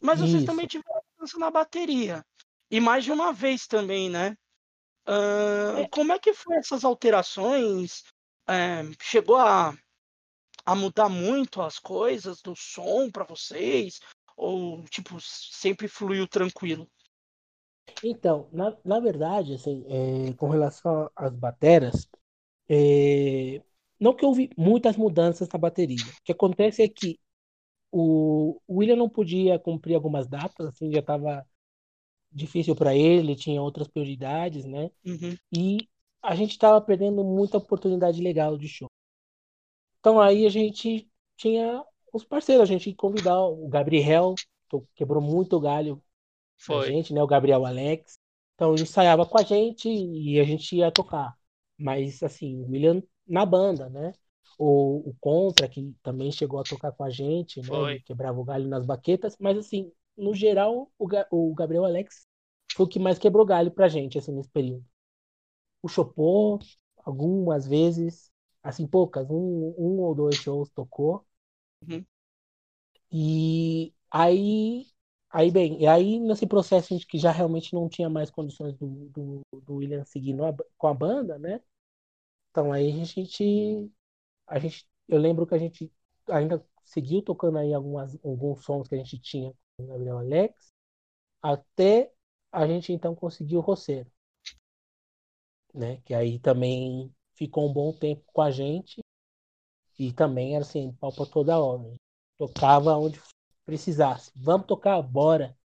Mas 0.00 0.20
vocês 0.20 0.42
Isso. 0.42 0.46
também 0.46 0.66
tiveram 0.66 1.00
mudança 1.16 1.38
na 1.38 1.50
bateria. 1.50 2.24
E 2.70 2.80
mais 2.80 3.02
de 3.02 3.10
uma 3.10 3.32
vez 3.32 3.66
também, 3.66 4.08
né? 4.10 4.36
É. 5.08 5.88
Como 5.88 6.12
é 6.12 6.18
que 6.18 6.34
foi 6.34 6.56
essas 6.56 6.84
alterações? 6.84 8.04
É, 8.46 8.82
chegou 9.02 9.36
a, 9.36 9.74
a 10.64 10.74
mudar 10.74 11.08
muito 11.08 11.62
as 11.62 11.78
coisas 11.78 12.42
do 12.42 12.54
som 12.54 13.10
pra 13.10 13.24
vocês? 13.24 14.00
Ou, 14.36 14.84
tipo, 14.84 15.18
sempre 15.20 15.88
fluiu 15.88 16.28
tranquilo? 16.28 16.86
Então, 18.04 18.48
na, 18.52 18.76
na 18.84 19.00
verdade, 19.00 19.54
assim, 19.54 19.84
é, 19.88 20.32
com 20.34 20.48
relação 20.48 21.10
às 21.16 21.34
bateras, 21.34 22.08
é, 22.68 23.62
não 23.98 24.14
que 24.14 24.24
houve 24.24 24.50
muitas 24.56 24.96
mudanças 24.96 25.48
na 25.48 25.58
bateria. 25.58 25.96
O 25.96 26.22
que 26.22 26.32
acontece 26.32 26.82
é 26.82 26.88
que 26.88 27.18
o, 27.90 28.60
o 28.66 28.78
William 28.78 28.96
não 28.96 29.08
podia 29.08 29.58
cumprir 29.58 29.94
algumas 29.94 30.28
datas, 30.28 30.66
assim, 30.66 30.92
já 30.92 31.00
estava 31.00 31.44
difícil 32.32 32.74
para 32.76 32.94
ele, 32.96 33.36
tinha 33.36 33.62
outras 33.62 33.88
prioridades, 33.88 34.64
né? 34.64 34.90
Uhum, 35.04 35.38
E 35.52 35.88
a 36.22 36.34
gente 36.36 36.52
estava 36.52 36.80
perdendo 36.80 37.24
muita 37.24 37.58
oportunidade 37.58 38.22
legal 38.22 38.58
de 38.58 38.68
show. 38.68 38.90
Então 40.00 40.20
aí 40.20 40.46
a 40.46 40.50
gente 40.50 41.08
tinha 41.36 41.84
os 42.12 42.24
parceiros, 42.24 42.62
a 42.62 42.72
gente 42.72 42.94
convidar 42.94 43.40
o 43.42 43.68
Gabriel, 43.68 44.34
que 44.68 44.80
quebrou 44.94 45.22
muito 45.22 45.56
o 45.56 45.60
galho 45.60 46.02
foi. 46.58 46.82
gente, 46.82 47.12
né? 47.14 47.22
O 47.22 47.26
Gabriel 47.26 47.66
Alex. 47.66 48.18
Então 48.54 48.74
ele 48.74 48.82
ensaiava 48.84 49.26
com 49.26 49.38
a 49.38 49.42
gente 49.44 49.88
e 49.90 50.40
a 50.40 50.44
gente 50.44 50.76
ia 50.76 50.92
tocar. 50.92 51.36
Mas 51.78 52.22
assim, 52.22 52.56
o 52.58 52.70
William 52.70 53.02
na 53.26 53.46
banda, 53.46 53.88
né? 53.90 54.12
O, 54.58 55.10
o 55.10 55.16
Contra, 55.20 55.68
que 55.68 55.94
também 56.02 56.32
chegou 56.32 56.60
a 56.60 56.64
tocar 56.64 56.92
com 56.92 57.04
a 57.04 57.10
gente, 57.10 57.62
né? 57.62 57.92
Quebrava 58.04 58.40
o 58.40 58.44
galho 58.44 58.68
nas 58.68 58.84
baquetas, 58.86 59.36
mas 59.40 59.58
assim, 59.58 59.92
no 60.18 60.34
geral, 60.34 60.90
o, 60.98 61.06
Ga- 61.06 61.28
o 61.30 61.54
Gabriel 61.54 61.84
Alex 61.84 62.26
foi 62.74 62.86
o 62.86 62.88
que 62.88 62.98
mais 62.98 63.18
quebrou 63.18 63.46
galho 63.46 63.70
pra 63.72 63.88
gente, 63.88 64.18
assim, 64.18 64.32
nesse 64.32 64.50
período. 64.50 64.84
O 65.82 65.88
Chopô, 65.88 66.58
algumas 67.04 67.66
vezes, 67.66 68.30
assim, 68.62 68.86
poucas, 68.86 69.28
um, 69.30 69.74
um 69.78 70.00
ou 70.00 70.14
dois 70.14 70.36
shows 70.36 70.70
tocou. 70.70 71.26
Uhum. 71.82 72.06
E 73.10 73.94
aí, 74.10 74.86
aí 75.30 75.50
bem, 75.50 75.80
e 75.82 75.86
aí 75.86 76.20
nesse 76.20 76.46
processo 76.46 76.96
de 76.98 77.06
que 77.06 77.18
já 77.18 77.30
realmente 77.32 77.72
não 77.74 77.88
tinha 77.88 78.08
mais 78.10 78.30
condições 78.30 78.76
do, 78.76 79.08
do, 79.10 79.42
do 79.62 79.74
William 79.76 80.04
seguir 80.04 80.34
no- 80.34 80.44
com 80.76 80.86
a 80.88 80.94
banda, 80.94 81.38
né? 81.38 81.60
Então 82.50 82.72
aí 82.72 83.00
a 83.02 83.04
gente, 83.06 83.92
a 84.46 84.58
gente, 84.58 84.88
eu 85.08 85.18
lembro 85.18 85.46
que 85.46 85.54
a 85.54 85.58
gente 85.58 85.92
ainda 86.28 86.64
seguiu 86.84 87.22
tocando 87.22 87.58
aí 87.58 87.74
algumas, 87.74 88.16
alguns 88.24 88.64
sons 88.64 88.88
que 88.88 88.94
a 88.94 88.98
gente 88.98 89.18
tinha 89.20 89.54
Gabriel 89.80 90.18
Alex, 90.18 90.72
até 91.42 92.12
a 92.52 92.66
gente 92.66 92.92
então 92.92 93.14
conseguir 93.14 93.56
o 93.56 93.60
Roceiro, 93.60 94.10
né? 95.74 96.00
Que 96.04 96.14
aí 96.14 96.38
também 96.38 97.12
ficou 97.34 97.68
um 97.68 97.72
bom 97.72 97.92
tempo 97.92 98.22
com 98.32 98.42
a 98.42 98.50
gente 98.50 99.00
e 99.98 100.12
também 100.12 100.54
era 100.54 100.64
assim, 100.64 100.92
pau 101.00 101.12
pra 101.12 101.26
toda 101.26 101.58
hora. 101.58 101.94
Tocava 102.38 102.96
onde 102.96 103.20
precisasse. 103.66 104.30
Vamos 104.36 104.66
tocar? 104.66 105.00
Bora. 105.02 105.56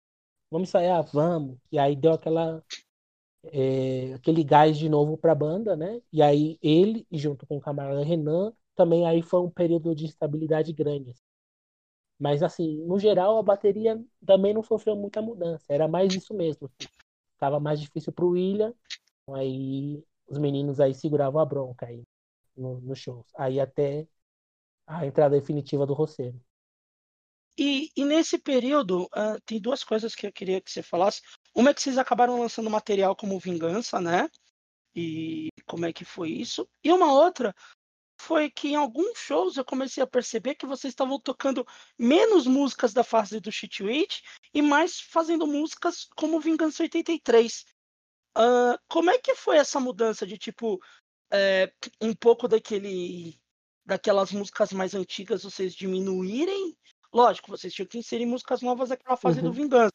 Vamos 0.51 0.69
ensaiar? 0.69 1.03
Vamos. 1.13 1.57
E 1.71 1.79
aí 1.79 1.95
deu 1.95 2.13
aquela 2.13 2.63
é, 3.45 4.13
aquele 4.13 4.43
gás 4.43 4.77
de 4.77 4.89
novo 4.89 5.17
pra 5.17 5.35
banda, 5.35 5.75
né? 5.75 6.01
E 6.11 6.21
aí 6.21 6.57
ele, 6.61 7.07
junto 7.11 7.45
com 7.47 7.57
o 7.57 7.61
camarada 7.61 8.03
Renan, 8.03 8.53
também 8.75 9.05
aí 9.07 9.21
foi 9.21 9.41
um 9.41 9.49
período 9.49 9.95
de 9.95 10.05
instabilidade 10.05 10.73
grande. 10.73 11.13
Mas 12.23 12.41
assim, 12.41 12.77
no 12.85 12.97
geral, 12.97 13.37
a 13.37 13.43
bateria 13.43 14.01
também 14.25 14.53
não 14.53 14.63
sofreu 14.63 14.95
muita 14.95 15.21
mudança. 15.21 15.65
Era 15.67 15.89
mais 15.89 16.15
isso 16.15 16.33
mesmo. 16.33 16.67
assim. 16.67 16.89
Tava 17.37 17.59
mais 17.59 17.81
difícil 17.81 18.13
pro 18.13 18.29
William. 18.29 18.73
Aí 19.35 20.01
os 20.25 20.37
meninos 20.37 20.79
aí 20.79 20.93
seguravam 20.93 21.41
a 21.41 21.45
bronca 21.45 21.85
aí 21.85 22.01
no, 22.55 22.79
no 22.79 22.95
shows. 22.95 23.27
Aí 23.35 23.59
até 23.59 24.07
a 24.87 25.05
entrada 25.05 25.37
definitiva 25.37 25.85
do 25.85 25.93
Roceiro. 25.93 26.39
E, 27.59 27.89
e 27.93 28.05
nesse 28.05 28.37
período, 28.37 29.03
uh, 29.03 29.37
tem 29.45 29.59
duas 29.59 29.83
coisas 29.83 30.15
que 30.15 30.25
eu 30.25 30.31
queria 30.31 30.61
que 30.61 30.71
você 30.71 30.81
falasse. 30.81 31.19
Uma 31.53 31.71
é 31.71 31.73
que 31.73 31.81
vocês 31.81 31.97
acabaram 31.97 32.39
lançando 32.39 32.69
material 32.69 33.17
como 33.17 33.37
Vingança, 33.37 33.99
né? 33.99 34.29
E 34.95 35.49
como 35.65 35.85
é 35.85 35.91
que 35.91 36.05
foi 36.05 36.29
isso? 36.29 36.65
E 36.81 36.89
uma 36.89 37.11
outra 37.11 37.53
foi 38.23 38.49
que 38.49 38.69
em 38.69 38.75
alguns 38.75 39.17
shows 39.17 39.57
eu 39.57 39.65
comecei 39.65 40.01
a 40.01 40.07
perceber 40.07 40.55
que 40.55 40.65
vocês 40.65 40.91
estavam 40.91 41.19
tocando 41.19 41.67
menos 41.99 42.47
músicas 42.47 42.93
da 42.93 43.03
fase 43.03 43.39
do 43.41 43.51
Shitwitch 43.51 44.21
e 44.53 44.61
mais 44.61 44.99
fazendo 44.99 45.45
músicas 45.45 46.05
como 46.15 46.39
Vingança 46.39 46.83
83. 46.83 47.65
Uh, 48.37 48.79
como 48.87 49.09
é 49.09 49.17
que 49.17 49.35
foi 49.35 49.57
essa 49.57 49.79
mudança 49.79 50.25
de 50.25 50.37
tipo 50.37 50.79
é, 51.31 51.71
um 52.01 52.15
pouco 52.15 52.47
daquele 52.47 53.37
daquelas 53.85 54.31
músicas 54.31 54.71
mais 54.71 54.95
antigas 54.95 55.43
vocês 55.43 55.75
diminuírem? 55.75 56.77
Lógico, 57.13 57.51
vocês 57.51 57.73
tinham 57.73 57.87
que 57.87 57.97
inserir 57.97 58.25
músicas 58.25 58.61
novas 58.61 58.89
daquela 58.89 59.17
fase 59.17 59.39
uhum. 59.39 59.45
do 59.45 59.53
Vingança. 59.53 59.93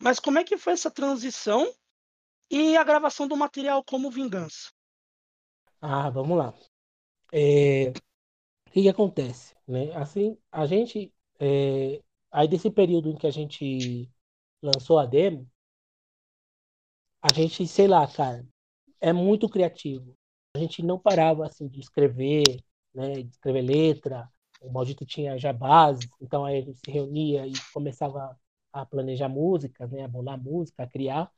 Mas 0.00 0.18
como 0.18 0.38
é 0.38 0.44
que 0.44 0.56
foi 0.56 0.72
essa 0.72 0.90
transição 0.90 1.70
e 2.50 2.76
a 2.76 2.82
gravação 2.82 3.28
do 3.28 3.36
material 3.36 3.84
como 3.84 4.10
Vingança? 4.10 4.70
Ah, 5.80 6.08
vamos 6.08 6.38
lá. 6.38 6.54
É, 7.32 7.88
o 8.68 8.70
que, 8.72 8.82
que, 8.82 8.88
acontece? 8.88 9.54
Né? 9.66 9.92
Assim, 9.94 10.36
a 10.50 10.66
gente. 10.66 11.12
É, 11.40 12.00
aí 12.30 12.46
desse 12.48 12.70
período 12.70 13.10
em 13.10 13.16
que 13.16 13.26
a 13.26 13.30
gente 13.30 14.10
lançou 14.62 14.98
a 14.98 15.06
demo, 15.06 15.50
a 17.22 17.32
gente, 17.34 17.66
sei 17.66 17.88
lá, 17.88 18.06
cara, 18.06 18.46
é 19.00 19.12
muito 19.12 19.48
criativo. 19.48 20.14
A 20.54 20.58
gente 20.58 20.82
não 20.82 20.98
parava 20.98 21.46
assim 21.46 21.68
de 21.68 21.80
escrever, 21.80 22.62
né, 22.94 23.22
de 23.22 23.30
escrever 23.30 23.62
letra. 23.62 24.28
O 24.60 24.70
Maldito 24.70 25.04
tinha 25.06 25.38
já 25.38 25.52
base, 25.52 26.08
então 26.20 26.44
aí 26.44 26.58
a 26.58 26.60
gente 26.62 26.78
se 26.78 26.90
reunia 26.90 27.46
e 27.46 27.52
começava 27.72 28.38
a 28.72 28.86
planejar 28.86 29.28
músicas, 29.28 29.90
né, 29.90 30.04
a 30.04 30.08
bolar 30.08 30.40
música, 30.40 30.82
a 30.84 30.86
criar. 30.86 31.30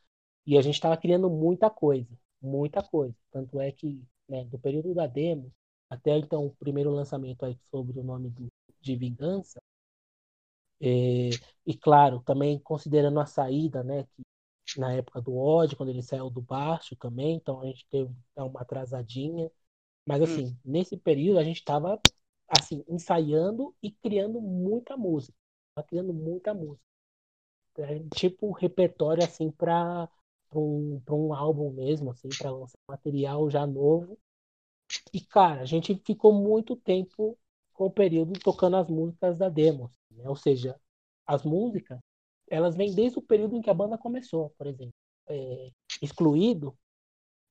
E 0.46 0.58
a 0.58 0.62
gente 0.62 0.74
estava 0.74 0.96
criando 0.96 1.30
muita 1.30 1.70
coisa, 1.70 2.08
muita 2.40 2.82
coisa. 2.82 3.14
Tanto 3.30 3.60
é 3.60 3.72
que, 3.72 4.02
né, 4.28 4.44
do 4.44 4.58
período 4.58 4.94
da 4.94 5.06
demo, 5.06 5.52
até 5.90 6.16
então 6.18 6.46
o 6.46 6.56
primeiro 6.56 6.90
lançamento 6.90 7.44
aí 7.44 7.56
sobre 7.70 7.98
o 7.98 8.04
nome 8.04 8.30
do, 8.30 8.48
de 8.80 8.96
Vingança. 8.96 9.60
É, 10.80 11.30
e 11.66 11.76
claro, 11.76 12.20
também 12.20 12.58
considerando 12.58 13.18
a 13.20 13.26
saída, 13.26 13.82
né, 13.82 14.04
que 14.04 14.22
na 14.78 14.92
época 14.92 15.20
do 15.20 15.36
ódio, 15.36 15.76
quando 15.76 15.90
ele 15.90 16.02
saiu 16.02 16.30
do 16.30 16.40
baixo 16.42 16.96
também, 16.96 17.36
então 17.36 17.60
a 17.60 17.66
gente 17.66 17.86
teve 17.88 18.12
uma 18.36 18.60
atrasadinha. 18.60 19.50
Mas 20.06 20.20
hum. 20.20 20.24
assim, 20.24 20.46
hum. 20.46 20.56
nesse 20.64 20.96
período 20.96 21.38
a 21.38 21.44
gente 21.44 21.58
estava 21.58 22.00
assim, 22.48 22.84
ensaiando 22.88 23.74
e 23.82 23.90
criando 23.90 24.40
muita 24.40 24.96
música. 24.96 25.36
Tava 25.74 25.86
criando 25.86 26.12
muita 26.12 26.54
música. 26.54 26.84
É, 27.76 27.98
tipo 28.14 28.52
repertório 28.52 29.24
assim 29.24 29.50
para 29.50 30.08
um, 30.54 31.00
um 31.10 31.34
álbum 31.34 31.70
mesmo, 31.72 32.10
assim, 32.10 32.28
para 32.38 32.50
lançar 32.50 32.78
material 32.88 33.50
já 33.50 33.66
novo 33.66 34.18
e, 35.12 35.20
cara, 35.20 35.62
a 35.62 35.64
gente 35.64 35.94
ficou 36.04 36.32
muito 36.32 36.76
tempo 36.76 37.38
com 37.72 37.86
o 37.86 37.90
período 37.90 38.38
tocando 38.40 38.76
as 38.76 38.88
músicas 38.88 39.38
da 39.38 39.48
demo. 39.48 39.90
Né? 40.10 40.28
Ou 40.28 40.36
seja, 40.36 40.78
as 41.26 41.42
músicas, 41.42 41.98
elas 42.48 42.76
vêm 42.76 42.94
desde 42.94 43.18
o 43.18 43.22
período 43.22 43.56
em 43.56 43.62
que 43.62 43.70
a 43.70 43.74
banda 43.74 43.98
começou, 43.98 44.50
por 44.50 44.66
exemplo. 44.66 44.94
É, 45.28 45.70
Excluído 46.02 46.76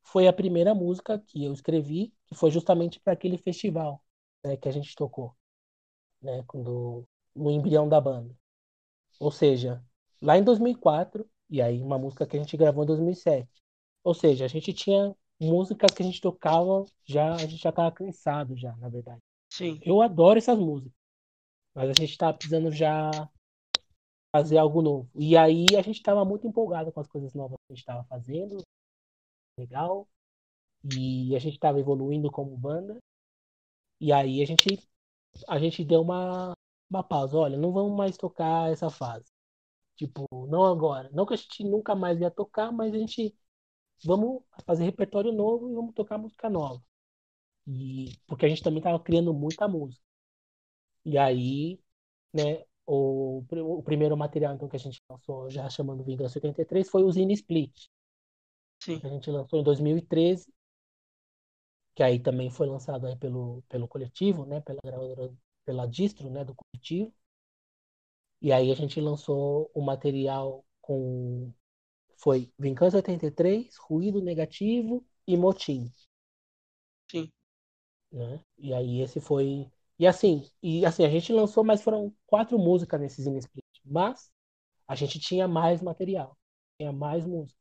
foi 0.04 0.28
a 0.28 0.34
primeira 0.34 0.76
música 0.76 1.20
que 1.20 1.44
eu 1.44 1.54
escrevi, 1.54 2.14
que 2.28 2.36
foi 2.36 2.52
justamente 2.52 3.00
para 3.00 3.14
aquele 3.14 3.38
festival 3.38 4.04
né, 4.44 4.58
que 4.58 4.68
a 4.70 4.72
gente 4.72 4.96
tocou, 4.96 5.36
né, 6.22 6.44
quando, 6.48 7.08
no 7.36 7.50
embrião 7.50 7.88
da 7.88 8.00
banda. 8.00 8.36
Ou 9.20 9.32
seja, 9.32 9.84
lá 10.22 10.38
em 10.38 10.44
2004, 10.44 11.30
e 11.50 11.62
aí 11.62 11.82
uma 11.82 11.98
música 11.98 12.26
que 12.26 12.38
a 12.38 12.40
gente 12.40 12.58
gravou 12.58 12.84
em 12.84 12.88
2007. 12.88 13.50
Ou 14.04 14.14
seja, 14.14 14.46
a 14.46 14.48
gente 14.48 14.74
tinha 14.74 15.16
músicas 15.44 15.92
que 15.92 16.02
a 16.02 16.06
gente 16.06 16.22
tocava, 16.22 16.86
já 17.06 17.34
a 17.34 17.46
gente 17.46 17.58
já 17.62 17.72
tava 17.72 17.92
cansado 17.92 18.56
já, 18.58 18.76
na 18.78 18.90
verdade. 18.90 19.20
Sim. 19.52 19.80
Eu 19.84 20.02
adoro 20.02 20.38
essas 20.38 20.58
músicas. 20.58 20.94
Mas 21.76 21.90
a 21.90 21.94
gente 21.94 22.18
tava 22.18 22.38
precisando 22.38 22.72
já 22.72 23.12
fazer 24.36 24.58
algo 24.58 24.82
novo. 24.82 25.10
E 25.16 25.38
aí 25.38 25.66
a 25.78 25.82
gente 25.82 26.02
tava 26.02 26.26
muito 26.26 26.48
empolgado 26.48 26.92
com 26.92 27.00
as 27.00 27.08
coisas 27.08 27.34
novas 27.34 27.58
que 27.68 27.74
a 27.74 27.76
gente 27.76 27.86
tava 27.86 28.04
fazendo. 28.06 28.64
Legal. 29.58 30.08
E 30.96 31.36
a 31.36 31.40
gente 31.40 31.60
tava 31.60 31.80
evoluindo 31.80 32.32
como 32.32 32.58
banda. 32.58 32.98
E 34.00 34.12
aí 34.12 34.42
a 34.42 34.46
gente 34.46 34.66
a 35.48 35.60
gente 35.60 35.84
deu 35.84 36.02
uma 36.02 36.54
uma 36.90 37.04
pausa. 37.04 37.38
Olha, 37.38 37.58
não 37.58 37.72
vamos 37.72 37.96
mais 37.96 38.18
tocar 38.18 38.72
essa 38.72 38.90
fase. 38.90 39.26
Tipo, 39.96 40.26
não 40.48 40.66
agora. 40.66 41.10
Não 41.12 41.26
que 41.26 41.34
a 41.34 41.38
gente 41.38 41.64
nunca 41.64 41.96
mais 41.96 42.20
ia 42.20 42.32
tocar, 42.32 42.72
mas 42.72 42.94
a 42.94 42.98
gente 42.98 43.36
vamos 44.04 44.44
fazer 44.66 44.84
repertório 44.86 45.32
novo 45.32 45.70
e 45.70 45.74
vamos 45.74 45.94
tocar 45.94 46.18
música 46.18 46.50
nova. 46.50 46.84
E 47.68 48.18
porque 48.28 48.46
a 48.46 48.50
gente 48.50 48.64
também 48.64 48.80
estava 48.80 49.00
criando 49.00 49.34
muita 49.34 49.68
música. 49.68 50.04
E 51.06 51.18
aí, 51.18 51.80
né, 52.34 52.64
o, 52.86 53.44
o 53.80 53.84
primeiro 53.84 54.18
material 54.18 54.56
então 54.56 54.68
que 54.68 54.76
a 54.76 54.80
gente 54.80 55.02
lançou, 55.10 55.50
já 55.50 55.70
chamando 55.70 56.04
Vingança 56.04 56.38
83, 56.38 56.90
foi 56.90 57.04
o 57.04 57.12
Zine 57.12 57.34
Split. 57.34 57.88
Sim. 58.80 59.00
Que 59.00 59.08
a 59.08 59.10
gente 59.10 59.32
lançou 59.32 59.60
em 59.60 59.64
2013, 59.64 60.54
que 61.96 62.04
aí 62.04 62.20
também 62.20 62.50
foi 62.50 62.68
lançado 62.68 63.08
aí 63.08 63.16
pelo, 63.18 63.64
pelo 63.70 63.88
coletivo, 63.88 64.46
né, 64.46 64.62
pela 64.62 64.80
gravadora, 64.84 65.34
pela 65.66 65.86
distro, 65.88 66.30
né, 66.30 66.44
do 66.44 66.56
coletivo. 66.56 67.14
E 68.42 68.52
aí 68.52 68.72
a 68.72 68.76
gente 68.76 69.00
lançou 69.00 69.72
o 69.74 69.82
material 69.82 70.66
com 70.82 71.54
foi 72.24 72.50
Vingança 72.58 72.96
83, 72.96 73.76
Ruído 73.78 74.22
Negativo 74.22 75.06
e 75.28 75.36
Motim. 75.36 75.94
Sim. 77.12 77.30
Né? 78.10 78.42
E 78.58 78.74
aí 78.74 79.02
esse 79.02 79.20
foi. 79.20 79.70
E 80.00 80.08
assim, 80.08 80.50
e 80.62 80.86
assim, 80.86 81.04
a 81.04 81.10
gente 81.10 81.34
lançou, 81.34 81.66
mas 81.66 81.84
foram 81.84 82.16
quatro 82.26 82.58
músicas 82.58 83.00
nesses 83.02 83.28
Split. 83.28 83.66
Mas 83.84 84.32
a 84.88 84.96
gente 84.96 85.20
tinha 85.20 85.48
mais 85.50 85.82
material, 85.82 86.38
tinha 86.78 86.94
mais 86.94 87.26
música. 87.26 87.60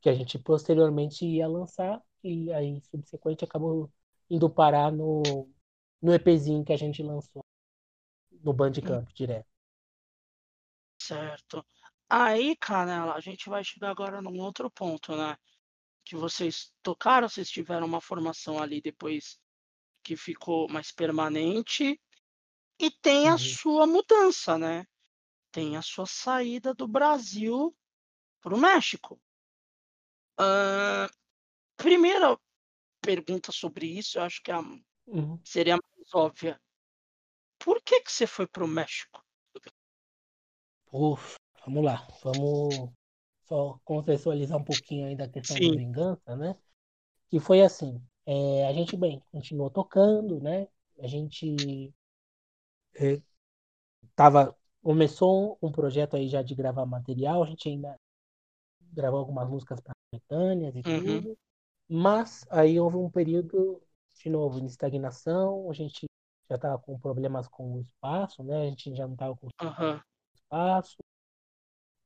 Que 0.00 0.08
a 0.08 0.14
gente 0.14 0.38
posteriormente 0.40 1.24
ia 1.24 1.46
lançar, 1.46 2.02
e 2.22 2.52
aí 2.52 2.80
subsequente 2.90 3.44
acabou 3.44 3.90
indo 4.28 4.50
parar 4.50 4.90
no, 4.90 5.48
no 6.02 6.12
EPzinho 6.12 6.64
que 6.64 6.72
a 6.72 6.76
gente 6.76 7.02
lançou 7.02 7.44
no 8.42 8.52
Bandcamp 8.52 9.08
hum. 9.08 9.12
direto. 9.14 9.48
Certo. 11.00 11.64
Aí, 12.08 12.56
Canela, 12.56 13.14
a 13.14 13.20
gente 13.20 13.48
vai 13.48 13.62
chegar 13.62 13.90
agora 13.90 14.22
num 14.22 14.38
outro 14.40 14.70
ponto, 14.70 15.14
né? 15.14 15.36
Que 16.04 16.16
vocês 16.16 16.72
tocaram, 16.82 17.28
vocês 17.28 17.50
tiveram 17.50 17.86
uma 17.86 18.00
formação 18.00 18.62
ali 18.62 18.80
depois 18.80 19.38
que 20.02 20.16
ficou 20.16 20.68
mais 20.70 20.90
permanente 20.90 22.00
e 22.80 22.90
tem 22.90 23.28
a 23.28 23.32
uhum. 23.32 23.38
sua 23.38 23.86
mudança, 23.86 24.56
né? 24.56 24.86
Tem 25.52 25.76
a 25.76 25.82
sua 25.82 26.06
saída 26.06 26.72
do 26.72 26.88
Brasil 26.88 27.76
para 28.40 28.54
o 28.54 28.58
México. 28.58 29.20
Uh, 30.40 31.12
primeira 31.76 32.38
pergunta 33.02 33.52
sobre 33.52 33.86
isso, 33.86 34.18
eu 34.18 34.22
acho 34.22 34.42
que 34.42 34.50
a, 34.50 34.60
uhum. 35.06 35.38
seria 35.44 35.76
mais 35.76 36.14
óbvia. 36.14 36.58
Por 37.58 37.82
que, 37.82 38.00
que 38.00 38.12
você 38.12 38.26
foi 38.26 38.46
para 38.46 38.64
o 38.64 38.68
México? 38.68 39.22
Uf, 40.90 41.36
Vamos 41.68 41.84
lá, 41.84 42.08
vamos 42.22 42.90
só 43.44 43.78
contextualizar 43.84 44.56
um 44.56 44.64
pouquinho 44.64 45.06
aí 45.06 45.14
da 45.14 45.28
questão 45.28 45.54
Sim. 45.54 45.72
da 45.72 45.76
vingança, 45.76 46.34
né? 46.34 46.58
Que 47.28 47.38
foi 47.38 47.60
assim, 47.60 48.02
é, 48.24 48.66
a 48.66 48.72
gente, 48.72 48.96
bem, 48.96 49.22
continuou 49.30 49.68
tocando, 49.68 50.40
né? 50.40 50.66
A 50.98 51.06
gente 51.06 51.92
é, 52.94 53.20
tava, 54.16 54.56
começou 54.82 55.58
um 55.60 55.70
projeto 55.70 56.16
aí 56.16 56.26
já 56.26 56.40
de 56.40 56.54
gravar 56.54 56.86
material, 56.86 57.42
a 57.42 57.46
gente 57.46 57.68
ainda 57.68 57.94
gravou 58.90 59.20
algumas 59.20 59.46
músicas 59.46 59.78
para 59.78 59.92
coletâneas 60.10 60.74
e 60.74 60.78
uhum. 60.88 61.04
tudo, 61.20 61.38
mas 61.86 62.46
aí 62.48 62.80
houve 62.80 62.96
um 62.96 63.10
período, 63.10 63.82
de 64.14 64.30
novo, 64.30 64.58
de 64.58 64.68
estagnação, 64.68 65.70
a 65.70 65.74
gente 65.74 66.06
já 66.48 66.56
estava 66.56 66.78
com 66.78 66.98
problemas 66.98 67.46
com 67.46 67.74
o 67.74 67.80
espaço, 67.82 68.42
né? 68.42 68.62
A 68.62 68.70
gente 68.70 68.94
já 68.94 69.06
não 69.06 69.12
estava 69.12 69.36
com 69.36 69.48
uhum. 69.62 70.00
espaço, 70.34 70.96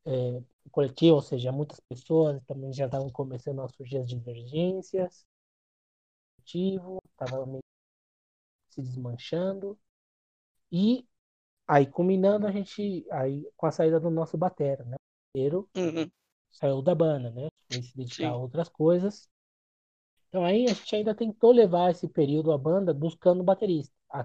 é, 0.07 0.43
coletivo, 0.71 1.17
ou 1.17 1.23
seja, 1.23 1.53
muitas 1.53 1.81
pessoas 1.81 2.43
também 2.47 2.73
já 2.73 2.87
estavam 2.87 3.11
começando 3.11 3.61
a 3.63 3.69
surgir 3.69 3.99
as 3.99 4.09
divergências, 4.09 5.27
coletivo 6.37 7.01
estava 7.15 7.47
meio 7.47 7.63
se 8.71 8.83
desmanchando 8.83 9.79
e 10.73 11.07
aí 11.69 11.87
culminando 11.87 12.47
a 12.47 12.53
gente 12.53 13.07
aí 13.13 13.47
com 13.57 13.67
a 13.67 13.73
saída 13.73 14.01
do 14.01 14.11
nosso 14.11 14.37
batera, 14.39 14.85
né? 14.85 14.97
O 15.37 15.69
uhum. 15.77 16.11
saiu 16.53 16.83
da 16.83 16.95
banda, 16.95 17.31
né? 17.31 17.49
Foi 17.69 17.83
se 17.83 17.97
dedicar 17.97 18.29
Sim. 18.29 18.33
a 18.33 18.37
outras 18.37 18.69
coisas 18.69 19.29
Então 20.29 20.45
aí 20.45 20.65
a 20.67 20.73
gente 20.75 20.97
ainda 20.97 21.15
tentou 21.15 21.53
levar 21.53 21.91
esse 21.91 22.09
período 22.09 22.53
a 22.53 22.59
banda 22.59 22.93
buscando 22.95 23.43
baterista. 23.45 23.95
A 24.11 24.25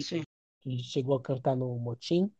Sim. 0.00 0.22
que 0.60 0.78
chegou 0.84 1.16
a 1.16 1.22
cantar 1.22 1.56
no 1.56 1.76
Motim, 1.78 2.32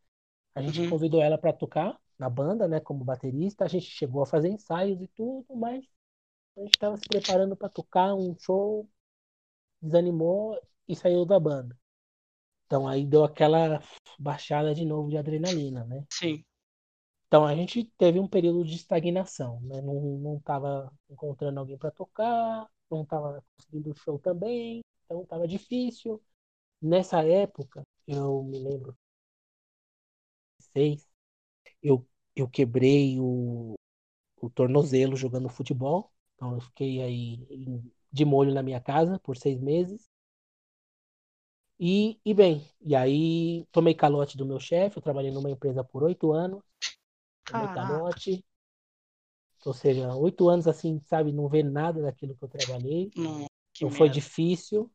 a 0.55 0.61
gente 0.61 0.81
Uhum. 0.81 0.89
convidou 0.89 1.21
ela 1.21 1.37
para 1.37 1.53
tocar 1.53 1.99
na 2.19 2.29
banda, 2.29 2.67
né, 2.67 2.79
como 2.81 3.03
baterista. 3.05 3.65
A 3.65 3.67
gente 3.69 3.87
chegou 3.87 4.21
a 4.23 4.27
fazer 4.27 4.49
ensaios 4.49 5.01
e 5.01 5.07
tudo, 5.09 5.55
mas 5.55 5.85
a 6.57 6.61
gente 6.61 6.75
estava 6.75 6.97
se 6.97 7.07
preparando 7.07 7.55
para 7.57 7.69
tocar 7.69 8.15
um 8.15 8.35
show, 8.39 8.89
desanimou 9.81 10.59
e 10.87 10.95
saiu 10.95 11.25
da 11.25 11.39
banda. 11.39 11.77
Então 12.65 12.87
aí 12.87 13.05
deu 13.05 13.23
aquela 13.23 13.81
baixada 14.19 14.75
de 14.75 14.85
novo 14.85 15.09
de 15.09 15.17
adrenalina, 15.17 15.85
né? 15.85 16.05
Sim. 16.09 16.43
Então 17.27 17.45
a 17.45 17.55
gente 17.55 17.85
teve 17.97 18.19
um 18.19 18.27
período 18.27 18.63
de 18.65 18.75
estagnação, 18.75 19.61
né? 19.61 19.81
Não, 19.81 19.95
não 20.19 20.39
tava 20.39 20.91
encontrando 21.09 21.59
alguém 21.59 21.77
para 21.77 21.91
tocar, 21.91 22.67
não 22.89 23.05
tava 23.05 23.43
conseguindo 23.55 23.93
show 23.95 24.17
também, 24.19 24.81
então 25.05 25.25
tava 25.25 25.47
difícil. 25.47 26.21
Nessa 26.81 27.23
época, 27.23 27.83
eu 28.07 28.43
me 28.43 28.59
lembro, 28.59 28.97
seis, 30.73 31.08
eu, 31.81 32.05
eu 32.35 32.47
quebrei 32.49 33.19
o, 33.19 33.75
o 34.41 34.49
tornozelo 34.51 35.15
jogando 35.17 35.49
futebol, 35.49 36.11
então 36.35 36.55
eu 36.55 36.61
fiquei 36.61 37.01
aí 37.01 37.85
de 38.11 38.25
molho 38.25 38.53
na 38.53 38.63
minha 38.63 38.81
casa 38.81 39.19
por 39.19 39.37
seis 39.37 39.59
meses. 39.61 40.09
E, 41.79 42.19
e 42.25 42.33
bem, 42.33 42.61
e 42.81 42.95
aí 42.95 43.65
tomei 43.71 43.93
calote 43.95 44.37
do 44.37 44.45
meu 44.45 44.59
chefe, 44.59 44.97
eu 44.97 45.01
trabalhei 45.01 45.31
numa 45.31 45.49
empresa 45.49 45.83
por 45.83 46.03
oito 46.03 46.31
anos, 46.33 46.61
tomei 47.45 47.67
Caraca. 47.67 47.69
calote, 47.69 48.45
ou 49.65 49.73
seja, 49.73 50.13
oito 50.15 50.49
anos 50.49 50.67
assim, 50.67 50.99
sabe, 51.05 51.31
não 51.31 51.47
ver 51.47 51.63
nada 51.63 52.01
daquilo 52.01 52.35
que 52.35 52.43
eu 52.43 52.49
trabalhei. 52.49 53.13
Não, 53.15 53.45
Então 53.77 53.91
foi 53.91 54.09
difícil. 54.09 54.91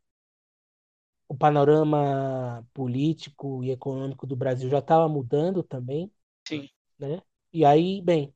O 1.28 1.36
panorama 1.36 2.66
político 2.72 3.62
e 3.64 3.70
econômico 3.70 4.26
do 4.26 4.34
Brasil 4.36 4.70
já 4.70 4.78
estava 4.78 5.06
mudando 5.08 5.62
também, 5.62 6.10
Sim. 6.48 6.68
Né? 6.98 7.22
E 7.52 7.64
aí, 7.64 8.00
bem, 8.02 8.34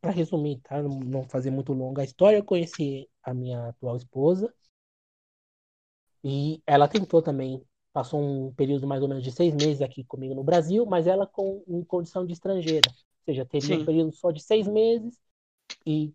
para 0.00 0.12
resumir, 0.12 0.60
tá? 0.62 0.82
Não, 0.82 1.24
fazer 1.28 1.50
muito 1.50 1.72
longa 1.72 2.02
a 2.02 2.04
história, 2.04 2.36
eu 2.38 2.44
conheci 2.44 3.08
a 3.22 3.34
minha 3.34 3.68
atual 3.70 3.96
esposa 3.96 4.54
e 6.24 6.62
ela 6.66 6.88
tentou 6.88 7.22
também, 7.22 7.62
passou 7.92 8.20
um 8.20 8.52
período 8.54 8.86
mais 8.86 9.02
ou 9.02 9.08
menos 9.08 9.22
de 9.22 9.30
seis 9.32 9.54
meses 9.54 9.80
aqui 9.82 10.04
comigo 10.04 10.34
no 10.34 10.44
Brasil, 10.44 10.84
mas 10.86 11.06
ela 11.06 11.26
com 11.26 11.62
em 11.68 11.84
condição 11.84 12.26
de 12.26 12.32
estrangeira, 12.32 12.88
ou 12.90 13.24
seja, 13.24 13.44
teria 13.46 13.66
Sim. 13.66 13.82
um 13.82 13.86
período 13.86 14.12
só 14.12 14.30
de 14.30 14.42
seis 14.42 14.66
meses 14.66 15.18
e 15.86 16.14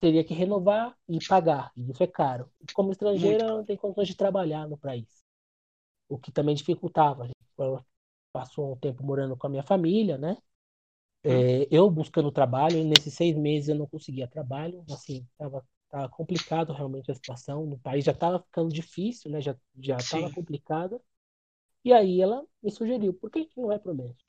teria 0.00 0.24
que 0.24 0.34
renovar 0.34 0.96
e 1.08 1.18
pagar, 1.26 1.72
e 1.76 1.90
isso 1.90 2.02
é 2.02 2.06
caro. 2.06 2.50
Como 2.74 2.92
estrangeira, 2.92 3.44
ela 3.44 3.56
não 3.58 3.64
tem 3.64 3.76
condições 3.76 4.08
de 4.08 4.16
trabalhar 4.16 4.68
no 4.68 4.78
país, 4.78 5.08
o 6.08 6.18
que 6.18 6.32
também 6.32 6.54
dificultava. 6.54 7.28
Ela 7.58 7.84
passou 8.32 8.72
um 8.72 8.76
tempo 8.76 9.04
morando 9.04 9.36
com 9.36 9.46
a 9.46 9.50
minha 9.50 9.62
família, 9.62 10.18
né? 10.18 10.36
É, 11.22 11.68
eu 11.70 11.90
buscando 11.90 12.32
trabalho, 12.32 12.82
nesses 12.84 13.12
seis 13.14 13.36
meses 13.36 13.68
eu 13.68 13.74
não 13.74 13.86
conseguia 13.86 14.26
trabalho, 14.26 14.82
assim, 14.90 15.26
tava, 15.36 15.66
tava 15.90 16.08
complicado 16.08 16.72
realmente 16.72 17.10
a 17.10 17.14
situação, 17.14 17.66
no 17.66 17.78
país 17.78 18.04
já 18.04 18.12
estava 18.12 18.40
ficando 18.40 18.70
difícil, 18.72 19.30
né? 19.30 19.40
Já 19.40 19.54
já 19.78 19.96
estava 19.98 20.30
Sim. 20.30 20.34
complicada. 20.34 21.00
E 21.84 21.92
aí 21.92 22.20
ela 22.20 22.46
me 22.62 22.70
sugeriu, 22.70 23.14
por 23.14 23.30
que 23.30 23.46
que 23.46 23.60
não 23.60 23.68
vai 23.68 23.78
pro 23.78 23.94
México? 23.94 24.24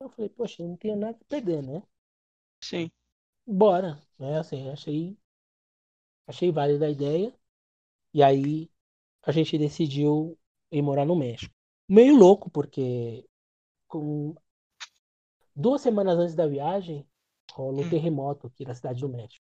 Eu 0.00 0.10
falei, 0.10 0.28
poxa, 0.30 0.62
eu 0.62 0.68
não 0.68 0.76
tenho 0.76 0.96
nada 0.96 1.18
a 1.20 1.24
perder, 1.26 1.62
né? 1.62 1.82
Sim. 2.60 2.90
Bora, 3.46 4.02
né? 4.18 4.38
Assim, 4.38 4.68
achei 4.68 5.16
achei 6.26 6.50
válida 6.50 6.86
a 6.86 6.90
ideia. 6.90 7.32
E 8.14 8.22
aí 8.22 8.70
a 9.22 9.32
gente 9.32 9.58
decidiu 9.58 10.38
ir 10.72 10.82
morar 10.82 11.06
no 11.06 11.16
México. 11.16 11.54
Meio 11.88 12.16
louco, 12.16 12.50
porque 12.50 13.26
com 13.88 14.34
duas 15.54 15.80
semanas 15.80 16.18
antes 16.18 16.34
da 16.34 16.46
viagem, 16.46 17.06
rolou 17.52 17.82
um 17.82 17.86
Hum. 17.86 17.90
terremoto 17.90 18.46
aqui 18.46 18.64
na 18.64 18.74
cidade 18.74 19.00
do 19.00 19.08
México. 19.08 19.44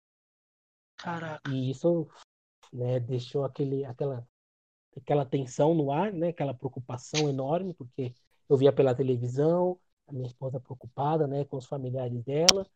Caraca. 0.96 1.50
E 1.50 1.70
isso, 1.70 2.06
né, 2.72 3.00
deixou 3.00 3.44
aquele, 3.44 3.84
aquela, 3.84 4.26
aquela 4.96 5.24
tensão 5.24 5.74
no 5.74 5.90
ar, 5.90 6.12
né, 6.12 6.28
aquela 6.28 6.54
preocupação 6.54 7.28
enorme, 7.28 7.74
porque 7.74 8.14
eu 8.48 8.56
via 8.56 8.72
pela 8.72 8.94
televisão, 8.94 9.78
a 10.06 10.12
minha 10.12 10.26
esposa 10.26 10.60
preocupada, 10.60 11.26
né, 11.26 11.44
com 11.44 11.56
os 11.56 11.66
familiares 11.66 12.22
dela. 12.22 12.66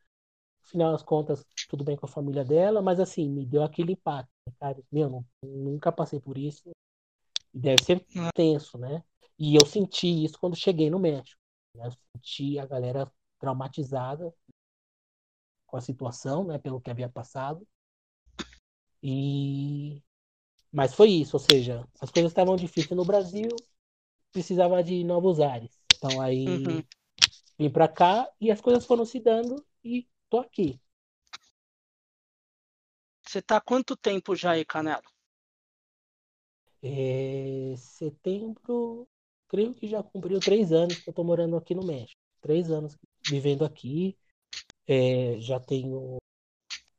No 0.63 0.69
final 0.71 0.93
das 0.93 1.03
contas, 1.03 1.45
tudo 1.69 1.85
bem 1.85 1.97
com 1.97 2.07
a 2.07 2.09
família 2.09 2.45
dela, 2.45 2.83
mas 2.83 3.01
assim, 3.01 3.29
me 3.29 3.47
deu 3.47 3.63
aquele 3.63 3.93
impacto, 3.93 4.31
cara, 4.59 4.79
meu, 4.93 5.09
não- 5.09 5.27
nunca 5.43 5.91
passei 5.91 6.21
por 6.21 6.37
isso. 6.37 6.71
Deve 7.53 7.83
ser 7.83 8.07
Ah. 8.17 8.31
tenso, 8.35 8.77
né? 8.79 9.03
E 9.39 9.55
eu 9.57 9.65
senti 9.67 10.25
isso 10.25 10.39
quando 10.39 10.57
cheguei 10.57 10.91
no 10.91 10.99
México. 10.99 11.41
Né? 11.79 11.87
Eu 11.89 11.93
senti 12.15 12.59
a 12.59 12.67
galera 12.67 13.11
traumatizada 13.41 14.35
com 15.67 15.77
a 15.77 15.81
situação, 15.81 16.45
né, 16.45 16.59
pelo 16.59 16.81
que 16.81 16.91
havia 16.91 17.09
passado. 17.09 17.65
E 19.03 20.03
mas 20.73 20.95
foi 20.95 21.11
isso, 21.11 21.37
ou 21.37 21.41
seja, 21.41 21.89
as 22.01 22.11
coisas 22.11 22.33
estavam 22.33 22.57
difíceis 22.57 22.97
no 22.97 23.05
Brasil, 23.05 23.67
precisava 24.33 24.83
de 24.85 25.05
novos 25.05 25.41
ares. 25.41 25.83
Então 25.99 26.21
aí 26.21 26.47
Uhum. 26.47 26.85
vim 27.59 27.71
pra 27.71 27.89
cá 27.89 28.31
e 28.41 28.51
as 28.51 28.61
coisas 28.61 28.87
foram 28.87 29.05
se 29.07 29.21
dando 29.21 29.67
e 29.85 30.09
tô 30.31 30.39
aqui. 30.41 30.81
Você 33.25 33.41
tá 33.41 33.59
há 33.59 33.61
quanto 33.61 33.97
tempo 33.97 34.35
já 34.35 34.51
aí, 34.51 34.65
Canela? 34.65 35.05
É, 36.83 37.75
setembro, 37.77 39.09
creio 39.49 39.75
que 39.75 39.89
já 39.89 40.03
cumpriu 40.03 40.41
três 40.41 40.73
anos 40.73 41.01
que 41.01 41.09
eu 41.11 41.15
tô 41.15 41.25
morando 41.25 41.57
aqui 41.57 41.75
no 41.75 41.87
México. 41.87 42.20
Três 42.41 42.70
anos 42.70 42.97
vivendo 43.29 43.65
aqui. 43.65 44.16
É, 44.87 45.39
já 45.41 45.61
tenho 45.61 46.19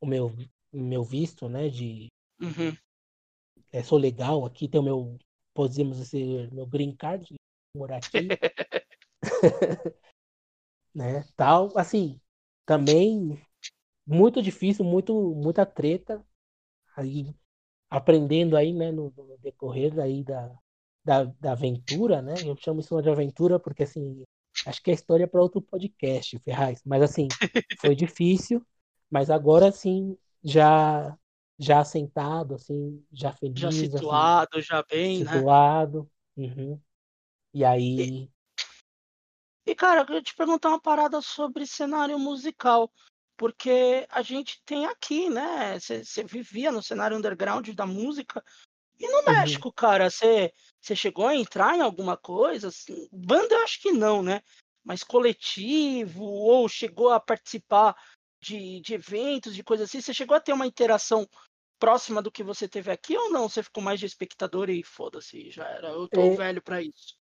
o 0.00 0.06
meu, 0.06 0.32
meu 0.72 1.04
visto, 1.04 1.48
né? 1.48 1.68
De 1.68 2.08
Uhum. 2.40 2.76
é, 3.72 3.82
sou 3.82 3.98
legal 3.98 4.44
aqui, 4.44 4.68
tenho 4.68 4.82
meu, 4.82 5.18
podemos 5.54 5.98
dizer, 5.98 6.50
meu 6.52 6.66
green 6.66 6.94
card 6.94 7.34
morar 7.76 7.98
aqui, 7.98 8.28
né? 10.94 11.24
Tal, 11.36 11.76
assim, 11.76 12.20
também 12.66 13.40
muito 14.06 14.42
difícil, 14.42 14.84
muito, 14.86 15.34
muita 15.36 15.66
treta. 15.66 16.24
Aí 16.96 17.34
aprendendo 17.90 18.56
aí, 18.56 18.74
né, 18.74 18.92
no, 18.92 19.12
no 19.16 19.38
decorrer 19.40 19.98
aí 20.00 20.24
da, 20.24 20.58
da, 21.04 21.24
da 21.24 21.52
aventura, 21.52 22.20
né? 22.22 22.34
Eu 22.44 22.56
chamo 22.56 22.80
isso 22.80 23.00
de 23.00 23.10
aventura 23.10 23.58
porque, 23.58 23.82
assim, 23.82 24.22
acho 24.66 24.82
que 24.82 24.90
é 24.90 24.94
história 24.94 25.26
para 25.26 25.42
outro 25.42 25.60
podcast, 25.60 26.38
Ferraz. 26.40 26.82
Mas, 26.84 27.02
assim, 27.02 27.28
foi 27.80 27.94
difícil, 27.94 28.64
mas 29.10 29.30
agora, 29.30 29.70
sim, 29.70 30.16
já 30.42 31.16
já 31.62 31.80
assentado, 31.80 32.54
assim, 32.54 33.04
já 33.12 33.32
feliz, 33.32 33.60
Já 33.60 33.68
assim, 33.68 33.90
situado, 33.90 34.62
já 34.62 34.82
bem, 34.82 35.22
né? 35.22 35.30
situado. 35.30 36.10
Uhum. 36.34 36.80
E 37.52 37.62
aí, 37.64 38.30
E, 39.66 39.74
cara, 39.74 40.00
eu 40.00 40.06
queria 40.06 40.22
te 40.22 40.34
perguntar 40.34 40.70
uma 40.70 40.80
parada 40.80 41.20
sobre 41.20 41.66
cenário 41.66 42.18
musical. 42.18 42.90
Porque 43.36 44.06
a 44.10 44.20
gente 44.20 44.62
tem 44.66 44.84
aqui, 44.84 45.30
né? 45.30 45.78
Você 45.78 46.24
vivia 46.24 46.70
no 46.70 46.82
cenário 46.82 47.16
underground 47.16 47.66
da 47.70 47.86
música. 47.86 48.44
E 49.00 49.08
no 49.08 49.24
Uhum. 49.26 49.34
México, 49.40 49.72
cara, 49.72 50.10
você 50.10 50.52
chegou 50.94 51.26
a 51.26 51.34
entrar 51.34 51.76
em 51.76 51.80
alguma 51.80 52.16
coisa? 52.16 52.68
assim? 52.68 53.08
Banda 53.10 53.54
eu 53.54 53.64
acho 53.64 53.80
que 53.80 53.92
não, 53.92 54.22
né? 54.22 54.42
Mas 54.84 55.02
coletivo, 55.02 56.22
ou 56.24 56.68
chegou 56.68 57.10
a 57.10 57.18
participar 57.20 57.96
de, 58.40 58.80
de 58.80 58.94
eventos, 58.94 59.54
de 59.54 59.64
coisas 59.64 59.88
assim? 59.88 60.00
Você 60.02 60.14
chegou 60.14 60.36
a 60.36 60.40
ter 60.40 60.52
uma 60.52 60.66
interação 60.66 61.26
próxima 61.78 62.20
do 62.22 62.30
que 62.30 62.42
você 62.44 62.68
teve 62.68 62.90
aqui 62.92 63.16
ou 63.16 63.30
não? 63.30 63.48
Você 63.48 63.62
ficou 63.62 63.82
mais 63.82 63.98
de 64.00 64.06
espectador 64.06 64.68
e 64.70 64.82
foda-se, 64.84 65.50
já 65.50 65.66
era. 65.66 65.88
Eu 65.88 66.08
tô 66.08 66.28
É. 66.28 66.36
velho 66.36 66.62
pra 66.62 66.82
isso. 66.82 67.18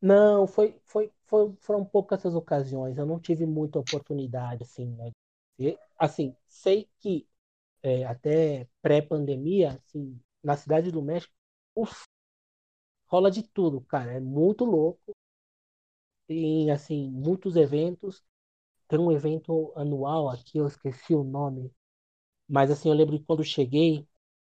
não, 0.00 0.46
foi, 0.46 0.80
foi, 0.86 1.12
foi, 1.26 1.54
foram 1.60 1.84
poucas 1.84 2.20
essas 2.20 2.34
ocasiões. 2.34 2.96
Eu 2.98 3.06
não 3.06 3.20
tive 3.20 3.46
muita 3.46 3.78
oportunidade, 3.78 4.62
assim, 4.64 4.86
né? 4.96 5.10
E, 5.58 5.78
assim, 5.98 6.34
sei 6.48 6.88
que 7.00 7.26
é, 7.82 8.04
até 8.06 8.68
pré-pandemia, 8.82 9.72
assim, 9.74 10.20
na 10.42 10.56
cidade 10.56 10.90
do 10.92 11.02
México, 11.02 11.32
uf, 11.74 12.04
rola 13.08 13.30
de 13.30 13.42
tudo, 13.42 13.82
cara. 13.82 14.12
É 14.14 14.20
muito 14.20 14.64
louco. 14.64 15.14
Tem, 16.26 16.70
assim, 16.70 17.10
muitos 17.10 17.56
eventos. 17.56 18.22
Tem 18.88 18.98
um 18.98 19.12
evento 19.12 19.72
anual 19.76 20.30
aqui, 20.30 20.58
eu 20.58 20.66
esqueci 20.68 21.14
o 21.14 21.24
nome. 21.24 21.72
Mas, 22.48 22.70
assim, 22.70 22.88
eu 22.88 22.94
lembro 22.96 23.18
que 23.18 23.24
quando 23.24 23.44
cheguei, 23.44 24.06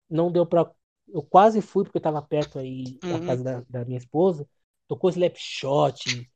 não 0.10 0.32
deu 0.32 0.46
pra. 0.46 0.72
Eu 1.08 1.24
quase 1.24 1.62
fui, 1.62 1.84
porque 1.86 1.98
estava 2.00 2.22
perto 2.22 2.60
aí 2.60 3.02
da 3.10 3.20
Uhum. 3.20 3.26
casa 3.28 3.44
da, 3.44 3.62
da 3.70 3.86
minha 3.86 4.00
esposa. 4.00 4.48
Tocou 4.88 5.10
Slapshot, 5.12 6.30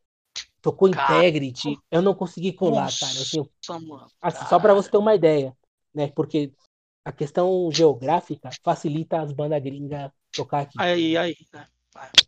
tocou 0.61 0.90
Cara, 0.90 1.23
Integrity. 1.23 1.78
Eu 1.91 2.02
não 2.02 2.15
consegui 2.15 2.53
colar, 2.53 2.91
cara. 2.99 3.22
Assim, 3.22 3.40
eu 3.40 3.52
Nossa. 3.69 4.15
Assim, 4.22 4.45
só 4.48 4.60
para 4.60 4.73
você 4.73 4.90
ter 4.91 4.98
uma 4.98 5.15
ideia, 5.15 5.56
né? 5.94 6.07
Porque 6.10 6.53
a 7.03 7.11
questão 7.11 7.69
geográfica 7.72 8.49
facilita 8.64 9.22
as 9.22 9.32
bandas 9.32 9.61
gringas 9.61 10.11
tocar 10.32 10.61
aqui. 10.61 10.76
Aí, 10.80 11.18
aí? 11.18 11.36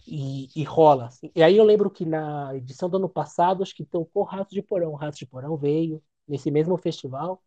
E, 0.05 0.49
e, 0.55 0.63
rola. 0.63 1.05
Assim. 1.05 1.31
E 1.35 1.41
aí 1.41 1.57
eu 1.57 1.63
lembro 1.63 1.89
que 1.89 2.05
na 2.05 2.55
edição 2.55 2.89
do 2.89 2.97
ano 2.97 3.09
passado, 3.09 3.63
acho 3.63 3.75
que 3.75 3.85
tocou 3.85 4.23
Rato 4.23 4.53
de 4.53 4.61
Porão. 4.61 4.93
Rato 4.95 5.17
de 5.17 5.25
Porão 5.25 5.55
veio 5.55 6.01
nesse 6.27 6.51
mesmo 6.51 6.77
festival 6.77 7.41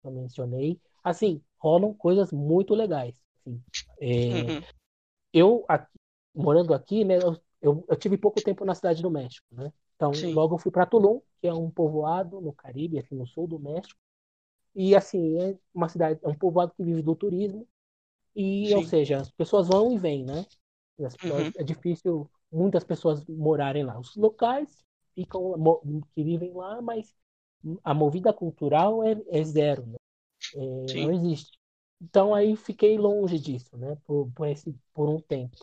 que 0.00 0.08
eu 0.08 0.12
mencionei. 0.12 0.80
Assim, 1.02 1.40
rolam 1.56 1.94
coisas 1.94 2.32
muito 2.32 2.74
legais. 2.74 3.14
Assim. 3.40 3.62
É, 4.00 4.52
uhum. 4.52 4.62
Eu, 5.32 5.64
aqui, 5.68 5.98
morando 6.34 6.74
aqui, 6.74 7.04
né, 7.04 7.16
eu, 7.16 7.40
eu, 7.60 7.84
eu, 7.88 7.96
tive 7.96 8.18
pouco 8.18 8.42
tempo 8.42 8.64
na 8.64 8.74
cidade 8.74 9.02
do 9.02 9.10
México, 9.10 9.46
né? 9.52 9.72
Então, 9.96 10.12
Sim. 10.12 10.34
logo 10.34 10.54
eu 10.54 10.58
fui 10.58 10.70
para 10.70 10.84
Tulum, 10.84 11.20
que 11.40 11.46
é 11.46 11.54
um 11.54 11.70
povoado 11.70 12.40
no 12.40 12.52
Caribe, 12.52 12.98
aqui 12.98 13.14
no 13.14 13.26
sul 13.26 13.46
do 13.46 13.58
México. 13.58 13.98
E 14.74 14.94
assim, 14.94 15.38
é 15.38 15.56
uma 15.74 15.88
cidade, 15.88 16.18
é 16.22 16.28
um 16.28 16.34
povoado 16.34 16.72
que 16.74 16.82
vive 16.82 17.02
do 17.02 17.14
turismo. 17.14 17.66
E, 18.34 18.68
Sim. 18.68 18.74
ou 18.74 18.84
seja, 18.84 19.18
as 19.18 19.30
pessoas 19.30 19.68
vão 19.68 19.92
e 19.92 19.98
vêm, 19.98 20.24
né? 20.24 20.46
Pessoas, 20.96 21.46
uhum. 21.46 21.52
É 21.56 21.62
difícil 21.62 22.30
muitas 22.50 22.84
pessoas 22.84 23.24
morarem 23.26 23.84
lá. 23.84 23.98
Os 23.98 24.16
locais 24.16 24.84
ficam 25.14 25.54
que 26.14 26.24
vivem 26.24 26.52
lá, 26.52 26.80
mas 26.80 27.14
a 27.84 27.92
movida 27.92 28.32
cultural 28.32 29.02
é, 29.04 29.20
é 29.28 29.44
zero, 29.44 29.86
né? 29.86 29.96
É, 30.54 31.02
não 31.02 31.12
existe. 31.12 31.58
Então 32.00 32.34
aí 32.34 32.56
fiquei 32.56 32.98
longe 32.98 33.38
disso, 33.38 33.76
né? 33.76 33.96
Por, 34.04 34.30
por, 34.34 34.48
esse, 34.48 34.74
por 34.94 35.08
um 35.08 35.20
tempo. 35.20 35.56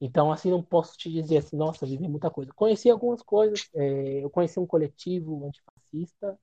Então 0.00 0.32
assim 0.32 0.50
não 0.50 0.62
posso 0.62 0.96
te 0.98 1.10
dizer 1.10 1.38
assim, 1.38 1.56
nossa, 1.56 1.86
vivi 1.86 2.08
muita 2.08 2.30
coisa. 2.30 2.52
Conheci 2.52 2.90
algumas 2.90 3.22
coisas. 3.22 3.68
É, 3.74 4.24
eu 4.24 4.30
conheci 4.30 4.58
um 4.58 4.66
coletivo 4.66 5.46
antifascista 5.46 6.38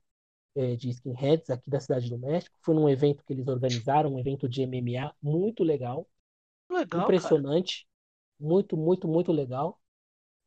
é, 0.54 0.76
de 0.76 0.90
skinheads 0.90 1.50
aqui 1.50 1.70
da 1.70 1.80
cidade 1.80 2.08
do 2.08 2.18
México. 2.18 2.56
Fui 2.62 2.74
num 2.74 2.88
evento 2.88 3.24
que 3.24 3.32
eles 3.32 3.48
organizaram, 3.48 4.14
um 4.14 4.18
evento 4.18 4.48
de 4.48 4.62
MMA 4.62 5.14
muito 5.22 5.64
legal, 5.64 6.08
legal 6.70 7.02
impressionante, 7.02 7.86
cara. 7.86 8.48
muito, 8.48 8.76
muito, 8.76 9.08
muito 9.08 9.32
legal. 9.32 9.80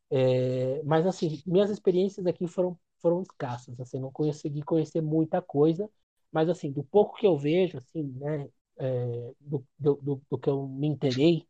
É, 0.09 0.81
mas 0.83 1.05
assim, 1.05 1.41
minhas 1.45 1.69
experiências 1.69 2.25
aqui 2.25 2.47
foram 2.47 2.77
foram 2.99 3.21
escassas, 3.21 3.79
assim, 3.79 3.99
não 3.99 4.11
consegui 4.11 4.63
conhecer 4.63 5.01
muita 5.01 5.41
coisa, 5.41 5.89
mas 6.31 6.49
assim, 6.49 6.71
do 6.71 6.83
pouco 6.83 7.15
que 7.15 7.27
eu 7.27 7.37
vejo, 7.37 7.77
assim, 7.77 8.03
né, 8.19 8.49
é, 8.77 9.33
do, 9.39 9.65
do, 9.77 10.21
do, 10.29 10.37
que 10.39 10.49
eu 10.49 10.67
me 10.67 10.87
interei, 10.87 11.47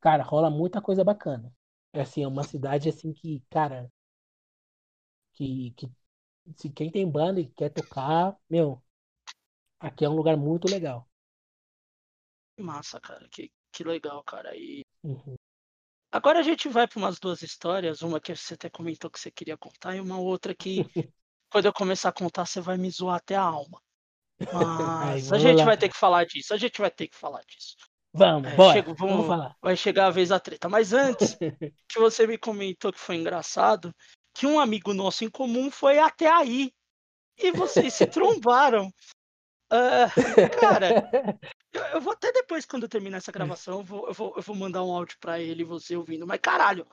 cara, 0.00 0.22
rola 0.22 0.50
muita 0.50 0.80
coisa 0.82 1.04
bacana. 1.04 1.52
É 1.92 2.02
assim, 2.02 2.22
é 2.22 2.28
uma 2.28 2.44
cidade 2.44 2.88
assim 2.88 3.12
que, 3.12 3.42
cara, 3.50 3.90
que, 5.32 5.72
que 5.76 5.90
se 6.56 6.70
quem 6.70 6.90
tem 6.90 7.10
banda 7.10 7.40
e 7.40 7.48
quer 7.48 7.70
tocar, 7.70 8.36
meu, 8.48 8.82
aqui 9.78 10.04
é 10.04 10.08
um 10.08 10.14
lugar 10.14 10.36
muito 10.36 10.70
legal. 10.70 11.08
Massa, 12.58 13.00
cara, 13.00 13.26
que, 13.30 13.50
que 13.72 13.84
legal, 13.84 14.22
cara. 14.24 14.54
E 14.54 14.82
uhum. 15.02 15.34
agora 16.12 16.40
a 16.40 16.42
gente 16.42 16.68
vai 16.68 16.86
para 16.86 16.98
umas 16.98 17.18
duas 17.18 17.42
histórias, 17.42 18.02
uma 18.02 18.20
que 18.20 18.34
você 18.34 18.54
até 18.54 18.68
comentou 18.68 19.10
que 19.10 19.18
você 19.18 19.30
queria 19.30 19.56
contar 19.56 19.96
e 19.96 20.00
uma 20.00 20.18
outra 20.18 20.54
que 20.54 20.78
quando 21.50 21.66
eu 21.66 21.72
começar 21.72 22.10
a 22.10 22.12
contar 22.12 22.46
você 22.46 22.60
vai 22.60 22.76
me 22.76 22.90
zoar 22.90 23.16
até 23.16 23.34
a 23.36 23.42
alma. 23.42 23.80
Mas 25.04 25.32
Ai, 25.32 25.38
a 25.38 25.40
gente 25.40 25.58
lá. 25.58 25.64
vai 25.64 25.76
ter 25.76 25.88
que 25.88 25.96
falar 25.96 26.24
disso, 26.24 26.54
a 26.54 26.56
gente 26.56 26.80
vai 26.80 26.90
ter 26.90 27.08
que 27.08 27.16
falar 27.16 27.42
disso. 27.42 27.76
Vamos, 28.12 28.50
é, 28.50 28.56
bora, 28.56 28.72
chego, 28.72 28.94
vamos, 28.94 29.14
vamos, 29.14 29.26
falar. 29.28 29.56
Vai 29.62 29.76
chegar 29.76 30.06
a 30.06 30.10
vez 30.10 30.30
da 30.30 30.40
treta. 30.40 30.68
Mas 30.68 30.92
antes, 30.92 31.36
que 31.88 31.98
você 31.98 32.26
me 32.26 32.36
comentou 32.36 32.92
que 32.92 32.98
foi 32.98 33.16
engraçado, 33.16 33.94
que 34.34 34.46
um 34.46 34.58
amigo 34.58 34.92
nosso 34.94 35.24
em 35.24 35.30
comum 35.30 35.70
foi 35.70 35.98
até 35.98 36.28
aí. 36.28 36.72
E 37.38 37.50
vocês 37.52 37.94
se 37.94 38.06
trombaram. 38.08 38.92
Uh, 39.72 40.58
cara, 40.60 40.88
eu, 41.72 41.82
eu, 41.82 42.00
vou 42.00 42.12
até 42.12 42.32
depois, 42.32 42.66
quando 42.66 42.88
terminar 42.88 43.18
essa 43.18 43.32
gravação, 43.32 43.78
eu 43.78 43.84
vou, 43.84 44.08
eu 44.08 44.14
vou, 44.14 44.34
eu 44.36 44.42
vou 44.42 44.56
mandar 44.56 44.84
um 44.84 44.92
áudio 44.92 45.16
pra 45.20 45.40
ele, 45.40 45.64
você 45.64 45.96
ouvindo. 45.96 46.26
Mas 46.26 46.40
caralho, 46.40 46.86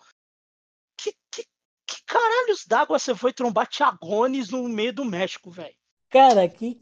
que, 0.97 1.11
que, 1.31 1.43
que 1.88 2.03
caralhos 2.05 2.65
d'água 2.65 2.99
você 2.99 3.15
foi 3.15 3.34
trombar 3.34 3.68
Tiagones 3.68 4.49
no 4.49 4.68
meio 4.69 4.93
do 4.93 5.05
México, 5.05 5.49
velho? 5.49 5.76
Cara, 6.09 6.47
que 6.47 6.80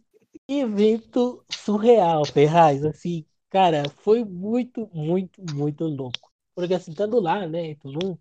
evento 0.48 1.44
surreal, 1.50 2.26
Ferraz. 2.26 2.84
Assim, 2.86 3.26
cara, 3.50 3.90
foi 3.90 4.24
muito, 4.24 4.90
muito, 4.94 5.42
muito 5.54 5.86
louco. 5.86 6.32
Porque 6.54 6.74
assim, 6.74 6.92
estando 6.92 7.20
lá, 7.20 7.48
né, 7.48 7.68
em 7.68 7.76
Tulum, 7.76 8.18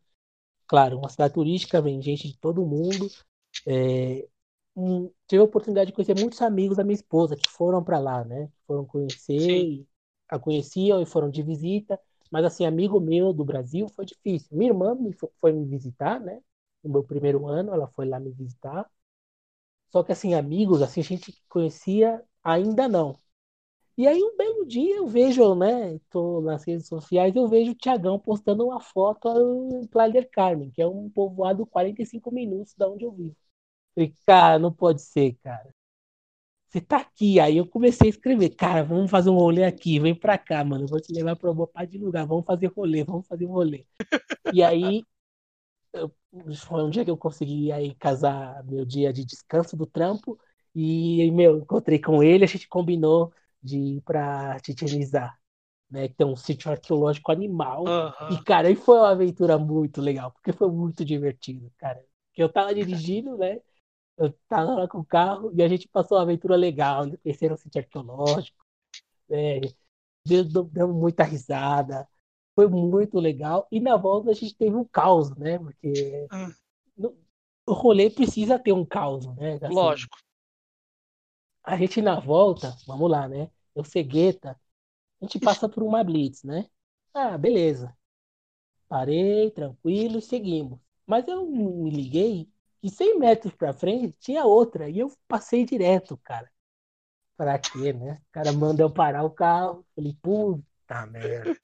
claro, 0.67 0.99
uma 0.99 1.09
cidade 1.09 1.35
turística, 1.35 1.81
vem 1.83 2.01
gente 2.03 2.29
de 2.29 2.39
todo 2.39 2.65
mundo. 2.67 3.09
É, 3.67 4.27
um, 4.77 5.11
tive 5.29 5.41
a 5.43 5.45
oportunidade 5.45 5.89
de 5.91 5.95
conhecer 5.97 6.15
muitos 6.17 6.43
amigos 6.43 6.77
da 6.77 6.85
minha 6.85 6.95
esposa 6.97 7.37
que 7.37 7.51
foram 7.51 7.83
para 7.85 7.99
lá, 7.99 8.25
né? 8.25 8.51
Foram 8.67 8.85
conhecer, 8.87 9.87
a 10.29 10.39
conheciam 10.39 11.03
e 11.03 11.07
foram 11.07 11.31
de 11.31 11.43
visita. 11.43 12.01
Mas 12.31 12.45
assim, 12.45 12.67
amigo 12.67 13.01
meu 13.01 13.33
do 13.33 13.45
Brasil 13.45 13.89
foi 13.91 14.05
difícil. 14.07 14.57
Minha 14.57 14.71
irmã 14.73 14.95
me 14.95 15.13
foi, 15.13 15.31
foi 15.41 15.53
me 15.53 15.65
visitar, 15.67 16.21
né? 16.21 16.41
No 16.85 16.91
meu 16.93 17.05
primeiro 17.05 17.47
ano, 17.49 17.73
ela 17.73 17.89
foi 17.89 18.07
lá 18.07 18.21
me 18.21 18.31
visitar. 18.33 18.89
Só 19.91 20.03
que 20.03 20.13
assim, 20.13 20.35
amigos, 20.35 20.83
assim, 20.83 21.01
a 21.01 21.05
gente 21.05 21.33
conhecia 21.49 22.23
ainda 22.43 22.87
não. 22.89 23.19
E 23.97 24.07
aí 24.09 24.21
um 24.23 24.37
belo 24.37 24.67
dia 24.67 24.97
eu 24.97 25.07
vejo, 25.07 25.55
né, 25.55 25.99
tô 26.11 26.41
nas 26.41 26.65
redes 26.65 26.89
sociais, 26.89 27.35
eu 27.37 27.47
vejo 27.49 27.73
o 27.73 27.75
Tiagão 27.75 28.19
postando 28.19 28.65
uma 28.67 28.81
foto 28.81 29.29
em 29.73 29.87
Playa 29.87 30.13
del 30.13 30.29
Carmen, 30.31 30.71
que 30.71 30.83
é 30.83 30.87
um 30.87 31.09
povoado 31.11 31.65
45 31.67 32.33
minutos 32.33 32.75
da 32.75 32.89
onde 32.89 33.05
eu 33.05 33.13
vivo. 33.13 33.37
Falei, 33.95 34.15
cara, 34.27 34.59
não 34.59 34.73
pode 34.73 35.03
ser, 35.03 35.37
cara. 35.43 35.71
Você 36.69 36.81
tá 36.81 36.99
aqui. 36.99 37.41
Aí 37.41 37.57
eu 37.57 37.67
comecei 37.67 38.09
a 38.09 38.11
escrever, 38.11 38.51
cara, 38.51 38.83
vamos 38.85 39.11
fazer 39.11 39.31
um 39.31 39.37
rolê 39.37 39.65
aqui, 39.65 39.99
vem 40.01 40.15
pra 40.15 40.37
cá, 40.39 40.65
mano. 40.65 40.85
Eu 40.85 40.89
vou 40.89 41.01
te 41.01 41.13
levar 41.13 41.37
pra 41.37 41.51
uma 41.51 41.67
parte 41.67 41.93
de 41.93 41.99
lugar, 41.99 42.27
vamos 42.27 42.45
fazer 42.47 42.67
rolê, 42.69 43.05
vamos 43.05 43.27
fazer 43.27 43.47
rolê. 43.47 43.87
E 44.53 44.63
aí 44.63 45.05
foi 46.67 46.83
um 46.83 46.91
dia 46.91 47.05
que 47.05 47.11
eu 47.11 47.17
consegui 47.17 47.71
aí 47.73 47.95
casar 47.95 48.63
meu 48.65 48.85
dia 48.85 49.13
de 49.13 49.25
descanso 49.25 49.77
do 49.77 49.87
trampo 49.87 50.39
e 50.75 51.31
meu 51.31 51.59
encontrei 51.59 51.99
com 52.01 52.23
ele 52.23 52.45
a 52.45 52.49
gente 52.49 52.69
combinou 52.69 53.33
de 53.65 53.79
ir 53.79 54.03
Chichen 54.65 55.01
Itza 55.01 55.33
né 55.91 56.09
que 56.09 56.15
tem 56.15 56.27
um 56.27 56.37
sítio 56.37 56.71
arqueológico 56.71 57.33
animal 57.33 57.85
uhum. 57.85 58.29
e 58.31 58.43
cara 58.45 58.69
aí 58.69 58.77
foi 58.77 58.99
uma 58.99 59.11
aventura 59.11 59.59
muito 59.59 60.01
legal 60.01 60.31
porque 60.33 60.53
foi 60.53 60.71
muito 60.71 61.05
divertido 61.05 61.73
cara 61.79 62.05
que 62.33 62.43
eu 62.43 62.49
tava 62.49 62.75
dirigindo 62.75 63.37
né 63.37 63.61
eu 64.17 64.33
tava 64.49 64.75
lá 64.75 64.89
com 64.89 64.99
o 64.99 65.05
carro 65.05 65.51
e 65.55 65.63
a 65.63 65.69
gente 65.69 65.89
passou 65.89 66.19
uma 66.19 66.25
aventura 66.25 66.57
legal 66.57 67.07
né? 67.07 67.17
conheceram 67.23 67.55
o 67.55 67.59
sítio 67.59 67.81
arqueológico 67.81 68.65
né? 69.29 69.61
deu, 70.27 70.45
deu 70.65 70.93
muita 70.93 71.25
risada 71.25 72.07
foi 72.55 72.69
muito 72.69 73.19
legal. 73.19 73.67
E 73.71 73.81
na 73.81 73.97
volta 73.97 74.31
a 74.31 74.35
gente 74.35 74.55
teve 74.55 74.75
um 74.77 74.85
caos, 74.85 75.35
né? 75.37 75.59
Porque 75.59 76.27
hum. 76.33 76.55
no, 76.97 77.17
o 77.67 77.73
rolê 77.73 78.09
precisa 78.09 78.59
ter 78.59 78.73
um 78.73 78.85
caos, 78.85 79.27
né? 79.37 79.59
Assim, 79.61 79.75
Lógico. 79.75 80.17
A 81.63 81.77
gente 81.77 82.01
na 82.01 82.21
volta, 82.21 82.77
vamos 82.87 83.11
lá, 83.11 83.27
né? 83.27 83.51
Eu 83.75 83.85
cegueta, 83.85 84.59
a 85.21 85.25
gente 85.25 85.39
passa 85.41 85.69
por 85.69 85.83
uma 85.83 86.05
blitz, 86.05 86.43
né? 86.43 86.69
Ah, 87.13 87.37
beleza. 87.39 87.97
Parei, 88.89 89.51
tranquilo, 89.51 90.21
seguimos. 90.21 90.79
Mas 91.07 91.27
eu 91.29 91.47
me 91.47 91.91
liguei 91.91 92.49
que 92.81 92.89
100 92.89 93.19
metros 93.19 93.55
pra 93.55 93.73
frente 93.73 94.15
tinha 94.19 94.45
outra. 94.45 94.89
E 94.89 94.99
eu 94.99 95.13
passei 95.27 95.65
direto, 95.65 96.17
cara. 96.19 96.51
Pra 97.37 97.59
quê, 97.59 97.93
né? 97.93 98.21
O 98.29 98.33
cara 98.33 98.53
manda 98.53 98.83
eu 98.83 98.93
parar 98.93 99.25
o 99.25 99.31
carro. 99.31 99.85
Falei, 99.95 100.17
puta 100.21 101.07
merda. 101.07 101.59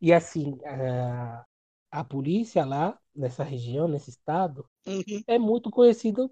E 0.00 0.12
assim, 0.12 0.58
a, 0.64 1.44
a 1.90 2.04
polícia 2.04 2.64
lá, 2.64 2.98
nessa 3.14 3.42
região, 3.42 3.88
nesse 3.88 4.10
estado, 4.10 4.68
uhum. 4.86 5.22
é 5.26 5.38
muito 5.38 5.70
conhecida 5.70 6.30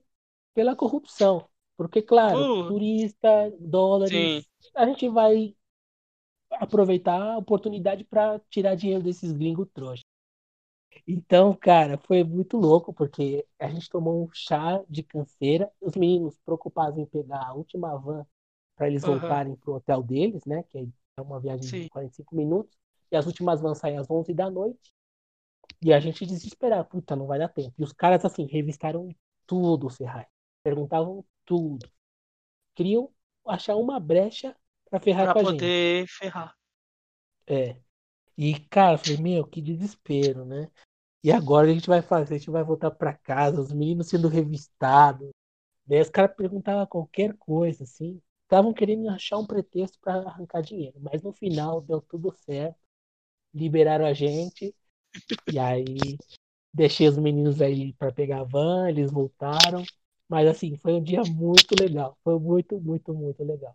pela 0.54 0.76
corrupção. 0.76 1.48
Porque, 1.76 2.00
claro, 2.02 2.38
uh, 2.38 2.68
turista, 2.68 3.52
dólares, 3.58 4.44
sim. 4.44 4.70
a 4.74 4.86
gente 4.86 5.08
vai 5.08 5.54
aproveitar 6.52 7.20
a 7.20 7.38
oportunidade 7.38 8.04
para 8.04 8.40
tirar 8.48 8.74
dinheiro 8.74 9.02
desses 9.02 9.32
gringos 9.32 9.68
trouxas. 9.72 10.04
Então, 11.06 11.54
cara, 11.54 11.98
foi 11.98 12.22
muito 12.22 12.56
louco, 12.56 12.92
porque 12.92 13.44
a 13.58 13.68
gente 13.68 13.90
tomou 13.90 14.24
um 14.24 14.28
chá 14.32 14.82
de 14.88 15.02
canseira, 15.02 15.70
os 15.80 15.96
meninos 15.96 16.38
preocupados 16.44 16.98
em 16.98 17.04
pegar 17.04 17.44
a 17.44 17.54
última 17.54 17.96
van 17.96 18.24
para 18.76 18.88
eles 18.88 19.04
uhum. 19.04 19.18
voltarem 19.18 19.56
pro 19.56 19.74
hotel 19.74 20.02
deles, 20.02 20.44
né? 20.46 20.62
Que 20.64 20.88
é 21.16 21.20
uma 21.20 21.40
viagem 21.40 21.62
Sim. 21.62 21.82
de 21.82 21.90
45 21.90 22.34
minutos. 22.34 22.76
E 23.10 23.16
as 23.16 23.26
últimas 23.26 23.60
vão 23.60 23.74
sair 23.74 23.96
às 23.96 24.10
11 24.10 24.32
da 24.34 24.50
noite. 24.50 24.92
E 25.82 25.92
a 25.92 26.00
gente 26.00 26.26
desesperado, 26.26 26.88
puta, 26.88 27.14
não 27.14 27.26
vai 27.26 27.38
dar 27.38 27.48
tempo. 27.48 27.74
E 27.78 27.84
os 27.84 27.92
caras, 27.92 28.24
assim, 28.24 28.46
revistaram 28.46 29.08
tudo, 29.46 29.88
Ferrari. 29.90 30.26
Perguntavam 30.62 31.24
tudo. 31.44 31.88
Queriam 32.74 33.10
achar 33.46 33.76
uma 33.76 34.00
brecha 34.00 34.56
para 34.90 35.00
ferrar 35.00 35.24
pra 35.26 35.34
com 35.34 35.38
a 35.40 35.42
gente. 35.42 35.58
Pra 35.58 35.66
poder 35.66 36.06
ferrar. 36.08 36.56
É. 37.46 37.76
E, 38.36 38.58
cara, 38.58 38.94
eu 38.94 38.98
falei, 38.98 39.16
meu, 39.18 39.46
que 39.46 39.60
desespero, 39.60 40.44
né? 40.44 40.70
E 41.22 41.30
agora 41.32 41.68
a 41.68 41.72
gente 41.72 41.86
vai 41.86 42.02
fazer? 42.02 42.34
A 42.34 42.38
gente 42.38 42.50
vai 42.50 42.64
voltar 42.64 42.90
para 42.90 43.14
casa, 43.14 43.60
os 43.60 43.72
meninos 43.72 44.08
sendo 44.08 44.28
revistados. 44.28 45.30
Daí 45.86 46.00
os 46.00 46.10
caras 46.10 46.34
perguntavam 46.36 46.86
qualquer 46.86 47.34
coisa, 47.36 47.84
assim. 47.84 48.20
estavam 48.44 48.72
querendo 48.72 49.08
achar 49.08 49.38
um 49.38 49.46
pretexto 49.46 49.98
para 50.00 50.16
arrancar 50.28 50.62
dinheiro, 50.62 50.98
mas 51.00 51.22
no 51.22 51.32
final 51.32 51.80
deu 51.80 52.00
tudo 52.00 52.32
certo, 52.32 52.78
liberaram 53.52 54.04
a 54.06 54.12
gente, 54.12 54.74
e 55.52 55.58
aí 55.58 56.18
deixei 56.72 57.08
os 57.08 57.18
meninos 57.18 57.60
aí 57.60 57.92
para 57.94 58.12
pegar 58.12 58.40
a 58.40 58.44
van, 58.44 58.88
eles 58.88 59.10
voltaram, 59.10 59.84
mas 60.28 60.46
assim, 60.48 60.76
foi 60.76 60.92
um 60.94 61.02
dia 61.02 61.22
muito 61.22 61.74
legal, 61.80 62.16
foi 62.24 62.38
muito, 62.38 62.80
muito, 62.80 63.12
muito 63.14 63.44
legal. 63.44 63.74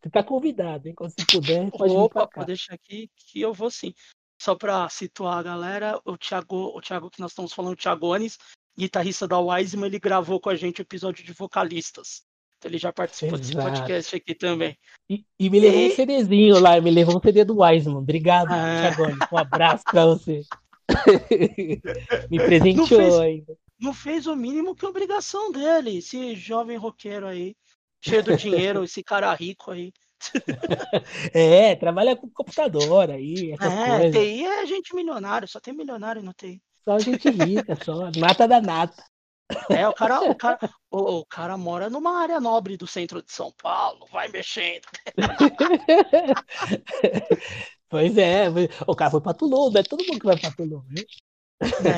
Você 0.00 0.10
tá 0.10 0.22
convidado, 0.22 0.86
hein? 0.88 0.94
Quando 0.94 1.10
você 1.10 1.24
puder, 1.26 1.70
pode 1.70 1.92
vir 1.92 1.98
Opa, 1.98 2.12
pra 2.20 2.26
cá. 2.28 2.34
pode 2.36 2.46
deixar 2.46 2.74
aqui 2.74 3.10
que 3.16 3.40
eu 3.40 3.52
vou 3.52 3.70
sim. 3.70 3.92
Só 4.40 4.54
para 4.54 4.88
situar 4.88 5.38
a 5.38 5.42
galera, 5.42 6.00
o 6.04 6.16
Thiago, 6.16 6.76
o 6.76 6.80
Thiago 6.80 7.10
que 7.10 7.20
nós 7.20 7.32
estamos 7.32 7.52
falando, 7.52 7.72
o 7.72 7.76
Thiago 7.76 8.12
Anis, 8.12 8.38
guitarrista 8.78 9.26
da 9.26 9.40
Wiseman, 9.40 9.86
ele 9.86 9.98
gravou 9.98 10.38
com 10.40 10.50
a 10.50 10.54
gente 10.54 10.80
o 10.80 10.82
episódio 10.82 11.24
de 11.24 11.32
vocalistas. 11.32 12.22
Então 12.58 12.70
ele 12.70 12.78
já 12.78 12.92
participou 12.92 13.36
desse 13.38 13.52
Exato. 13.52 13.68
podcast 13.70 14.14
aqui 14.16 14.34
também. 14.36 14.76
E, 15.10 15.24
e 15.40 15.50
me 15.50 15.58
levou 15.58 15.80
um 15.80 15.86
E- 15.86 15.90
CDzinho 15.96 16.60
lá, 16.60 16.80
me 16.80 16.90
levou 16.92 17.16
um 17.16 17.20
CD 17.20 17.44
do 17.44 17.60
Wiseman. 17.60 17.98
Obrigado, 17.98 18.52
Ah. 18.52 18.92
Thiagone. 18.94 19.18
Um 19.32 19.38
abraço 19.38 19.82
pra 19.84 20.06
você. 20.06 20.42
me 22.30 22.38
presenteou 22.38 22.86
fez- 22.86 23.18
ainda. 23.18 23.56
Não 23.80 23.92
fez 23.94 24.26
o 24.26 24.36
mínimo 24.36 24.74
que 24.74 24.86
obrigação 24.86 25.50
dele, 25.52 25.98
esse 25.98 26.34
jovem 26.36 26.76
roqueiro 26.76 27.26
aí, 27.26 27.56
cheio 28.00 28.22
do 28.22 28.34
dinheiro, 28.34 28.82
esse 28.84 29.02
cara 29.02 29.32
rico 29.34 29.70
aí. 29.70 29.92
É, 31.34 31.76
trabalha 31.76 32.16
com 32.16 32.28
computador 32.30 33.10
aí, 33.10 33.52
essas 33.52 33.74
É, 33.74 33.84
coisas. 33.84 34.12
TI 34.12 34.44
é 34.46 34.66
gente 34.66 34.94
milionário, 34.94 35.48
só 35.48 35.60
tem 35.60 35.74
milionário 35.74 36.22
no 36.22 36.32
TI. 36.32 36.62
Só 36.84 36.98
gente 36.98 37.30
rica, 37.30 37.76
só. 37.76 38.10
Nata 38.16 38.48
da 38.48 38.60
nata. 38.60 39.04
É, 39.70 39.86
o 39.88 39.92
cara, 39.94 40.22
o 40.22 40.34
cara, 40.36 40.58
o, 40.90 41.18
o 41.20 41.26
cara 41.26 41.56
mora 41.56 41.90
numa 41.90 42.20
área 42.20 42.40
nobre 42.40 42.76
do 42.76 42.86
centro 42.86 43.22
de 43.22 43.32
São 43.32 43.52
Paulo, 43.52 44.06
vai 44.10 44.28
mexendo. 44.28 44.86
Pois 47.88 48.16
é, 48.18 48.48
o 48.86 48.94
cara 48.94 49.10
foi 49.10 49.20
pra 49.20 49.34
Tulum, 49.34 49.70
não 49.70 49.80
é 49.80 49.82
todo 49.82 50.04
mundo 50.06 50.20
que 50.20 50.26
vai 50.26 50.38
pra 50.38 50.50
Tulum, 50.52 50.82
né? 50.90 51.02
Né? 51.82 51.88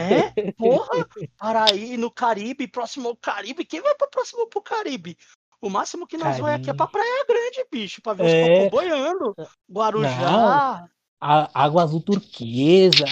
Porra, 0.56 1.06
Paraí, 1.38 1.96
no 1.96 2.10
Caribe, 2.10 2.66
próximo 2.66 3.08
ao 3.08 3.16
Caribe, 3.16 3.64
quem 3.64 3.80
vai 3.82 3.94
pra 3.94 4.08
próximo 4.08 4.46
pro 4.48 4.62
Caribe? 4.62 5.16
O 5.60 5.68
máximo 5.68 6.06
que 6.06 6.16
nós 6.16 6.38
vamos 6.38 6.54
aqui 6.54 6.70
é 6.70 6.74
pra 6.74 6.86
Praia 6.86 7.24
Grande, 7.26 7.66
bicho, 7.70 8.00
pra 8.00 8.14
ver 8.14 8.24
os 8.24 8.32
É. 8.32 8.64
cocô 8.64 8.70
boiando. 8.78 9.34
Guarujá. 9.70 10.88
A 11.22 11.50
água 11.64 11.82
azul 11.82 12.00
turquesa, 12.00 13.04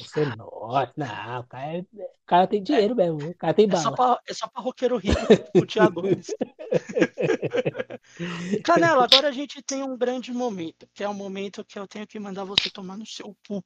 o 0.00 0.04
cenote. 0.04 0.92
Não, 0.96 1.38
o 1.40 1.44
cara, 1.44 1.76
é- 1.76 1.80
o 1.82 2.26
cara 2.26 2.46
tem 2.48 2.60
dinheiro 2.60 2.96
mesmo, 2.96 3.28
o 3.30 3.34
cara 3.36 3.54
tem 3.54 3.68
É 3.70 3.76
só, 3.76 3.92
bala. 3.92 4.16
pra, 4.16 4.22
é 4.26 4.34
só 4.34 4.48
pra 4.48 4.60
roqueiro 4.60 4.96
rico, 4.96 5.14
o 5.54 5.64
Thiago 5.64 6.02
Gomes. 6.02 6.34
Canela, 8.64 9.04
agora 9.04 9.28
a 9.28 9.32
gente 9.32 9.62
tem 9.62 9.84
um 9.84 9.96
grande 9.96 10.32
momento, 10.32 10.88
que 10.92 11.04
é 11.04 11.08
o 11.08 11.14
momento 11.14 11.64
que 11.64 11.78
eu 11.78 11.86
tenho 11.86 12.08
que 12.08 12.18
mandar 12.18 12.42
você 12.44 12.68
tomar 12.70 12.96
no 12.96 13.06
seu 13.06 13.36
pu. 13.46 13.62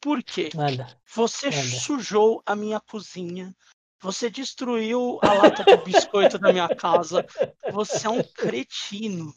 Por 0.00 0.22
quê? 0.22 0.50
Manda. 0.54 0.86
Você 1.14 1.50
Manda. 1.50 1.62
sujou 1.62 2.42
a 2.44 2.54
minha 2.54 2.80
cozinha. 2.80 3.54
Você 4.00 4.30
destruiu 4.30 5.18
a 5.22 5.32
lata 5.32 5.64
de 5.64 5.76
biscoito 5.82 6.38
da 6.38 6.52
minha 6.52 6.68
casa. 6.68 7.24
Você 7.72 8.06
é 8.06 8.10
um 8.10 8.22
cretino. 8.22 9.34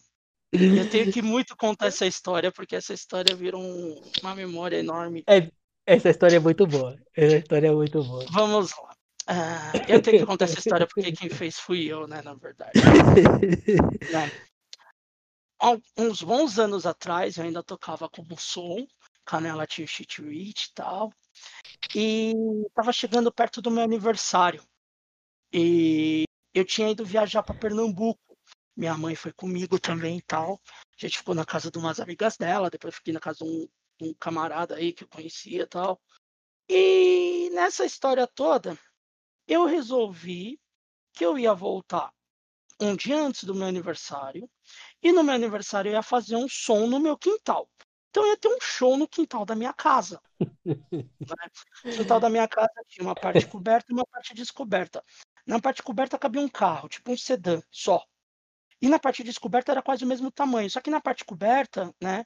Eu 0.51 0.89
tenho 0.89 1.11
que 1.11 1.21
muito 1.21 1.55
contar 1.55 1.87
essa 1.87 2.05
história, 2.05 2.51
porque 2.51 2.75
essa 2.75 2.93
história 2.93 3.35
virou 3.35 3.61
um- 3.61 4.01
uma 4.21 4.35
memória 4.35 4.77
enorme. 4.77 5.23
Essa 5.85 6.09
história 6.09 6.37
é 6.37 6.39
muito 6.39 6.67
boa. 6.67 6.99
Essa 7.15 7.37
história 7.37 7.67
é 7.67 7.71
muito 7.71 8.03
boa. 8.03 8.25
Vamos 8.31 8.71
lá. 8.71 8.95
Ah, 9.27 9.71
eu 9.87 10.01
tenho 10.01 10.19
que 10.19 10.25
contar 10.25 10.45
essa 10.45 10.57
história 10.57 10.87
porque 10.87 11.11
quem 11.11 11.29
fez 11.43 11.59
fui 11.59 11.85
eu, 11.85 12.07
né, 12.07 12.21
na 12.23 12.33
verdade. 12.33 12.71
né? 14.11 14.31
Há 15.61 15.77
uns 15.97 16.23
bons 16.23 16.57
anos 16.57 16.85
atrás, 16.85 17.37
eu 17.37 17.43
ainda 17.43 17.61
tocava 17.61 18.09
como 18.09 18.35
som, 18.39 18.87
Canela 19.29 19.67
tinha 19.67 19.85
o 19.85 19.87
Cheat 19.87 20.23
Reach 20.23 20.69
e 20.69 20.73
tal, 20.73 21.13
e 21.95 22.33
tava 22.73 22.91
chegando 22.91 23.31
perto 23.31 23.61
do 23.61 23.69
meu 23.69 23.83
aniversário. 23.83 24.63
E 25.53 26.23
eu 26.51 26.65
tinha 26.65 26.89
ido 26.89 27.05
viajar 27.05 27.43
para 27.43 27.53
Pernambuco. 27.53 28.35
Minha 28.75 28.97
mãe 28.97 29.13
foi 29.13 29.31
comigo 29.31 29.79
também 29.79 30.17
e 30.17 30.21
tal. 30.23 30.59
A 30.65 31.05
gente 31.05 31.19
ficou 31.19 31.35
na 31.35 31.45
casa 31.45 31.69
de 31.69 31.77
umas 31.77 31.99
amigas 31.99 32.37
dela, 32.37 32.71
depois 32.71 32.95
fiquei 32.95 33.13
na 33.13 33.19
casa 33.19 33.39
de 33.39 33.43
um, 33.43 33.69
um 34.01 34.13
camarada 34.15 34.75
aí 34.75 34.91
que 34.91 35.03
eu 35.03 35.07
conhecia 35.07 35.61
e 35.61 35.67
tal. 35.67 36.01
E 36.67 37.51
nessa 37.51 37.85
história 37.85 38.25
toda, 38.25 38.75
eu 39.47 39.65
resolvi 39.65 40.59
que 41.13 41.23
eu 41.23 41.37
ia 41.37 41.53
voltar 41.53 42.11
um 42.81 42.95
dia 42.95 43.21
antes 43.21 43.43
do 43.43 43.53
meu 43.53 43.67
aniversário, 43.67 44.49
e 45.03 45.11
no 45.11 45.23
meu 45.23 45.35
aniversário 45.35 45.89
eu 45.89 45.93
ia 45.93 46.01
fazer 46.01 46.35
um 46.35 46.47
som 46.49 46.87
no 46.87 46.99
meu 46.99 47.15
quintal. 47.15 47.69
Então 48.09 48.25
ia 48.25 48.37
ter 48.37 48.47
um 48.47 48.59
show 48.61 48.97
no 48.97 49.07
quintal 49.07 49.45
da 49.45 49.55
minha 49.55 49.73
casa. 49.73 50.21
né? 50.89 51.49
O 51.85 51.89
quintal 51.89 52.19
da 52.19 52.29
minha 52.29 52.47
casa 52.47 52.73
tinha 52.87 53.05
uma 53.05 53.15
parte 53.15 53.45
coberta 53.47 53.91
e 53.91 53.93
uma 53.93 54.05
parte 54.05 54.33
descoberta. 54.33 55.03
Na 55.45 55.59
parte 55.59 55.83
coberta 55.83 56.17
cabia 56.17 56.41
um 56.41 56.49
carro, 56.49 56.89
tipo 56.89 57.11
um 57.11 57.17
sedã 57.17 57.61
só. 57.71 58.03
E 58.81 58.87
na 58.87 58.97
parte 58.97 59.23
descoberta 59.23 59.71
era 59.71 59.81
quase 59.81 60.03
o 60.03 60.07
mesmo 60.07 60.31
tamanho. 60.31 60.69
Só 60.69 60.79
que 60.79 60.89
na 60.89 61.01
parte 61.01 61.25
coberta, 61.25 61.93
né, 62.01 62.25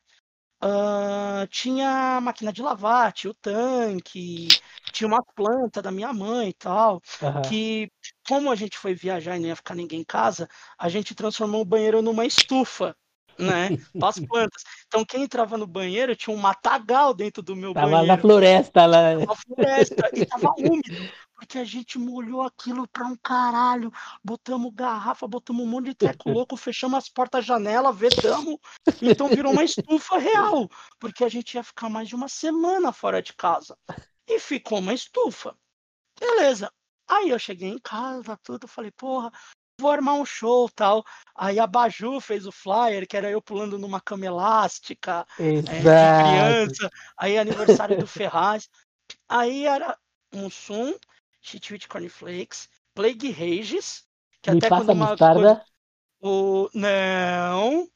ah, 0.66 1.46
tinha 1.50 2.18
a 2.18 2.22
máquina 2.22 2.54
de 2.54 2.62
lavar, 2.62 3.12
tinha 3.12 3.32
o 3.32 3.34
tanque, 3.34 4.48
tinha 4.94 5.08
uma 5.08 5.22
planta 5.22 5.82
da 5.82 5.92
minha 5.92 6.14
mãe 6.14 6.50
e 6.50 6.54
tal 6.54 7.02
Aham. 7.22 7.42
que 7.42 7.92
como 8.26 8.50
a 8.50 8.56
gente 8.56 8.78
foi 8.78 8.94
viajar 8.94 9.36
e 9.36 9.40
não 9.40 9.48
ia 9.48 9.56
ficar 9.58 9.76
ninguém 9.76 10.00
em 10.00 10.06
casa, 10.06 10.48
a 10.78 10.88
gente 10.88 11.14
transformou 11.14 11.62
o 11.62 11.66
banheiro 11.66 12.02
numa 12.02 12.26
estufa, 12.26 12.96
né? 13.38 13.70
As 14.02 14.20
plantas. 14.20 14.64
Então 14.88 15.04
quem 15.06 15.24
entrava 15.24 15.58
no 15.58 15.68
banheiro 15.68 16.16
tinha 16.16 16.36
um 16.36 16.40
matagal 16.40 17.14
dentro 17.14 17.42
do 17.42 17.56
meu 17.56 17.74
Tava 17.74 17.88
na 17.90 17.98
banheiro, 17.98 18.22
floresta 18.22 18.86
lá. 18.86 19.18
uma 19.18 19.36
floresta, 19.36 20.10
e 20.14 20.26
tava 20.26 20.54
úmido, 20.58 21.10
porque 21.36 21.58
a 21.58 21.64
gente 21.64 21.98
molhou 22.00 22.42
aquilo 22.42 22.88
pra 22.88 23.06
um 23.06 23.16
caralho, 23.16 23.92
botamos 24.24 24.74
garrafa, 24.74 25.28
botamos 25.28 25.66
um 25.66 25.68
monte 25.70 25.86
de 25.86 25.96
treco 25.96 26.30
louco, 26.32 26.56
fechamos 26.56 26.98
as 26.98 27.10
portas, 27.10 27.46
janela, 27.46 27.92
vedamos, 27.92 28.58
então 29.02 29.28
virou 29.28 29.52
uma 29.52 29.64
estufa 29.64 30.18
real, 30.18 30.70
porque 31.00 31.24
a 31.24 31.30
gente 31.30 31.56
ia 31.56 31.64
ficar 31.64 31.90
mais 31.90 32.08
de 32.08 32.16
uma 32.16 32.28
semana 32.28 32.92
fora 32.92 33.22
de 33.22 33.34
casa. 33.34 33.78
E 34.28 34.40
ficou 34.40 34.80
uma 34.80 34.94
estufa. 34.94 35.54
Beleza. 36.18 36.72
Aí 37.10 37.30
eu 37.30 37.38
cheguei 37.38 37.70
em 37.70 37.80
casa, 37.80 38.38
tudo, 38.42 38.68
falei, 38.68 38.92
porra, 38.92 39.30
vou 39.80 39.92
armar 39.92 40.16
um 40.16 40.26
show 40.26 40.70
tal. 40.70 41.04
Aí 41.36 41.60
a 41.60 41.68
Baju 41.68 42.20
fez 42.20 42.46
o 42.46 42.52
flyer, 42.52 43.08
que 43.08 43.18
era 43.18 43.30
eu 43.30 43.42
pulando 43.42 43.78
numa 43.78 44.00
cama 44.00 44.26
elástica, 44.26 45.26
é, 45.40 45.62
de 45.62 45.64
criança. 45.64 46.90
Aí 47.18 47.38
aniversário 47.38 47.98
do 47.98 48.08
Ferraz. 48.08 48.70
Aí 49.28 49.66
era 49.66 49.98
um 50.34 50.50
som, 50.50 50.94
Cheat 51.42 51.74
with 51.74 51.82
Cornflakes, 51.90 52.70
Plague 52.94 53.32
Rages, 53.32 54.04
que 54.42 54.52
Me 54.52 54.58
até 54.58 54.70
passa 54.70 54.82
quando 54.86 54.90
a 54.90 54.94
uma 54.94 55.06
mostarda. 55.10 55.40
coisa- 55.56 55.66
o 56.22 56.70
não, 56.74 57.88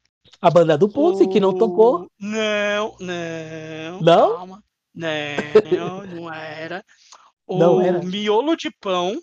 A 0.41 0.51
banda 0.51 0.77
do 0.77 0.89
Pulse, 0.89 1.27
que 1.29 1.39
não 1.39 1.49
o- 1.49 1.57
tocou. 1.57 2.11
Não, 2.19 2.95
não. 2.99 4.01
Não? 4.01 4.35
Calma. 4.35 4.63
Não, 4.93 6.05
não 6.05 6.33
era. 6.33 6.83
O 7.45 7.57
Não 7.57 7.79
era? 7.81 7.99
miolo 8.03 8.57
de 8.57 8.69
pão, 8.81 9.17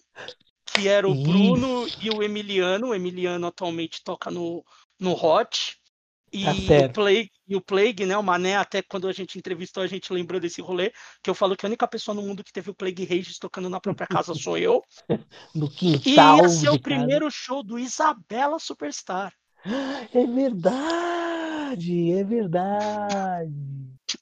que 0.75 0.89
era 0.89 1.09
o 1.09 1.15
Ih. 1.15 1.15
Bruno 1.15 1.87
e 2.03 2.11
o 2.11 2.23
Emiliano. 2.23 2.89
O 2.89 2.95
Emiliano 2.95 3.47
atualmente 3.47 4.03
toca 4.05 4.31
no, 4.31 4.65
no 4.99 5.13
Hot. 5.13 5.77
E 6.33 6.45
Tá 6.45 6.53
o. 6.53 6.89
Plague, 6.93 7.31
e 7.49 7.57
o 7.57 7.61
Plague, 7.63 8.07
né? 8.07 8.17
O 8.19 8.23
Mané, 8.23 8.57
até 8.57 8.83
quando 8.83 9.09
a 9.09 9.13
gente 9.13 9.39
entrevistou, 9.39 9.83
a 9.83 9.87
gente 9.87 10.13
lembrou 10.13 10.41
desse 10.41 10.61
rolê, 10.61 10.93
que 11.23 11.31
eu 11.31 11.35
falo 11.35 11.57
que 11.57 11.65
a 11.65 11.69
única 11.69 11.87
pessoa 11.89 12.15
no 12.15 12.23
mundo 12.23 12.43
que 12.45 12.53
teve 12.53 12.71
o 12.71 12.75
Plague 12.75 13.05
Rage 13.05 13.39
tocando 13.39 13.71
na 13.71 13.81
própria 13.81 14.07
casa 14.09 14.35
sou 14.35 14.59
eu. 14.59 14.83
No 15.55 15.71
E 16.05 16.15
quintal 16.15 16.37
ia 16.37 16.49
ser 16.49 16.71
de 16.71 16.77
o 16.77 16.79
primeiro 16.79 17.31
show 17.31 17.63
do 17.63 17.79
Isabela 17.79 18.59
Superstar. 18.59 19.35
É 20.15 20.27
verdade, 20.27 22.13
é 22.13 22.25
verdade. 22.25 23.53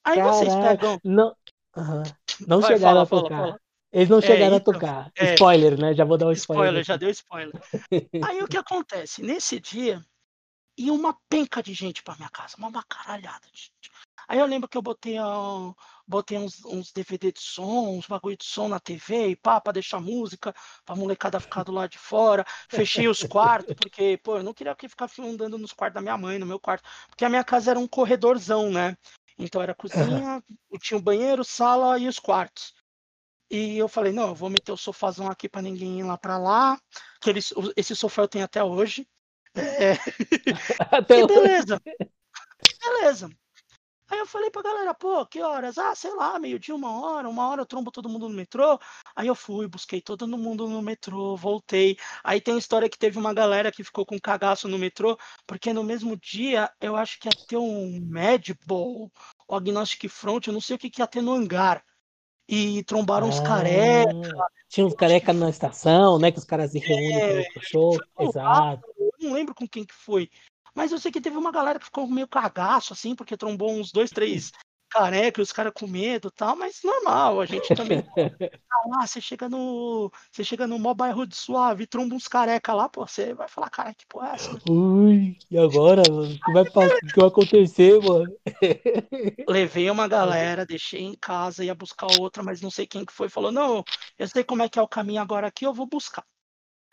Aí 0.04 0.18
vocês 0.20 0.54
Caraca. 0.54 0.56
pegam. 0.56 1.00
Não, 1.04 1.34
Aham. 1.76 2.02
não 2.46 2.60
Vai, 2.60 2.76
chegaram 2.76 2.76
fala, 2.76 3.02
a 3.02 3.06
fala, 3.06 3.30
tocar. 3.30 3.34
fala. 3.34 3.60
Eles 3.92 4.08
não 4.08 4.18
É, 4.18 4.26
chegaram 4.26 4.56
então, 4.56 4.72
a 4.74 4.74
tocar. 4.74 5.12
é. 5.18 5.34
Spoiler, 5.34 5.78
né? 5.78 5.94
Já 5.94 6.04
vou 6.04 6.16
dar 6.16 6.26
um 6.26 6.32
spoiler. 6.32 6.82
Spoiler, 6.82 6.84
já 6.84 6.96
deu 6.96 7.10
spoiler. 7.10 7.52
Aí 8.30 8.42
o 8.42 8.48
que 8.48 8.56
acontece? 8.56 9.22
Nesse 9.22 9.60
dia, 9.60 10.02
ia 10.78 10.92
uma 10.92 11.16
penca 11.28 11.62
de 11.62 11.74
gente 11.74 12.02
pra 12.02 12.14
minha 12.16 12.30
casa, 12.30 12.56
uma 12.56 12.70
macaralhada 12.70 13.46
de 13.52 13.60
gente. 13.60 13.90
Aí 14.28 14.38
eu 14.38 14.46
lembro 14.46 14.68
que 14.68 14.78
eu 14.78 14.82
botei, 14.82 15.18
ó, 15.18 15.74
botei 16.06 16.38
uns, 16.38 16.64
uns 16.64 16.92
DVD 16.92 17.32
de 17.32 17.40
som, 17.40 17.98
uns 17.98 18.06
bagulho 18.06 18.36
de 18.36 18.44
som 18.44 18.68
na 18.68 18.80
TV 18.80 19.28
e 19.28 19.36
pá, 19.36 19.60
pra 19.60 19.72
deixar 19.72 20.00
música, 20.00 20.54
pra 20.84 20.96
molecada 20.96 21.40
ficar 21.40 21.64
do 21.64 21.72
lado 21.72 21.90
de 21.90 21.98
fora. 21.98 22.44
Fechei 22.70 23.08
os 23.08 23.22
quartos, 23.24 23.74
porque, 23.74 24.18
pô, 24.22 24.38
eu 24.38 24.42
não 24.42 24.54
queria 24.54 24.74
que 24.74 24.88
ficar 24.88 25.10
andando 25.18 25.58
nos 25.58 25.72
quartos 25.72 25.96
da 25.96 26.00
minha 26.00 26.16
mãe, 26.16 26.38
no 26.38 26.46
meu 26.46 26.58
quarto, 26.58 26.88
porque 27.08 27.24
a 27.24 27.28
minha 27.28 27.44
casa 27.44 27.72
era 27.72 27.78
um 27.78 27.88
corredorzão, 27.88 28.70
né? 28.70 28.96
Então 29.38 29.60
era 29.60 29.74
cozinha, 29.74 30.42
tinha 30.80 30.98
o 30.98 31.02
banheiro, 31.02 31.44
sala 31.44 31.98
e 31.98 32.06
os 32.06 32.18
quartos. 32.18 32.72
E 33.52 33.76
eu 33.76 33.86
falei, 33.86 34.14
não, 34.14 34.28
eu 34.28 34.34
vou 34.34 34.48
meter 34.48 34.72
o 34.72 34.78
sofazão 34.78 35.28
aqui 35.30 35.46
pra 35.46 35.60
ninguém 35.60 36.00
ir 36.00 36.04
lá 36.04 36.16
pra 36.16 36.38
lá. 36.38 36.80
Que 37.20 37.28
eles, 37.28 37.52
o- 37.52 37.70
esse 37.76 37.94
sofá 37.94 38.22
eu 38.22 38.28
tenho 38.28 38.46
até 38.46 38.64
hoje. 38.64 39.06
É. 39.54 39.92
Até 40.90 41.20
e 41.20 41.26
beleza. 41.26 41.78
Beleza. 42.80 43.28
Aí 44.08 44.18
eu 44.18 44.26
falei 44.26 44.50
pra 44.50 44.62
galera, 44.62 44.94
pô, 44.94 45.24
que 45.26 45.42
horas? 45.42 45.76
Ah, 45.76 45.94
sei 45.94 46.14
lá, 46.14 46.38
meio-dia, 46.38 46.74
uma 46.74 46.98
hora, 47.00 47.28
uma 47.28 47.48
hora 47.48 47.60
eu 47.62 47.66
trombo 47.66 47.90
todo 47.90 48.08
mundo 48.08 48.26
no 48.26 48.34
metrô. 48.34 48.78
Aí 49.14 49.26
eu 49.26 49.34
fui, 49.34 49.68
busquei 49.68 50.00
todo 50.00 50.26
mundo 50.38 50.66
no 50.66 50.80
metrô, 50.80 51.36
voltei. 51.36 51.98
Aí 52.24 52.40
tem 52.40 52.54
uma 52.54 52.60
história 52.60 52.88
que 52.88 52.98
teve 52.98 53.18
uma 53.18 53.34
galera 53.34 53.70
que 53.70 53.84
ficou 53.84 54.06
com 54.06 54.18
cagaço 54.18 54.66
no 54.66 54.78
metrô, 54.78 55.18
porque 55.46 55.74
no 55.74 55.84
mesmo 55.84 56.16
dia 56.16 56.70
eu 56.80 56.96
acho 56.96 57.18
que 57.20 57.28
ia 57.28 57.32
ter 57.46 57.56
um 57.58 58.00
Medball, 58.02 59.10
o 59.46 59.54
Agnostic 59.54 60.08
Front, 60.10 60.46
eu 60.46 60.52
não 60.54 60.60
sei 60.60 60.76
o 60.76 60.78
que, 60.78 60.88
que 60.90 61.02
ia 61.02 61.06
ter 61.06 61.20
no 61.22 61.32
hangar. 61.34 61.82
E 62.54 62.84
trombaram 62.84 63.28
ah, 63.28 63.30
uns 63.30 63.40
careca. 63.40 64.12
Tinha 64.68 64.86
uns 64.86 64.92
careca 64.92 65.32
na 65.32 65.48
estação, 65.48 66.18
né? 66.18 66.30
Que 66.30 66.38
os 66.38 66.44
caras 66.44 66.70
se 66.70 66.78
reúnem 66.78 67.14
é, 67.14 67.50
pro 67.50 67.62
show. 67.64 67.98
Exato. 68.20 68.82
Eu 68.98 69.10
não 69.22 69.32
lembro 69.32 69.54
com 69.54 69.66
quem 69.66 69.86
que 69.86 69.94
foi. 69.94 70.28
Mas 70.74 70.92
eu 70.92 70.98
sei 70.98 71.10
que 71.10 71.20
teve 71.20 71.38
uma 71.38 71.50
galera 71.50 71.78
que 71.78 71.86
ficou 71.86 72.06
meio 72.06 72.28
cagaço, 72.28 72.92
assim, 72.92 73.14
porque 73.14 73.38
trombou 73.38 73.72
uns 73.72 73.90
dois, 73.90 74.10
três 74.10 74.52
careca 74.92 75.40
os 75.40 75.52
caras 75.52 75.72
com 75.74 75.86
medo 75.86 76.28
e 76.28 76.30
tal, 76.30 76.54
mas 76.54 76.80
normal, 76.84 77.40
a 77.40 77.46
gente 77.46 77.74
também. 77.74 78.04
ah, 78.94 79.06
você 79.06 79.20
chega 79.20 79.48
no. 79.48 80.12
Você 80.30 80.44
chega 80.44 80.66
no 80.66 80.78
mó 80.78 80.92
bairro 80.92 81.26
de 81.26 81.34
suave, 81.34 81.86
tromba 81.86 82.14
uns 82.14 82.28
careca 82.28 82.74
lá, 82.74 82.88
pô, 82.88 83.06
você 83.06 83.32
vai 83.32 83.48
falar, 83.48 83.70
cara, 83.70 83.94
que 83.94 84.06
porra 84.06 84.28
é 84.28 84.34
essa? 84.34 84.58
Ui, 84.68 85.38
e 85.50 85.58
agora, 85.58 86.02
mano? 86.10 86.34
O 86.34 86.38
que 86.38 86.52
vai, 86.52 86.64
que 86.64 87.16
vai 87.16 87.28
acontecer, 87.28 87.98
mano? 88.00 88.30
Levei 89.48 89.90
uma 89.90 90.06
galera, 90.06 90.66
deixei 90.66 91.02
em 91.02 91.16
casa, 91.16 91.64
ia 91.64 91.74
buscar 91.74 92.08
outra, 92.20 92.42
mas 92.42 92.60
não 92.60 92.70
sei 92.70 92.86
quem 92.86 93.04
que 93.04 93.12
foi, 93.12 93.30
falou, 93.30 93.50
não, 93.50 93.82
eu 94.18 94.28
sei 94.28 94.44
como 94.44 94.62
é 94.62 94.68
que 94.68 94.78
é 94.78 94.82
o 94.82 94.88
caminho 94.88 95.22
agora 95.22 95.46
aqui, 95.46 95.64
eu 95.64 95.72
vou 95.72 95.86
buscar. 95.86 96.24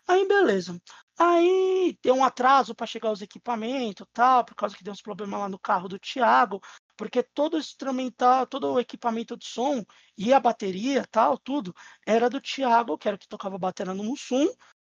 Aí, 0.08 0.26
beleza. 0.26 0.80
Aí 1.16 1.98
deu 2.02 2.14
um 2.14 2.24
atraso 2.24 2.74
para 2.74 2.86
chegar 2.86 3.12
os 3.12 3.20
equipamentos, 3.20 4.06
tal, 4.12 4.44
por 4.44 4.54
causa 4.54 4.74
que 4.74 4.82
deu 4.82 4.92
uns 4.92 5.02
problemas 5.02 5.38
lá 5.38 5.48
no 5.48 5.58
carro 5.58 5.86
do 5.86 5.98
Thiago, 5.98 6.60
porque 7.00 7.22
todo 7.22 7.54
o 7.54 7.58
instrumental, 7.58 8.46
todo 8.46 8.74
o 8.74 8.78
equipamento 8.78 9.34
de 9.34 9.46
som 9.46 9.82
e 10.18 10.34
a 10.34 10.38
bateria, 10.38 11.02
tal, 11.10 11.38
tudo 11.38 11.74
era 12.06 12.28
do 12.28 12.42
Thiago, 12.42 12.98
que 12.98 13.08
era 13.08 13.14
o 13.14 13.18
que 13.18 13.26
tocava 13.26 13.56
bateria 13.56 13.94
no 13.94 14.04
Mussum, 14.04 14.46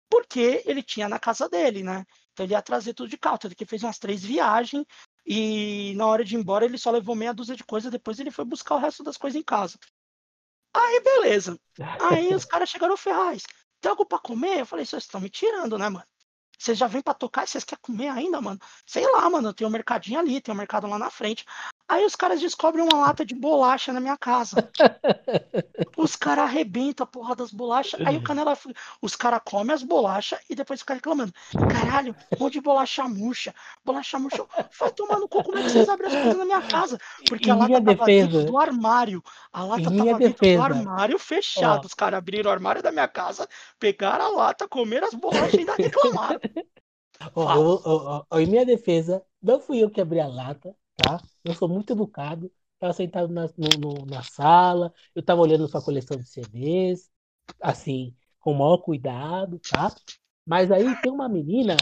porque 0.10 0.64
ele 0.66 0.82
tinha 0.82 1.10
na 1.10 1.20
casa 1.20 1.50
dele, 1.50 1.84
né? 1.84 2.06
Então 2.32 2.46
ele 2.46 2.54
ia 2.54 2.62
trazer 2.62 2.94
tudo 2.94 3.10
de 3.10 3.18
carro, 3.18 3.38
tanto 3.38 3.58
que 3.58 3.66
fez 3.66 3.84
umas 3.84 4.00
três 4.00 4.24
viagens 4.24 4.86
e 5.26 5.94
na 5.98 6.08
hora 6.08 6.24
de 6.24 6.34
ir 6.34 6.40
embora 6.40 6.64
ele 6.64 6.78
só 6.78 6.92
levou 6.92 7.14
meia 7.14 7.34
dúzia 7.34 7.58
de 7.58 7.66
coisas, 7.66 7.92
depois 7.92 8.18
ele 8.22 8.32
foi 8.32 8.46
buscar 8.46 8.76
o 8.76 8.80
resto 8.80 9.04
das 9.04 9.18
coisas 9.18 9.38
em 9.38 9.44
casa. 9.44 9.78
Aí 10.74 11.02
beleza. 11.02 11.60
Aí 12.10 12.34
os 12.34 12.46
caras 12.48 12.70
chegaram 12.70 12.96
Ferraz. 12.96 13.44
Tem 13.82 13.90
algo 13.90 14.06
pra 14.06 14.18
comer? 14.18 14.62
Eu 14.62 14.66
falei, 14.66 14.86
vocês 14.86 15.04
estão 15.04 15.20
me 15.20 15.30
tirando, 15.30 15.78
né, 15.78 15.90
mano? 15.90 16.08
Vocês 16.58 16.78
já 16.78 16.88
vêm 16.88 17.02
para 17.02 17.14
tocar 17.14 17.44
e 17.44 17.48
vocês 17.48 17.66
querem 17.66 17.82
comer 17.82 18.08
ainda, 18.08 18.40
mano? 18.40 18.60
Sei 18.86 19.06
lá, 19.12 19.30
mano, 19.30 19.54
tem 19.54 19.68
um 19.68 19.70
mercadinho 19.70 20.20
ali, 20.22 20.40
tem 20.40 20.54
um 20.54 20.58
mercado 20.58 20.88
lá 20.88 20.98
na 20.98 21.10
frente. 21.10 21.46
Aí 21.90 22.06
os 22.06 22.18
caras 22.18 22.42
descobrem 22.42 22.84
uma 22.84 23.00
lata 23.00 23.26
de 23.26 23.34
bolacha 23.34 23.94
na 23.94 24.02
minha 24.02 24.18
casa. 24.18 24.70
os 25.96 26.18
caras 26.18 26.44
arrebentam 26.44 27.06
a 27.06 27.08
porra 27.08 27.34
das 27.34 27.50
bolachas. 27.50 28.06
Aí 28.06 28.18
o 28.18 28.24
Canela, 28.24 28.58
os 29.02 29.16
caras 29.16 29.40
comem 29.46 29.74
as 29.74 29.84
bolachas 29.84 30.40
e 30.50 30.56
depois 30.56 30.82
ficam 30.82 30.98
reclamando. 30.98 31.32
Caralho, 31.72 32.14
um 32.36 32.44
monte 32.44 32.54
de 32.54 32.62
bolacha 32.62 33.08
murcha. 33.08 33.56
Bolacha 33.86 34.20
murcha. 34.20 34.46
Vai 34.78 34.92
tomar 34.92 35.18
no 35.18 35.30
cu, 35.30 35.42
como 35.42 35.58
é 35.58 35.64
que 35.64 35.70
vocês 35.70 35.88
abrem 35.88 36.08
as 36.08 36.14
coisas 36.14 36.38
na 36.38 36.46
minha 36.46 36.62
casa? 36.62 37.00
Porque 37.26 37.50
a 37.50 37.56
lata 37.56 37.82
tava 37.82 38.06
dentro 38.06 38.44
do 38.44 38.58
armário. 38.58 39.24
A 39.54 39.64
lata 39.64 39.84
tava 39.84 40.20
dentro 40.20 40.56
do 40.56 40.62
armário 40.62 41.18
fechado. 41.18 41.86
Os 41.86 41.94
caras 41.94 42.18
abriram 42.18 42.50
o 42.50 42.54
armário 42.54 42.84
da 42.84 42.92
minha 42.92 43.08
casa, 43.08 43.48
pegaram 43.80 44.26
a 44.26 44.30
lata, 44.30 44.68
comeram 44.68 45.08
as 45.08 45.14
bolachas 45.14 45.54
e 45.54 45.60
ainda 45.60 45.76
reclamaram. 45.80 46.42
Oh, 47.34 47.82
oh, 47.86 48.26
oh, 48.30 48.40
em 48.40 48.46
minha 48.46 48.66
defesa, 48.66 49.24
não 49.42 49.60
fui 49.60 49.82
eu 49.82 49.90
que 49.90 50.02
abri 50.02 50.20
a 50.20 50.28
lata, 50.28 50.76
tá? 50.98 51.22
Eu 51.44 51.54
sou 51.54 51.70
muito 51.70 51.94
educado. 51.94 52.52
Estava 52.74 52.94
sentado 52.94 53.34
na, 53.34 53.50
no, 53.80 54.06
na 54.06 54.22
sala, 54.22 54.94
eu 55.16 55.22
estava 55.22 55.42
olhando 55.42 55.68
sua 55.68 55.82
coleção 55.82 56.16
de 56.16 56.30
CDs, 56.30 57.10
assim, 57.60 58.16
com 58.40 58.52
o 58.52 58.58
maior 58.58 58.78
cuidado, 58.78 59.60
tá? 59.60 59.96
Mas 60.46 60.72
aí 60.72 60.96
tem 61.02 61.12
uma 61.12 61.28
menina 61.28 61.76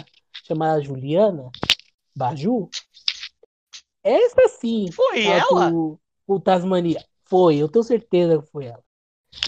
chamada 0.46 0.82
Juliana 0.82 1.52
Baju. 2.16 2.70
Essa 4.02 4.48
sim. 4.48 4.90
Foi 4.92 5.26
ela? 5.26 5.70
O 6.26 6.40
Tasmania. 6.40 7.04
Foi, 7.26 7.58
eu 7.58 7.68
tenho 7.68 7.84
certeza 7.84 8.42
que 8.42 8.50
foi 8.50 8.66
ela. 8.68 8.84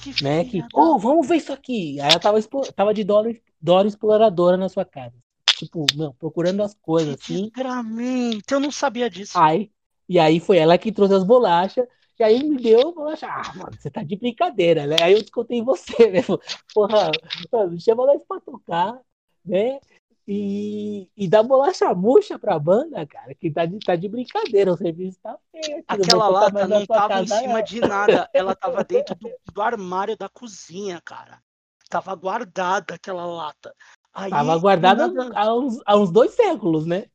Que 0.04 0.22
né? 0.22 0.44
Que, 0.44 0.62
oh, 0.74 1.00
vamos 1.00 1.28
ver 1.28 1.38
isso 1.38 1.54
aqui. 1.54 1.98
Aí 2.02 2.10
ela 2.10 2.20
tava, 2.20 2.40
tava 2.76 2.94
de 2.94 3.06
Dora, 3.06 3.32
Dora 3.62 3.88
exploradora 3.88 4.58
na 4.58 4.68
sua 4.68 4.84
casa 4.84 5.16
tipo, 5.58 5.86
meu, 5.96 6.14
procurando 6.14 6.62
as 6.64 6.74
coisas 6.76 7.16
assim. 7.16 7.46
Sinceramente, 7.46 8.54
eu 8.54 8.60
não 8.60 8.72
sabia 8.72 9.10
disso. 9.10 9.38
Aí, 9.38 9.72
e 10.08 10.20
aí 10.20 10.40
foi 10.40 10.58
ela 10.58 10.78
que 10.78 10.92
trouxe 10.92 11.14
as 11.14 11.24
bolachas. 11.24 11.88
E 12.20 12.24
aí 12.24 12.44
me 12.44 12.58
deu 12.58 12.94
bolacha. 12.94 13.28
Ah, 13.28 13.54
mano, 13.56 13.78
você 13.78 13.92
tá 13.92 14.02
de 14.02 14.16
brincadeira, 14.16 14.88
né? 14.88 14.96
Aí 15.04 15.14
eu 15.14 15.22
descontei 15.22 15.60
em 15.60 15.64
você, 15.64 16.10
né? 16.10 16.22
Porra, 16.74 17.12
mano, 17.52 17.80
chama 17.80 18.08
nós 18.08 18.24
pra 18.28 18.40
tocar, 18.40 19.00
né? 19.46 19.80
E, 20.28 21.10
e 21.16 21.28
dá 21.28 21.42
bolacha 21.44 21.94
murcha 21.94 22.38
pra 22.38 22.60
banda, 22.60 23.06
cara, 23.06 23.34
que 23.36 23.50
tá 23.52 23.66
de, 23.66 23.80
tá 23.80 23.96
de 23.96 24.10
brincadeira, 24.10 24.74
o 24.74 24.78
serviço 24.78 25.20
tá 25.22 25.38
feio. 25.52 25.84
Aquela 25.88 26.28
lata 26.28 26.68
não 26.68 26.86
tava 26.86 27.08
casa, 27.10 27.24
em 27.24 27.28
cima 27.28 27.62
de 27.62 27.80
nada, 27.80 28.30
ela 28.34 28.54
tava 28.54 28.84
dentro 28.84 29.16
do, 29.16 29.30
do 29.54 29.62
armário 29.62 30.18
da 30.18 30.28
cozinha, 30.28 31.00
cara. 31.00 31.42
Tava 31.90 32.14
guardada 32.16 32.96
aquela 32.96 33.26
lata. 33.26 33.74
Aí, 34.18 34.32
Tava 34.32 34.58
guardada 34.58 35.08
nada... 35.10 35.40
há, 35.40 35.54
uns, 35.54 35.80
há 35.86 35.96
uns 35.96 36.12
dois 36.12 36.32
séculos, 36.34 36.88
né? 36.88 37.06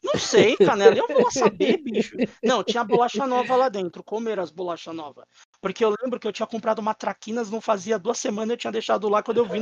Não 0.00 0.16
sei, 0.16 0.56
Canela, 0.56 0.94
eu 0.96 1.08
vou 1.08 1.32
saber, 1.32 1.78
bicho. 1.82 2.16
Não, 2.40 2.62
tinha 2.62 2.84
bolacha 2.84 3.26
nova 3.26 3.56
lá 3.56 3.68
dentro. 3.68 4.04
Comer 4.04 4.38
as 4.38 4.52
bolachas 4.52 4.94
novas. 4.94 5.24
Porque 5.60 5.84
eu 5.84 5.92
lembro 6.00 6.20
que 6.20 6.28
eu 6.28 6.32
tinha 6.32 6.46
comprado 6.46 6.78
uma 6.78 6.94
traquinas, 6.94 7.50
não 7.50 7.60
fazia 7.60 7.98
duas 7.98 8.18
semanas, 8.18 8.50
eu 8.50 8.56
tinha 8.56 8.70
deixado 8.70 9.08
lá 9.08 9.24
quando 9.24 9.38
eu 9.38 9.44
vi 9.44 9.60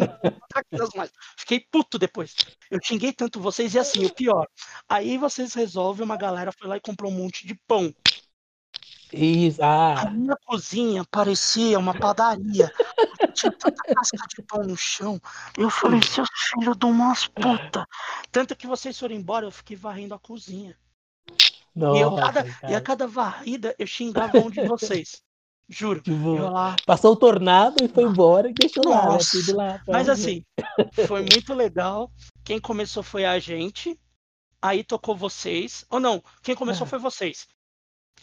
traquinas 0.53 0.91
mais. 0.95 1.11
Fiquei 1.39 1.61
puto 1.61 1.99
depois. 1.99 2.35
Eu 2.71 2.79
xinguei 2.83 3.15
tanto 3.15 3.41
vocês 3.41 3.75
e 3.75 3.79
assim, 3.79 4.05
o 4.05 4.13
pior. 4.13 4.47
Aí 4.87 5.17
vocês 5.17 5.55
resolvem, 5.55 6.05
uma 6.05 6.19
galera 6.19 6.53
foi 6.53 6.69
lá 6.69 6.77
e 6.77 6.81
comprou 6.81 7.11
um 7.11 7.15
monte 7.15 7.47
de 7.47 7.59
pão. 7.67 7.91
Isso, 9.15 9.63
ah. 9.63 10.03
A 10.03 10.11
minha 10.11 10.37
cozinha 10.45 11.05
parecia 11.05 11.79
uma 11.79 11.95
padaria. 11.95 12.73
Tinha 13.33 13.53
tanta 13.53 13.95
casca 13.95 14.27
de 14.29 14.43
pão 14.43 14.63
no 14.65 14.77
chão. 14.77 15.21
Eu 15.57 15.71
falei, 15.71 16.01
seus 16.03 16.29
filhos 16.51 16.77
de 16.77 16.87
umas 16.87 17.27
puta. 17.27 17.87
Tanto 18.33 18.57
que 18.57 18.67
vocês 18.67 18.99
foram 18.99 19.15
embora, 19.15 19.47
eu 19.47 19.51
fiquei 19.53 19.77
varrendo 19.77 20.15
a 20.15 20.19
cozinha. 20.19 20.77
Nossa, 21.75 21.99
e, 21.99 22.01
eu, 22.03 22.15
cada, 22.15 22.47
e 22.69 22.75
a 22.75 22.81
cada 22.81 23.07
varrida 23.07 23.75
eu 23.79 23.87
xingava 23.87 24.39
um 24.39 24.51
de 24.51 24.67
vocês. 24.67 25.23
Juro. 25.69 26.01
Tipo, 26.01 26.35
lá... 26.35 26.77
Passou 26.85 27.13
o 27.13 27.17
tornado 27.17 27.77
e 27.83 27.89
foi 27.89 28.05
embora 28.05 28.49
e 28.49 28.53
deixou 28.53 28.85
Nossa. 28.85 29.39
lá, 29.55 29.65
né? 29.65 29.73
lá. 29.73 29.83
Mas 29.89 30.09
assim, 30.09 30.45
foi 31.07 31.23
muito 31.23 31.55
legal. 31.55 32.11
Quem 32.45 32.61
começou 32.61 33.03
foi 33.03 33.25
a 33.25 33.39
gente. 33.39 33.99
Aí 34.61 34.85
tocou 34.85 35.17
vocês. 35.17 35.85
Ou 35.91 36.01
não, 36.01 36.23
quem 36.43 36.55
começou 36.55 36.87
é. 36.87 36.91
foi 36.91 36.99
vocês. 36.99 37.47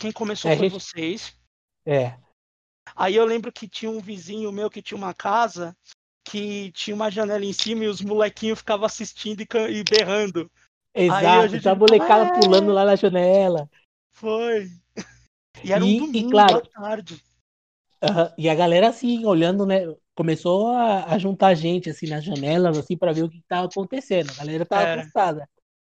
Quem 0.02 0.12
começou 0.12 0.50
é, 0.50 0.58
foi 0.58 0.68
gente... 0.68 0.82
vocês. 0.82 1.38
É. 1.86 2.18
Aí 2.96 3.16
eu 3.16 3.24
lembro 3.24 3.52
que 3.52 3.68
tinha 3.68 3.92
um 3.92 4.00
vizinho 4.00 4.52
meu 4.52 4.68
que 4.68 4.82
tinha 4.82 4.98
uma 4.98 5.14
casa 5.14 5.78
que 6.24 6.72
tinha 6.72 6.96
uma 6.96 7.12
janela 7.12 7.46
em 7.46 7.54
cima 7.54 7.84
e 7.84 7.88
os 7.88 8.02
molequinhos 8.02 8.60
ficavam 8.60 8.86
assistindo 8.86 9.42
e, 9.42 9.48
e 9.70 9.84
berrando. 9.84 10.52
Exato, 10.94 11.50
gente... 11.50 11.70
a 11.70 11.76
molecada 11.76 12.36
é... 12.36 12.40
pulando 12.40 12.72
lá 12.72 12.84
na 12.84 12.96
janela. 12.96 13.70
Foi. 14.12 14.70
E 15.64 15.72
era 15.72 15.84
um 15.84 15.98
domingo 15.98 16.30
e, 16.30 16.32
claro, 16.32 16.58
à 16.58 16.82
tarde. 16.82 17.24
Uh, 18.04 18.34
e 18.38 18.50
a 18.50 18.56
galera 18.56 18.90
assim, 18.90 19.24
olhando, 19.26 19.66
né? 19.66 19.82
Começou 20.16 20.70
a, 20.70 21.06
a 21.06 21.18
juntar 21.20 21.54
gente 21.54 21.90
assim 21.90 22.08
nas 22.08 22.24
janelas, 22.24 22.78
assim, 22.78 22.98
para 22.98 23.14
ver 23.14 23.24
o 23.24 23.30
que 23.30 23.38
estava 23.38 23.68
acontecendo. 23.68 24.32
A 24.32 24.36
galera 24.36 24.66
tava 24.66 24.82
era. 24.82 25.02
assustada. 25.02 25.50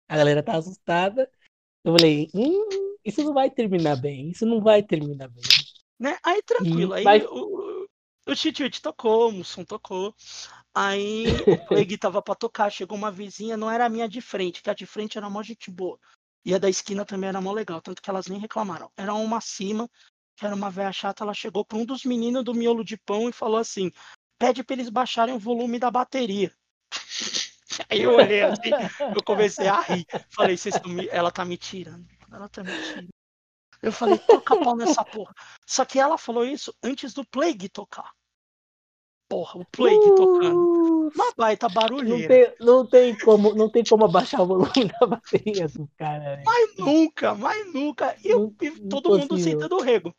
A 0.07 0.17
galera 0.17 0.41
tava 0.41 0.59
assustada. 0.59 1.29
Eu 1.87 1.93
falei, 1.93 2.29
hum, 2.33 2.97
isso 3.05 3.23
não 3.23 3.33
vai 3.33 3.49
terminar 3.49 3.95
bem, 3.95 4.31
isso 4.31 4.45
não 4.45 4.59
vai 4.59 4.83
terminar 4.83 5.29
bem. 5.29 5.41
Né? 5.97 6.17
Aí 6.21 6.43
tranquilo, 6.43 6.93
aí 6.93 7.03
vai... 7.05 7.25
o, 7.25 7.87
o 8.27 8.35
Titio 8.35 8.69
tocou, 8.81 9.29
o 9.29 9.31
Mussum 9.31 9.63
tocou. 9.63 10.13
Aí 10.75 11.27
o 11.47 11.65
Plague 11.65 11.97
tava 11.97 12.21
pra 12.21 12.35
tocar, 12.35 12.69
chegou 12.69 12.97
uma 12.97 13.09
vizinha, 13.09 13.55
não 13.55 13.71
era 13.71 13.85
a 13.85 13.89
minha 13.89 14.05
de 14.05 14.19
frente, 14.19 14.61
que 14.61 14.69
a 14.69 14.73
de 14.73 14.85
frente 14.85 15.17
era 15.17 15.29
mó 15.29 15.41
gente 15.41 15.71
boa. 15.71 15.97
E 16.43 16.53
a 16.53 16.57
da 16.57 16.69
esquina 16.69 17.05
também 17.05 17.29
era 17.29 17.39
mó 17.39 17.53
legal, 17.53 17.81
tanto 17.81 18.01
que 18.01 18.09
elas 18.09 18.27
nem 18.27 18.37
reclamaram. 18.37 18.91
Era 18.97 19.13
uma 19.13 19.37
acima, 19.37 19.89
que 20.35 20.45
era 20.45 20.53
uma 20.53 20.69
velha 20.69 20.91
chata, 20.91 21.23
ela 21.23 21.33
chegou 21.33 21.63
pra 21.63 21.77
um 21.77 21.85
dos 21.85 22.03
meninos 22.03 22.43
do 22.43 22.53
miolo 22.53 22.83
de 22.83 22.97
pão 22.97 23.29
e 23.29 23.31
falou 23.31 23.59
assim: 23.59 23.93
pede 24.37 24.61
pra 24.61 24.75
eles 24.75 24.89
baixarem 24.89 25.33
o 25.33 25.39
volume 25.39 25.79
da 25.79 25.89
bateria. 25.89 26.51
Aí 27.89 28.01
eu 28.01 28.15
olhei 28.15 28.41
assim, 28.43 28.69
eu 29.15 29.23
comecei 29.23 29.67
a 29.67 29.81
rir. 29.81 30.05
Falei, 30.29 30.57
vocês 30.57 30.79
me... 30.85 31.07
ela 31.09 31.31
tá 31.31 31.45
me 31.45 31.57
tirando. 31.57 32.05
Ela 32.31 32.49
tá 32.49 32.63
mentindo. 32.63 33.07
Eu 33.81 33.91
falei, 33.91 34.17
toca 34.17 34.57
pau 34.57 34.75
nessa 34.75 35.03
porra. 35.03 35.33
Só 35.65 35.85
que 35.85 35.99
ela 35.99 36.17
falou 36.17 36.45
isso 36.45 36.73
antes 36.83 37.13
do 37.13 37.25
Plague 37.25 37.69
tocar. 37.69 38.11
porra, 39.29 39.59
o 39.59 39.65
play 39.65 39.95
uh, 39.95 40.15
tocando. 40.15 41.11
Uma 41.13 41.33
baita 41.37 41.69
barulheira. 41.69 42.17
Não 42.17 42.27
tem, 42.27 42.65
não 42.65 42.85
tem, 42.85 43.17
como, 43.19 43.55
não 43.55 43.69
tem 43.69 43.83
como 43.83 44.05
abaixar 44.05 44.41
o 44.41 44.47
volume 44.47 44.91
da 44.99 45.07
bateria 45.07 45.67
do 45.67 45.87
cara. 45.95 46.37
Né? 46.37 46.43
Mas 46.45 46.75
nunca, 46.77 47.35
mas 47.35 47.73
nunca. 47.73 48.15
E, 48.23 48.29
não, 48.29 48.49
todo 48.89 49.17
mundo 49.17 49.37
sentando 49.37 49.75
o 49.75 49.81
rego. 49.81 50.13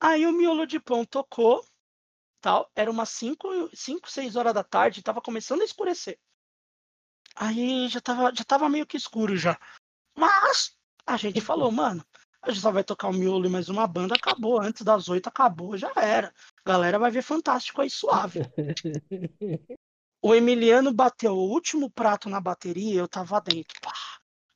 Aí 0.00 0.26
o 0.26 0.32
miolo 0.32 0.66
de 0.66 0.78
pão 0.78 1.04
tocou, 1.04 1.64
tal. 2.40 2.70
Era 2.76 2.90
umas 2.90 3.08
5, 3.10 3.70
5, 3.74 4.10
6 4.10 4.36
horas 4.36 4.54
da 4.54 4.62
tarde, 4.62 5.02
tava 5.02 5.20
começando 5.20 5.62
a 5.62 5.64
escurecer. 5.64 6.18
Aí 7.36 7.88
já 7.88 8.00
tava, 8.00 8.32
já 8.34 8.44
tava 8.44 8.68
meio 8.68 8.86
que 8.86 8.96
escuro 8.96 9.36
já. 9.36 9.58
Mas 10.16 10.76
a 11.06 11.16
gente 11.16 11.40
falou, 11.40 11.70
mano, 11.70 12.04
a 12.42 12.50
gente 12.50 12.60
só 12.60 12.70
vai 12.70 12.84
tocar 12.84 13.08
o 13.08 13.12
miolo 13.12 13.46
e 13.46 13.48
mais 13.48 13.68
uma 13.68 13.86
banda, 13.86 14.14
acabou. 14.14 14.60
Antes 14.60 14.82
das 14.82 15.08
oito 15.08 15.28
acabou, 15.28 15.76
já 15.76 15.92
era. 15.96 16.32
A 16.64 16.70
galera 16.70 16.98
vai 16.98 17.10
ver 17.10 17.22
fantástico 17.22 17.80
aí 17.80 17.90
suave. 17.90 18.40
o 20.22 20.34
Emiliano 20.34 20.92
bateu 20.92 21.34
o 21.34 21.50
último 21.50 21.90
prato 21.90 22.28
na 22.28 22.40
bateria, 22.40 23.00
eu 23.00 23.08
tava 23.08 23.40
dentro. 23.40 23.80
Pá. 23.80 23.92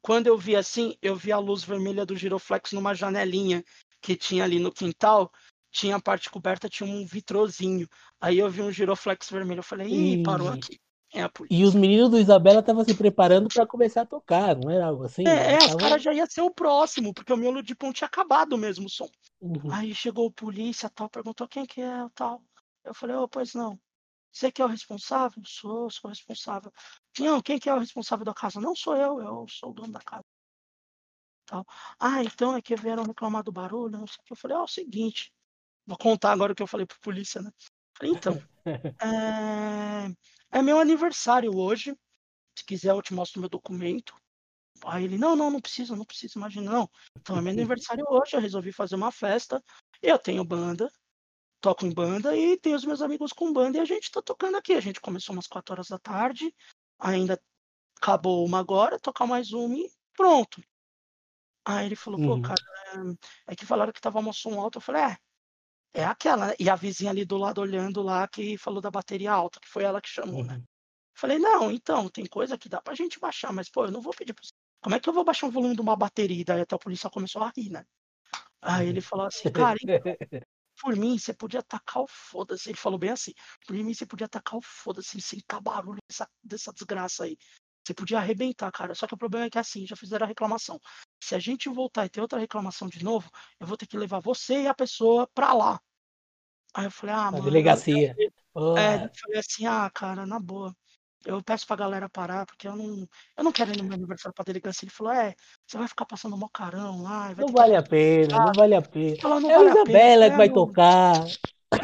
Quando 0.00 0.26
eu 0.26 0.38
vi 0.38 0.54
assim, 0.54 0.96
eu 1.02 1.16
vi 1.16 1.32
a 1.32 1.38
luz 1.38 1.64
vermelha 1.64 2.06
do 2.06 2.16
giroflex 2.16 2.72
numa 2.72 2.94
janelinha 2.94 3.64
que 4.00 4.16
tinha 4.16 4.44
ali 4.44 4.58
no 4.58 4.72
quintal. 4.72 5.30
Tinha 5.70 5.96
a 5.96 6.00
parte 6.00 6.30
coberta, 6.30 6.68
tinha 6.68 6.88
um 6.88 7.04
vitrozinho. 7.04 7.86
Aí 8.20 8.38
eu 8.38 8.48
vi 8.48 8.62
um 8.62 8.72
giroflex 8.72 9.28
vermelho. 9.28 9.58
Eu 9.58 9.64
falei, 9.64 9.88
ih, 9.88 10.22
parou 10.22 10.48
aqui. 10.48 10.78
É 11.14 11.22
e 11.50 11.64
os 11.64 11.74
meninos 11.74 12.10
do 12.10 12.18
Isabela 12.18 12.60
estavam 12.60 12.84
se 12.84 12.94
preparando 12.94 13.48
para 13.48 13.66
começar 13.66 14.02
a 14.02 14.06
tocar, 14.06 14.54
não 14.54 14.70
era 14.70 14.86
algo 14.86 15.04
assim? 15.04 15.26
É, 15.26 15.54
é 15.54 15.58
tava... 15.58 15.70
os 15.70 15.74
caras 15.76 16.02
já 16.02 16.12
ia 16.12 16.26
ser 16.26 16.42
o 16.42 16.50
próximo, 16.50 17.14
porque 17.14 17.32
o 17.32 17.36
miolo 17.36 17.62
de 17.62 17.74
pão 17.74 17.92
tinha 17.92 18.06
acabado 18.06 18.58
mesmo 18.58 18.86
o 18.86 18.90
som. 18.90 19.08
Uhum. 19.40 19.72
Aí 19.72 19.94
chegou 19.94 20.26
o 20.26 20.32
polícia 20.32 20.90
tal, 20.90 21.08
perguntou 21.08 21.48
quem 21.48 21.64
que 21.64 21.80
é 21.80 22.06
tal. 22.14 22.42
Eu 22.84 22.92
falei, 22.92 23.16
oh, 23.16 23.26
pois 23.26 23.54
não. 23.54 23.80
Você 24.30 24.52
que 24.52 24.60
é 24.60 24.64
o 24.64 24.68
responsável? 24.68 25.42
Sou, 25.46 25.90
sou 25.90 26.08
o 26.08 26.12
responsável. 26.12 26.70
Não, 27.18 27.40
quem 27.40 27.58
que 27.58 27.70
é 27.70 27.74
o 27.74 27.78
responsável 27.78 28.26
da 28.26 28.34
casa? 28.34 28.60
Não 28.60 28.76
sou 28.76 28.94
eu, 28.94 29.20
eu 29.20 29.46
sou 29.48 29.70
o 29.70 29.74
dono 29.74 29.92
da 29.92 30.00
casa. 30.00 30.24
Tal. 31.46 31.64
Ah, 31.98 32.22
então 32.22 32.54
é 32.54 32.60
que 32.60 32.76
vieram 32.76 33.04
reclamar 33.04 33.42
do 33.42 33.50
barulho, 33.50 33.98
não 33.98 34.06
sei 34.06 34.16
o 34.20 34.24
que. 34.24 34.32
Eu 34.34 34.36
falei, 34.36 34.56
ó, 34.58 34.60
oh, 34.60 34.62
é 34.62 34.64
o 34.64 34.68
seguinte, 34.68 35.32
vou 35.86 35.96
contar 35.96 36.32
agora 36.32 36.52
o 36.52 36.54
que 36.54 36.62
eu 36.62 36.66
falei 36.66 36.84
pro 36.84 37.00
polícia, 37.00 37.40
né? 37.40 37.50
Falei, 37.98 38.14
então, 38.14 38.42
é... 39.02 40.28
É 40.50 40.62
meu 40.62 40.78
aniversário 40.78 41.54
hoje. 41.56 41.94
Se 42.56 42.64
quiser, 42.64 42.90
eu 42.90 43.02
te 43.02 43.14
mostro 43.14 43.40
meu 43.40 43.48
documento. 43.48 44.14
Aí 44.84 45.04
ele, 45.04 45.18
não, 45.18 45.34
não, 45.34 45.50
não 45.50 45.60
precisa, 45.60 45.96
não 45.96 46.04
precisa, 46.04 46.34
imagina, 46.36 46.70
não. 46.70 46.90
Então 47.16 47.36
é 47.36 47.40
meu 47.40 47.52
aniversário 47.52 48.04
hoje, 48.08 48.36
eu 48.36 48.40
resolvi 48.40 48.72
fazer 48.72 48.94
uma 48.94 49.12
festa. 49.12 49.62
Eu 50.00 50.18
tenho 50.18 50.44
banda, 50.44 50.90
toco 51.60 51.84
em 51.84 51.92
banda 51.92 52.36
e 52.36 52.56
tenho 52.58 52.76
os 52.76 52.84
meus 52.84 53.02
amigos 53.02 53.32
com 53.32 53.52
banda 53.52 53.78
e 53.78 53.80
a 53.80 53.84
gente 53.84 54.10
tá 54.10 54.22
tocando 54.22 54.56
aqui. 54.56 54.72
A 54.74 54.80
gente 54.80 55.00
começou 55.00 55.34
umas 55.34 55.46
4 55.46 55.72
horas 55.74 55.88
da 55.88 55.98
tarde, 55.98 56.54
ainda 56.98 57.40
acabou 57.96 58.44
uma 58.44 58.60
agora, 58.60 59.00
tocar 59.00 59.26
mais 59.26 59.52
uma 59.52 59.74
e 59.74 59.90
pronto. 60.16 60.62
Aí 61.64 61.86
ele 61.86 61.96
falou, 61.96 62.18
pô, 62.18 62.34
uhum. 62.34 62.42
cara, 62.42 62.62
é, 63.46 63.52
é 63.52 63.56
que 63.56 63.66
falaram 63.66 63.92
que 63.92 64.00
tava 64.00 64.18
uma 64.20 64.32
som 64.32 64.58
alto. 64.58 64.78
Eu 64.78 64.82
falei, 64.82 65.02
é, 65.02 65.18
é 65.98 66.04
aquela, 66.04 66.48
né? 66.48 66.54
E 66.60 66.70
a 66.70 66.76
vizinha 66.76 67.10
ali 67.10 67.24
do 67.24 67.36
lado 67.36 67.60
olhando 67.60 68.02
lá 68.02 68.26
que 68.28 68.56
falou 68.56 68.80
da 68.80 68.90
bateria 68.90 69.32
alta, 69.32 69.58
que 69.60 69.68
foi 69.68 69.82
ela 69.82 70.00
que 70.00 70.08
chamou, 70.08 70.44
né? 70.44 70.54
uhum. 70.54 70.58
né? 70.60 70.64
Falei, 71.14 71.38
não, 71.40 71.72
então, 71.72 72.08
tem 72.08 72.24
coisa 72.26 72.56
que 72.56 72.68
dá 72.68 72.80
pra 72.80 72.94
gente 72.94 73.18
baixar, 73.18 73.52
mas, 73.52 73.68
pô, 73.68 73.86
eu 73.86 73.90
não 73.90 74.00
vou 74.00 74.14
pedir 74.14 74.32
pra 74.32 74.44
você. 74.44 74.52
Como 74.80 74.94
é 74.94 75.00
que 75.00 75.08
eu 75.08 75.12
vou 75.12 75.24
baixar 75.24 75.48
o 75.48 75.50
volume 75.50 75.74
de 75.74 75.80
uma 75.80 75.96
bateria? 75.96 76.44
Daí 76.44 76.60
até 76.60 76.76
a 76.76 76.78
polícia 76.78 77.10
começou 77.10 77.42
a 77.42 77.52
rir, 77.56 77.70
né? 77.70 77.84
Aí 78.62 78.88
ele 78.88 79.00
falou 79.00 79.26
assim, 79.26 79.50
cara, 79.50 79.76
então, 79.82 79.98
por 80.80 80.94
mim, 80.94 81.18
você 81.18 81.34
podia 81.34 81.60
tacar 81.60 82.04
o 82.04 82.06
foda-se. 82.06 82.70
Ele 82.70 82.78
falou 82.78 82.96
bem 82.96 83.10
assim, 83.10 83.32
por 83.66 83.74
mim, 83.74 83.92
você 83.92 84.06
podia 84.06 84.28
tacar 84.28 84.56
o 84.56 84.62
foda-se 84.62 85.20
sem 85.20 85.40
tá 85.40 85.60
barulho 85.60 85.98
dessa, 86.08 86.28
dessa 86.44 86.72
desgraça 86.72 87.24
aí. 87.24 87.36
Você 87.84 87.94
podia 87.94 88.18
arrebentar, 88.18 88.70
cara. 88.70 88.94
Só 88.94 89.08
que 89.08 89.14
o 89.14 89.18
problema 89.18 89.46
é 89.46 89.50
que 89.50 89.58
assim, 89.58 89.84
já 89.84 89.96
fizeram 89.96 90.24
a 90.24 90.28
reclamação. 90.28 90.78
Se 91.20 91.34
a 91.34 91.40
gente 91.40 91.68
voltar 91.68 92.06
e 92.06 92.08
ter 92.08 92.20
outra 92.20 92.38
reclamação 92.38 92.86
de 92.86 93.02
novo, 93.02 93.28
eu 93.58 93.66
vou 93.66 93.76
ter 93.76 93.86
que 93.88 93.98
levar 93.98 94.20
você 94.20 94.62
e 94.62 94.68
a 94.68 94.74
pessoa 94.74 95.26
pra 95.34 95.52
lá. 95.52 95.80
Aí 96.74 96.84
eu 96.84 96.90
falei, 96.90 97.14
ah, 97.14 97.30
mano. 97.30 97.44
delegacia. 97.44 98.14
Eu, 98.18 98.76
é, 98.76 99.04
eu 99.04 99.10
falei 99.20 99.38
assim, 99.38 99.66
ah, 99.66 99.90
cara, 99.92 100.26
na 100.26 100.38
boa. 100.38 100.74
Eu 101.26 101.42
peço 101.42 101.66
pra 101.66 101.76
galera 101.76 102.08
parar, 102.08 102.46
porque 102.46 102.68
eu 102.68 102.76
não, 102.76 103.06
eu 103.36 103.44
não 103.44 103.52
quero 103.52 103.72
ir 103.72 103.78
no 103.78 103.84
meu 103.84 103.94
aniversário 103.94 104.34
pra 104.34 104.44
delegacia. 104.44 104.86
Ele 104.86 104.92
falou, 104.92 105.12
é, 105.12 105.34
você 105.66 105.76
vai 105.76 105.88
ficar 105.88 106.06
passando 106.06 106.36
mó 106.36 106.48
carão 106.48 107.02
lá. 107.02 107.34
não 107.36 107.48
vale 107.48 107.74
a 107.74 107.82
pena, 107.82 108.38
não 108.38 108.52
vale 108.52 108.74
a 108.74 108.82
pena. 108.82 109.16
Não 109.22 109.50
é 109.50 109.54
vale 109.56 109.68
a 109.68 109.72
Isabela 109.72 110.24
pena, 110.24 110.30
que 110.30 110.36
vai 110.36 110.48
tocar. 110.48 111.24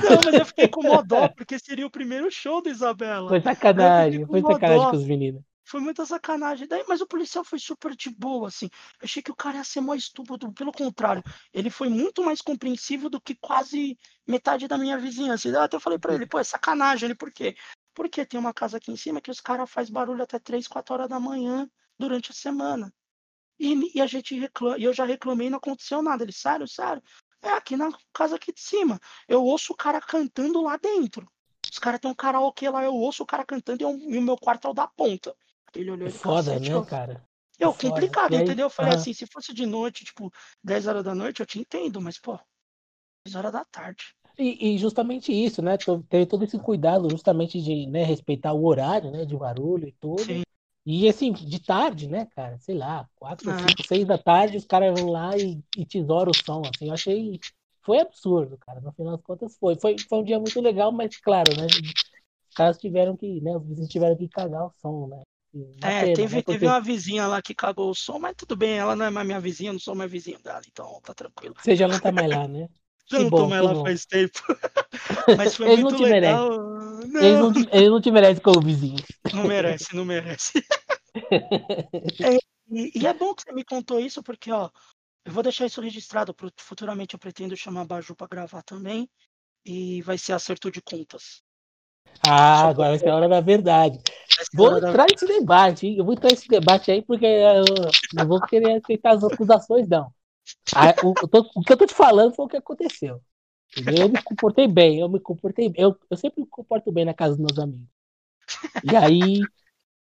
Não, 0.02 0.22
mas 0.24 0.34
eu 0.34 0.46
fiquei 0.46 0.68
com 0.68 0.82
mó 0.82 1.02
dó, 1.02 1.28
porque 1.36 1.58
seria 1.58 1.86
o 1.86 1.90
primeiro 1.90 2.30
show 2.30 2.62
da 2.62 2.70
Isabela. 2.70 3.28
Foi 3.28 3.40
sacanagem, 3.40 4.26
foi 4.26 4.40
sacanagem 4.40 4.90
com 4.90 4.96
os 4.96 5.04
meninos. 5.04 5.42
Foi 5.64 5.80
muita 5.80 6.04
sacanagem. 6.04 6.68
Daí, 6.68 6.84
mas 6.86 7.00
o 7.00 7.06
policial 7.06 7.42
foi 7.42 7.58
super 7.58 7.96
de 7.96 8.10
boa, 8.10 8.48
assim. 8.48 8.66
Eu 9.00 9.04
achei 9.04 9.22
que 9.22 9.30
o 9.30 9.36
cara 9.36 9.56
ia 9.56 9.64
ser 9.64 9.80
mais 9.80 10.02
estúpido. 10.02 10.52
Pelo 10.52 10.72
contrário, 10.72 11.22
ele 11.52 11.70
foi 11.70 11.88
muito 11.88 12.22
mais 12.22 12.40
compreensível 12.40 13.08
do 13.08 13.20
que 13.20 13.34
quase 13.34 13.98
metade 14.26 14.68
da 14.68 14.76
minha 14.76 14.98
vizinhança. 14.98 15.48
Eu 15.48 15.60
até 15.60 15.78
falei 15.78 15.98
para 15.98 16.14
ele, 16.14 16.26
pô, 16.26 16.38
é 16.38 16.44
sacanagem. 16.44 17.06
Ele, 17.06 17.14
por 17.14 17.32
quê? 17.32 17.56
Porque 17.94 18.26
tem 18.26 18.38
uma 18.38 18.52
casa 18.52 18.76
aqui 18.76 18.92
em 18.92 18.96
cima 18.96 19.20
que 19.20 19.30
os 19.30 19.40
caras 19.40 19.70
fazem 19.70 19.92
barulho 19.92 20.22
até 20.22 20.38
3, 20.38 20.68
4 20.68 20.94
horas 20.94 21.08
da 21.08 21.18
manhã 21.18 21.68
durante 21.98 22.30
a 22.30 22.34
semana. 22.34 22.92
E, 23.58 23.96
e 23.96 24.00
a 24.00 24.06
gente 24.06 24.38
reclama, 24.38 24.78
e 24.78 24.84
eu 24.84 24.92
já 24.92 25.04
reclamei 25.04 25.46
e 25.46 25.50
não 25.50 25.58
aconteceu 25.58 26.02
nada. 26.02 26.24
Ele, 26.24 26.32
sério, 26.32 26.68
sério? 26.68 27.02
É 27.40 27.50
aqui 27.50 27.76
na 27.76 27.90
casa 28.12 28.36
aqui 28.36 28.52
de 28.52 28.60
cima. 28.60 29.00
Eu 29.28 29.44
ouço 29.44 29.72
o 29.72 29.76
cara 29.76 30.00
cantando 30.00 30.62
lá 30.62 30.76
dentro. 30.76 31.26
Os 31.70 31.78
caras 31.78 32.00
têm 32.00 32.10
um 32.10 32.14
karaokê 32.14 32.68
lá, 32.68 32.84
eu 32.84 32.94
ouço 32.94 33.22
o 33.22 33.26
cara 33.26 33.44
cantando 33.44 33.82
e, 33.82 33.84
eu, 33.84 33.98
e 33.98 34.18
o 34.18 34.22
meu 34.22 34.36
quarto 34.36 34.68
é 34.68 34.70
o 34.70 34.74
da 34.74 34.86
ponta. 34.86 35.34
Ele 35.74 35.90
olhou 35.90 36.08
é 36.08 36.10
foda, 36.10 36.58
né, 36.58 36.68
eu... 36.68 36.84
cara? 36.84 37.24
Eu, 37.58 37.70
é 37.70 37.74
complicado, 37.74 38.34
aí, 38.34 38.42
entendeu? 38.42 38.66
Eu 38.66 38.70
falei 38.70 38.94
assim, 38.94 39.12
se 39.12 39.26
fosse 39.26 39.54
de 39.54 39.64
noite, 39.64 40.04
tipo, 40.04 40.32
10 40.62 40.86
horas 40.88 41.04
da 41.04 41.14
noite, 41.14 41.40
eu 41.40 41.46
te 41.46 41.58
entendo, 41.58 42.00
mas, 42.00 42.18
pô, 42.18 42.38
10 43.26 43.36
horas 43.36 43.52
da 43.52 43.64
tarde. 43.64 44.04
E, 44.36 44.74
e, 44.74 44.78
justamente 44.78 45.32
isso, 45.32 45.62
né? 45.62 45.76
Ter 46.08 46.26
todo 46.26 46.44
esse 46.44 46.58
cuidado 46.58 47.08
justamente 47.08 47.62
de 47.62 47.86
né, 47.86 48.02
respeitar 48.02 48.52
o 48.52 48.64
horário, 48.64 49.10
né? 49.12 49.24
De 49.24 49.36
barulho 49.36 49.86
e 49.86 49.92
tudo. 49.92 50.24
Sim. 50.24 50.42
E 50.84 51.08
assim, 51.08 51.32
de 51.32 51.60
tarde, 51.60 52.08
né, 52.08 52.26
cara? 52.34 52.58
Sei 52.58 52.76
lá, 52.76 53.08
4, 53.16 53.50
5, 53.50 53.86
6 53.86 54.06
da 54.06 54.18
tarde, 54.18 54.56
os 54.56 54.66
caras 54.66 55.00
vão 55.00 55.10
lá 55.10 55.36
e, 55.36 55.62
e 55.78 55.86
tesouram 55.86 56.32
o 56.32 56.44
som. 56.44 56.62
Assim, 56.62 56.88
eu 56.88 56.94
achei. 56.94 57.40
Foi 57.82 58.00
absurdo, 58.00 58.58
cara. 58.58 58.80
No 58.80 58.92
final 58.92 59.16
das 59.16 59.24
contas 59.24 59.56
foi. 59.56 59.76
Foi, 59.76 59.96
foi 59.98 60.18
um 60.18 60.24
dia 60.24 60.38
muito 60.38 60.60
legal, 60.60 60.90
mas 60.90 61.16
claro, 61.16 61.56
né? 61.56 61.66
Os 61.66 62.54
caras 62.54 62.76
tiveram 62.76 63.16
que, 63.16 63.40
né? 63.40 63.56
Os 63.56 63.64
vizinhos 63.64 63.88
tiveram 63.88 64.16
que 64.16 64.28
cagar 64.28 64.66
o 64.66 64.72
som, 64.80 65.06
né? 65.06 65.22
É, 65.82 66.12
teve, 66.12 66.36
né? 66.36 66.42
Porque... 66.42 66.52
teve 66.52 66.66
uma 66.66 66.80
vizinha 66.80 67.26
lá 67.26 67.40
que 67.40 67.54
cagou 67.54 67.90
o 67.90 67.94
som, 67.94 68.18
mas 68.18 68.34
tudo 68.36 68.56
bem, 68.56 68.78
ela 68.78 68.96
não 68.96 69.06
é 69.06 69.10
mais 69.10 69.26
minha 69.26 69.40
vizinha, 69.40 69.72
não 69.72 69.78
sou 69.78 69.94
mais 69.94 70.10
vizinho 70.10 70.40
dela, 70.42 70.62
então 70.66 71.00
tá 71.02 71.14
tranquilo. 71.14 71.54
Você 71.58 71.76
já 71.76 71.86
não 71.86 71.98
tá 72.00 72.10
mais 72.10 72.28
lá, 72.28 72.48
né? 72.48 72.68
Já 73.06 73.18
não 73.18 73.28
tô 73.28 73.46
mais 73.46 73.62
lá 73.62 73.74
bom. 73.74 73.84
faz 73.84 74.06
tempo. 74.06 74.40
Mas 75.36 75.54
foi 75.56 75.66
eles 75.66 75.82
muito 75.82 75.98
não 75.98 76.06
te 76.06 76.10
legal. 76.10 76.50
Não. 77.06 77.20
Eles, 77.20 77.38
não 77.38 77.52
te, 77.52 77.68
eles 77.70 77.90
não 77.90 78.00
te 78.00 78.10
merecem 78.10 78.42
como 78.42 78.62
vizinho. 78.62 78.96
Não 79.34 79.44
merece, 79.44 79.94
não 79.94 80.06
merece. 80.06 80.64
é, 82.24 82.38
e, 82.70 82.98
e, 82.98 83.06
é 83.06 83.12
bom 83.12 83.34
que 83.34 83.42
você 83.42 83.52
me 83.52 83.62
contou 83.62 84.00
isso, 84.00 84.22
porque, 84.22 84.50
ó, 84.50 84.70
eu 85.22 85.32
vou 85.32 85.42
deixar 85.42 85.66
isso 85.66 85.82
registrado, 85.82 86.34
futuramente 86.56 87.14
eu 87.14 87.18
pretendo 87.18 87.54
chamar 87.54 87.82
a 87.82 87.84
Baju 87.84 88.16
pra 88.16 88.26
gravar 88.26 88.62
também, 88.62 89.06
e 89.66 90.00
vai 90.00 90.16
ser 90.16 90.32
acerto 90.32 90.70
de 90.70 90.80
contas. 90.80 91.42
Ah, 92.26 92.68
agora 92.68 92.98
ser 92.98 93.10
a 93.10 93.16
hora 93.16 93.28
da 93.28 93.40
verdade. 93.40 94.00
Vou 94.54 94.76
entrar 94.76 95.06
nesse 95.10 95.26
debate, 95.26 95.86
hein? 95.86 95.96
Eu 95.98 96.04
vou 96.04 96.14
entrar 96.14 96.30
nesse 96.30 96.48
debate 96.48 96.90
aí, 96.90 97.02
porque 97.02 97.26
eu 97.26 97.64
não 98.14 98.26
vou 98.26 98.40
querer 98.40 98.78
aceitar 98.78 99.14
as 99.14 99.22
acusações, 99.22 99.86
não. 99.86 100.10
Ah, 100.74 100.94
o, 101.02 101.10
o, 101.10 101.62
que 101.62 101.72
eu 101.72 101.76
tô 101.76 101.86
te 101.86 101.94
falando 101.94 102.34
foi 102.34 102.46
o 102.46 102.48
que 102.48 102.56
aconteceu. 102.56 103.20
Eu 103.76 104.08
me 104.08 104.22
comportei 104.22 104.66
bem, 104.66 105.00
eu 105.00 105.08
me 105.08 105.20
comportei 105.20 105.72
Eu, 105.76 105.96
eu 106.08 106.16
sempre 106.16 106.42
me 106.42 106.46
comporto 106.46 106.90
bem 106.92 107.04
na 107.04 107.12
casa 107.12 107.36
dos 107.36 107.40
meus 107.40 107.58
amigos. 107.58 107.86
E 108.82 108.96
aí, 108.96 109.40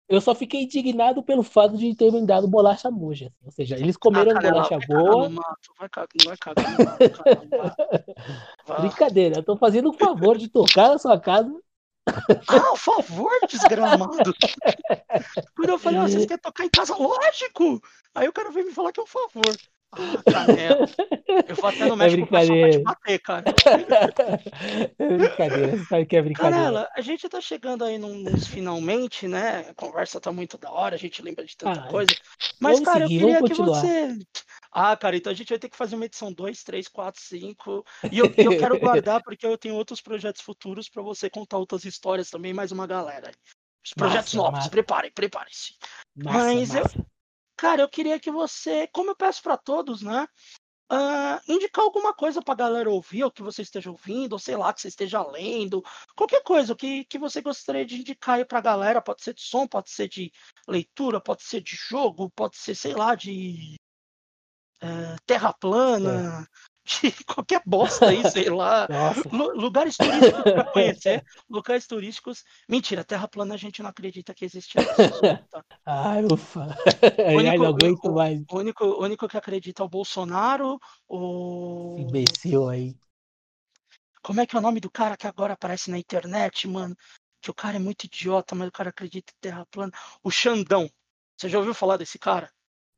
eu 0.08 0.22
só 0.22 0.34
fiquei 0.34 0.64
indignado 0.64 1.24
pelo 1.24 1.44
fato 1.44 1.78
de 1.78 1.96
ter 1.96 2.12
me 2.12 2.26
dado 2.26 2.48
bolacha 2.48 2.90
moja. 2.90 3.32
Ou 3.44 3.52
seja, 3.52 3.76
eles 3.76 3.98
comeram 3.98 4.32
ah, 4.32 4.36
cara, 4.36 4.52
bolacha 4.52 4.80
boa. 4.88 5.30
Vai 5.78 5.90
cagar, 5.90 6.08
vai 6.26 6.38
cagar 6.38 6.72
no 6.72 6.86
mato, 6.86 7.84
Brincadeira, 8.82 9.40
eu 9.40 9.44
tô 9.44 9.58
fazendo 9.58 9.90
o 9.90 9.94
favor 9.94 10.38
de 10.38 10.48
tocar 10.48 10.90
na 10.90 10.98
sua 10.98 11.20
casa 11.20 11.54
ah, 12.08 12.76
favor, 12.76 13.32
desgramado. 13.50 14.34
Quando 15.56 15.70
eu 15.70 15.80
falei, 15.80 16.00
oh, 16.00 16.04
vocês 16.04 16.26
querem 16.26 16.42
tocar 16.42 16.66
em 16.66 16.70
casa? 16.70 16.96
Lógico! 16.96 17.82
Aí 18.14 18.28
o 18.28 18.34
cara 18.34 18.52
veio 18.52 18.66
me 18.66 18.74
falar 18.74 18.92
que 18.92 19.00
é 19.00 19.04
um 19.04 19.08
favor. 19.08 19.56
Ah, 19.96 20.32
canela. 20.32 20.90
Eu 21.48 21.56
vou 21.56 21.70
até 21.70 21.86
no 21.86 21.94
é 21.94 21.96
México 21.96 22.24
é 22.24 22.28
pra 22.28 22.72
te 22.72 22.80
bater, 22.80 23.20
cara. 23.20 23.44
É 25.00 25.18
brincadeira, 25.18 25.78
você 25.78 25.86
sabe 25.86 26.06
que 26.06 26.16
é 26.16 26.22
brincadeira. 26.22 26.58
Canela, 26.58 26.90
a 26.96 27.02
gente 27.02 27.30
tá 27.30 27.40
chegando 27.40 27.84
aí 27.84 27.98
nos 27.98 28.48
finalmente, 28.48 29.28
né? 29.28 29.66
A 29.70 29.74
conversa 29.74 30.20
tá 30.20 30.32
muito 30.32 30.58
da 30.58 30.72
hora, 30.72 30.96
a 30.96 31.00
gente 31.00 31.22
lembra 31.22 31.46
de 31.46 31.56
tanta 31.56 31.82
ah, 31.82 31.88
coisa. 31.88 32.14
Mas, 32.60 32.80
cara, 32.80 33.08
seguir, 33.08 33.22
eu 33.22 33.28
queria 33.28 33.44
que 33.44 33.54
você. 33.54 34.18
Ah, 34.76 34.98
cara, 34.98 35.16
então 35.16 35.32
a 35.32 35.36
gente 35.36 35.50
vai 35.50 35.60
ter 35.60 35.70
que 35.70 35.78
fazer 35.78 35.96
uma 35.96 36.06
edição 36.06 36.34
2, 36.34 36.64
3, 36.64 36.88
4, 36.88 37.22
5. 37.22 37.86
E 38.12 38.18
eu, 38.18 38.34
eu 38.36 38.58
quero 38.58 38.80
guardar 38.82 39.22
porque 39.22 39.46
eu 39.46 39.56
tenho 39.56 39.76
outros 39.76 40.02
projetos 40.02 40.42
futuros 40.42 40.90
para 40.90 41.04
você 41.04 41.30
contar 41.30 41.60
outras 41.60 41.86
histórias 41.86 42.32
também, 42.32 42.54
mais 42.54 42.72
uma 42.72 42.88
galera. 42.88 43.32
Os 43.86 43.94
projetos 43.94 44.34
massa, 44.34 44.38
novos, 44.38 44.60
massa. 44.60 44.70
preparem, 44.72 45.12
preparem-se. 45.12 45.76
Mas 46.16 46.74
massa. 46.74 46.98
eu. 46.98 47.06
Cara, 47.56 47.84
eu 47.84 47.90
queria 47.90 48.20
que 48.20 48.32
você, 48.32 48.88
como 48.88 49.12
eu 49.12 49.16
peço 49.16 49.44
para 49.44 49.58
todos, 49.58 50.02
né? 50.02 50.28
Uh, 50.92 51.40
indicar 51.48 51.84
alguma 51.84 52.14
coisa 52.14 52.42
pra 52.42 52.56
galera 52.56 52.90
ouvir, 52.90 53.24
ou 53.24 53.32
que 53.32 53.44
você 53.44 53.62
esteja 53.62 53.92
ouvindo, 53.92 54.34
ou 54.34 54.40
sei 54.40 54.58
lá, 54.58 54.74
que 54.74 54.82
você 54.82 54.88
esteja 54.88 55.26
lendo, 55.26 55.84
qualquer 56.16 56.44
coisa 56.44 56.76
que, 56.76 57.06
que 57.06 57.18
você 57.18 57.42
gostaria 57.42 57.86
de 57.86 58.02
indicar 58.02 58.36
aí 58.36 58.46
pra 58.46 58.60
galera, 58.60 59.02
pode 59.02 59.24
ser 59.24 59.34
de 59.34 59.42
som, 59.42 59.68
pode 59.68 59.90
ser 59.92 60.08
de 60.08 60.32
leitura, 60.68 61.22
pode 61.22 61.44
ser 61.44 61.62
de 61.62 61.76
jogo, 61.76 62.30
pode 62.32 62.58
ser, 62.58 62.76
sei 62.76 62.94
lá, 62.94 63.16
de 63.16 63.76
uh, 64.84 65.18
terra 65.26 65.54
plana, 65.54 66.48
é 66.60 66.74
de 66.84 67.12
qualquer 67.26 67.62
bosta 67.66 68.10
aí, 68.10 68.30
sei 68.30 68.50
lá. 68.50 68.88
Lugares 69.32 69.96
turísticos 69.96 70.44
para 70.44 70.64
conhecer. 70.72 71.26
Lugares 71.50 71.88
turísticos. 71.88 72.44
Mentira, 72.68 73.04
Terra 73.04 73.28
plana 73.28 73.56
a 73.56 73.58
gente 73.58 73.82
não 73.82 73.90
acredita 73.90 74.34
que 74.34 74.46
existe. 74.46 74.74
Tá? 74.76 75.66
Ai, 75.86 76.26
ufa. 76.26 76.68
O 77.32 77.38
único, 77.38 77.58
não 77.58 77.66
aguento 77.68 78.12
mais. 78.12 78.42
O 78.52 78.58
único, 78.58 78.86
o 78.86 79.04
único 79.04 79.28
que 79.28 79.38
acredita 79.38 79.82
é 79.84 79.86
o 79.86 79.90
Bolsonaro. 79.90 80.80
O. 81.08 81.96
Imbecil 82.00 82.70
aí. 82.70 82.96
Como 84.22 84.40
é 84.40 84.46
que 84.46 84.56
é 84.56 84.60
o 84.60 84.62
nome 84.62 84.80
do 84.80 84.90
cara 84.90 85.18
que 85.18 85.28
agora 85.28 85.54
aparece 85.54 85.92
na 85.92 85.98
internet, 85.98 86.68
mano? 86.68 86.96
Que 87.42 87.52
o 87.52 87.54
cara 87.54 87.76
é 87.76 87.80
muito 87.80 88.06
idiota, 88.06 88.56
mas 88.56 88.70
o 88.70 88.72
cara 88.72 88.90
acredita 88.90 89.34
em 89.34 89.42
Terra 89.42 89.66
plana. 89.70 89.92
O 90.24 90.32
Xandão. 90.32 90.90
Você 91.36 91.50
já 91.50 91.58
ouviu 91.58 91.74
falar 91.74 91.98
desse 91.98 92.18
cara? 92.18 92.50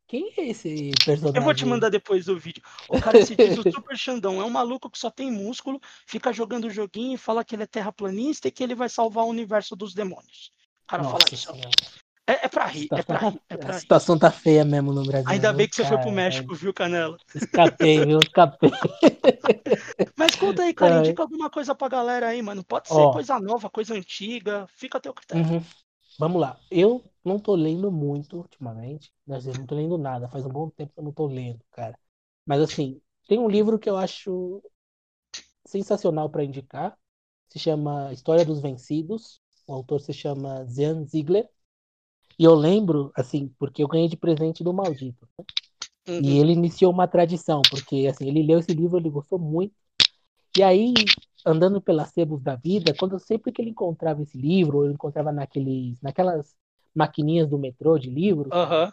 Quem 0.07 0.31
é 0.37 0.49
esse 0.49 0.91
personagem? 1.03 1.37
Eu 1.37 1.41
vou 1.41 1.53
te 1.53 1.65
mandar 1.65 1.89
depois 1.89 2.25
do 2.25 2.37
vídeo. 2.37 2.61
O 2.87 3.01
cara 3.01 3.25
se 3.25 3.35
diz 3.35 3.57
o 3.57 3.63
Super 3.71 3.97
Xandão. 3.97 4.39
É 4.39 4.45
um 4.45 4.49
maluco 4.49 4.89
que 4.89 4.99
só 4.99 5.09
tem 5.09 5.31
músculo, 5.31 5.79
fica 6.05 6.31
jogando 6.31 6.69
joguinho 6.69 7.15
e 7.15 7.17
fala 7.17 7.43
que 7.43 7.55
ele 7.55 7.63
é 7.63 7.67
terraplanista 7.67 8.47
e 8.47 8.51
que 8.51 8.63
ele 8.63 8.75
vai 8.75 8.87
salvar 8.87 9.25
o 9.25 9.29
universo 9.29 9.75
dos 9.75 9.93
demônios. 9.93 10.51
O 10.83 10.87
cara 10.87 11.03
Nossa 11.03 11.17
fala 11.17 11.33
isso. 11.33 11.51
É, 12.27 12.45
é 12.45 12.47
pra 12.47 12.65
rir, 12.65 12.87
é 12.91 13.03
pra 13.03 13.17
rir, 13.17 13.41
é 13.49 13.57
pra 13.57 13.71
rir. 13.71 13.77
A 13.77 13.79
situação 13.79 14.17
tá 14.17 14.31
feia 14.31 14.65
mesmo 14.65 14.91
no 14.91 15.03
Brasil. 15.03 15.29
Ainda 15.29 15.53
bem 15.53 15.67
que 15.67 15.75
você 15.75 15.83
cara, 15.83 15.95
foi 15.95 16.03
pro 16.03 16.11
México, 16.11 16.55
viu, 16.55 16.73
Canela? 16.73 17.17
Escapei, 17.35 18.03
viu? 18.03 18.17
Escapei. 18.17 18.71
Mas 20.17 20.35
conta 20.35 20.63
aí, 20.63 20.73
cara, 20.73 20.99
indica 21.01 21.21
alguma 21.21 21.51
coisa 21.51 21.75
pra 21.75 21.87
galera 21.87 22.27
aí, 22.27 22.41
mano. 22.41 22.63
Pode 22.63 22.87
ser 22.87 22.95
Ó, 22.95 23.11
coisa 23.11 23.39
nova, 23.39 23.69
coisa 23.69 23.93
antiga. 23.93 24.65
Fica 24.75 24.97
a 24.97 25.01
teu 25.01 25.13
critério. 25.13 25.45
Uhum. 25.45 25.63
Vamos 26.17 26.41
lá. 26.41 26.59
Eu 26.71 27.03
não 27.23 27.39
tô 27.39 27.55
lendo 27.55 27.91
muito 27.91 28.37
ultimamente. 28.37 29.11
Às 29.29 29.45
vezes 29.45 29.59
não 29.59 29.65
tô 29.67 29.75
lendo 29.75 29.97
nada. 29.97 30.29
Faz 30.29 30.45
um 30.45 30.49
bom 30.49 30.69
tempo 30.69 30.93
que 30.93 30.99
eu 30.99 31.03
não 31.03 31.11
tô 31.11 31.27
lendo, 31.27 31.59
cara. 31.71 31.97
Mas 32.45 32.61
assim, 32.61 33.01
tem 33.27 33.39
um 33.39 33.49
livro 33.49 33.79
que 33.79 33.89
eu 33.89 33.97
acho 33.97 34.61
sensacional 35.65 36.29
para 36.29 36.43
indicar. 36.43 36.97
Se 37.49 37.59
chama 37.59 38.13
História 38.13 38.45
dos 38.45 38.61
Vencidos. 38.61 39.41
O 39.67 39.73
autor 39.73 39.99
se 39.99 40.13
chama 40.13 40.63
Zian 40.65 41.05
Ziegler. 41.05 41.49
E 42.37 42.43
eu 42.43 42.53
lembro, 42.53 43.11
assim, 43.15 43.53
porque 43.57 43.81
eu 43.81 43.87
ganhei 43.87 44.09
de 44.09 44.17
presente 44.17 44.63
do 44.63 44.73
Maldito. 44.73 45.27
Né? 45.37 45.45
Uhum. 46.07 46.21
E 46.21 46.37
ele 46.37 46.51
iniciou 46.51 46.91
uma 46.91 47.07
tradição, 47.07 47.61
porque 47.69 48.07
assim, 48.07 48.27
ele 48.27 48.43
leu 48.43 48.59
esse 48.59 48.73
livro, 48.73 48.97
ele 48.97 49.09
gostou 49.09 49.39
muito. 49.39 49.73
E 50.57 50.63
aí, 50.63 50.93
andando 51.45 51.79
pelas 51.79 52.09
sebos 52.09 52.41
da 52.41 52.55
vida, 52.55 52.93
quando 52.97 53.19
sempre 53.19 53.51
que 53.51 53.61
ele 53.61 53.69
encontrava 53.71 54.21
esse 54.21 54.37
livro, 54.37 54.79
ou 54.79 54.85
ele 54.85 54.95
encontrava 54.95 55.31
naqueles, 55.31 56.01
naquelas 56.01 56.55
maquininhas 56.93 57.47
do 57.47 57.59
metrô 57.59 57.99
de 57.99 58.09
livros, 58.09 58.51
uhum. 58.53 58.91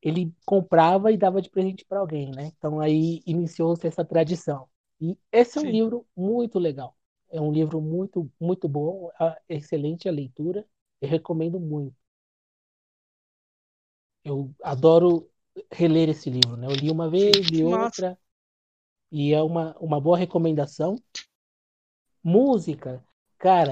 ele 0.00 0.32
comprava 0.46 1.12
e 1.12 1.16
dava 1.16 1.42
de 1.42 1.50
presente 1.50 1.84
para 1.84 1.98
alguém, 1.98 2.30
né? 2.30 2.52
Então 2.56 2.80
aí 2.80 3.20
iniciou-se 3.26 3.86
essa 3.86 4.04
tradição. 4.04 4.68
E 5.00 5.16
esse 5.30 5.58
é 5.58 5.60
um 5.60 5.64
Sim. 5.64 5.70
livro 5.70 6.06
muito 6.16 6.58
legal. 6.58 6.96
É 7.30 7.40
um 7.40 7.52
livro 7.52 7.80
muito, 7.80 8.30
muito 8.40 8.68
bom, 8.68 9.10
excelente 9.48 10.08
a 10.08 10.12
leitura. 10.12 10.64
Eu 11.00 11.08
recomendo 11.08 11.60
muito. 11.60 11.94
Eu 14.24 14.50
adoro 14.62 15.28
reler 15.70 16.08
esse 16.08 16.30
livro, 16.30 16.56
né? 16.56 16.66
Eu 16.66 16.74
li 16.74 16.90
uma 16.90 17.10
vez, 17.10 17.46
li 17.48 17.62
outra. 17.62 18.18
E 19.10 19.32
é 19.32 19.42
uma, 19.42 19.76
uma 19.78 20.00
boa 20.00 20.16
recomendação. 20.16 20.96
Música, 22.22 23.02
cara, 23.38 23.70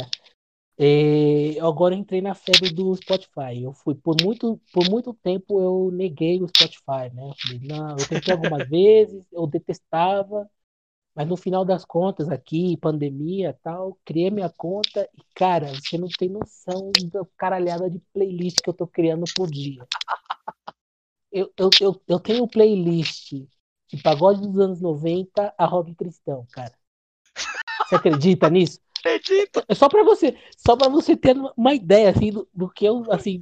é, 0.79 1.59
eu 1.61 1.67
agora 1.67 1.95
entrei 1.95 2.21
na 2.23 2.35
febre 2.35 2.71
do 2.73 2.95
Spotify. 2.97 3.63
Eu 3.63 3.73
fui 3.73 3.95
por 3.95 4.17
muito, 4.23 4.61
por 4.73 4.89
muito 4.91 5.15
tempo 5.15 5.61
eu 5.61 5.91
neguei 5.93 6.43
o 6.43 6.49
Spotify, 6.49 7.13
né? 7.15 7.31
Eu 7.31 7.35
falei, 7.43 7.61
não, 7.69 7.91
eu 7.99 8.09
tentei 8.09 8.35
algumas 8.35 8.69
vezes, 8.71 9.27
eu 9.33 9.47
detestava, 9.47 10.49
mas 11.15 11.29
no 11.29 11.37
final 11.37 11.65
das 11.65 11.85
contas 11.85 12.29
aqui, 12.31 12.77
pandemia, 12.79 13.59
tal, 13.63 13.99
criei 14.05 14.31
minha 14.31 14.51
conta 14.51 15.09
e 15.15 15.23
cara, 15.35 15.69
você 15.75 15.99
não 15.99 16.09
tem 16.09 16.29
noção 16.31 16.93
da 17.13 17.25
caralhada 17.39 17.91
de 17.91 18.01
playlist 18.15 18.61
que 18.63 18.71
eu 18.71 18.75
tô 18.75 18.87
criando 18.87 19.25
por 19.37 19.51
dia. 19.51 19.87
Eu, 21.31 21.53
eu, 21.57 21.71
eu, 21.81 22.03
eu 22.09 22.21
tenho 22.21 22.49
playlist 22.49 23.33
de 23.33 24.03
pagode 24.03 24.41
dos 24.41 24.59
anos 24.59 24.81
90 24.81 25.55
a 25.57 25.65
rock 25.67 25.95
cristão, 25.95 26.47
cara. 26.53 26.75
Você 27.87 27.95
acredita 27.95 28.51
nisso? 28.51 28.81
Acredito. 28.99 29.63
É 29.69 29.75
só 29.75 29.89
para 29.89 30.03
você, 30.03 30.37
só 30.57 30.77
para 30.77 30.89
você 30.89 31.17
ter 31.17 31.37
uma 31.57 31.75
ideia 31.75 32.11
assim 32.11 32.33
do, 32.33 32.49
do, 32.53 32.69
que 32.69 32.85
eu 32.85 33.05
assim 33.11 33.39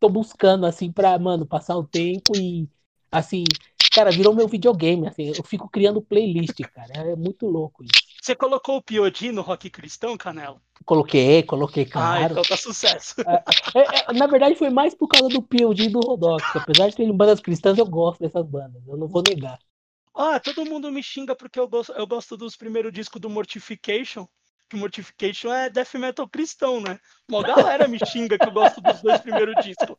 tô 0.00 0.08
buscando 0.08 0.64
assim 0.64 0.90
para, 0.90 1.18
mano, 1.18 1.46
passar 1.46 1.76
o 1.76 1.84
tempo 1.84 2.36
e 2.36 2.68
assim, 3.10 3.44
cara, 3.92 4.10
virou 4.10 4.34
meu 4.34 4.48
videogame, 4.48 5.06
assim, 5.06 5.32
eu 5.36 5.44
fico 5.44 5.68
criando 5.68 6.00
playlist, 6.00 6.58
cara. 6.74 6.92
É 6.94 7.16
muito 7.16 7.46
louco 7.46 7.84
isso. 7.84 7.92
Você 8.22 8.34
colocou 8.34 8.76
o 8.76 8.82
Piodi 8.82 9.30
no 9.32 9.42
rock 9.42 9.68
cristão, 9.68 10.16
Canela? 10.16 10.60
Coloquei, 10.84 11.42
coloquei, 11.42 11.84
ah, 11.84 11.92
claro. 11.92 12.22
Ah, 12.22 12.30
então 12.30 12.42
tá 12.42 12.56
sucesso. 12.56 13.16
É, 13.20 13.44
é, 13.74 14.10
é, 14.10 14.12
na 14.12 14.26
verdade, 14.26 14.54
foi 14.54 14.70
mais 14.70 14.94
por 14.94 15.08
causa 15.08 15.28
do 15.28 15.42
Piodi 15.42 15.84
e 15.84 15.88
do 15.88 16.00
Rodox. 16.00 16.44
Apesar 16.56 16.88
de 16.88 16.96
terem 16.96 17.14
bandas 17.14 17.40
cristãs, 17.40 17.76
eu 17.76 17.86
gosto 17.86 18.20
dessas 18.20 18.46
bandas. 18.46 18.82
Eu 18.86 18.96
não 18.96 19.06
vou 19.06 19.22
negar. 19.22 19.58
Ah, 20.14 20.40
todo 20.40 20.64
mundo 20.64 20.90
me 20.90 21.02
xinga 21.02 21.34
porque 21.36 21.58
eu 21.60 21.68
gosto, 21.68 21.92
eu 21.92 22.06
gosto 22.06 22.34
dos 22.36 22.56
primeiros 22.56 22.92
discos 22.92 23.20
do 23.20 23.28
Mortification 23.30 24.26
que 24.72 24.76
Mortification 24.76 25.52
é 25.52 25.68
death 25.68 25.94
metal 25.94 26.26
cristão, 26.26 26.80
né? 26.80 26.98
Uma 27.30 27.42
galera 27.42 27.86
me 27.86 27.98
xinga 28.06 28.38
que 28.38 28.46
eu 28.46 28.52
gosto 28.52 28.80
dos 28.80 29.02
dois 29.02 29.20
primeiros 29.20 29.54
discos. 29.62 29.94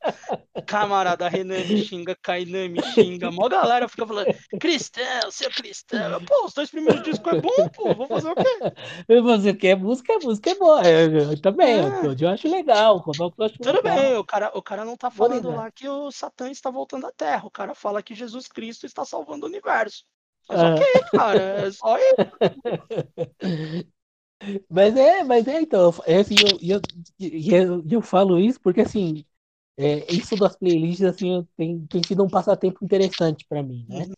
Camarada 0.65 1.29
Renan 1.29 1.59
me 1.59 1.83
xinga, 1.83 2.17
Kainan 2.19 2.69
me 2.69 2.81
xinga. 2.81 3.29
Uma 3.29 3.47
galera 3.47 3.87
fica 3.87 4.07
falando, 4.07 4.33
cristão, 4.59 5.29
seu 5.29 5.51
cristão. 5.51 6.19
Pô, 6.25 6.45
os 6.45 6.53
dois 6.53 6.71
primeiros 6.71 7.03
discos 7.03 7.33
é 7.33 7.39
bom, 7.39 7.69
pô. 7.69 7.93
Vou 7.93 8.07
fazer 8.07 8.31
o 8.31 8.35
quê? 8.35 8.59
Vou 9.07 9.27
fazer 9.27 9.49
o 9.51 9.57
quê? 9.57 9.75
Música, 9.75 10.17
música 10.23 10.49
é 10.49 10.55
boa. 10.55 10.81
Eu, 10.87 11.31
eu 11.31 11.41
também, 11.41 11.75
é. 11.75 11.85
eu, 12.19 12.29
acho 12.29 12.49
legal. 12.49 13.03
Eu 13.05 13.45
acho 13.45 13.57
Tudo 13.59 13.75
legal. 13.75 13.95
bem, 13.95 14.15
o 14.17 14.23
cara, 14.23 14.51
o 14.55 14.61
cara 14.63 14.83
não 14.83 14.97
tá 14.97 15.11
falando 15.11 15.51
lá 15.51 15.69
que 15.69 15.87
o 15.87 16.11
Satã 16.11 16.49
está 16.49 16.71
voltando 16.71 17.05
à 17.05 17.11
Terra. 17.11 17.45
O 17.45 17.51
cara 17.51 17.75
fala 17.75 18.01
que 18.01 18.15
Jesus 18.15 18.47
Cristo 18.47 18.87
está 18.87 19.05
salvando 19.05 19.45
o 19.45 19.49
universo. 19.49 20.03
Mas 20.49 20.59
ah. 20.59 20.73
ok, 20.73 20.85
cara, 21.11 21.39
é 21.39 21.71
só 21.71 21.95
ele. 21.97 22.17
Mas 24.69 24.95
é, 24.95 25.23
mas 25.23 25.47
é, 25.47 25.61
então, 25.61 25.93
é 26.05 26.17
assim, 26.17 26.35
eu, 26.61 26.79
eu, 27.19 27.69
eu, 27.77 27.83
eu 27.89 28.01
falo 28.01 28.39
isso 28.39 28.59
porque, 28.61 28.81
assim, 28.81 29.25
é, 29.77 30.11
isso 30.13 30.35
das 30.35 30.55
playlists, 30.55 31.05
assim, 31.05 31.47
tem, 31.55 31.85
tem 31.87 32.01
sido 32.05 32.23
um 32.23 32.29
passatempo 32.29 32.83
interessante 32.83 33.45
para 33.47 33.63
mim, 33.63 33.85
né? 33.89 34.05
Uhum. 34.05 34.13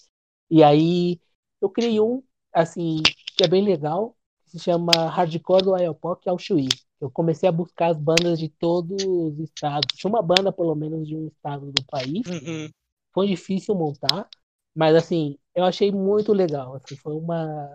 E 0.50 0.64
aí, 0.64 1.20
eu 1.62 1.70
criei 1.70 2.00
um, 2.00 2.24
assim, 2.54 3.02
que 3.38 3.44
é 3.44 3.48
bem 3.48 3.64
legal, 3.64 4.16
que 4.44 4.52
se 4.52 4.60
chama 4.60 4.92
Hardcore 5.10 5.64
do 5.64 5.76
Ayopok 5.76 6.28
ao 6.30 6.38
Chuí. 6.40 6.68
Eu 7.00 7.12
comecei 7.12 7.48
a 7.48 7.52
buscar 7.52 7.92
as 7.92 7.98
bandas 7.98 8.40
de 8.40 8.50
todos 8.50 9.04
os 9.04 9.40
estados. 9.40 9.96
Tinha 9.96 10.10
uma 10.10 10.22
banda, 10.22 10.52
pelo 10.52 10.76
menos, 10.76 11.08
de 11.08 11.16
um 11.16 11.28
estado 11.28 11.72
do 11.72 11.84
país. 11.86 12.26
Uhum. 12.28 12.70
Foi 13.14 13.28
difícil 13.28 13.76
montar, 13.76 14.28
mas, 14.76 14.96
assim, 14.96 15.38
eu 15.54 15.64
achei 15.64 15.92
muito 15.92 16.34
legal. 16.34 16.76
Assim, 16.76 16.96
foi 16.96 17.14
uma, 17.14 17.70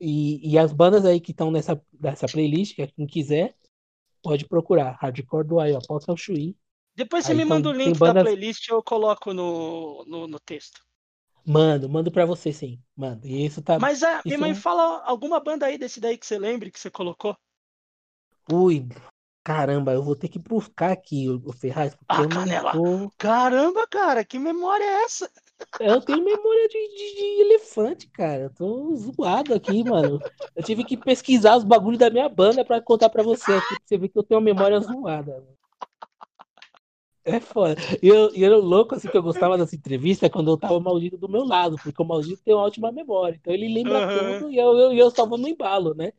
e, 0.00 0.52
e 0.52 0.58
as 0.58 0.72
bandas 0.72 1.04
aí 1.04 1.20
que 1.20 1.32
estão 1.32 1.50
nessa, 1.50 1.80
nessa 2.00 2.26
playlist, 2.26 2.74
que 2.74 2.86
quem 2.86 3.06
quiser, 3.06 3.54
pode 4.22 4.46
procurar. 4.46 4.96
Hardcore 5.00 5.46
do 5.46 5.60
Ayapoca 5.60 6.10
ao 6.10 6.16
Chuí. 6.16 6.56
Depois 6.94 7.24
você 7.24 7.32
aí 7.32 7.38
me 7.38 7.44
manda 7.44 7.68
o 7.68 7.72
link 7.72 7.98
bandas... 7.98 8.14
da 8.14 8.22
playlist 8.22 8.66
e 8.66 8.72
eu 8.72 8.82
coloco 8.82 9.32
no, 9.32 10.04
no, 10.06 10.26
no 10.26 10.40
texto. 10.40 10.82
Mando, 11.46 11.88
mando 11.88 12.10
pra 12.10 12.26
você 12.26 12.52
sim. 12.52 12.78
Mando. 12.96 13.26
E 13.26 13.46
isso 13.46 13.62
tá. 13.62 13.78
Mas 13.78 14.02
a 14.02 14.20
minha 14.24 14.38
mãe 14.38 14.54
fala 14.54 15.02
alguma 15.04 15.40
banda 15.40 15.66
aí 15.66 15.78
desse 15.78 16.00
daí 16.00 16.18
que 16.18 16.26
você 16.26 16.38
lembre 16.38 16.70
que 16.70 16.78
você 16.78 16.90
colocou? 16.90 17.36
Ui, 18.52 18.86
caramba, 19.44 19.92
eu 19.92 20.02
vou 20.02 20.14
ter 20.14 20.28
que 20.28 20.38
buscar 20.38 20.92
aqui 20.92 21.28
o, 21.28 21.52
Ferraz. 21.52 21.96
Ah, 22.08 22.26
canela! 22.26 22.72
Tô... 22.72 23.10
Caramba, 23.16 23.86
cara, 23.86 24.24
que 24.24 24.38
memória 24.38 24.84
é 24.84 25.04
essa? 25.04 25.30
Eu 25.78 26.00
tenho 26.00 26.24
memória 26.24 26.68
de, 26.68 26.88
de, 26.88 27.14
de, 27.16 27.40
elefante, 27.42 28.08
cara. 28.10 28.44
Eu 28.44 28.50
tô 28.54 28.96
zoado 28.96 29.54
aqui, 29.54 29.84
mano. 29.84 30.22
Eu 30.54 30.62
tive 30.62 30.84
que 30.84 30.96
pesquisar 30.96 31.56
os 31.56 31.64
bagulhos 31.64 31.98
da 31.98 32.10
minha 32.10 32.28
banda 32.28 32.64
pra 32.64 32.80
contar 32.82 33.08
pra 33.10 33.22
você 33.22 33.54
aqui, 33.54 33.76
pra 33.76 33.86
você 33.86 33.96
ver 33.98 34.08
que 34.08 34.18
eu 34.18 34.22
tenho 34.24 34.40
uma 34.40 34.44
memória 34.44 34.80
zoada. 34.80 35.44
É 37.24 37.40
foda. 37.40 37.76
E 38.02 38.08
eu, 38.08 38.30
eu 38.34 38.58
louco, 38.60 38.94
assim, 38.94 39.08
que 39.08 39.16
eu 39.16 39.22
gostava 39.22 39.58
dessa 39.58 39.76
entrevista 39.76 40.26
é 40.26 40.30
quando 40.30 40.50
eu 40.50 40.56
tava 40.56 40.74
o 40.78 40.80
maldito 40.80 41.18
do 41.18 41.28
meu 41.28 41.44
lado, 41.44 41.78
porque 41.78 42.00
o 42.02 42.04
maldito 42.06 42.42
tem 42.42 42.54
uma 42.54 42.62
ótima 42.64 42.90
memória. 42.90 43.36
Então 43.36 43.52
ele 43.52 43.68
lembra 43.72 44.00
Aham. 44.00 44.10
tudo 44.10 44.50
e 44.50 44.56
eu, 44.56 44.76
eu, 44.78 44.92
eu 44.94 45.10
vou 45.28 45.36
no 45.36 45.46
embalo, 45.48 45.94
né? 45.94 46.12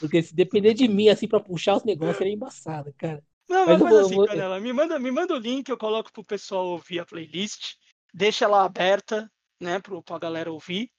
Porque 0.00 0.22
se 0.22 0.34
depender 0.34 0.74
de 0.74 0.88
mim, 0.88 1.08
assim, 1.08 1.28
pra 1.28 1.40
puxar 1.40 1.76
os 1.76 1.84
negócios, 1.84 2.18
seria 2.18 2.34
embaçado, 2.34 2.94
cara. 2.98 3.22
Não, 3.48 3.66
Mas 3.66 3.80
mas 3.80 3.96
eu 3.96 3.96
assim, 3.96 4.12
vou- 4.12 4.28
Canela, 4.28 4.60
me 4.60 4.72
manda, 4.72 4.98
me 4.98 5.10
manda 5.10 5.34
o 5.34 5.38
link, 5.38 5.68
eu 5.68 5.76
coloco 5.78 6.12
pro 6.12 6.24
pessoal 6.24 6.66
ouvir 6.66 6.98
a 7.00 7.06
playlist, 7.06 7.76
deixa 8.14 8.46
ela 8.46 8.64
aberta, 8.64 9.30
né, 9.60 9.80
pro, 9.80 10.02
pra 10.04 10.18
galera 10.20 10.52
ouvir. 10.52 10.92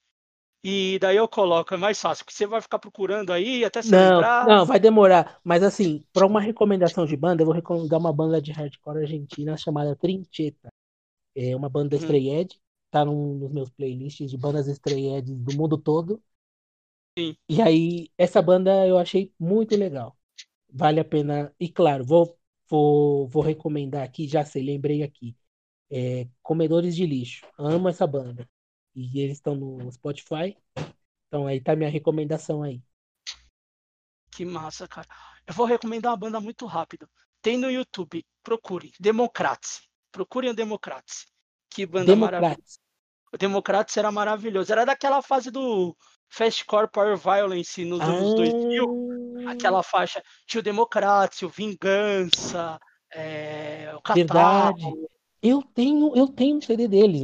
E 0.64 0.98
daí 1.00 1.16
eu 1.16 1.28
coloco, 1.28 1.74
é 1.74 1.78
mais 1.78 2.00
fácil, 2.00 2.24
porque 2.24 2.36
você 2.36 2.46
vai 2.46 2.60
ficar 2.62 2.78
procurando 2.80 3.32
aí 3.32 3.64
até 3.64 3.82
se 3.82 3.94
Não, 3.94 4.28
lembrar. 4.36 4.40
não, 4.40 4.66
vai 4.66 4.80
demorar. 4.80 5.40
Mas 5.44 5.62
assim, 5.62 6.04
pra 6.12 6.26
uma 6.26 6.40
recomendação 6.40 7.06
de 7.06 7.16
banda, 7.16 7.42
eu 7.42 7.46
vou 7.46 7.54
recomendar 7.54 7.98
uma 8.00 8.12
banda 8.12 8.40
de 8.42 8.50
hardcore 8.52 8.98
argentina 9.02 9.56
chamada 9.56 9.94
Trincheta. 9.96 10.68
É 11.36 11.56
uma 11.56 11.68
banda 11.70 11.96
Hum. 11.98 12.16
Edge, 12.30 12.60
tá 12.90 13.04
num, 13.04 13.38
nos 13.38 13.52
meus 13.52 13.70
playlists 13.70 14.30
de 14.30 14.38
bandas 14.38 14.68
Edge 14.68 15.34
do 15.34 15.54
mundo 15.56 15.78
todo. 15.78 16.22
Sim. 17.16 17.36
E 17.48 17.62
aí, 17.62 18.10
essa 18.18 18.42
banda 18.42 18.86
eu 18.86 18.98
achei 18.98 19.32
muito 19.38 19.76
legal. 19.76 20.16
Vale 20.72 21.00
a 21.00 21.04
pena. 21.04 21.54
E 21.60 21.68
claro, 21.70 22.04
vou, 22.04 22.38
vou, 22.68 23.28
vou 23.28 23.42
recomendar 23.42 24.04
aqui, 24.04 24.28
já 24.28 24.44
sei, 24.44 24.64
lembrei 24.64 25.02
aqui. 25.02 25.36
É, 25.90 26.26
Comedores 26.42 26.96
de 26.96 27.06
Lixo. 27.06 27.46
Amo 27.58 27.88
essa 27.88 28.06
banda. 28.06 28.48
E 28.94 29.20
eles 29.20 29.36
estão 29.36 29.54
no 29.54 29.90
Spotify. 29.92 30.56
Então 31.26 31.46
aí 31.46 31.60
tá 31.60 31.76
minha 31.76 31.90
recomendação 31.90 32.62
aí. 32.62 32.82
Que 34.30 34.44
massa, 34.44 34.86
cara. 34.86 35.06
Eu 35.46 35.54
vou 35.54 35.66
recomendar 35.66 36.12
uma 36.12 36.18
banda 36.18 36.40
muito 36.40 36.66
rápido. 36.66 37.08
Tem 37.40 37.56
no 37.56 37.70
YouTube, 37.70 38.24
procure, 38.42 38.92
Democrates. 38.98 39.82
Procurem 40.10 40.50
o 40.50 40.54
Democrates. 40.54 41.26
Que 41.70 41.86
banda 41.86 42.16
maravilhosa. 42.16 42.78
O 43.32 43.38
Democrates 43.38 43.96
era 43.96 44.10
maravilhoso. 44.10 44.72
Era 44.72 44.84
daquela 44.84 45.20
fase 45.20 45.50
do 45.50 45.96
Fastcore 46.28 46.90
Power 46.90 47.16
Violence 47.16 47.84
nos 47.84 48.00
anos 48.00 48.34
2000. 48.34 49.46
Ah, 49.46 49.52
Aquela 49.52 49.82
faixa. 49.82 50.22
Tinha 50.46 50.60
o 50.60 50.64
Democrates, 50.64 51.42
o 51.42 51.48
Vingança, 51.48 52.80
é, 53.12 53.92
o 53.94 54.00
Catálogo. 54.00 55.08
Eu 55.50 55.62
tenho, 55.62 56.14
eu 56.16 56.26
tenho 56.28 56.56
um 56.56 56.60
CD 56.60 56.88
deles, 56.88 57.22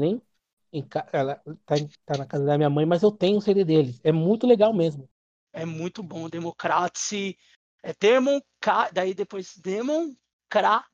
ca- 0.88 1.08
Ela 1.12 1.36
tá, 1.66 1.74
tá 2.06 2.18
na 2.18 2.26
casa 2.26 2.44
da 2.44 2.56
minha 2.58 2.70
mãe, 2.70 2.86
mas 2.86 3.02
eu 3.02 3.10
tenho 3.12 3.38
um 3.38 3.40
CD 3.40 3.64
deles. 3.64 4.00
É 4.04 4.12
muito 4.12 4.46
legal 4.46 4.72
mesmo. 4.72 5.08
É 5.52 5.64
muito 5.64 6.02
bom. 6.02 6.28
Democrates. 6.28 7.34
É 7.82 7.92
Demon 7.98 8.40
K. 8.60 8.90
Daí 8.92 9.14
depois 9.14 9.56
Demon 9.56 10.14
Kra. 10.48 10.84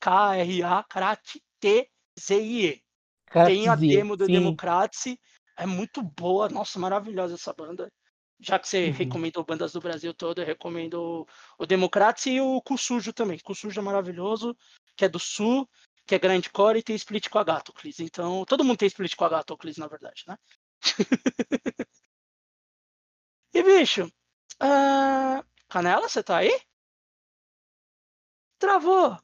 K-R-A. 0.00 0.84
Krat 0.84 1.20
T-Z-I-E. 1.60 2.82
Tem 3.44 3.68
a 3.68 3.76
demo 3.76 4.16
do 4.16 4.26
sim. 4.26 4.32
Democrates. 4.32 5.16
É 5.56 5.66
muito 5.66 6.02
boa. 6.02 6.48
Nossa, 6.48 6.78
maravilhosa 6.78 7.34
essa 7.34 7.52
banda. 7.52 7.90
Já 8.40 8.58
que 8.58 8.68
você 8.68 8.90
Uhum. 8.90 8.92
recomendou 8.92 9.44
bandas 9.44 9.72
do 9.72 9.80
Brasil 9.80 10.12
todo, 10.14 10.40
eu 10.40 10.46
recomendo 10.46 11.26
o 11.58 11.66
Democrates 11.66 12.26
e 12.26 12.40
o 12.40 12.60
Cu 12.62 12.76
Sujo 12.76 13.12
também. 13.12 13.38
Cu 13.38 13.54
Sujo 13.54 13.78
é 13.78 13.82
maravilhoso, 13.82 14.56
que 14.96 15.04
é 15.04 15.08
do 15.08 15.18
Sul, 15.18 15.68
que 16.06 16.14
é 16.14 16.18
grande 16.18 16.50
core 16.50 16.80
e 16.80 16.82
tem 16.82 16.96
split 16.96 17.28
com 17.28 17.38
a 17.38 17.44
Gatocles. 17.44 18.00
Então, 18.00 18.44
todo 18.44 18.64
mundo 18.64 18.78
tem 18.78 18.88
split 18.88 19.14
com 19.16 19.24
a 19.24 19.28
Gatocles, 19.28 19.76
na 19.76 19.86
verdade, 19.86 20.24
né? 20.26 20.36
e, 23.54 23.62
bicho, 23.62 24.12
ah, 24.60 25.44
Canela, 25.68 26.08
você 26.08 26.22
tá 26.22 26.38
aí? 26.38 26.60
Travou! 28.58 29.18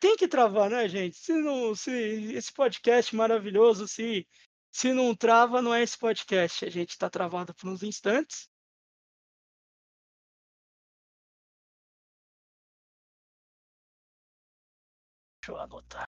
Tem 0.00 0.16
que 0.16 0.28
travar, 0.28 0.68
né, 0.70 0.88
gente? 0.88 1.16
Se 1.16 1.32
não, 1.32 1.74
se 1.74 1.90
esse 2.34 2.52
podcast 2.52 3.14
maravilhoso, 3.14 3.86
se 3.86 4.26
se 4.72 4.92
não 4.92 5.14
trava, 5.14 5.60
não 5.60 5.74
é 5.74 5.82
esse 5.82 5.98
podcast. 5.98 6.64
A 6.64 6.70
gente 6.70 6.96
tá 6.96 7.10
travado 7.10 7.54
por 7.54 7.68
uns 7.68 7.82
instantes. 7.82 8.48
Deixa 15.42 15.50
eu 15.50 15.60
anotar. 15.60 16.11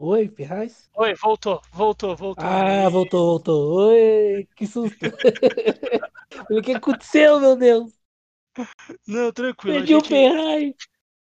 Oi, 0.00 0.28
Ferraz? 0.28 0.90
Oi, 0.94 1.14
voltou, 1.14 1.60
voltou, 1.72 2.14
voltou. 2.16 2.44
Ah, 2.44 2.88
voltou, 2.90 3.20
voltou. 3.38 3.88
Oi, 3.90 4.48
que 4.56 4.66
susto. 4.66 5.06
O 6.50 6.60
que 6.62 6.72
aconteceu, 6.72 7.38
meu 7.40 7.56
Deus? 7.56 7.92
Não, 9.06 9.32
tranquilo. 9.32 9.78
Perdi 9.78 9.94
o 9.94 10.00
gente 10.00 10.08
Ferraz. 10.08 10.74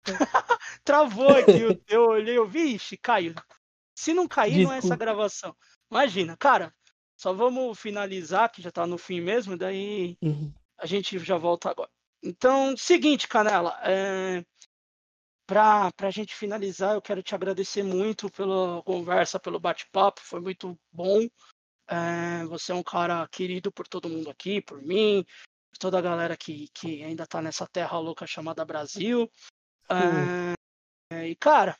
travou 0.84 1.34
aqui. 1.34 1.60
Eu, 1.60 1.76
eu 1.88 2.02
olhei, 2.06 2.36
eu 2.38 2.46
vi, 2.46 2.74
ixi, 2.74 2.96
caiu. 2.96 3.34
Se 3.94 4.12
não 4.14 4.26
cair, 4.28 4.60
não 4.60 4.72
é 4.72 4.78
essa 4.78 4.96
Desculpa. 4.96 5.04
gravação. 5.04 5.56
Imagina, 5.90 6.36
cara. 6.36 6.74
Só 7.16 7.32
vamos 7.32 7.78
finalizar, 7.78 8.50
que 8.50 8.60
já 8.60 8.70
tá 8.70 8.86
no 8.86 8.98
fim 8.98 9.20
mesmo, 9.20 9.56
daí 9.56 10.18
Uhum. 10.22 10.52
a 10.78 10.86
gente 10.86 11.18
já 11.20 11.36
volta 11.38 11.70
agora. 11.70 11.90
Então, 12.22 12.76
seguinte, 12.76 13.28
Canela. 13.28 13.78
é, 13.84 14.44
para 15.46 15.92
a 16.00 16.10
gente 16.10 16.34
finalizar, 16.34 16.94
eu 16.94 17.02
quero 17.02 17.22
te 17.22 17.34
agradecer 17.34 17.82
muito 17.82 18.30
pela 18.30 18.82
conversa, 18.82 19.38
pelo 19.38 19.60
bate-papo, 19.60 20.20
foi 20.22 20.40
muito 20.40 20.78
bom. 20.90 21.28
É, 21.86 22.44
você 22.46 22.72
é 22.72 22.74
um 22.74 22.82
cara 22.82 23.26
querido 23.28 23.70
por 23.70 23.86
todo 23.86 24.08
mundo 24.08 24.30
aqui, 24.30 24.62
por 24.62 24.80
mim, 24.82 25.24
por 25.70 25.78
toda 25.78 25.98
a 25.98 26.02
galera 26.02 26.36
que, 26.36 26.68
que 26.72 27.02
ainda 27.02 27.24
está 27.24 27.42
nessa 27.42 27.66
terra 27.66 27.98
louca 27.98 28.26
chamada 28.26 28.64
Brasil. 28.64 29.30
É, 31.12 31.28
e, 31.28 31.36
cara, 31.36 31.76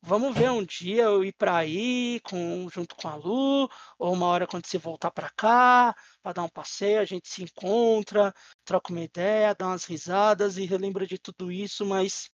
vamos 0.00 0.34
ver 0.34 0.50
um 0.50 0.64
dia 0.64 1.02
eu 1.02 1.22
ir 1.22 1.34
para 1.34 1.56
aí 1.56 2.18
com, 2.20 2.68
junto 2.70 2.96
com 2.96 3.08
a 3.08 3.14
Lu, 3.16 3.68
ou 3.98 4.12
uma 4.14 4.26
hora 4.26 4.46
quando 4.46 4.66
você 4.66 4.78
voltar 4.78 5.10
para 5.10 5.28
cá, 5.30 5.94
para 6.22 6.32
dar 6.32 6.44
um 6.44 6.48
passeio, 6.48 7.00
a 7.00 7.04
gente 7.04 7.28
se 7.28 7.42
encontra, 7.42 8.32
troca 8.64 8.90
uma 8.90 9.02
ideia, 9.02 9.54
dá 9.54 9.66
umas 9.66 9.84
risadas 9.84 10.56
e 10.56 10.64
relembra 10.64 11.06
de 11.06 11.18
tudo 11.18 11.52
isso, 11.52 11.84
mas 11.84 12.30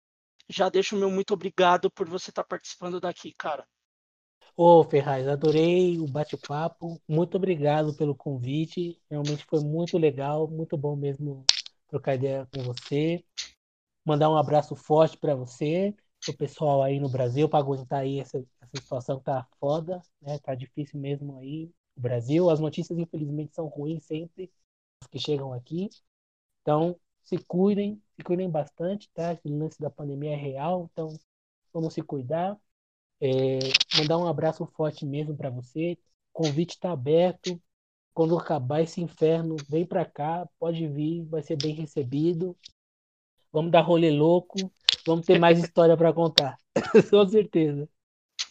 já 0.48 0.68
deixo 0.68 0.96
o 0.96 0.98
meu 0.98 1.10
muito 1.10 1.34
obrigado 1.34 1.90
por 1.90 2.08
você 2.08 2.30
estar 2.30 2.42
tá 2.42 2.48
participando 2.48 3.00
daqui, 3.00 3.32
cara. 3.32 3.66
Ô, 4.56 4.84
Ferraz, 4.84 5.26
adorei 5.26 5.98
o 5.98 6.06
bate-papo. 6.06 7.00
Muito 7.08 7.36
obrigado 7.36 7.92
pelo 7.94 8.14
convite. 8.14 9.00
Realmente 9.10 9.44
foi 9.44 9.60
muito 9.60 9.98
legal, 9.98 10.46
muito 10.48 10.76
bom 10.76 10.94
mesmo 10.94 11.44
trocar 11.88 12.14
ideia 12.14 12.46
com 12.54 12.62
você. 12.62 13.24
Mandar 14.04 14.30
um 14.30 14.36
abraço 14.36 14.76
forte 14.76 15.16
para 15.16 15.34
você, 15.34 15.94
o 16.28 16.36
pessoal 16.36 16.82
aí 16.82 17.00
no 17.00 17.08
Brasil, 17.08 17.48
para 17.48 17.58
aguentar 17.58 18.00
aí 18.00 18.20
essa, 18.20 18.38
essa 18.60 18.80
situação 18.80 19.18
que 19.18 19.24
tá 19.24 19.46
foda, 19.58 20.00
né? 20.20 20.38
Tá 20.38 20.54
difícil 20.54 21.00
mesmo 21.00 21.36
aí 21.38 21.70
no 21.96 22.02
Brasil. 22.02 22.48
As 22.50 22.60
notícias, 22.60 22.98
infelizmente, 22.98 23.54
são 23.54 23.66
ruins 23.66 24.04
sempre, 24.04 24.52
as 25.02 25.08
que 25.08 25.18
chegam 25.18 25.52
aqui. 25.52 25.88
Então, 26.62 26.96
se 27.24 27.38
cuidem, 27.38 28.00
se 28.16 28.22
cuidem 28.22 28.50
bastante, 28.50 29.10
tá? 29.12 29.32
Esse 29.32 29.48
lance 29.48 29.80
da 29.80 29.90
pandemia 29.90 30.32
é 30.32 30.36
real, 30.36 30.88
então 30.92 31.08
vamos 31.72 31.94
se 31.94 32.02
cuidar. 32.02 32.56
É, 33.20 33.58
mandar 33.96 34.18
um 34.18 34.26
abraço 34.26 34.66
forte 34.76 35.06
mesmo 35.06 35.36
para 35.36 35.50
você. 35.50 35.98
O 36.32 36.42
convite 36.42 36.74
está 36.74 36.92
aberto. 36.92 37.60
Quando 38.12 38.38
acabar 38.38 38.80
esse 38.80 39.00
inferno, 39.00 39.56
vem 39.68 39.84
para 39.84 40.04
cá, 40.04 40.48
pode 40.58 40.86
vir, 40.86 41.24
vai 41.24 41.42
ser 41.42 41.56
bem 41.56 41.74
recebido. 41.74 42.56
Vamos 43.50 43.72
dar 43.72 43.80
rolê 43.80 44.10
louco, 44.10 44.56
vamos 45.06 45.26
ter 45.26 45.38
mais 45.38 45.58
história 45.64 45.96
para 45.96 46.12
contar, 46.12 46.56
com 47.10 47.28
certeza. 47.28 47.88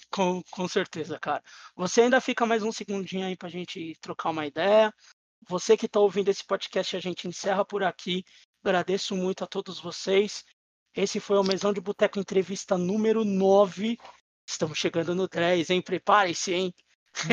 Com, 0.10 0.44
com 0.52 0.68
certeza, 0.68 1.18
cara. 1.18 1.42
Você 1.76 2.02
ainda 2.02 2.22
fica 2.22 2.46
mais 2.46 2.62
um 2.62 2.72
segundinho 2.72 3.26
aí 3.26 3.36
para 3.36 3.48
a 3.48 3.52
gente 3.52 3.98
trocar 4.02 4.30
uma 4.30 4.46
ideia. 4.46 4.94
Você 5.48 5.76
que 5.76 5.88
está 5.88 6.00
ouvindo 6.00 6.30
esse 6.30 6.46
podcast, 6.46 6.96
a 6.96 7.00
gente 7.00 7.28
encerra 7.28 7.66
por 7.66 7.84
aqui. 7.84 8.24
Agradeço 8.64 9.16
muito 9.16 9.44
a 9.44 9.48
todos 9.48 9.80
vocês. 9.80 10.46
Esse 10.96 11.20
foi 11.20 11.38
o 11.38 11.44
Mesão 11.44 11.74
de 11.74 11.82
Boteco 11.82 12.18
Entrevista 12.18 12.78
número 12.78 13.26
9. 13.26 13.98
Estamos 14.48 14.78
chegando 14.78 15.14
no 15.14 15.28
10, 15.28 15.70
hein? 15.70 15.82
Prepare-se, 15.82 16.54
hein? 16.54 16.74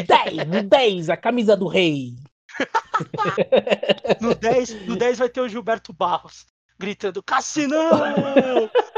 10, 0.07 0.48
no 0.48 0.69
10, 0.69 1.09
a 1.09 1.16
camisa 1.16 1.57
do 1.57 1.69
rei. 1.69 2.16
no, 4.20 4.35
10, 4.35 4.86
no 4.86 4.97
10 4.97 5.19
vai 5.19 5.28
ter 5.28 5.40
o 5.40 5.48
Gilberto 5.48 5.93
Barros 5.93 6.47
gritando: 6.81 7.23
Cassinão! 7.23 7.90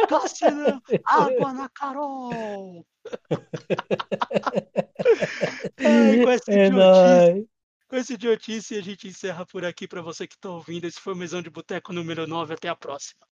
Cassinão! 0.09 0.81
Água 1.05 1.53
na 1.53 1.69
Carol! 1.69 2.87
Ai, 5.85 6.23
com 6.23 6.31
essa 6.31 6.53
é 6.53 6.69
idiotice, 6.69 7.49
com 7.93 7.97
essa 7.99 8.15
idiotice, 8.15 8.75
a 8.75 8.81
gente 8.81 9.07
encerra 9.07 9.45
por 9.45 9.67
aqui 9.67 9.87
para 9.87 10.01
você 10.01 10.27
que 10.27 10.35
está 10.35 10.49
ouvindo. 10.49 10.87
Esse 10.87 10.99
foi 10.99 11.13
o 11.13 11.17
Mesão 11.17 11.43
de 11.43 11.51
Boteco 11.51 11.93
número 11.93 12.27
9. 12.27 12.55
Até 12.55 12.71
a 12.71 12.75
próxima. 12.75 13.32